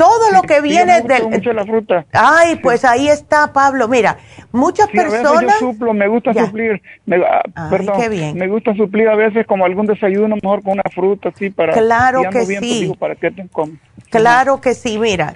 Todo 0.00 0.30
lo 0.32 0.42
que 0.42 0.56
sí, 0.56 0.62
viene 0.62 0.86
me 0.94 1.00
gusta 1.00 1.14
del... 1.20 1.28
mucho 1.28 1.52
la 1.52 1.64
fruta. 1.64 2.06
Ay, 2.12 2.56
pues 2.56 2.84
ahí 2.84 3.08
está, 3.08 3.52
Pablo. 3.52 3.86
Mira, 3.86 4.16
muchas 4.52 4.88
Sí, 4.90 4.98
a 4.98 5.02
veces 5.04 5.20
personas... 5.20 5.60
yo 5.60 5.72
suplo, 5.72 5.92
me 5.92 6.08
gusta 6.08 6.32
Ya. 6.32 6.46
suplir, 6.46 6.80
me, 7.06 7.16
ah, 7.16 7.42
Ay, 7.54 7.70
perdón, 7.70 8.00
qué 8.00 8.08
bien. 8.08 8.38
me 8.38 8.48
gusta 8.48 8.74
suplir 8.74 9.08
a 9.08 9.14
veces 9.14 9.46
como 9.46 9.64
algún 9.66 9.86
desayuno 9.86 10.36
mejor 10.42 10.62
con 10.62 10.72
una 10.72 10.82
fruta 10.94 11.28
así 11.28 11.50
para 11.50 11.74
Claro 11.74 12.22
que 12.30 12.44
bien, 12.46 12.60
sí. 12.62 12.80
digo, 12.80 12.94
para 12.94 13.14
qué 13.14 13.30
te 13.30 13.46
comes. 13.48 13.78
Claro 14.10 14.60
que 14.60 14.74
sí, 14.74 14.98
mira. 14.98 15.34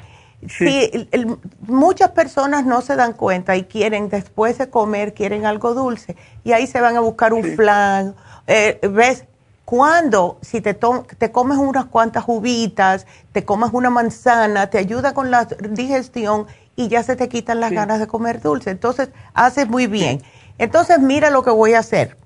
Sí, 0.49 0.91
el- 1.12 1.36
muchas 1.61 2.11
personas 2.11 2.66
no 2.66 2.82
se 2.82 2.97
dan 2.97 3.15
cuenta 3.15 3.57
y 3.57 3.65
quieren 3.65 4.09
después 4.09 4.59
de 4.59 4.69
comer, 4.69 5.15
quieren 5.15 5.47
algo 5.47 5.73
dulce 5.74 6.16
y 6.43 6.53
ahí 6.53 6.66
se 6.66 6.81
van 6.81 6.97
a 6.97 7.01
buscar 7.01 7.32
un 7.32 7.45
flan. 7.45 8.15
Eh, 8.47 8.78
¿Ves? 8.91 9.24
Cuando, 9.65 10.39
si 10.43 10.61
te, 10.61 10.74
te 10.74 11.32
comes 11.32 11.57
unas 11.59 11.86
cuantas 11.86 12.24
uvitas, 12.27 13.07
te 13.32 13.45
comes 13.45 13.70
una 13.73 13.89
manzana, 13.91 14.69
te 14.69 14.78
ayuda 14.78 15.15
con 15.15 15.31
la 15.31 15.45
digestión 15.70 16.47
y 16.77 16.89
ya 16.89 17.03
se 17.03 17.16
te 17.16 17.28
quitan 17.28 17.61
las 17.61 17.70
ganas 17.77 17.99
de 18.01 18.07
comer 18.07 18.43
dulce. 18.43 18.70
Entonces, 18.70 19.09
haces 19.32 19.69
muy 19.69 19.86
bien. 19.86 20.23
Entonces, 20.59 20.99
mira 20.99 21.31
lo 21.31 21.43
que 21.43 21.51
voy 21.51 21.74
a 21.74 21.78
hacer. 21.78 22.16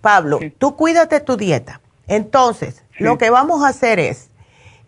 Pablo, 0.00 0.38
tú 0.58 0.76
cuídate 0.76 1.20
tu 1.20 1.36
dieta. 1.36 1.80
Entonces, 2.06 2.82
lo 2.98 3.18
que 3.18 3.30
vamos 3.30 3.64
a 3.64 3.68
hacer 3.68 3.98
es, 3.98 4.28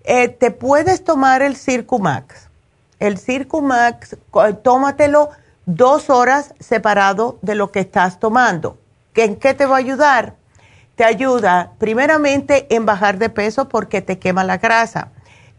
eh, 0.05 0.29
te 0.29 0.51
puedes 0.51 1.05
tomar 1.05 1.43
el 1.43 1.57
Circumax. 1.57 2.49
El 2.99 3.19
Circumax, 3.19 4.17
tómatelo 4.63 5.31
dos 5.67 6.11
horas 6.11 6.55
separado 6.61 7.39
de 7.43 7.55
lo 7.57 7.73
que 7.73 7.81
estás 7.81 8.21
tomando. 8.21 8.79
¿Que- 9.13 9.25
¿En 9.25 9.37
qué 9.37 9.55
te 9.55 9.67
va 9.67 9.77
a 9.77 9.79
ayudar? 9.79 10.35
Te 11.03 11.07
ayuda 11.07 11.73
primeramente 11.81 12.73
en 12.73 12.87
bajar 12.87 13.19
de 13.19 13.29
peso 13.29 13.69
porque 13.69 14.03
te 14.03 14.21
quema 14.21 14.45
la 14.45 14.59
grasa. 14.59 15.09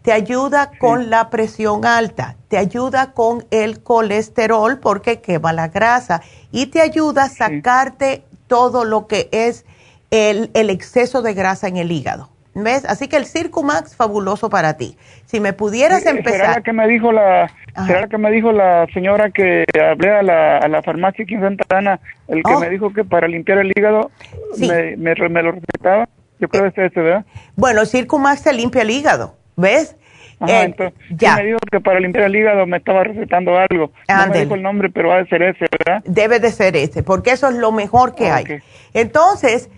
Te 0.02 0.14
ayuda 0.14 0.72
con 0.80 1.10
la 1.10 1.30
presión 1.30 1.86
alta. 1.86 2.38
Te 2.48 2.58
ayuda 2.58 3.12
con 3.12 3.46
el 3.52 3.84
colesterol 3.84 4.80
porque 4.80 5.20
quema 5.20 5.52
la 5.52 5.68
grasa. 5.68 6.22
Y 6.54 6.68
te 6.68 6.80
ayuda 6.80 7.24
a 7.24 7.30
sacarte 7.30 8.24
todo 8.48 8.86
lo 8.86 9.08
que 9.08 9.28
es 9.34 9.66
el, 10.12 10.50
el 10.54 10.70
exceso 10.70 11.22
de 11.22 11.34
grasa 11.34 11.68
en 11.68 11.76
el 11.76 11.92
hígado. 11.92 12.30
¿Ves? 12.56 12.86
Así 12.86 13.08
que 13.08 13.18
el 13.18 13.26
Circumax, 13.26 13.96
fabuloso 13.96 14.50
para 14.50 14.76
ti. 14.78 14.96
Si 15.26 15.40
me 15.40 15.54
pudieras 15.54 16.06
empezar. 16.06 16.48
¿Será 16.54 16.62
que 16.62 16.72
me 16.74 16.88
dijo 16.88 17.12
la, 17.12 17.52
¿será 17.88 18.08
que 18.08 18.18
me 18.20 18.30
dijo 18.32 18.52
la 18.52 18.86
señora 18.94 19.32
que 19.32 19.66
hablé 19.92 20.12
a 20.12 20.22
la, 20.22 20.58
a 20.60 20.68
la 20.68 20.84
farmacia 20.84 21.24
aquí 21.24 21.34
en 21.34 21.42
Santa 21.42 21.78
Ana, 21.78 22.00
el 22.28 22.44
que 22.44 22.54
Oh. 22.54 22.60
me 22.60 22.70
dijo 22.70 22.94
que 22.94 23.04
para 23.04 23.28
limpiar 23.28 23.58
el 23.58 23.72
hígado 23.76 24.12
me, 24.60 24.96
me, 24.98 25.16
me 25.30 25.42
lo 25.44 25.52
recetaba? 25.54 26.08
Yo 26.40 26.48
creo 26.50 26.72
que 26.72 26.82
es 26.86 26.92
ese, 26.92 27.00
¿verdad? 27.02 27.26
Bueno, 27.56 27.86
Circumax 27.86 28.44
te 28.44 28.54
limpia 28.54 28.82
el 28.84 28.92
hígado, 28.92 29.36
¿ves? 29.56 29.96
Ajá, 30.44 30.62
Eh, 30.62 30.66
entonces, 30.66 31.00
sí 31.08 31.16
ya. 31.18 31.36
me 31.38 31.46
dijo 31.46 31.60
que 31.72 31.80
para 31.80 32.00
limpiar 32.00 32.26
el 32.26 32.36
hígado 32.36 32.66
me 32.66 32.78
estaba 32.78 33.04
recetando 33.04 33.58
algo. 33.58 33.92
No 34.10 34.28
me 34.28 34.40
dijo 34.42 34.56
el 34.56 34.62
nombre, 34.62 34.90
pero 34.90 35.10
va 35.10 35.20
a 35.20 35.26
ser 35.26 35.42
ese, 35.42 35.66
¿verdad? 35.72 36.02
Debe 36.06 36.40
de 36.40 36.52
ser 36.52 36.76
ese, 36.76 37.02
porque 37.04 37.32
eso 37.32 37.48
es 37.50 37.56
lo 37.56 37.72
mejor 37.72 38.14
que 38.16 38.30
hay. 38.30 38.62
Entonces, 38.94 39.70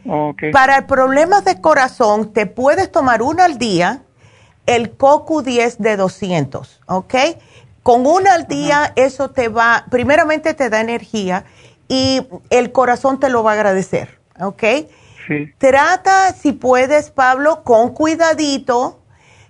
para 0.51 0.87
problemas 0.87 1.45
de 1.45 1.61
corazón, 1.61 2.33
te 2.33 2.45
puedes 2.47 2.91
tomar 2.91 3.21
una 3.21 3.45
al 3.45 3.57
día, 3.57 4.01
el 4.65 4.91
CoQ 4.91 5.43
10 5.43 5.79
de 5.81 5.95
200, 5.97 6.81
¿ok? 6.87 7.13
Con 7.83 8.07
una 8.07 8.33
al 8.33 8.47
día, 8.47 8.93
eso 8.95 9.29
te 9.29 9.47
va, 9.47 9.85
primeramente 9.91 10.55
te 10.55 10.69
da 10.71 10.81
energía 10.81 11.45
y 11.87 12.25
el 12.49 12.71
corazón 12.71 13.19
te 13.19 13.29
lo 13.29 13.43
va 13.43 13.51
a 13.51 13.53
agradecer, 13.53 14.17
¿ok? 14.39 14.63
Sí. 15.27 15.53
Trata, 15.59 16.33
si 16.33 16.51
puedes, 16.51 17.11
Pablo, 17.11 17.63
con 17.63 17.93
cuidadito 17.93 18.99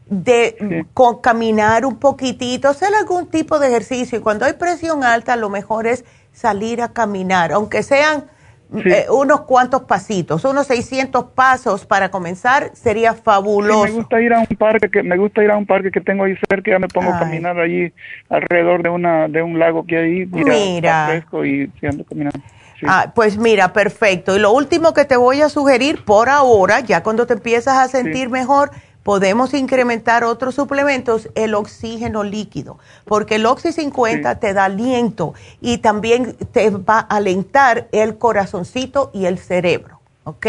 de 0.07 0.86
con 0.94 1.19
caminar 1.22 1.86
un 1.86 1.98
poquitito, 1.98 2.69
hacer 2.69 2.90
algún 2.94 3.27
tipo 3.27 3.60
de 3.60 3.68
ejercicio. 3.68 4.19
Y 4.19 4.22
cuando 4.22 4.45
hay 4.45 4.53
presión 4.53 5.03
alta, 5.03 5.36
lo 5.36 5.49
mejor 5.49 5.88
es 5.88 6.06
salir 6.32 6.82
a 6.82 6.94
caminar, 6.94 7.52
aunque 7.52 7.82
sean 7.84 8.26
Sí. 8.73 8.90
eh, 8.90 9.06
unos 9.11 9.41
cuantos 9.41 9.84
pasitos, 9.84 10.44
unos 10.44 10.68
600 10.68 11.26
pasos 11.36 11.86
para 11.86 12.10
comenzar, 12.10 12.72
sería 12.73 13.14
Sí, 13.14 13.22
fabuloso. 13.23 13.84
me 13.86 13.91
gusta 13.91 14.19
ir 14.19 14.34
a 14.34 14.40
un 14.40 14.57
parque 14.57 14.90
que 14.90 15.03
me 15.03 15.18
gusta 15.18 15.44
ir 15.44 15.52
a 15.52 15.57
un 15.57 15.68
parque 15.68 15.91
que 15.91 16.02
tengo 16.02 16.23
ahí 16.23 16.36
cerca, 16.49 16.72
ya 16.72 16.80
me 16.80 16.88
pongo 16.88 17.14
a 17.14 17.19
caminar 17.19 17.60
allí 17.60 17.94
alrededor 18.27 18.82
de 18.82 18.90
una 18.90 19.27
de 19.27 19.44
un 19.44 19.60
lago 19.60 19.86
que 19.86 19.98
hay 19.98 20.26
mira, 20.26 21.06
fresco 21.06 21.45
y 21.45 21.72
ando 21.84 22.03
caminando. 22.06 22.40
Sí. 22.80 22.86
Ah, 22.90 23.11
pues 23.15 23.38
mira, 23.38 23.72
perfecto. 23.72 24.36
Y 24.36 24.40
lo 24.40 24.52
último 24.52 24.94
que 24.94 25.06
te 25.06 25.15
voy 25.15 25.41
a 25.41 25.49
sugerir 25.49 26.03
por 26.03 26.27
ahora, 26.27 26.82
ya 26.82 27.03
cuando 27.03 27.26
te 27.26 27.34
empiezas 27.34 27.77
a 27.77 27.88
sentir 27.88 28.30
mejor, 28.30 28.72
podemos 29.06 29.53
incrementar 29.53 30.23
otros 30.23 30.56
suplementos, 30.56 31.30
el 31.36 31.53
oxígeno 31.53 32.23
líquido, 32.23 32.80
porque 33.06 33.36
el 33.36 33.45
Oxy 33.45 33.72
50 33.72 34.40
te 34.40 34.52
da 34.56 34.65
aliento 34.65 35.36
y 35.61 35.77
también 35.77 36.34
te 36.52 36.72
va 36.72 36.98
a 37.07 37.18
alentar 37.18 37.88
el 37.91 38.18
corazoncito 38.18 39.11
y 39.14 39.27
el 39.27 39.38
cerebro, 39.38 39.99
¿ok? 40.23 40.48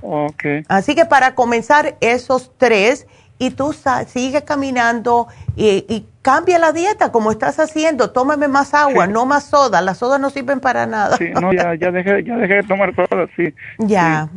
Ok. 0.00 0.42
Así 0.66 0.96
que 0.96 1.04
para 1.04 1.36
comenzar 1.36 1.96
esos 2.00 2.50
tres, 2.58 3.06
y 3.38 3.50
tú 3.50 3.72
sa- 3.72 4.04
sigue 4.06 4.42
caminando 4.42 5.28
y, 5.54 5.84
y 5.88 6.04
cambia 6.20 6.58
la 6.58 6.72
dieta 6.72 7.12
como 7.12 7.30
estás 7.30 7.60
haciendo, 7.60 8.10
tómame 8.10 8.48
más 8.48 8.74
agua, 8.74 9.06
no 9.06 9.24
más 9.24 9.44
soda, 9.44 9.80
las 9.82 9.98
sodas 9.98 10.20
no 10.20 10.30
sirven 10.30 10.58
para 10.58 10.86
nada. 10.86 11.16
Sí, 11.16 11.28
no, 11.40 11.52
ya, 11.52 11.74
ya 11.76 11.92
dejé, 11.92 12.24
ya 12.24 12.36
dejé 12.36 12.54
de 12.54 12.62
tomar 12.64 12.92
todo, 12.94 13.26
sí. 13.36 13.54
Ya, 13.78 13.86
Ya, 13.88 14.28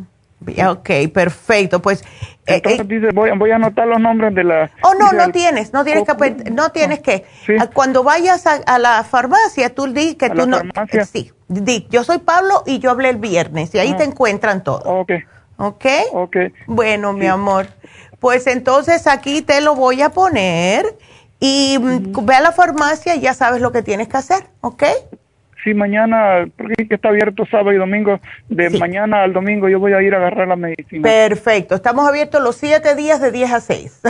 ok, 0.67 0.89
perfecto. 1.13 1.81
Pues, 1.81 2.01
eh, 2.45 2.55
Entonces 2.63 2.87
dice, 2.87 3.07
voy, 3.13 3.31
voy 3.37 3.51
a 3.51 3.55
anotar 3.55 3.87
los 3.87 3.99
nombres 3.99 4.35
de 4.35 4.43
la... 4.43 4.69
oh 4.83 4.93
no, 4.99 5.11
no 5.13 5.23
el- 5.25 5.31
tienes, 5.31 5.73
no 5.73 5.83
tienes 5.83 6.03
que, 6.03 6.51
no 6.51 6.69
tienes 6.71 6.99
que. 6.99 7.25
Ah, 7.59 7.67
Cuando 7.73 8.03
vayas 8.03 8.45
a, 8.45 8.55
a 8.65 8.77
la 8.79 9.03
farmacia, 9.03 9.73
tú 9.73 9.87
di 9.87 10.15
que 10.15 10.25
¿A 10.27 10.29
tú 10.29 10.35
la 10.41 10.45
no. 10.45 10.57
farmacia? 10.57 11.05
Sí, 11.05 11.31
di, 11.47 11.87
yo 11.89 12.03
soy 12.03 12.19
Pablo 12.19 12.63
y 12.65 12.79
yo 12.79 12.91
hablé 12.91 13.09
el 13.09 13.17
viernes 13.17 13.73
y 13.73 13.79
ahí 13.79 13.91
Ah. 13.93 13.97
te 13.97 14.03
encuentran 14.03 14.63
todo. 14.63 14.79
Ok. 14.85 15.11
¿Ok? 15.57 15.85
Ok. 16.11 16.35
Bueno, 16.67 17.13
mi 17.13 17.27
amor. 17.27 17.67
Pues 18.19 18.45
entonces 18.47 19.07
aquí 19.07 19.41
te 19.41 19.61
lo 19.61 19.75
voy 19.75 20.01
a 20.01 20.09
poner 20.09 20.97
y 21.39 21.77
mm, 21.79 22.25
ve 22.25 22.35
a 22.35 22.41
la 22.41 22.51
farmacia 22.51 23.15
y 23.15 23.21
ya 23.21 23.33
sabes 23.33 23.61
lo 23.61 23.71
que 23.71 23.81
tienes 23.81 24.07
que 24.09 24.17
hacer, 24.17 24.47
¿ok? 24.61 24.83
Sí, 25.65 25.73
mañana, 25.73 26.47
porque 26.55 26.85
está 26.93 27.09
abierto 27.09 27.43
sábado 27.49 27.73
y 27.73 27.77
domingo, 27.77 28.19
de 28.49 28.69
mañana 28.69 29.23
al 29.23 29.33
domingo 29.33 29.67
yo 29.67 29.79
voy 29.79 29.93
a 29.93 30.01
ir 30.03 30.13
a 30.13 30.17
agarrar 30.17 30.47
la 30.47 30.55
medicina. 30.55 31.01
Perfecto. 31.01 31.73
Estamos 31.73 32.07
abiertos 32.07 32.39
los 32.43 32.55
siete 32.55 32.93
días 32.93 33.19
de 33.19 33.31
10 33.31 33.51
a 33.51 33.59
6. 33.61 34.01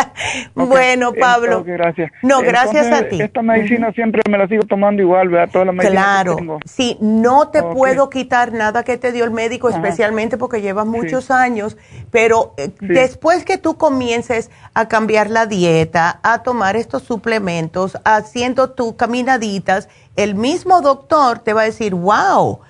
bueno, 0.54 1.12
Pablo. 1.12 1.62
Gracias. 1.64 2.10
No, 2.22 2.40
gracias 2.40 2.86
Entonces, 2.86 3.06
a 3.06 3.08
ti. 3.10 3.22
Esta 3.22 3.42
medicina 3.42 3.92
siempre 3.92 4.22
me 4.30 4.38
la 4.38 4.48
sigo 4.48 4.62
tomando 4.62 5.02
igual, 5.02 5.28
¿verdad? 5.28 5.50
Toda 5.52 5.66
la 5.66 5.72
medicina 5.72 6.00
Claro, 6.02 6.36
que 6.36 6.40
tengo. 6.40 6.58
sí, 6.64 6.96
no 7.02 7.48
te 7.50 7.62
puedo 7.62 8.08
quitar 8.08 8.52
nada 8.54 8.82
que 8.82 8.96
te 8.96 9.12
dio 9.12 9.24
el 9.24 9.30
médico, 9.32 9.68
Ajá. 9.68 9.76
especialmente 9.76 10.38
porque 10.38 10.62
llevas 10.62 10.86
muchos 10.86 11.30
años, 11.30 11.76
pero 12.10 12.54
eh, 12.56 12.70
Sí. 12.80 12.86
después 12.86 13.44
que 13.44 13.58
tú 13.58 13.76
comiences 13.76 14.50
a 14.72 14.88
cambiar 14.88 15.28
la 15.28 15.44
dieta, 15.44 16.20
a 16.22 16.42
tomar 16.42 16.76
estos 16.76 17.02
suplementos, 17.02 17.98
haciendo 18.04 18.70
tus 18.70 18.94
caminaditas, 18.94 19.90
el 20.16 20.34
mismo 20.34 20.80
doctor 20.80 21.38
te 21.38 21.52
va 21.52 21.62
a 21.62 21.64
decir, 21.64 21.94
wow, 21.94 22.60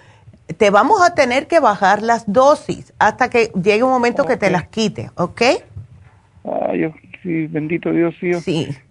te 0.57 0.71
vamos 0.71 1.01
a 1.03 1.15
tener 1.15 1.47
que 1.47 1.61
bajar 1.61 2.03
las 2.03 2.31
dosis 2.33 2.93
hasta 2.99 3.31
que 3.31 3.51
llegue 3.63 3.83
un 3.83 3.91
momento 3.91 4.25
que 4.25 4.37
te 4.37 4.51
las 4.51 4.65
quite, 4.69 5.11
¿ok? 5.17 5.43
Ay, 6.45 6.81
yo, 6.81 6.89
sí, 7.23 7.47
bendito 7.47 7.91
Dios, 7.91 8.15
sí. 8.21 8.31
yo 8.33 8.41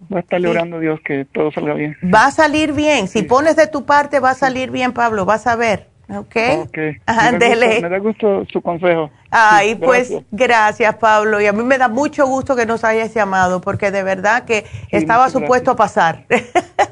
Voy 0.08 0.18
a 0.18 0.20
estarle 0.20 0.48
Sí. 0.48 0.50
orando 0.50 0.78
Dios 0.80 1.00
que 1.04 1.24
todo 1.32 1.52
salga 1.52 1.74
bien. 1.74 1.96
Va 2.12 2.26
a 2.26 2.30
salir 2.30 2.72
bien, 2.72 3.08
si 3.08 3.22
pones 3.22 3.56
de 3.56 3.66
tu 3.66 3.84
parte 3.84 4.20
va 4.20 4.30
a 4.30 4.34
salir 4.34 4.70
bien, 4.70 4.92
Pablo, 4.92 5.24
vas 5.24 5.46
a 5.46 5.56
ver, 5.56 5.88
¿ok? 6.10 6.36
Ok. 6.62 6.76
Me 6.76 6.96
Ándele. 7.06 7.66
da, 7.66 7.66
gusto, 7.66 7.82
me 7.82 7.88
da 7.88 7.98
gusto 7.98 8.44
su 8.52 8.60
consejo. 8.60 9.10
Ay, 9.30 9.70
Sí, 9.70 9.74
pues 9.76 10.10
gracias. 10.10 10.24
gracias, 10.32 10.94
Pablo. 10.96 11.40
Y 11.40 11.46
a 11.46 11.52
mí 11.52 11.62
me 11.62 11.78
da 11.78 11.88
mucho 11.88 12.26
gusto 12.26 12.54
que 12.56 12.66
nos 12.66 12.84
hayas 12.84 13.14
llamado, 13.14 13.60
porque 13.62 13.90
de 13.90 14.02
verdad 14.02 14.44
que 14.44 14.66
estaba 14.90 15.30
supuesto 15.30 15.70
a 15.70 15.76
pasar. 15.76 16.26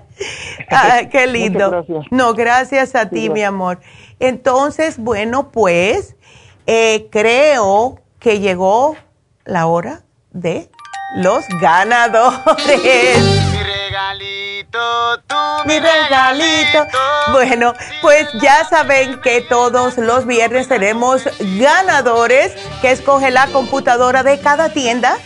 Ay, 0.68 1.08
qué 1.08 1.26
lindo. 1.26 1.70
Muchas 1.70 1.86
gracias. 1.88 2.12
No, 2.12 2.34
gracias 2.34 2.94
a 2.94 3.08
ti, 3.08 3.30
mi 3.30 3.42
amor. 3.42 3.80
Entonces, 4.18 4.98
bueno, 4.98 5.50
pues 5.50 6.16
eh, 6.66 7.08
creo 7.10 8.00
que 8.18 8.40
llegó 8.40 8.96
la 9.44 9.66
hora 9.66 10.02
de 10.30 10.70
los 11.16 11.44
ganadores. 11.60 13.18
Mi 15.66 15.78
regalito. 15.80 16.86
Bueno, 17.32 17.74
pues 18.02 18.28
ya 18.40 18.64
saben 18.64 19.20
que 19.20 19.40
todos 19.40 19.98
los 19.98 20.26
viernes 20.26 20.68
tenemos 20.68 21.22
ganadores 21.58 22.52
que 22.80 22.92
escoge 22.92 23.30
la 23.30 23.46
computadora 23.48 24.22
de 24.22 24.38
cada 24.40 24.68
tienda. 24.68 25.16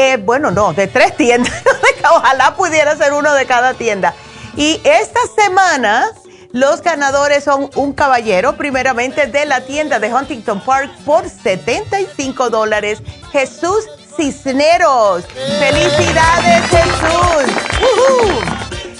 Eh, 0.00 0.16
bueno, 0.16 0.52
no, 0.52 0.72
de 0.74 0.86
tres 0.86 1.16
tiendas. 1.16 1.52
Ojalá 2.12 2.54
pudiera 2.54 2.96
ser 2.96 3.12
uno 3.14 3.34
de 3.34 3.46
cada 3.46 3.74
tienda. 3.74 4.14
Y 4.56 4.80
esta 4.84 5.18
semana 5.34 6.12
los 6.52 6.82
ganadores 6.82 7.42
son 7.42 7.68
un 7.74 7.92
caballero, 7.94 8.56
primeramente 8.56 9.26
de 9.26 9.44
la 9.44 9.62
tienda 9.62 9.98
de 9.98 10.14
Huntington 10.14 10.60
Park 10.60 10.92
por 11.04 11.28
75 11.28 12.48
dólares. 12.48 13.02
Jesús 13.32 13.86
Cisneros. 14.16 15.24
¡Felicidades, 15.58 16.62
Jesús! 16.70 17.52
¡Uhú! 17.82 18.40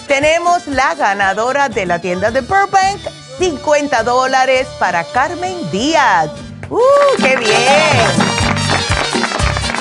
Tenemos 0.08 0.66
la 0.66 0.96
ganadora 0.96 1.68
de 1.68 1.86
la 1.86 2.00
tienda 2.00 2.32
de 2.32 2.40
Burbank, 2.40 2.98
50 3.38 4.02
dólares 4.02 4.66
para 4.80 5.04
Carmen 5.04 5.70
Díaz. 5.70 6.28
¡Uh, 6.68 6.80
qué 7.22 7.36
bien! 7.36 8.37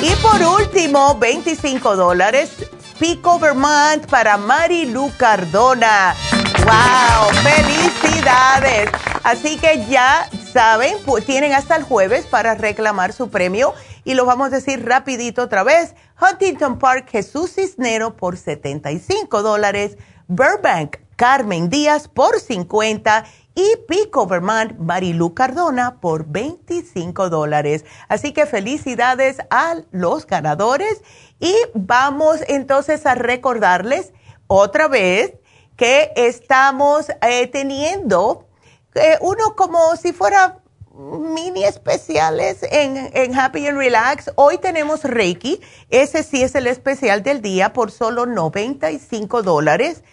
Y 0.07 0.15
por 0.21 0.41
último, 0.41 1.15
25 1.15 1.97
dólares, 1.97 2.51
Pico 2.97 3.39
Vermont 3.39 4.05
para 4.09 4.37
Marilu 4.37 5.11
Cardona. 5.17 6.15
¡Wow! 6.63 7.33
¡Felicidades! 7.43 8.89
Así 9.23 9.57
que 9.57 9.85
ya 9.89 10.29
saben, 10.53 10.95
tienen 11.25 11.51
hasta 11.51 11.75
el 11.75 11.83
jueves 11.83 12.25
para 12.25 12.55
reclamar 12.55 13.11
su 13.11 13.29
premio. 13.29 13.73
Y 14.05 14.13
lo 14.13 14.25
vamos 14.25 14.47
a 14.47 14.55
decir 14.55 14.85
rapidito 14.85 15.41
otra 15.41 15.63
vez. 15.63 15.93
Huntington 16.21 16.79
Park 16.79 17.09
Jesús 17.11 17.55
Cisnero 17.55 18.15
por 18.15 18.37
75 18.37 19.43
dólares. 19.43 19.97
Burbank 20.29 20.99
Carmen 21.17 21.69
Díaz 21.69 22.07
por 22.07 22.39
50 22.39 23.25
y 23.57 23.75
Pico 23.87 24.27
Vermont 24.27 24.77
Marilu 24.77 25.33
Cardona 25.33 25.99
por 25.99 26.27
25 26.27 27.31
dólares. 27.31 27.85
Así 28.07 28.31
que 28.31 28.45
felicidades 28.45 29.37
a 29.49 29.77
los 29.89 30.27
ganadores 30.27 31.01
y 31.39 31.55
vamos 31.73 32.41
entonces 32.47 33.07
a 33.07 33.15
recordarles 33.15 34.13
otra 34.45 34.87
vez 34.87 35.33
que 35.75 36.11
estamos 36.15 37.07
eh, 37.23 37.47
teniendo 37.47 38.47
eh, 38.93 39.17
uno 39.21 39.55
como 39.55 39.95
si 39.95 40.13
fuera 40.13 40.59
mini 40.93 41.63
especiales 41.63 42.61
en, 42.61 43.09
en 43.11 43.39
Happy 43.39 43.65
and 43.65 43.79
Relax. 43.79 44.31
Hoy 44.35 44.59
tenemos 44.59 45.03
Reiki. 45.03 45.61
Ese 45.89 46.21
sí 46.21 46.43
es 46.43 46.53
el 46.53 46.67
especial 46.67 47.23
del 47.23 47.41
día 47.41 47.73
por 47.73 47.89
solo 47.89 48.27
95 48.27 49.41
dólares. 49.41 50.03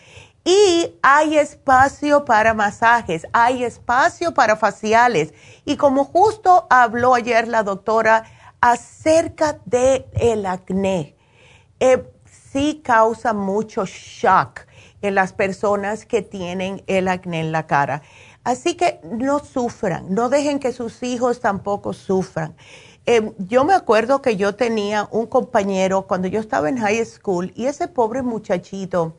Y 0.45 0.95
hay 1.01 1.39
espacio 1.39 2.27
para 2.27 2.53
masajes, 2.53 3.27
hay 3.33 3.65
espacio 3.65 4.35
para 4.35 4.57
faciales. 4.57 5.33
Y 5.65 5.77
como 5.77 6.05
justo 6.05 6.67
habló 6.69 7.15
ayer 7.15 7.49
la 7.49 7.63
doctora 7.63 8.25
acerca 8.61 9.59
del 9.65 10.05
el 10.13 10.45
acné. 10.45 11.17
Eh, 11.81 12.05
sí 12.53 12.83
causa 12.85 13.33
mucho 13.33 13.87
shock 13.87 14.61
en 15.01 15.15
las 15.15 15.33
personas 15.33 16.05
que 16.05 16.21
tienen 16.21 16.83
el 16.87 17.09
acné 17.09 17.41
en 17.41 17.53
la 17.53 17.67
cara. 17.67 18.03
Así 18.45 18.75
que 18.75 19.01
no 19.03 19.39
sufran, 19.39 20.15
no 20.15 20.29
dejen 20.29 20.59
que 20.59 20.73
sus 20.73 21.03
hijos 21.03 21.41
tampoco 21.41 21.95
sufran. 21.95 22.55
Eh, 23.07 23.33
yo 23.39 23.65
me 23.65 23.73
acuerdo 23.73 24.21
que 24.21 24.37
yo 24.37 24.55
tenía 24.55 25.09
un 25.11 25.27
compañero 25.27 26.07
cuando 26.07 26.29
yo 26.29 26.39
estaba 26.41 26.69
en 26.69 26.79
high 26.79 27.05
school 27.07 27.51
y 27.55 27.67
ese 27.67 27.89
pobre 27.89 28.23
muchachito 28.23 29.15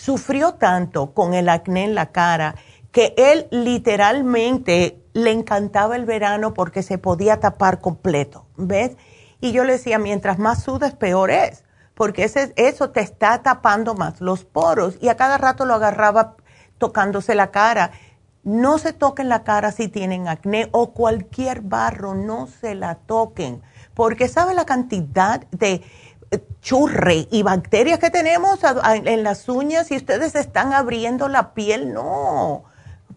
sufrió 0.00 0.54
tanto 0.54 1.12
con 1.12 1.34
el 1.34 1.50
acné 1.50 1.84
en 1.84 1.94
la 1.94 2.06
cara 2.06 2.54
que 2.90 3.14
él 3.18 3.48
literalmente 3.50 4.98
le 5.12 5.30
encantaba 5.30 5.94
el 5.94 6.06
verano 6.06 6.54
porque 6.54 6.82
se 6.82 6.96
podía 6.96 7.38
tapar 7.38 7.80
completo, 7.80 8.46
¿ves? 8.56 8.96
Y 9.42 9.52
yo 9.52 9.64
le 9.64 9.74
decía, 9.74 9.98
mientras 9.98 10.38
más 10.38 10.62
sudas, 10.62 10.94
peor 10.94 11.30
es, 11.30 11.64
porque 11.94 12.24
ese, 12.24 12.54
eso 12.56 12.90
te 12.90 13.00
está 13.00 13.42
tapando 13.42 13.94
más 13.94 14.22
los 14.22 14.44
poros 14.44 14.96
y 15.02 15.08
a 15.08 15.16
cada 15.16 15.36
rato 15.36 15.66
lo 15.66 15.74
agarraba 15.74 16.36
tocándose 16.78 17.34
la 17.34 17.50
cara. 17.50 17.90
No 18.42 18.78
se 18.78 18.94
toquen 18.94 19.28
la 19.28 19.44
cara 19.44 19.70
si 19.70 19.88
tienen 19.88 20.28
acné 20.28 20.70
o 20.72 20.92
cualquier 20.92 21.60
barro, 21.60 22.14
no 22.14 22.46
se 22.46 22.74
la 22.74 22.94
toquen, 22.94 23.60
porque 23.92 24.28
sabe 24.28 24.54
la 24.54 24.64
cantidad 24.64 25.42
de 25.50 25.82
churre 26.60 27.26
y 27.30 27.42
bacterias 27.42 27.98
que 27.98 28.10
tenemos 28.10 28.60
en 28.84 29.22
las 29.22 29.48
uñas 29.48 29.90
y 29.90 29.96
ustedes 29.96 30.34
están 30.34 30.72
abriendo 30.72 31.28
la 31.28 31.54
piel, 31.54 31.92
no, 31.92 32.64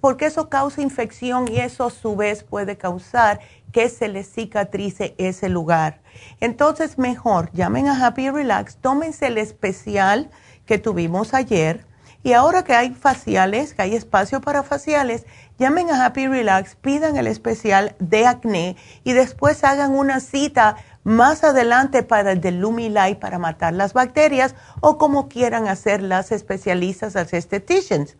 porque 0.01 0.25
eso 0.25 0.49
causa 0.49 0.81
infección 0.81 1.47
y 1.47 1.59
eso 1.59 1.85
a 1.85 1.89
su 1.91 2.15
vez 2.15 2.43
puede 2.43 2.77
causar 2.77 3.39
que 3.71 3.89
se 3.89 4.07
les 4.07 4.31
cicatrice 4.31 5.15
ese 5.17 5.49
lugar. 5.49 6.01
Entonces, 6.39 6.97
mejor 6.97 7.51
llamen 7.53 7.87
a 7.87 8.05
Happy 8.05 8.29
Relax, 8.29 8.77
tómense 8.77 9.27
el 9.27 9.37
especial 9.37 10.29
que 10.65 10.77
tuvimos 10.77 11.33
ayer 11.33 11.85
y 12.23 12.33
ahora 12.33 12.63
que 12.63 12.73
hay 12.73 12.91
faciales, 12.91 13.73
que 13.73 13.81
hay 13.81 13.95
espacio 13.95 14.39
para 14.39 14.63
faciales, 14.63 15.25
llamen 15.59 15.89
a 15.89 16.05
Happy 16.05 16.27
Relax, 16.27 16.75
pidan 16.75 17.17
el 17.17 17.27
especial 17.27 17.95
de 17.99 18.25
acné 18.25 18.77
y 19.03 19.11
después 19.11 19.63
hagan 19.65 19.93
una 19.93 20.21
cita 20.21 20.77
más 21.03 21.43
adelante 21.43 22.03
para 22.03 22.31
el 22.31 22.41
de 22.41 22.51
Lumilight 22.51 23.19
para 23.19 23.39
matar 23.39 23.73
las 23.73 23.93
bacterias 23.93 24.55
o 24.81 24.97
como 24.97 25.27
quieran 25.27 25.67
hacer 25.67 26.01
las 26.01 26.31
especialistas, 26.31 27.15
las 27.15 27.33
esteticians. 27.33 28.15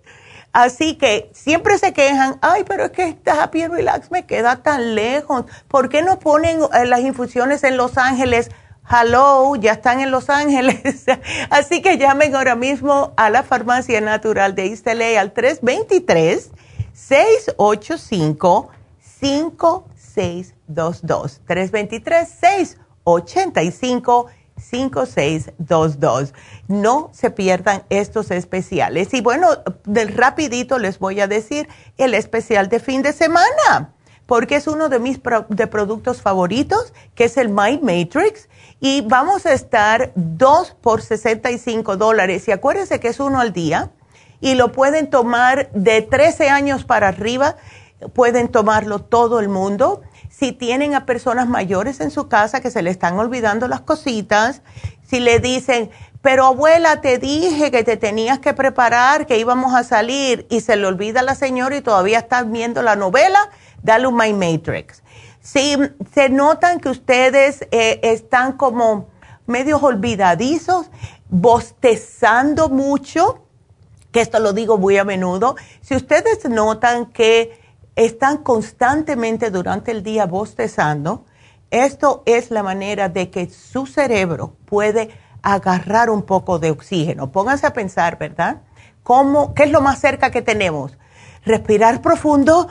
Así 0.53 0.97
que 0.97 1.31
siempre 1.33 1.79
se 1.79 1.93
quejan, 1.93 2.39
ay, 2.41 2.65
pero 2.67 2.87
es 2.87 2.91
que 2.91 3.05
esta 3.05 3.45
Happy 3.45 3.69
Relax 3.69 4.11
me 4.11 4.27
queda 4.27 4.57
tan 4.65 4.97
lejos. 4.97 5.45
¿Por 5.69 5.89
qué 5.89 6.03
no 6.03 6.19
ponen 6.19 6.59
eh, 6.75 6.87
las 6.87 7.01
infusiones 7.01 7.63
en 7.63 7.77
Los 7.77 7.97
Ángeles? 7.97 8.51
Hello, 8.93 9.55
ya 9.55 9.75
están 9.75 10.01
en 10.01 10.11
Los 10.11 10.31
Ángeles. 10.31 11.05
Así 11.51 11.81
que 11.81 11.97
llamen 11.97 12.35
ahora 12.35 12.57
mismo 12.57 13.13
a 13.17 13.31
la 13.31 13.45
Farmacia 13.45 14.01
Natural 14.01 14.57
de 14.57 14.67
East 14.67 14.89
al 14.89 15.33
323 15.33 16.51
685 16.93 18.69
5622. 19.01 21.41
323 21.47 22.29
685 22.29 24.27
5622. 24.57 26.35
No 26.67 27.11
se 27.13 27.31
pierdan 27.31 27.85
estos 27.91 28.33
especiales. 28.33 29.15
Y 29.15 29.21
bueno, 29.21 29.51
del 29.85 30.17
rapidito 30.17 30.81
les 30.81 30.99
voy 30.99 31.21
a 31.21 31.29
decir 31.29 31.69
el 31.97 32.15
especial 32.15 32.69
de 32.69 32.81
fin 32.81 33.03
de 33.03 33.13
semana, 33.13 33.95
porque 34.31 34.55
es 34.55 34.69
uno 34.69 34.89
de 34.89 35.01
mis 35.01 35.19
de 35.49 35.67
productos 35.67 36.23
favoritos, 36.23 36.93
que 37.17 37.25
es 37.25 37.37
el 37.37 37.49
My 37.49 37.81
Matrix. 37.83 38.49
Y 38.79 39.01
vamos 39.01 39.45
a 39.45 39.53
estar 39.53 40.13
dos 40.15 40.77
por 40.81 41.03
65 41.03 41.97
dólares. 41.97 42.47
Y 42.47 42.53
acuérdense 42.53 43.01
que 43.01 43.09
es 43.09 43.19
uno 43.19 43.41
al 43.41 43.53
día 43.53 43.91
y 44.41 44.55
lo 44.55 44.71
pueden 44.71 45.11
tomar 45.11 45.69
de 45.73 46.03
13 46.03 46.49
años 46.49 46.85
para 46.85 47.09
arriba. 47.09 47.57
Pueden 48.13 48.47
tomarlo 48.47 49.01
todo 49.01 49.41
el 49.41 49.49
mundo 49.49 50.01
si 50.31 50.53
tienen 50.53 50.95
a 50.95 51.05
personas 51.05 51.49
mayores 51.49 52.01
en 52.01 52.11
su 52.11 52.29
casa 52.29 52.61
que 52.61 52.71
se 52.71 52.81
le 52.81 52.91
están 52.91 53.19
olvidando 53.19 53.69
las 53.69 53.83
cositas, 53.83 54.63
si 55.03 55.21
le 55.21 55.41
dicen, 55.41 55.91
pero 56.23 56.47
abuela, 56.47 57.01
te 57.01 57.19
dije 57.19 57.71
que 57.71 57.85
te 57.85 57.97
tenías 57.97 58.39
que 58.39 58.55
preparar, 58.55 59.27
que 59.27 59.39
íbamos 59.39 59.75
a 59.75 59.85
salir 59.85 60.47
y 60.49 60.61
se 60.61 60.77
le 60.77 60.87
olvida 60.87 61.21
a 61.21 61.25
la 61.25 61.35
señora 61.35 61.77
y 61.77 61.81
todavía 61.83 62.21
está 62.21 62.43
viendo 62.45 62.81
la 62.81 62.97
novela, 62.97 63.51
dale 63.83 64.07
un 64.07 64.17
My 64.17 64.33
Matrix. 64.33 65.03
Si 65.43 65.77
se 66.15 66.29
notan 66.29 66.81
que 66.81 66.91
ustedes 66.91 67.67
eh, 67.71 68.01
están 68.03 68.53
como 68.53 69.09
medios 69.47 69.83
olvidadizos, 69.83 70.91
bostezando 71.29 72.69
mucho, 72.69 73.43
que 74.13 74.21
esto 74.21 74.39
lo 74.39 74.53
digo 74.53 74.79
muy 74.79 74.97
a 74.97 75.05
menudo, 75.05 75.57
si 75.81 75.97
ustedes 75.97 76.49
notan 76.49 77.07
que 77.07 77.60
están 78.07 78.39
constantemente 78.39 79.51
durante 79.51 79.91
el 79.91 80.03
día 80.03 80.25
bostezando, 80.25 81.27
esto 81.71 82.23
es 82.25 82.51
la 82.51 82.63
manera 82.63 83.11
de 83.11 83.29
que 83.29 83.51
su 83.51 83.85
cerebro 83.85 84.55
puede 84.65 85.11
agarrar 85.43 86.09
un 86.09 86.23
poco 86.23 86.59
de 86.59 86.71
oxígeno. 86.71 87.31
Pónganse 87.31 87.67
a 87.67 87.75
pensar, 87.75 88.19
¿verdad? 88.19 88.63
¿Cómo, 89.03 89.53
¿Qué 89.53 89.65
es 89.65 89.71
lo 89.71 89.83
más 89.83 90.01
cerca 90.01 90.31
que 90.31 90.41
tenemos? 90.41 90.97
Respirar 91.45 92.01
profundo 92.01 92.69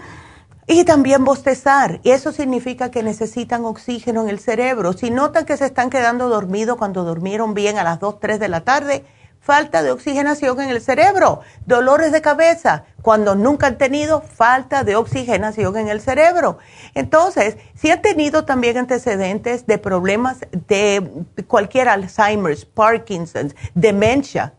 y 0.65 0.83
también 0.83 1.23
bostezar. 1.23 1.99
Y 2.01 2.09
eso 2.09 2.31
significa 2.31 2.89
que 2.89 3.03
necesitan 3.03 3.65
oxígeno 3.65 4.23
en 4.23 4.29
el 4.29 4.39
cerebro. 4.39 4.93
Si 4.93 5.11
notan 5.11 5.45
que 5.45 5.57
se 5.57 5.65
están 5.65 5.91
quedando 5.91 6.27
dormidos 6.27 6.77
cuando 6.77 7.03
durmieron 7.03 7.53
bien 7.53 7.77
a 7.77 7.83
las 7.83 7.99
2, 7.99 8.19
3 8.19 8.39
de 8.39 8.47
la 8.49 8.61
tarde, 8.61 9.05
falta 9.49 9.81
de 9.81 9.89
oxigenación 9.89 10.61
en 10.61 10.69
el 10.69 10.79
cerebro, 10.79 11.41
dolores 11.65 12.11
de 12.11 12.21
cabeza, 12.21 12.83
cuando 13.01 13.33
nunca 13.33 13.65
han 13.65 13.79
tenido 13.79 14.21
falta 14.21 14.83
de 14.83 14.95
oxigenación 14.95 15.75
en 15.75 15.87
el 15.87 16.01
cerebro. 16.01 16.59
Entonces, 16.93 17.57
si 17.73 17.89
han 17.89 18.03
tenido 18.03 18.45
también 18.45 18.77
antecedentes 18.77 19.65
de 19.65 19.79
problemas 19.79 20.37
de 20.67 21.01
cualquier 21.47 21.89
Alzheimer's, 21.89 22.63
Parkinson's, 22.63 23.55
demencia, 23.73 24.53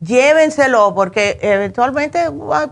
llévenselo 0.00 0.94
porque 0.94 1.40
eventualmente 1.42 2.20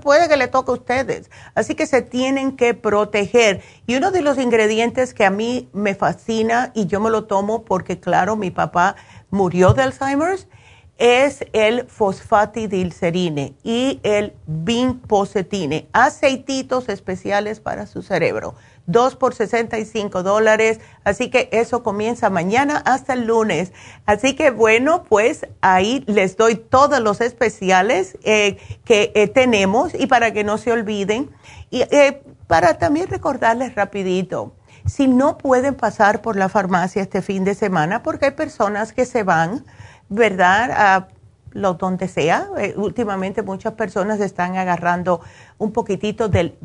puede 0.01 0.29
que 0.29 0.37
le 0.37 0.47
toque 0.47 0.71
a 0.71 0.75
ustedes. 0.75 1.33
Así 1.57 1.75
que 1.75 1.87
se 1.87 2.01
tienen 2.01 2.57
que 2.57 2.75
proteger. 2.75 3.61
Y 3.89 3.97
uno 3.97 4.13
de 4.13 4.23
los 4.23 4.39
ingredientes 4.39 5.15
que 5.15 5.25
a 5.25 5.31
mí 5.31 5.69
me 5.73 5.97
fascina 5.97 6.71
y 6.75 6.87
yo 6.87 7.01
me 7.01 7.11
lo 7.11 7.25
tomo 7.25 7.65
porque, 7.65 7.99
claro, 7.99 8.37
mi 8.37 8.53
papá 8.53 8.95
murió 9.31 9.75
de 9.75 9.83
Alzheimer's, 9.83 10.47
es 10.99 11.45
el 11.53 11.87
fosfatidilcerine 11.87 13.55
y 13.63 14.01
el 14.03 14.35
vinposetine, 14.47 15.89
aceititos 15.93 16.89
especiales 16.89 17.61
para 17.61 17.87
su 17.87 18.03
cerebro. 18.03 18.55
Dos 18.87 19.17
por 19.17 19.35
65 19.35 20.23
dólares, 20.23 20.79
así 21.03 21.29
que 21.29 21.49
eso 21.53 21.83
comienza 21.83 22.31
mañana 22.31 22.77
hasta 22.87 23.15
el 23.15 23.27
lunes. 23.27 23.73
Así 24.07 24.37
que 24.37 24.51
bueno, 24.51 25.03
pues 25.03 25.47
ahí 25.61 26.05
les 26.07 26.37
doy 26.37 26.55
todos 26.55 27.01
los 27.01 27.21
especiales 27.21 28.17
eh, 28.23 28.59
que 28.85 29.13
eh, 29.17 29.27
tenemos 29.27 29.93
y 29.93 30.07
para 30.07 30.33
que 30.33 30.45
no 30.45 30.57
se 30.57 30.71
olviden. 30.71 31.31
Y 31.69 31.83
eh, 31.83 32.23
para 32.47 32.79
también 32.79 33.09
recordarles 33.09 33.75
rapidito, 33.75 34.55
si 34.87 35.09
no 35.09 35.37
pueden 35.37 35.75
pasar 35.75 36.23
por 36.23 36.37
la 36.37 36.49
farmacia 36.49 37.03
este 37.03 37.23
fin 37.23 37.45
de 37.45 37.55
semana, 37.55 38.05
porque 38.05 38.27
hay 38.27 38.31
personas 38.31 38.93
que 38.93 39.05
se 39.05 39.25
van, 39.25 39.65
¿verdad? 40.09 40.71
A 40.71 41.09
lo 41.53 41.75
donde 41.75 42.09
sea. 42.09 42.49
Eh, 42.59 42.75
últimamente 42.77 43.43
muchas 43.43 43.75
personas 43.75 44.21
están 44.21 44.57
agarrando 44.57 45.21
un 45.59 45.73
poquitito 45.73 46.29
del 46.29 46.57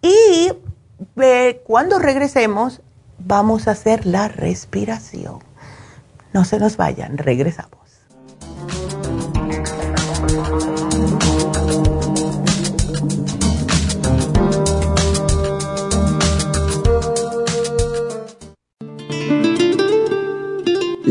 y 0.00 0.52
eh, 1.20 1.62
cuando 1.66 1.98
regresemos 1.98 2.80
vamos 3.18 3.68
a 3.68 3.72
hacer 3.72 4.06
la 4.06 4.28
respiración. 4.28 5.40
No 6.32 6.44
se 6.44 6.58
nos 6.58 6.76
vayan, 6.76 7.18
regresamos. 7.18 7.81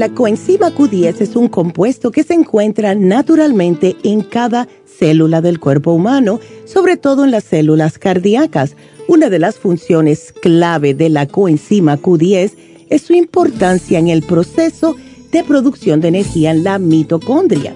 La 0.02 0.10
coenzima 0.10 0.72
Q10 0.72 1.22
es 1.22 1.35
un 1.35 1.48
compuesto 1.48 2.10
que 2.10 2.23
se 2.23 2.34
encuentra 2.34 2.95
naturalmente 2.95 3.95
en 4.02 4.22
cada 4.22 4.68
célula 4.84 5.41
del 5.41 5.60
cuerpo 5.60 5.93
humano, 5.93 6.39
sobre 6.65 6.98
todo 6.98 7.23
en 7.23 7.30
las 7.30 7.43
células 7.43 7.99
cardíacas. 7.99 8.76
Una 9.07 9.30
de 9.30 9.38
las 9.38 9.60
funciones 9.60 10.34
clave 10.41 10.95
de 10.95 11.10
la 11.10 11.27
coenzima 11.27 11.98
Q10 11.98 12.53
es 12.89 13.02
su 13.03 13.14
importancia 13.14 13.99
en 13.99 14.07
el 14.07 14.23
proceso 14.23 14.95
de 15.31 15.43
producción 15.43 16.02
de 16.02 16.07
energía 16.07 16.49
en 16.49 16.64
la 16.64 16.80
mitocondria. 16.80 17.76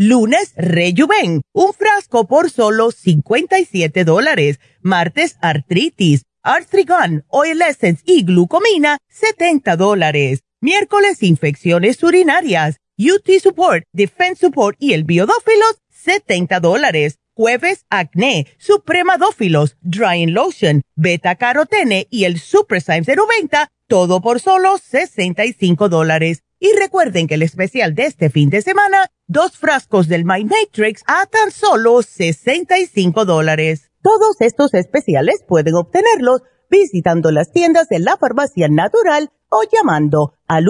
Lunes, 0.00 0.52
Rejuven, 0.54 1.42
un 1.52 1.72
frasco 1.72 2.28
por 2.28 2.50
solo 2.50 2.92
57 2.92 4.04
dólares. 4.04 4.60
Martes, 4.80 5.36
Artritis, 5.40 6.22
Artrigan, 6.40 7.24
Oil 7.26 7.60
Essence 7.62 8.04
y 8.06 8.22
Glucomina, 8.22 8.98
70 9.08 9.74
dólares. 9.74 10.44
Miércoles, 10.60 11.24
infecciones 11.24 12.00
urinarias, 12.04 12.76
UT 12.96 13.28
Support, 13.42 13.86
Defense 13.92 14.46
Support 14.46 14.76
y 14.78 14.92
el 14.92 15.02
Biodófilos, 15.02 15.80
70 15.90 16.60
dólares. 16.60 17.16
Jueves, 17.34 17.84
acné, 17.90 18.46
supremadófilos, 18.56 19.78
drying 19.80 20.32
lotion, 20.32 20.82
beta 20.94 21.34
carotene 21.34 22.06
y 22.08 22.22
el 22.22 22.38
Super 22.38 22.80
Symes 22.80 23.06
de 23.06 23.16
90, 23.16 23.68
todo 23.88 24.20
por 24.20 24.38
solo 24.38 24.78
65 24.78 25.88
dólares. 25.88 26.44
Y 26.60 26.72
recuerden 26.76 27.28
que 27.28 27.34
el 27.34 27.42
especial 27.42 27.94
de 27.94 28.06
este 28.06 28.30
fin 28.30 28.50
de 28.50 28.62
semana, 28.62 29.06
dos 29.28 29.56
frascos 29.56 30.08
del 30.08 30.24
My 30.24 30.44
Matrix 30.44 31.04
a 31.06 31.24
tan 31.26 31.52
solo 31.52 32.02
65 32.02 33.24
dólares. 33.24 33.92
Todos 34.02 34.40
estos 34.40 34.74
especiales 34.74 35.44
pueden 35.46 35.76
obtenerlos 35.76 36.42
visitando 36.68 37.30
las 37.30 37.52
tiendas 37.52 37.86
de 37.88 38.00
la 38.00 38.16
farmacia 38.16 38.66
natural 38.68 39.30
o 39.50 39.62
llamando 39.72 40.34
al 40.48 40.64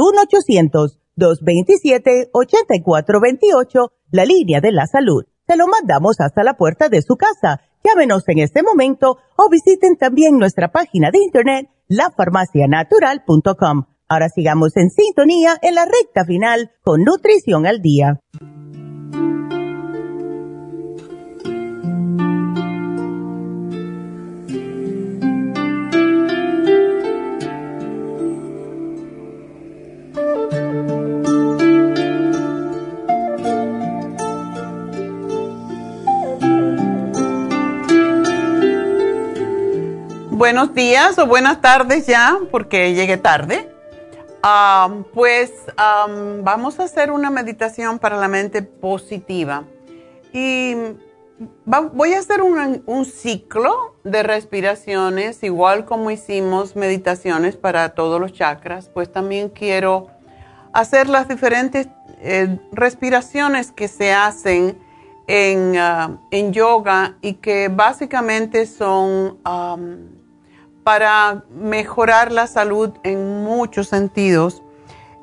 1-800-227-8428, 1.16 3.90
la 4.10 4.26
línea 4.26 4.60
de 4.60 4.72
la 4.72 4.86
salud. 4.86 5.24
Se 5.46 5.56
lo 5.56 5.68
mandamos 5.68 6.20
hasta 6.20 6.44
la 6.44 6.58
puerta 6.58 6.90
de 6.90 7.00
su 7.00 7.16
casa. 7.16 7.62
Llámenos 7.82 8.28
en 8.28 8.40
este 8.40 8.62
momento 8.62 9.16
o 9.36 9.48
visiten 9.48 9.96
también 9.96 10.36
nuestra 10.36 10.70
página 10.70 11.10
de 11.10 11.20
internet, 11.20 11.70
lafarmacianatural.com. 11.88 13.86
Ahora 14.08 14.28
sigamos 14.30 14.76
en 14.76 14.90
sintonía 14.90 15.56
en 15.60 15.74
la 15.74 15.84
recta 15.84 16.24
final 16.24 16.70
con 16.82 17.04
Nutrición 17.04 17.66
al 17.66 17.82
Día. 17.82 18.20
buenos 40.48 40.72
días 40.72 41.18
o 41.18 41.26
buenas 41.26 41.60
tardes 41.60 42.06
ya, 42.06 42.38
porque 42.50 42.94
llegué 42.94 43.18
tarde. 43.18 43.77
Pues 45.14 45.52
vamos 45.76 46.80
a 46.80 46.84
hacer 46.84 47.10
una 47.10 47.30
meditación 47.30 47.98
para 47.98 48.16
la 48.16 48.28
mente 48.28 48.62
positiva. 48.62 49.64
Y 50.32 50.74
voy 51.64 52.14
a 52.14 52.18
hacer 52.18 52.42
un, 52.42 53.04
ciclo 53.04 53.96
de 54.04 54.22
respiraciones, 54.22 55.42
igual 55.42 55.84
como 55.84 56.10
hicimos 56.10 56.76
meditaciones 56.76 57.56
para 57.56 57.90
todos 57.90 58.20
los 58.20 58.32
chakras, 58.32 58.88
pues 58.88 59.12
también 59.12 59.48
quiero 59.48 60.08
hacer 60.72 61.08
las 61.08 61.28
diferentes 61.28 61.88
eh, 62.20 62.58
respiraciones 62.72 63.72
que 63.72 63.88
se 63.88 64.12
hacen 64.12 64.78
en, 65.26 65.76
ah, 65.76 66.18
en, 66.30 66.52
yoga 66.52 67.16
y 67.20 67.34
que 67.34 67.68
básicamente 67.68 68.66
son 68.66 69.38
para 70.88 71.44
mejorar 71.50 72.32
la 72.32 72.46
salud 72.46 72.92
en 73.02 73.44
muchos 73.44 73.88
sentidos. 73.88 74.62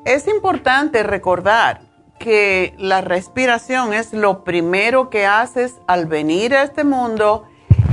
Es 0.04 0.28
importante 0.28 1.02
recordar 1.02 1.80
que 2.20 2.72
la 2.78 3.00
respiración 3.00 3.92
es 3.92 4.12
lo 4.12 4.44
primero 4.44 5.10
que 5.10 5.26
haces 5.26 5.74
al 5.88 6.06
venir 6.06 6.54
a 6.54 6.62
este 6.62 6.84
mundo 6.84 7.46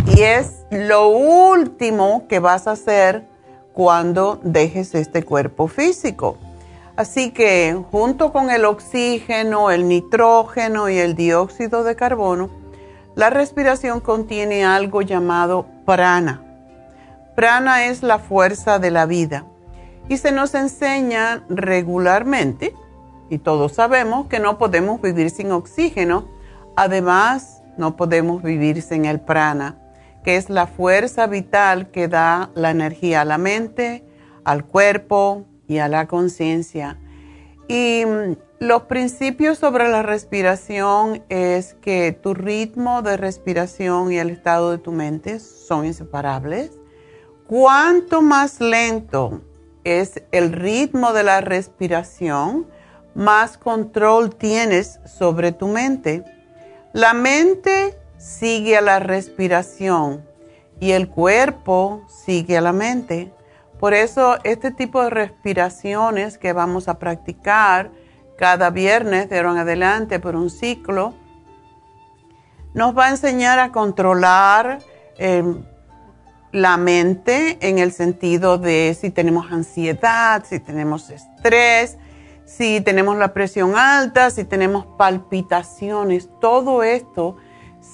y 0.06 0.22
es 0.22 0.68
lo 0.70 1.08
último 1.08 2.28
que 2.28 2.38
vas 2.38 2.68
a 2.68 2.74
hacer 2.74 3.28
cuando 3.74 4.40
dejes 4.44 4.94
este 4.94 5.24
cuerpo 5.24 5.68
físico. 5.68 6.38
Así 6.96 7.32
que 7.32 7.76
junto 7.90 8.32
con 8.32 8.52
el 8.52 8.66
oxígeno, 8.66 9.72
el 9.72 9.88
nitrógeno 9.88 10.90
y 10.90 11.00
el 11.00 11.16
dióxido 11.16 11.84
de 11.84 11.96
carbono, 11.96 12.52
la 13.16 13.32
respiración 13.32 14.00
contiene 14.00 14.64
algo 14.64 15.02
llamado 15.02 15.66
prana. 15.88 16.43
Prana 17.36 17.86
es 17.86 18.04
la 18.04 18.20
fuerza 18.20 18.80
de 18.80 18.92
la 18.92 19.06
vida 19.06 19.46
y 20.10 20.18
se 20.18 20.32
nos 20.32 20.54
enseña 20.54 21.46
regularmente, 21.50 22.76
y 23.30 23.38
todos 23.38 23.74
sabemos 23.74 24.28
que 24.28 24.40
no 24.40 24.58
podemos 24.58 25.02
vivir 25.02 25.30
sin 25.30 25.52
oxígeno, 25.52 26.28
además 26.76 27.64
no 27.78 27.96
podemos 27.96 28.44
vivir 28.44 28.82
sin 28.82 29.06
el 29.06 29.20
prana 29.22 29.80
que 30.24 30.38
es 30.38 30.50
la 30.50 30.68
fuerza 30.68 31.28
vital 31.28 31.92
que 31.92 32.08
da 32.08 32.50
la 32.56 32.72
energía 32.72 33.22
a 33.22 33.26
la 33.26 33.38
mente, 33.38 34.06
al 34.46 34.66
cuerpo 34.66 35.46
y 35.68 35.78
a 35.80 35.88
la 35.88 36.08
conciencia. 36.08 36.98
Y 37.68 38.04
mm, 38.06 38.36
los 38.60 38.84
principios 38.84 39.58
sobre 39.58 39.90
la 39.90 40.02
respiración 40.02 41.24
es 41.30 41.74
que 41.76 42.14
tu 42.14 42.34
ritmo 42.34 43.02
de 43.02 43.18
respiración 43.18 44.12
y 44.12 44.18
el 44.18 44.30
estado 44.30 44.72
de 44.72 44.78
tu 44.78 44.92
mente 44.92 45.40
son 45.40 45.86
inseparables. 45.86 46.72
Cuanto 47.56 48.24
más 48.24 48.60
lento 48.62 49.42
es 49.84 50.24
el 50.32 50.54
ritmo 50.54 51.14
de 51.14 51.22
la 51.22 51.40
respiración, 51.40 52.66
más 53.14 53.60
control 53.60 54.34
tienes 54.34 55.00
sobre 55.06 55.52
tu 55.52 55.68
mente. 55.68 56.26
La 56.94 57.14
mente 57.14 57.96
sigue 58.18 58.76
a 58.76 58.82
la 58.82 58.98
respiración 58.98 60.26
y 60.80 60.94
el 60.94 61.10
cuerpo 61.10 62.02
sigue 62.26 62.58
a 62.58 62.62
la 62.62 62.74
mente. 62.74 63.32
Por 63.80 63.94
eso 63.94 64.40
este 64.44 64.72
tipo 64.72 65.04
de 65.04 65.12
respiraciones 65.12 66.40
que 66.40 66.54
vamos 66.54 66.88
a 66.88 66.98
practicar 66.98 67.92
cada 68.36 68.72
viernes 68.72 69.30
de 69.30 69.38
ahora 69.38 69.52
en 69.52 69.58
adelante 69.60 70.20
por 70.20 70.36
un 70.36 70.50
ciclo, 70.50 71.14
nos 72.74 72.98
va 72.98 73.06
a 73.06 73.10
enseñar 73.12 73.60
a 73.60 73.72
controlar 73.72 74.80
em, 75.20 75.64
la 76.54 76.78
mente 76.78 77.58
en 77.62 77.80
el 77.80 77.92
sentido 77.92 78.60
de 78.60 78.96
si 79.00 79.10
tenemos 79.10 79.52
ansiedad, 79.52 80.46
si 80.48 80.60
tenemos 80.60 81.10
estrés, 81.10 81.98
si 82.46 82.80
tenemos 82.80 83.18
la 83.18 83.34
presión 83.34 83.76
alta, 83.76 84.30
si 84.30 84.46
tenemos 84.46 84.86
palpitaciones, 84.98 86.30
todo 86.40 86.84
esto 86.84 87.38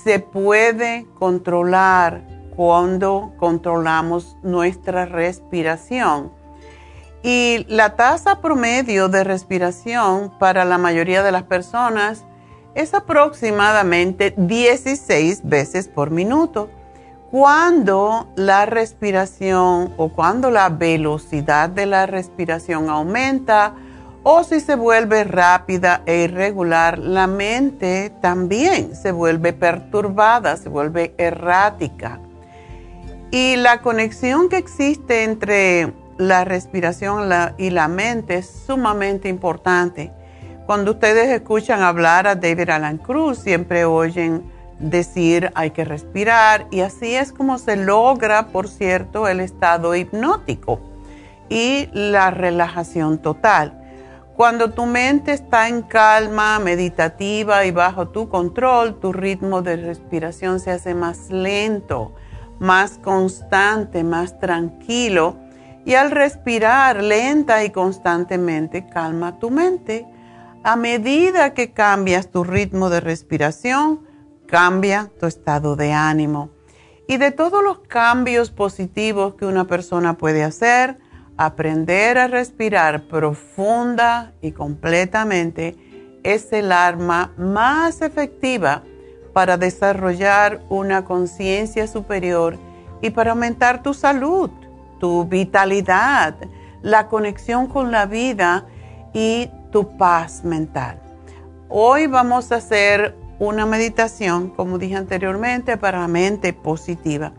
se 0.03 0.19
puede 0.19 1.07
controlar 1.17 2.21
cuando 2.55 3.31
controlamos 3.37 4.35
nuestra 4.43 5.05
respiración. 5.05 6.33
Y 7.23 7.65
la 7.69 7.95
tasa 7.95 8.41
promedio 8.41 9.07
de 9.07 9.23
respiración 9.23 10.37
para 10.37 10.65
la 10.65 10.77
mayoría 10.77 11.23
de 11.23 11.31
las 11.31 11.43
personas 11.43 12.25
es 12.75 12.93
aproximadamente 12.93 14.33
16 14.35 15.47
veces 15.47 15.87
por 15.87 16.11
minuto. 16.11 16.69
Cuando 17.31 18.27
la 18.35 18.65
respiración 18.65 19.93
o 19.97 20.09
cuando 20.09 20.49
la 20.49 20.69
velocidad 20.69 21.69
de 21.69 21.85
la 21.85 22.07
respiración 22.07 22.89
aumenta, 22.89 23.75
o 24.23 24.43
si 24.43 24.59
se 24.59 24.75
vuelve 24.75 25.23
rápida 25.25 26.01
e 26.07 26.23
irregular, 26.23 26.97
la 26.97 27.27
mente 27.27 28.11
también 28.19 28.95
se 28.95 29.11
vuelve 29.11 29.53
perturbada, 29.53 30.57
se 30.57 30.69
vuelve 30.69 31.13
errática. 31.19 32.19
Y 33.29 33.57
la 33.57 33.81
conexión 33.81 34.49
que 34.49 34.57
existe 34.57 35.23
entre 35.23 35.93
la 36.17 36.45
respiración 36.45 37.29
y 37.59 37.69
la 37.69 37.87
mente 37.87 38.37
es 38.39 38.49
sumamente 38.65 39.29
importante. 39.29 40.11
Cuando 40.65 40.91
ustedes 40.91 41.29
escuchan 41.29 41.83
hablar 41.83 42.25
a 42.25 42.33
David 42.33 42.71
Alan 42.71 42.97
Cruz, 42.97 43.37
siempre 43.37 43.85
oyen 43.85 44.51
decir 44.79 45.51
hay 45.55 45.71
que 45.71 45.85
respirar 45.85 46.67
y 46.71 46.81
así 46.81 47.15
es 47.15 47.31
como 47.31 47.57
se 47.57 47.75
logra, 47.75 48.47
por 48.47 48.67
cierto, 48.67 49.27
el 49.27 49.39
estado 49.39 49.95
hipnótico 49.95 50.79
y 51.49 51.89
la 51.93 52.31
relajación 52.31 53.19
total. 53.19 53.75
Cuando 54.39 54.71
tu 54.71 54.85
mente 54.85 55.33
está 55.33 55.67
en 55.67 55.81
calma, 55.81 56.59
meditativa 56.59 57.65
y 57.65 57.71
bajo 57.71 58.07
tu 58.07 58.29
control, 58.29 58.97
tu 58.99 59.11
ritmo 59.11 59.61
de 59.61 59.75
respiración 59.75 60.61
se 60.61 60.71
hace 60.71 60.95
más 60.95 61.29
lento, 61.29 62.15
más 62.57 62.99
constante, 62.99 64.05
más 64.05 64.39
tranquilo. 64.39 65.35
Y 65.83 65.95
al 65.95 66.11
respirar 66.11 67.03
lenta 67.03 67.65
y 67.65 67.71
constantemente, 67.71 68.85
calma 68.85 69.39
tu 69.39 69.49
mente. 69.49 70.07
A 70.63 70.77
medida 70.77 71.53
que 71.53 71.73
cambias 71.73 72.29
tu 72.29 72.45
ritmo 72.45 72.89
de 72.89 73.01
respiración, 73.01 74.07
cambia 74.49 75.11
tu 75.19 75.27
estado 75.27 75.75
de 75.75 75.93
ánimo. 75.93 76.49
Y 77.07 77.17
de 77.17 77.31
todos 77.31 77.63
los 77.63 77.79
cambios 77.79 78.51
positivos 78.51 79.35
que 79.35 79.45
una 79.45 79.65
persona 79.65 80.17
puede 80.17 80.43
hacer, 80.43 80.97
aprender 81.37 82.17
a 82.17 82.27
respirar 82.27 83.03
profunda 83.03 84.33
y 84.41 84.51
completamente 84.51 85.75
es 86.23 86.51
el 86.51 86.71
arma 86.71 87.31
más 87.37 88.01
efectiva 88.01 88.83
para 89.33 89.57
desarrollar 89.57 90.61
una 90.69 91.05
conciencia 91.05 91.87
superior 91.87 92.57
y 93.01 93.11
para 93.11 93.31
aumentar 93.31 93.81
tu 93.81 93.93
salud, 93.93 94.49
tu 94.99 95.25
vitalidad, 95.25 96.35
la 96.81 97.07
conexión 97.07 97.67
con 97.67 97.91
la 97.91 98.05
vida 98.05 98.65
y 99.13 99.49
tu 99.71 99.97
paz 99.97 100.43
mental. 100.43 100.99
Hoy 101.69 102.07
vamos 102.07 102.51
a 102.51 102.55
hacer 102.55 103.15
una 103.39 103.65
meditación, 103.65 104.49
como 104.49 104.77
dije 104.77 104.95
anteriormente, 104.95 105.77
para 105.77 106.01
la 106.01 106.07
mente 106.07 106.53
positiva. 106.53 107.31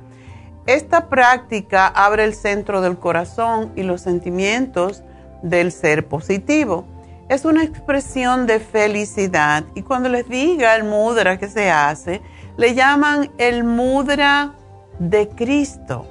Esta 0.66 1.08
práctica 1.08 1.86
abre 1.86 2.24
el 2.24 2.34
centro 2.34 2.80
del 2.80 2.98
corazón 2.98 3.72
y 3.76 3.82
los 3.82 4.00
sentimientos 4.00 5.02
del 5.42 5.72
ser 5.72 6.06
positivo. 6.06 6.84
Es 7.28 7.44
una 7.44 7.62
expresión 7.62 8.46
de 8.46 8.60
felicidad 8.60 9.64
y 9.74 9.82
cuando 9.82 10.08
les 10.08 10.28
diga 10.28 10.74
el 10.74 10.84
mudra 10.84 11.38
que 11.38 11.48
se 11.48 11.70
hace, 11.70 12.20
le 12.56 12.74
llaman 12.74 13.30
el 13.38 13.64
mudra 13.64 14.52
de 14.98 15.28
Cristo. 15.28 16.06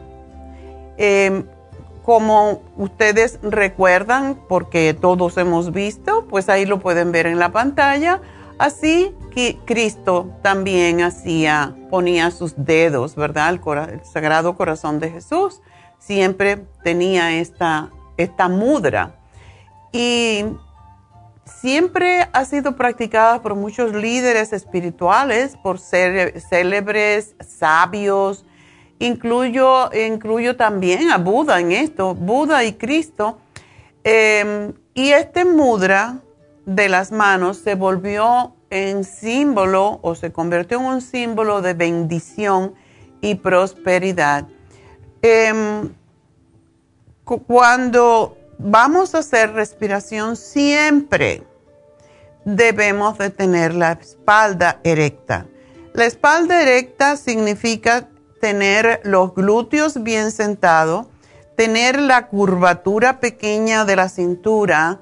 Em, 0.98 1.45
como 2.03 2.61
ustedes 2.76 3.40
recuerdan, 3.44 4.40
porque 4.48 4.94
todos 4.99 5.38
hemos 5.38 5.72
visto, 5.72 6.26
pues 6.28 6.49
ahí 6.49 6.66
lo 6.66 6.80
pueden 6.80 7.11
ver 7.11 7.28
en 7.28 7.38
la 7.38 7.52
pantalla, 7.52 8.22
así 8.60 9.15
que 9.31 9.57
Cristo 9.65 10.30
también 10.44 11.02
hacía, 11.02 11.76
ponía 11.90 12.30
sus 12.30 12.53
dedos, 12.56 13.15
¿verdad? 13.15 13.49
El, 13.49 14.06
Sagrado 14.06 14.56
Corazón 14.56 14.99
de 14.99 15.10
Jesús 15.10 15.61
siempre 15.98 16.65
tenía 16.84 17.40
esta, 17.40 17.90
esta 18.18 18.48
mudra. 18.48 19.15
Y 19.91 20.45
siempre 21.45 22.30
ha 22.31 22.45
sido 22.45 22.76
practicada 22.76 23.41
por 23.41 23.56
muchos 23.56 23.94
líderes 23.94 24.53
espirituales, 24.53 25.57
por 25.57 25.80
célebres, 25.80 27.36
sabios. 27.40 28.45
Incluyo, 28.99 29.90
incluyo 29.94 30.56
también 30.56 31.10
a 31.10 31.18
Buda 31.18 31.60
en 31.60 31.72
esto, 31.72 32.14
Buda 32.14 32.64
y 32.64 32.73
Cristo. 32.73 33.40
Em, 34.03 34.73
y 34.94 35.11
este 35.11 35.45
mudra 35.45 36.22
de 36.69 36.87
las 36.87 37.11
manos 37.11 37.57
se 37.57 37.73
volvió 37.73 38.53
en 38.69 39.03
símbolo 39.03 39.99
o 40.03 40.13
se 40.13 40.31
convirtió 40.31 40.77
en 40.77 40.85
un 40.85 41.01
símbolo 41.01 41.63
de 41.63 41.73
bendición 41.73 42.75
y 43.21 43.35
prosperidad. 43.35 44.47
Em, 45.23 45.91
cuando 47.23 48.37
vamos 48.59 49.15
a 49.15 49.19
hacer 49.19 49.53
respiración, 49.53 50.35
siempre 50.35 51.41
debemos 52.45 53.17
de 53.17 53.31
tener 53.31 53.73
la 53.73 53.93
espalda 53.93 54.79
erecta. 54.83 55.47
La 55.93 56.05
espalda 56.05 56.61
erecta 56.61 57.17
significa 57.17 58.07
tener 58.41 59.01
los 59.03 59.33
glúteos 59.33 60.03
bien 60.03 60.31
sentados, 60.31 61.07
tener 61.57 61.99
la 61.99 62.27
curvatura 62.27 63.19
pequeña 63.19 63.85
de 63.85 63.95
la 63.95 64.07
cintura 64.07 64.99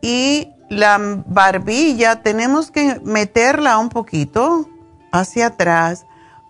y 0.00 0.52
la 0.68 0.98
barbilla 1.26 2.22
tenemos 2.22 2.70
que 2.70 3.00
meterla 3.04 3.78
un 3.78 3.88
poquito 3.88 4.68
hacia 5.12 5.46
atrás 5.46 6.06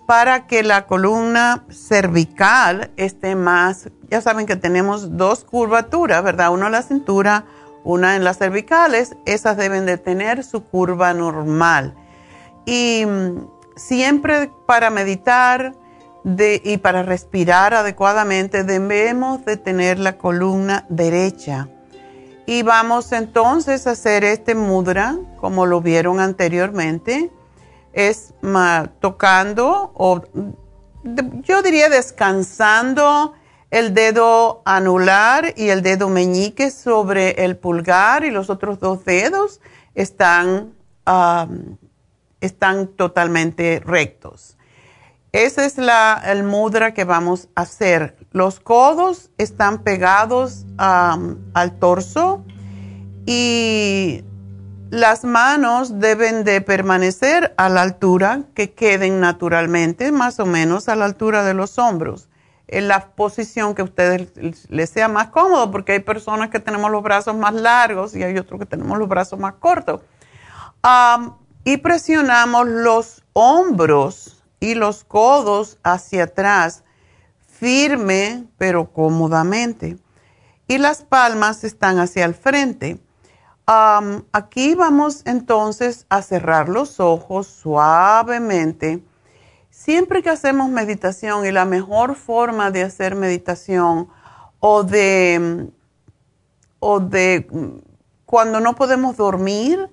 para 0.06 0.46
que 0.46 0.62
la 0.62 0.86
columna 0.86 1.64
cervical 1.68 2.90
esté 2.96 3.34
más, 3.34 3.90
ya 4.10 4.22
saben 4.22 4.46
que 4.46 4.56
tenemos 4.56 5.18
dos 5.18 5.44
curvaturas, 5.44 6.22
¿verdad? 6.22 6.50
Uno 6.50 6.70
la 6.70 6.82
cintura, 6.82 7.44
una 7.84 8.16
en 8.16 8.24
las 8.24 8.38
cervicales, 8.38 9.16
esas 9.26 9.58
deben 9.58 9.84
de 9.84 9.98
tener 9.98 10.44
su 10.44 10.64
curva 10.64 11.12
normal. 11.12 11.94
Y 12.64 13.04
mm, 13.06 13.48
siempre 13.76 14.50
para 14.66 14.88
meditar 14.88 15.74
y 16.64 16.76
para 16.78 17.02
respirar 17.02 17.74
adecuadamente 17.74 18.64
debemos 18.64 19.44
de 19.44 19.56
tener 19.56 19.98
la 19.98 20.18
columna 20.18 20.84
derecha. 20.88 21.68
Y 22.48 22.62
vamos 22.62 23.12
entonces 23.12 23.86
a 23.86 23.90
hacer 23.90 24.24
este 24.24 24.54
mudra, 24.54 25.18
como 25.38 25.66
lo 25.66 25.82
vieron 25.82 26.18
anteriormente, 26.18 27.30
es 27.92 28.32
tocando 29.00 29.92
o 29.92 30.22
yo 31.42 31.60
diría 31.60 31.90
descansando 31.90 33.34
el 33.70 33.92
dedo 33.92 34.62
anular 34.64 35.52
y 35.58 35.68
el 35.68 35.82
dedo 35.82 36.08
meñique 36.08 36.70
sobre 36.70 37.44
el 37.44 37.58
pulgar 37.58 38.24
y 38.24 38.30
los 38.30 38.48
otros 38.48 38.80
dos 38.80 39.04
dedos 39.04 39.60
están, 39.94 40.72
están 42.40 42.86
totalmente 42.96 43.82
rectos. 43.84 44.56
Ese 45.32 45.66
es 45.66 45.76
la, 45.76 46.22
el 46.24 46.44
mudra 46.44 46.94
que 46.94 47.04
vamos 47.04 47.48
a 47.54 47.60
hacer. 47.60 48.16
Los 48.30 48.60
codos 48.60 49.30
están 49.38 49.82
pegados 49.82 50.66
al 50.76 51.78
torso 51.78 52.44
y 53.24 54.22
las 54.90 55.24
manos 55.24 55.98
deben 55.98 56.44
de 56.44 56.60
permanecer 56.60 57.54
a 57.56 57.68
la 57.68 57.82
altura 57.82 58.44
que 58.54 58.72
queden 58.72 59.20
naturalmente, 59.20 60.12
más 60.12 60.40
o 60.40 60.46
menos 60.46 60.88
a 60.88 60.96
la 60.96 61.04
altura 61.04 61.44
de 61.44 61.54
los 61.54 61.78
hombros, 61.78 62.28
en 62.68 62.88
la 62.88 63.10
posición 63.10 63.74
que 63.74 63.82
a 63.82 63.84
ustedes 63.84 64.30
les 64.68 64.90
sea 64.90 65.08
más 65.08 65.28
cómodo, 65.28 65.70
porque 65.70 65.92
hay 65.92 66.00
personas 66.00 66.50
que 66.50 66.58
tenemos 66.58 66.90
los 66.90 67.02
brazos 67.02 67.36
más 67.36 67.54
largos 67.54 68.14
y 68.14 68.22
hay 68.22 68.36
otros 68.38 68.60
que 68.60 68.66
tenemos 68.66 68.98
los 68.98 69.08
brazos 69.08 69.38
más 69.38 69.54
cortos. 69.54 70.00
y 71.64 71.76
presionamos 71.78 72.66
los 72.66 73.24
hombros 73.34 74.42
y 74.60 74.74
los 74.74 75.04
codos 75.04 75.78
hacia 75.82 76.24
atrás, 76.24 76.82
firme 77.58 78.44
pero 78.56 78.92
cómodamente. 78.92 79.98
Y 80.66 80.78
las 80.78 81.02
palmas 81.02 81.64
están 81.64 81.98
hacia 81.98 82.24
el 82.24 82.34
frente 82.34 83.00
aquí 84.32 84.74
vamos 84.74 85.22
entonces 85.26 86.06
a 86.08 86.22
cerrar 86.22 86.68
los 86.68 87.00
ojos 87.00 87.46
suavemente. 87.46 89.02
Siempre 89.70 90.22
que 90.22 90.30
hacemos 90.30 90.70
meditación 90.70 91.44
y 91.44 91.52
la 91.52 91.64
mejor 91.64 92.14
forma 92.14 92.70
de 92.70 92.82
hacer 92.82 93.14
meditación 93.14 94.08
o 94.58 94.82
de, 94.82 95.68
o 96.80 97.00
de 97.00 97.46
cuando 98.24 98.60
no 98.60 98.74
podemos 98.74 99.16
dormir, 99.16 99.90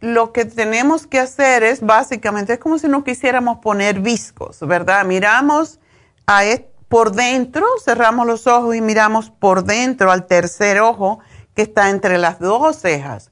lo 0.00 0.32
que 0.32 0.44
tenemos 0.44 1.06
que 1.06 1.18
hacer 1.18 1.62
es 1.62 1.80
básicamente, 1.80 2.54
es 2.54 2.58
como 2.58 2.78
si 2.78 2.88
no 2.88 3.02
quisiéramos 3.02 3.58
poner 3.58 4.00
viscos, 4.00 4.60
¿verdad? 4.60 5.04
Miramos 5.04 5.80
a, 6.26 6.44
por 6.90 7.12
dentro, 7.12 7.64
cerramos 7.84 8.26
los 8.26 8.48
ojos 8.48 8.74
y 8.74 8.80
miramos 8.80 9.30
por 9.30 9.62
dentro 9.62 10.10
al 10.10 10.26
tercer 10.26 10.80
ojo 10.80 11.20
que 11.54 11.62
está 11.62 11.88
entre 11.88 12.18
las 12.18 12.40
dos 12.40 12.80
cejas 12.80 13.30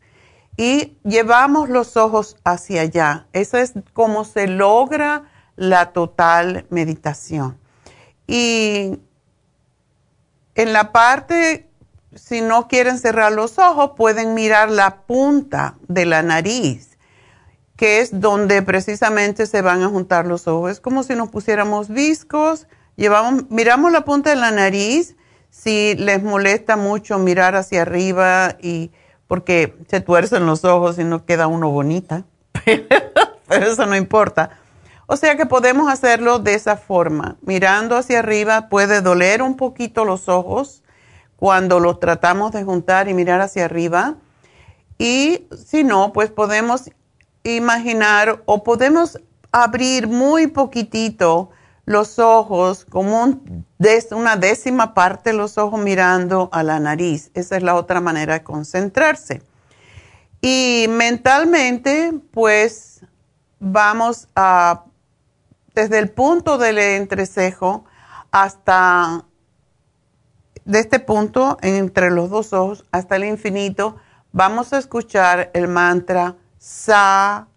y 0.56 0.97
llevamos 1.02 1.68
los 1.68 1.97
ojos 1.97 2.36
hacia 2.44 2.82
allá. 2.82 3.26
Eso 3.32 3.59
es 3.59 3.72
como 3.94 4.24
se 4.24 4.47
logra 4.47 5.24
la 5.56 5.86
total 5.86 6.66
meditación. 6.70 7.59
Y 8.28 9.01
en 10.55 10.72
la 10.72 10.93
parte, 10.93 11.68
si 12.14 12.43
no 12.43 12.68
quieren 12.68 12.97
cerrar 13.01 13.32
los 13.32 13.59
ojos, 13.59 13.90
pueden 13.97 14.35
mirar 14.35 14.70
la 14.70 14.98
punta 15.02 15.74
de 15.89 16.06
la 16.06 16.22
nariz, 16.22 16.97
que 17.74 17.98
es 18.02 18.20
donde 18.20 18.62
precisamente 18.62 19.47
se 19.47 19.62
van 19.62 19.82
a 19.82 19.89
juntar 19.89 20.26
los 20.26 20.47
ojos. 20.47 20.70
Es 20.70 20.80
como 20.80 21.02
si 21.02 21.16
nos 21.16 21.28
pusiéramos 21.28 21.89
viscos, 21.89 22.68
llevamos, 22.98 23.44
miramos 23.48 23.92
la 23.92 24.04
punta 24.04 24.30
de 24.30 24.36
la 24.36 24.50
nariz 24.50 25.16
si 25.50 25.94
les 25.94 26.22
molesta 26.22 26.76
mucho 26.76 27.18
mirar 27.18 27.54
hacia 27.56 27.82
arriba 27.82 28.56
y 28.60 28.90
porque 29.26 29.76
se 29.88 30.00
tuercen 30.00 30.46
los 30.46 30.64
ojos 30.64 30.98
y 30.98 31.04
no 31.04 31.24
queda 31.24 31.46
uno 31.46 31.70
bonita, 31.70 32.24
pero 32.64 33.66
eso 33.66 33.86
no 33.86 33.96
importa. 33.96 34.50
O 35.06 35.16
sea 35.16 35.36
que 35.36 35.46
podemos 35.46 35.90
hacerlo 35.90 36.38
de 36.38 36.54
esa 36.54 36.76
forma. 36.76 37.36
Mirando 37.40 37.96
hacia 37.96 38.18
arriba 38.18 38.68
puede 38.68 39.00
doler 39.00 39.42
un 39.42 39.56
poquito 39.56 40.04
los 40.04 40.28
ojos 40.28 40.82
cuando 41.36 41.80
los 41.80 42.00
tratamos 42.00 42.52
de 42.52 42.64
juntar 42.64 43.08
y 43.08 43.14
mirar 43.14 43.40
hacia 43.40 43.64
arriba. 43.64 44.16
Y 44.98 45.46
si 45.66 45.84
no, 45.84 46.12
pues 46.12 46.30
podemos 46.30 46.90
imaginar 47.42 48.42
o 48.44 48.64
podemos 48.64 49.18
abrir 49.52 50.08
muy 50.08 50.48
poquitito 50.48 51.50
los 51.89 52.19
ojos 52.19 52.85
como 52.85 53.40
una 54.10 54.36
décima 54.36 54.93
parte 54.93 55.31
de 55.31 55.36
los 55.36 55.56
ojos 55.56 55.81
mirando 55.81 56.51
a 56.52 56.62
la 56.62 56.78
nariz. 56.78 57.31
Esa 57.32 57.56
es 57.56 57.62
la 57.62 57.74
otra 57.77 58.02
manera 58.02 58.35
de 58.35 58.44
concentrarse. 58.44 59.40
Y 60.43 60.85
mentalmente, 60.90 62.12
pues 62.31 63.01
vamos 63.59 64.28
a, 64.36 64.85
desde 65.74 65.98
el 65.98 66.10
punto 66.10 66.59
del 66.59 66.77
entrecejo 66.77 67.86
hasta, 68.32 69.24
de 70.66 70.81
este 70.81 71.01
punto, 71.01 71.56
entre 71.62 72.10
los 72.10 72.28
dos 72.28 72.52
ojos, 72.52 72.85
hasta 72.93 73.16
el 73.16 73.24
infinito, 73.24 73.97
vamos 74.32 74.74
a 74.74 74.78
escuchar 74.78 75.51
el 75.55 75.69
mantra 75.69 76.36
Sa, 76.59 77.48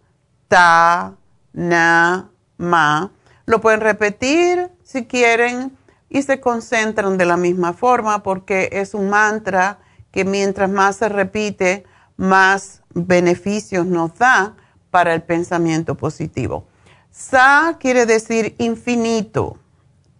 Ta, 0.48 1.16
Na, 1.52 2.30
Ma 2.56 3.10
lo 3.46 3.60
pueden 3.60 3.80
repetir 3.80 4.70
si 4.82 5.06
quieren 5.06 5.76
y 6.08 6.22
se 6.22 6.40
concentran 6.40 7.16
de 7.18 7.24
la 7.24 7.36
misma 7.36 7.72
forma 7.72 8.22
porque 8.22 8.68
es 8.72 8.94
un 8.94 9.10
mantra 9.10 9.78
que 10.10 10.24
mientras 10.24 10.68
más 10.68 10.96
se 10.96 11.08
repite, 11.08 11.84
más 12.16 12.82
beneficios 12.94 13.86
nos 13.86 14.14
da 14.18 14.54
para 14.90 15.14
el 15.14 15.22
pensamiento 15.22 15.96
positivo. 15.96 16.66
Sa 17.10 17.76
quiere 17.80 18.06
decir 18.06 18.54
infinito. 18.58 19.58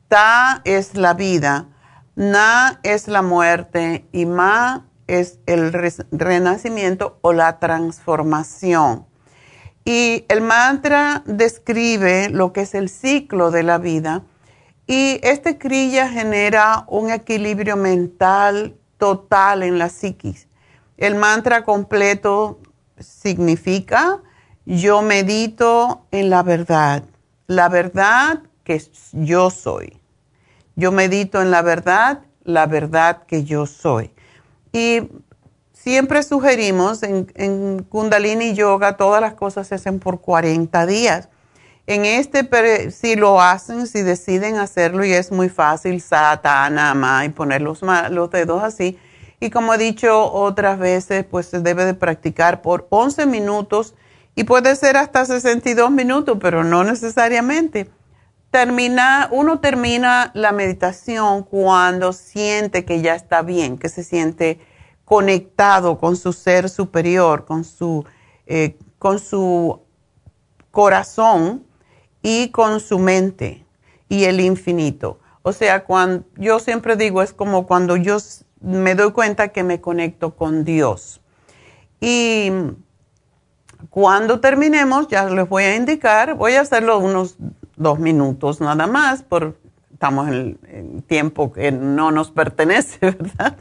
Ta 0.08 0.62
es 0.64 0.96
la 0.96 1.14
vida. 1.14 1.66
Na 2.14 2.80
es 2.82 3.08
la 3.08 3.22
muerte 3.22 4.06
y 4.12 4.26
Ma 4.26 4.86
es 5.06 5.38
el 5.46 5.72
renacimiento 6.10 7.18
o 7.20 7.32
la 7.32 7.58
transformación. 7.58 9.06
Y 9.84 10.24
el 10.28 10.40
mantra 10.40 11.22
describe 11.26 12.28
lo 12.28 12.52
que 12.52 12.62
es 12.62 12.74
el 12.74 12.88
ciclo 12.88 13.50
de 13.50 13.62
la 13.62 13.78
vida 13.78 14.22
y 14.86 15.20
este 15.22 15.58
kriya 15.58 16.08
genera 16.08 16.84
un 16.88 17.10
equilibrio 17.10 17.76
mental 17.76 18.76
total 18.98 19.62
en 19.62 19.78
la 19.78 19.88
psiquis. 19.88 20.48
El 20.96 21.14
mantra 21.14 21.64
completo 21.64 22.60
significa 22.98 24.20
yo 24.64 25.02
medito 25.02 26.06
en 26.12 26.30
la 26.30 26.42
verdad, 26.42 27.02
la 27.48 27.68
verdad 27.68 28.42
que 28.62 28.80
yo 29.12 29.50
soy. 29.50 29.98
Yo 30.76 30.92
medito 30.92 31.42
en 31.42 31.50
la 31.50 31.62
verdad, 31.62 32.20
la 32.44 32.66
verdad 32.66 33.24
que 33.26 33.44
yo 33.44 33.66
soy. 33.66 34.12
Y 34.72 35.08
Siempre 35.82 36.22
sugerimos 36.22 37.02
en, 37.02 37.82
Kundalini 37.88 38.54
Yoga, 38.54 38.96
todas 38.96 39.20
las 39.20 39.34
cosas 39.34 39.66
se 39.66 39.74
hacen 39.74 39.98
por 39.98 40.20
40 40.20 40.86
días. 40.86 41.28
En 41.88 42.04
si 42.92 43.16
lo 43.16 43.40
hacen, 43.40 43.88
si 43.88 44.02
deciden 44.02 44.58
hacerlo, 44.58 45.04
y 45.04 45.12
es 45.12 45.32
muy 45.32 45.48
fácil, 45.48 46.00
satana, 46.00 46.94
ma, 46.94 47.24
y 47.24 47.30
poner 47.30 47.62
los, 47.62 47.82
los 47.82 48.30
dedos 48.30 48.62
así. 48.62 48.96
Y 49.40 49.50
como 49.50 49.74
he 49.74 49.78
dicho 49.78 50.32
otras 50.32 50.78
veces, 50.78 51.24
pues 51.28 51.46
se 51.46 51.58
debe 51.58 51.84
de 51.84 51.94
practicar 51.94 52.62
por 52.62 52.86
11 52.90 53.26
minutos 53.26 53.96
y 54.36 54.44
puede 54.44 54.76
ser 54.76 54.96
hasta 54.96 55.24
62 55.24 55.90
minutos, 55.90 56.38
pero 56.40 56.62
no 56.62 56.84
necesariamente. 56.84 57.90
Termina, 58.52 59.26
uno 59.32 59.58
termina 59.58 60.30
la 60.34 60.52
meditación 60.52 61.42
cuando 61.42 62.12
siente 62.12 62.84
que 62.84 63.02
ya 63.02 63.16
está 63.16 63.42
bien, 63.42 63.78
que 63.78 63.88
se 63.88 64.04
siente 64.04 64.60
conectado 65.12 65.98
con 65.98 66.16
su 66.16 66.32
ser 66.32 66.70
superior, 66.70 67.44
con 67.44 67.64
su, 67.64 68.02
eh, 68.46 68.78
con 68.98 69.18
su 69.18 69.78
corazón 70.70 71.66
y 72.22 72.48
con 72.48 72.80
su 72.80 72.98
mente 72.98 73.66
y 74.08 74.24
el 74.24 74.40
infinito. 74.40 75.20
O 75.42 75.52
sea, 75.52 75.84
cuando 75.84 76.24
yo 76.36 76.58
siempre 76.60 76.96
digo, 76.96 77.20
es 77.20 77.34
como 77.34 77.66
cuando 77.66 77.98
yo 77.98 78.16
me 78.62 78.94
doy 78.94 79.12
cuenta 79.12 79.48
que 79.48 79.62
me 79.62 79.82
conecto 79.82 80.34
con 80.34 80.64
Dios. 80.64 81.20
Y 82.00 82.50
cuando 83.90 84.40
terminemos, 84.40 85.08
ya 85.08 85.28
les 85.28 85.46
voy 85.46 85.64
a 85.64 85.76
indicar, 85.76 86.36
voy 86.36 86.54
a 86.54 86.62
hacerlo 86.62 86.98
unos 86.98 87.36
dos 87.76 87.98
minutos 87.98 88.62
nada 88.62 88.86
más, 88.86 89.22
por 89.22 89.58
estamos 89.92 90.28
en, 90.28 90.58
en 90.68 91.02
tiempo 91.02 91.52
que 91.52 91.70
no 91.70 92.12
nos 92.12 92.30
pertenece, 92.30 92.98
¿verdad? 93.02 93.58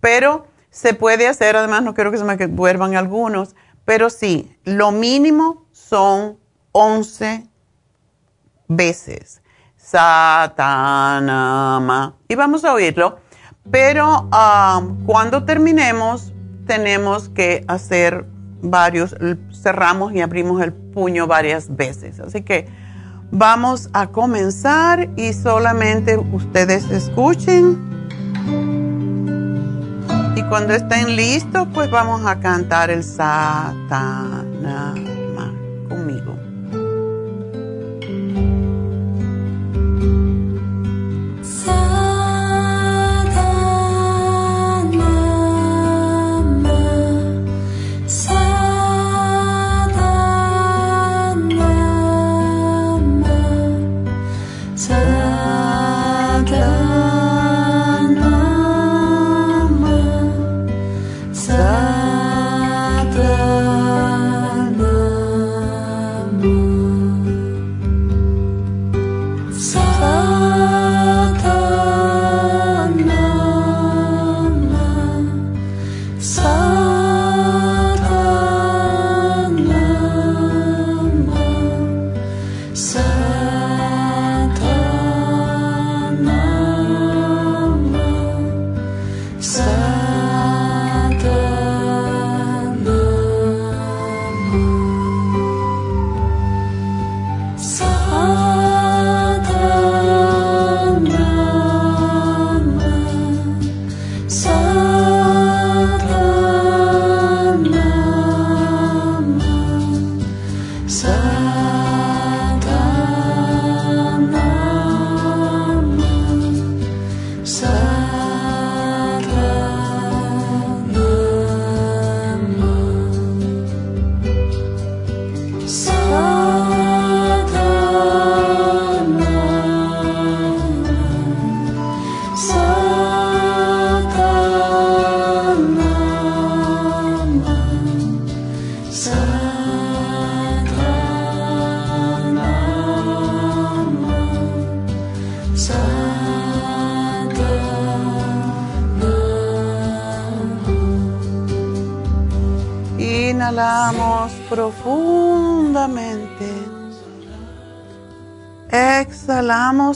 Pero 0.00 0.57
Se 0.78 0.94
puede 0.94 1.26
hacer, 1.26 1.56
además 1.56 1.82
no 1.82 1.92
quiero 1.92 2.12
que 2.12 2.18
se 2.18 2.24
me 2.24 2.36
vuelvan 2.46 2.94
algunos, 2.94 3.56
pero 3.84 4.10
sí, 4.10 4.56
lo 4.62 4.92
mínimo 4.92 5.66
son 5.72 6.38
11 6.70 7.48
veces. 8.68 9.42
Satanama. 9.76 10.54
Y 12.28 12.36
vamos 12.36 12.64
a 12.64 12.74
oírlo. 12.74 13.18
Pero 13.72 14.28
ah, 14.30 14.86
cuando 15.04 15.44
terminemos, 15.44 16.32
tenemos 16.64 17.28
que 17.28 17.64
hacer 17.66 18.24
varios, 18.62 19.16
cerramos 19.52 20.12
y 20.12 20.20
abrimos 20.20 20.62
el 20.62 20.72
puño 20.72 21.26
varias 21.26 21.74
veces. 21.74 22.20
Así 22.20 22.42
que 22.42 22.68
vamos 23.32 23.90
a 23.94 24.06
comenzar 24.06 25.10
y 25.16 25.32
solamente 25.32 26.18
ustedes 26.18 26.88
escuchen. 26.92 28.77
Cuando 30.48 30.72
estén 30.72 31.14
listos, 31.14 31.68
pues 31.74 31.90
vamos 31.90 32.24
a 32.24 32.40
cantar 32.40 32.88
el 32.90 33.04
Satanama 33.04 33.74
conmigo. 35.90 36.37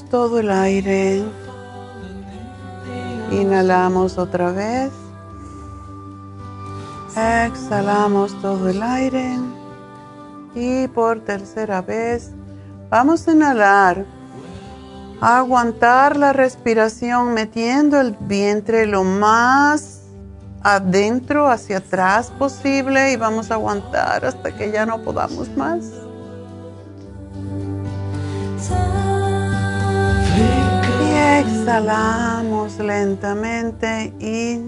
Todo 0.01 0.39
el 0.40 0.51
aire. 0.51 1.23
Inhalamos 3.31 4.16
otra 4.16 4.51
vez. 4.51 4.90
Exhalamos 7.14 8.32
todo 8.40 8.70
el 8.70 8.82
aire. 8.82 9.39
Y 10.55 10.89
por 10.89 11.20
tercera 11.20 11.82
vez 11.82 12.31
vamos 12.89 13.28
a 13.28 13.32
inhalar. 13.32 14.06
aguantar 15.20 16.16
la 16.16 16.32
respiración 16.32 17.35
metiendo 17.35 18.01
el 18.01 18.16
vientre 18.19 18.86
lo 18.86 19.05
más 19.05 20.01
adentro, 20.62 21.48
hacia 21.48 21.78
atrás 21.78 22.32
posible 22.39 23.12
y 23.12 23.16
vamos 23.16 23.51
a 23.51 23.55
aguantar 23.55 24.24
hasta 24.24 24.56
que 24.56 24.73
ya 24.73 24.86
no 24.86 25.02
podamos 25.02 25.48
más. 25.56 26.02
Exhalamos 31.43 32.78
lentamente 32.78 34.14
y 34.20 34.60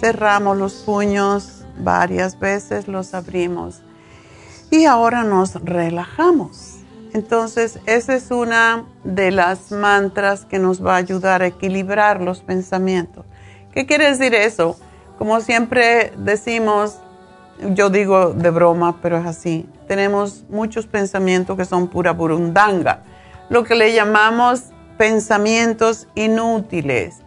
cerramos 0.00 0.56
los 0.56 0.74
puños 0.74 1.64
varias 1.78 2.38
veces, 2.38 2.86
los 2.86 3.12
abrimos. 3.12 3.82
Y 4.70 4.84
ahora 4.84 5.24
nos 5.24 5.54
relajamos. 5.54 6.76
Entonces, 7.12 7.80
esa 7.86 8.14
es 8.14 8.30
una 8.30 8.84
de 9.02 9.32
las 9.32 9.72
mantras 9.72 10.44
que 10.44 10.60
nos 10.60 10.84
va 10.84 10.94
a 10.94 10.98
ayudar 10.98 11.42
a 11.42 11.48
equilibrar 11.48 12.20
los 12.20 12.40
pensamientos. 12.40 13.24
¿Qué 13.72 13.86
quiere 13.86 14.08
decir 14.10 14.32
eso? 14.34 14.78
Como 15.18 15.40
siempre 15.40 16.12
decimos, 16.18 16.98
yo 17.74 17.90
digo 17.90 18.32
de 18.32 18.50
broma, 18.50 19.00
pero 19.02 19.16
es 19.16 19.26
así, 19.26 19.68
tenemos 19.88 20.44
muchos 20.50 20.86
pensamientos 20.86 21.56
que 21.56 21.64
son 21.64 21.88
pura 21.88 22.12
burundanga, 22.12 23.02
lo 23.48 23.64
que 23.64 23.74
le 23.74 23.92
llamamos 23.92 24.72
pensamientos 24.98 26.08
inútiles. 26.14 27.22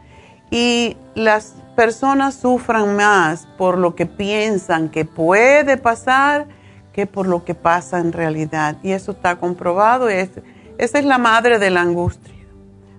Y 0.52 0.98
las 1.16 1.54
personas 1.76 2.36
sufran 2.36 2.96
más 2.96 3.48
por 3.58 3.78
lo 3.78 3.96
que 3.96 4.06
piensan 4.06 4.90
que 4.90 5.06
puede 5.06 5.78
pasar 5.78 6.48
que 6.94 7.06
por 7.06 7.28
lo 7.28 7.46
que 7.46 7.56
pasa 7.56 8.00
en 8.00 8.12
realidad. 8.12 8.78
Y 8.84 8.92
eso 8.92 9.12
está 9.12 9.38
comprobado. 9.38 10.10
Es, 10.10 10.30
esa 10.78 11.00
es 11.00 11.06
la 11.06 11.18
madre 11.18 11.60
de 11.60 11.70
la 11.70 11.82
angustia, 11.82 12.34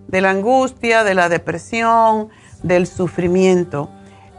de 0.09 0.21
la 0.21 0.31
angustia, 0.31 1.05
de 1.05 1.15
la 1.15 1.29
depresión, 1.29 2.29
del 2.63 2.87
sufrimiento. 2.87 3.91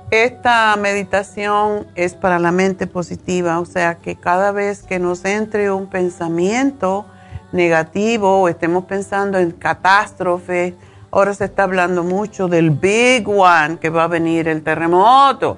Esta 0.09 0.75
meditación 0.75 1.87
es 1.95 2.15
para 2.15 2.37
la 2.37 2.51
mente 2.51 2.85
positiva, 2.85 3.59
o 3.59 3.65
sea 3.65 3.95
que 3.95 4.15
cada 4.15 4.51
vez 4.51 4.83
que 4.83 4.99
nos 4.99 5.23
entre 5.23 5.71
un 5.71 5.87
pensamiento 5.87 7.05
negativo 7.51 8.41
o 8.41 8.47
estemos 8.47 8.85
pensando 8.85 9.37
en 9.37 9.51
catástrofe, 9.51 10.75
ahora 11.11 11.33
se 11.33 11.45
está 11.45 11.63
hablando 11.63 12.03
mucho 12.03 12.47
del 12.47 12.71
big 12.71 13.27
one 13.27 13.77
que 13.79 13.89
va 13.89 14.05
a 14.05 14.07
venir, 14.07 14.47
el 14.47 14.63
terremoto 14.63 15.57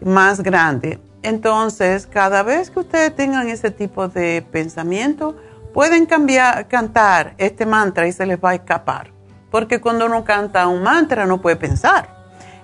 más 0.00 0.42
grande. 0.42 0.98
Entonces, 1.22 2.06
cada 2.06 2.42
vez 2.42 2.70
que 2.70 2.80
ustedes 2.80 3.14
tengan 3.14 3.48
ese 3.48 3.70
tipo 3.70 4.08
de 4.08 4.46
pensamiento, 4.50 5.36
pueden 5.74 6.06
cambiar, 6.06 6.68
cantar 6.68 7.34
este 7.38 7.66
mantra 7.66 8.06
y 8.06 8.12
se 8.12 8.26
les 8.26 8.38
va 8.38 8.50
a 8.50 8.54
escapar. 8.54 9.10
Porque 9.50 9.80
cuando 9.80 10.06
uno 10.06 10.24
canta 10.24 10.66
un 10.68 10.82
mantra 10.82 11.26
no 11.26 11.40
puede 11.40 11.56
pensar. 11.56 12.08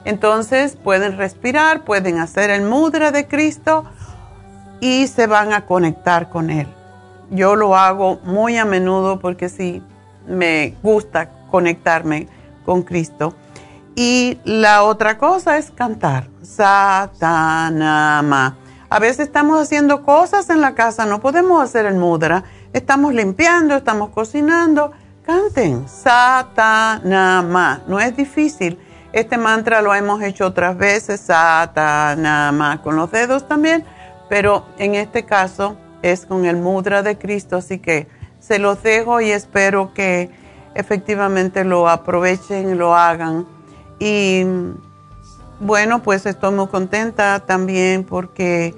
Entonces 0.05 0.77
pueden 0.77 1.16
respirar, 1.16 1.85
pueden 1.85 2.19
hacer 2.19 2.51
el 2.51 2.62
mudra 2.62 3.12
de 3.12 3.28
Cristo 3.28 3.85
y 4.81 5.07
se 5.07 5.27
van 5.27 5.53
a 5.53 5.65
conectar 5.66 6.28
con 6.28 6.51
Él. 6.51 6.66
Yo 7.32 7.56
lo 7.56 7.74
hago 7.76 8.20
muy 8.24 8.59
a 8.59 8.64
menudo 8.66 9.18
porque 9.18 9.48
sí 9.48 9.82
me 10.28 10.76
gusta 10.82 11.30
conectarme 11.50 12.28
con 12.64 12.82
Cristo. 12.82 13.34
Y 13.94 14.38
la 14.44 14.82
otra 14.84 15.16
cosa 15.16 15.56
es 15.56 15.70
cantar. 15.70 16.28
Satanama. 16.42 17.78
A 18.90 18.98
veces 18.98 19.20
estamos 19.20 19.59
haciendo 19.59 20.02
cosas 20.02 20.50
en 20.50 20.60
la 20.60 20.74
casa, 20.74 21.06
no 21.06 21.20
podemos 21.20 21.62
hacer 21.62 21.86
el 21.86 21.94
mudra. 21.94 22.44
Estamos 22.74 23.14
limpiando, 23.14 23.74
estamos 23.76 24.10
cocinando. 24.10 24.92
Canten. 25.24 25.88
Satanama. 25.88 27.80
No 27.86 27.98
es 27.98 28.14
difícil 28.14 28.78
Este 29.14 29.38
mantra 29.38 29.80
lo 29.80 29.94
hemos 29.94 30.20
hecho 30.22 30.46
otras 30.46 30.76
veces, 30.76 31.20
sata, 31.20 32.14
nada 32.16 32.52
más 32.52 32.80
con 32.80 32.96
los 32.96 33.10
dedos 33.10 33.48
también, 33.48 33.84
pero 34.28 34.66
en 34.78 34.94
este 34.94 35.24
caso 35.24 35.76
es 36.02 36.26
con 36.26 36.44
el 36.44 36.56
mudra 36.56 37.02
de 37.02 37.16
Cristo, 37.16 37.56
así 37.56 37.78
que 37.78 38.06
se 38.38 38.58
los 38.58 38.82
dejo 38.82 39.20
y 39.20 39.30
espero 39.30 39.94
que 39.94 40.30
efectivamente 40.74 41.64
lo 41.64 41.88
aprovechen, 41.88 42.76
lo 42.76 42.94
hagan. 42.94 43.46
Y 43.98 44.44
bueno, 45.60 46.02
pues 46.02 46.26
estoy 46.26 46.52
muy 46.52 46.66
contenta 46.66 47.40
también 47.46 48.04
porque 48.04 48.74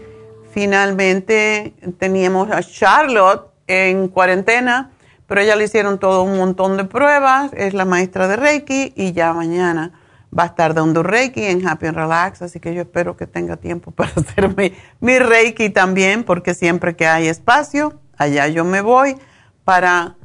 finalmente 0.52 1.74
teníamos 1.98 2.50
a 2.50 2.62
Charlotte 2.62 3.46
en 3.66 4.08
cuarentena, 4.08 4.92
pero 5.26 5.40
ella 5.40 5.56
le 5.56 5.64
hicieron 5.64 5.98
todo 5.98 6.22
un 6.22 6.36
montón 6.36 6.76
de 6.76 6.84
pruebas, 6.84 7.50
es 7.54 7.72
la 7.72 7.86
maestra 7.86 8.28
de 8.28 8.36
Reiki 8.36 8.92
y 8.94 9.12
ya 9.12 9.32
mañana 9.32 9.92
va 10.36 10.44
a 10.44 10.46
estar 10.46 10.74
dando 10.74 11.02
Reiki 11.02 11.44
en 11.44 11.66
Happy 11.66 11.86
and 11.86 11.96
Relax, 11.96 12.42
así 12.42 12.60
que 12.60 12.74
yo 12.74 12.82
espero 12.82 13.16
que 13.16 13.26
tenga 13.26 13.56
tiempo 13.56 13.90
para 13.92 14.10
hacer 14.16 14.54
mi, 15.00 15.18
Reiki 15.18 15.70
también, 15.70 16.24
porque 16.24 16.54
siempre 16.54 16.96
que 16.96 17.06
hay 17.06 17.28
espacio, 17.28 18.00
allá 18.16 18.48
yo 18.48 18.64
me 18.64 18.80
voy 18.80 19.16
para 19.64 20.16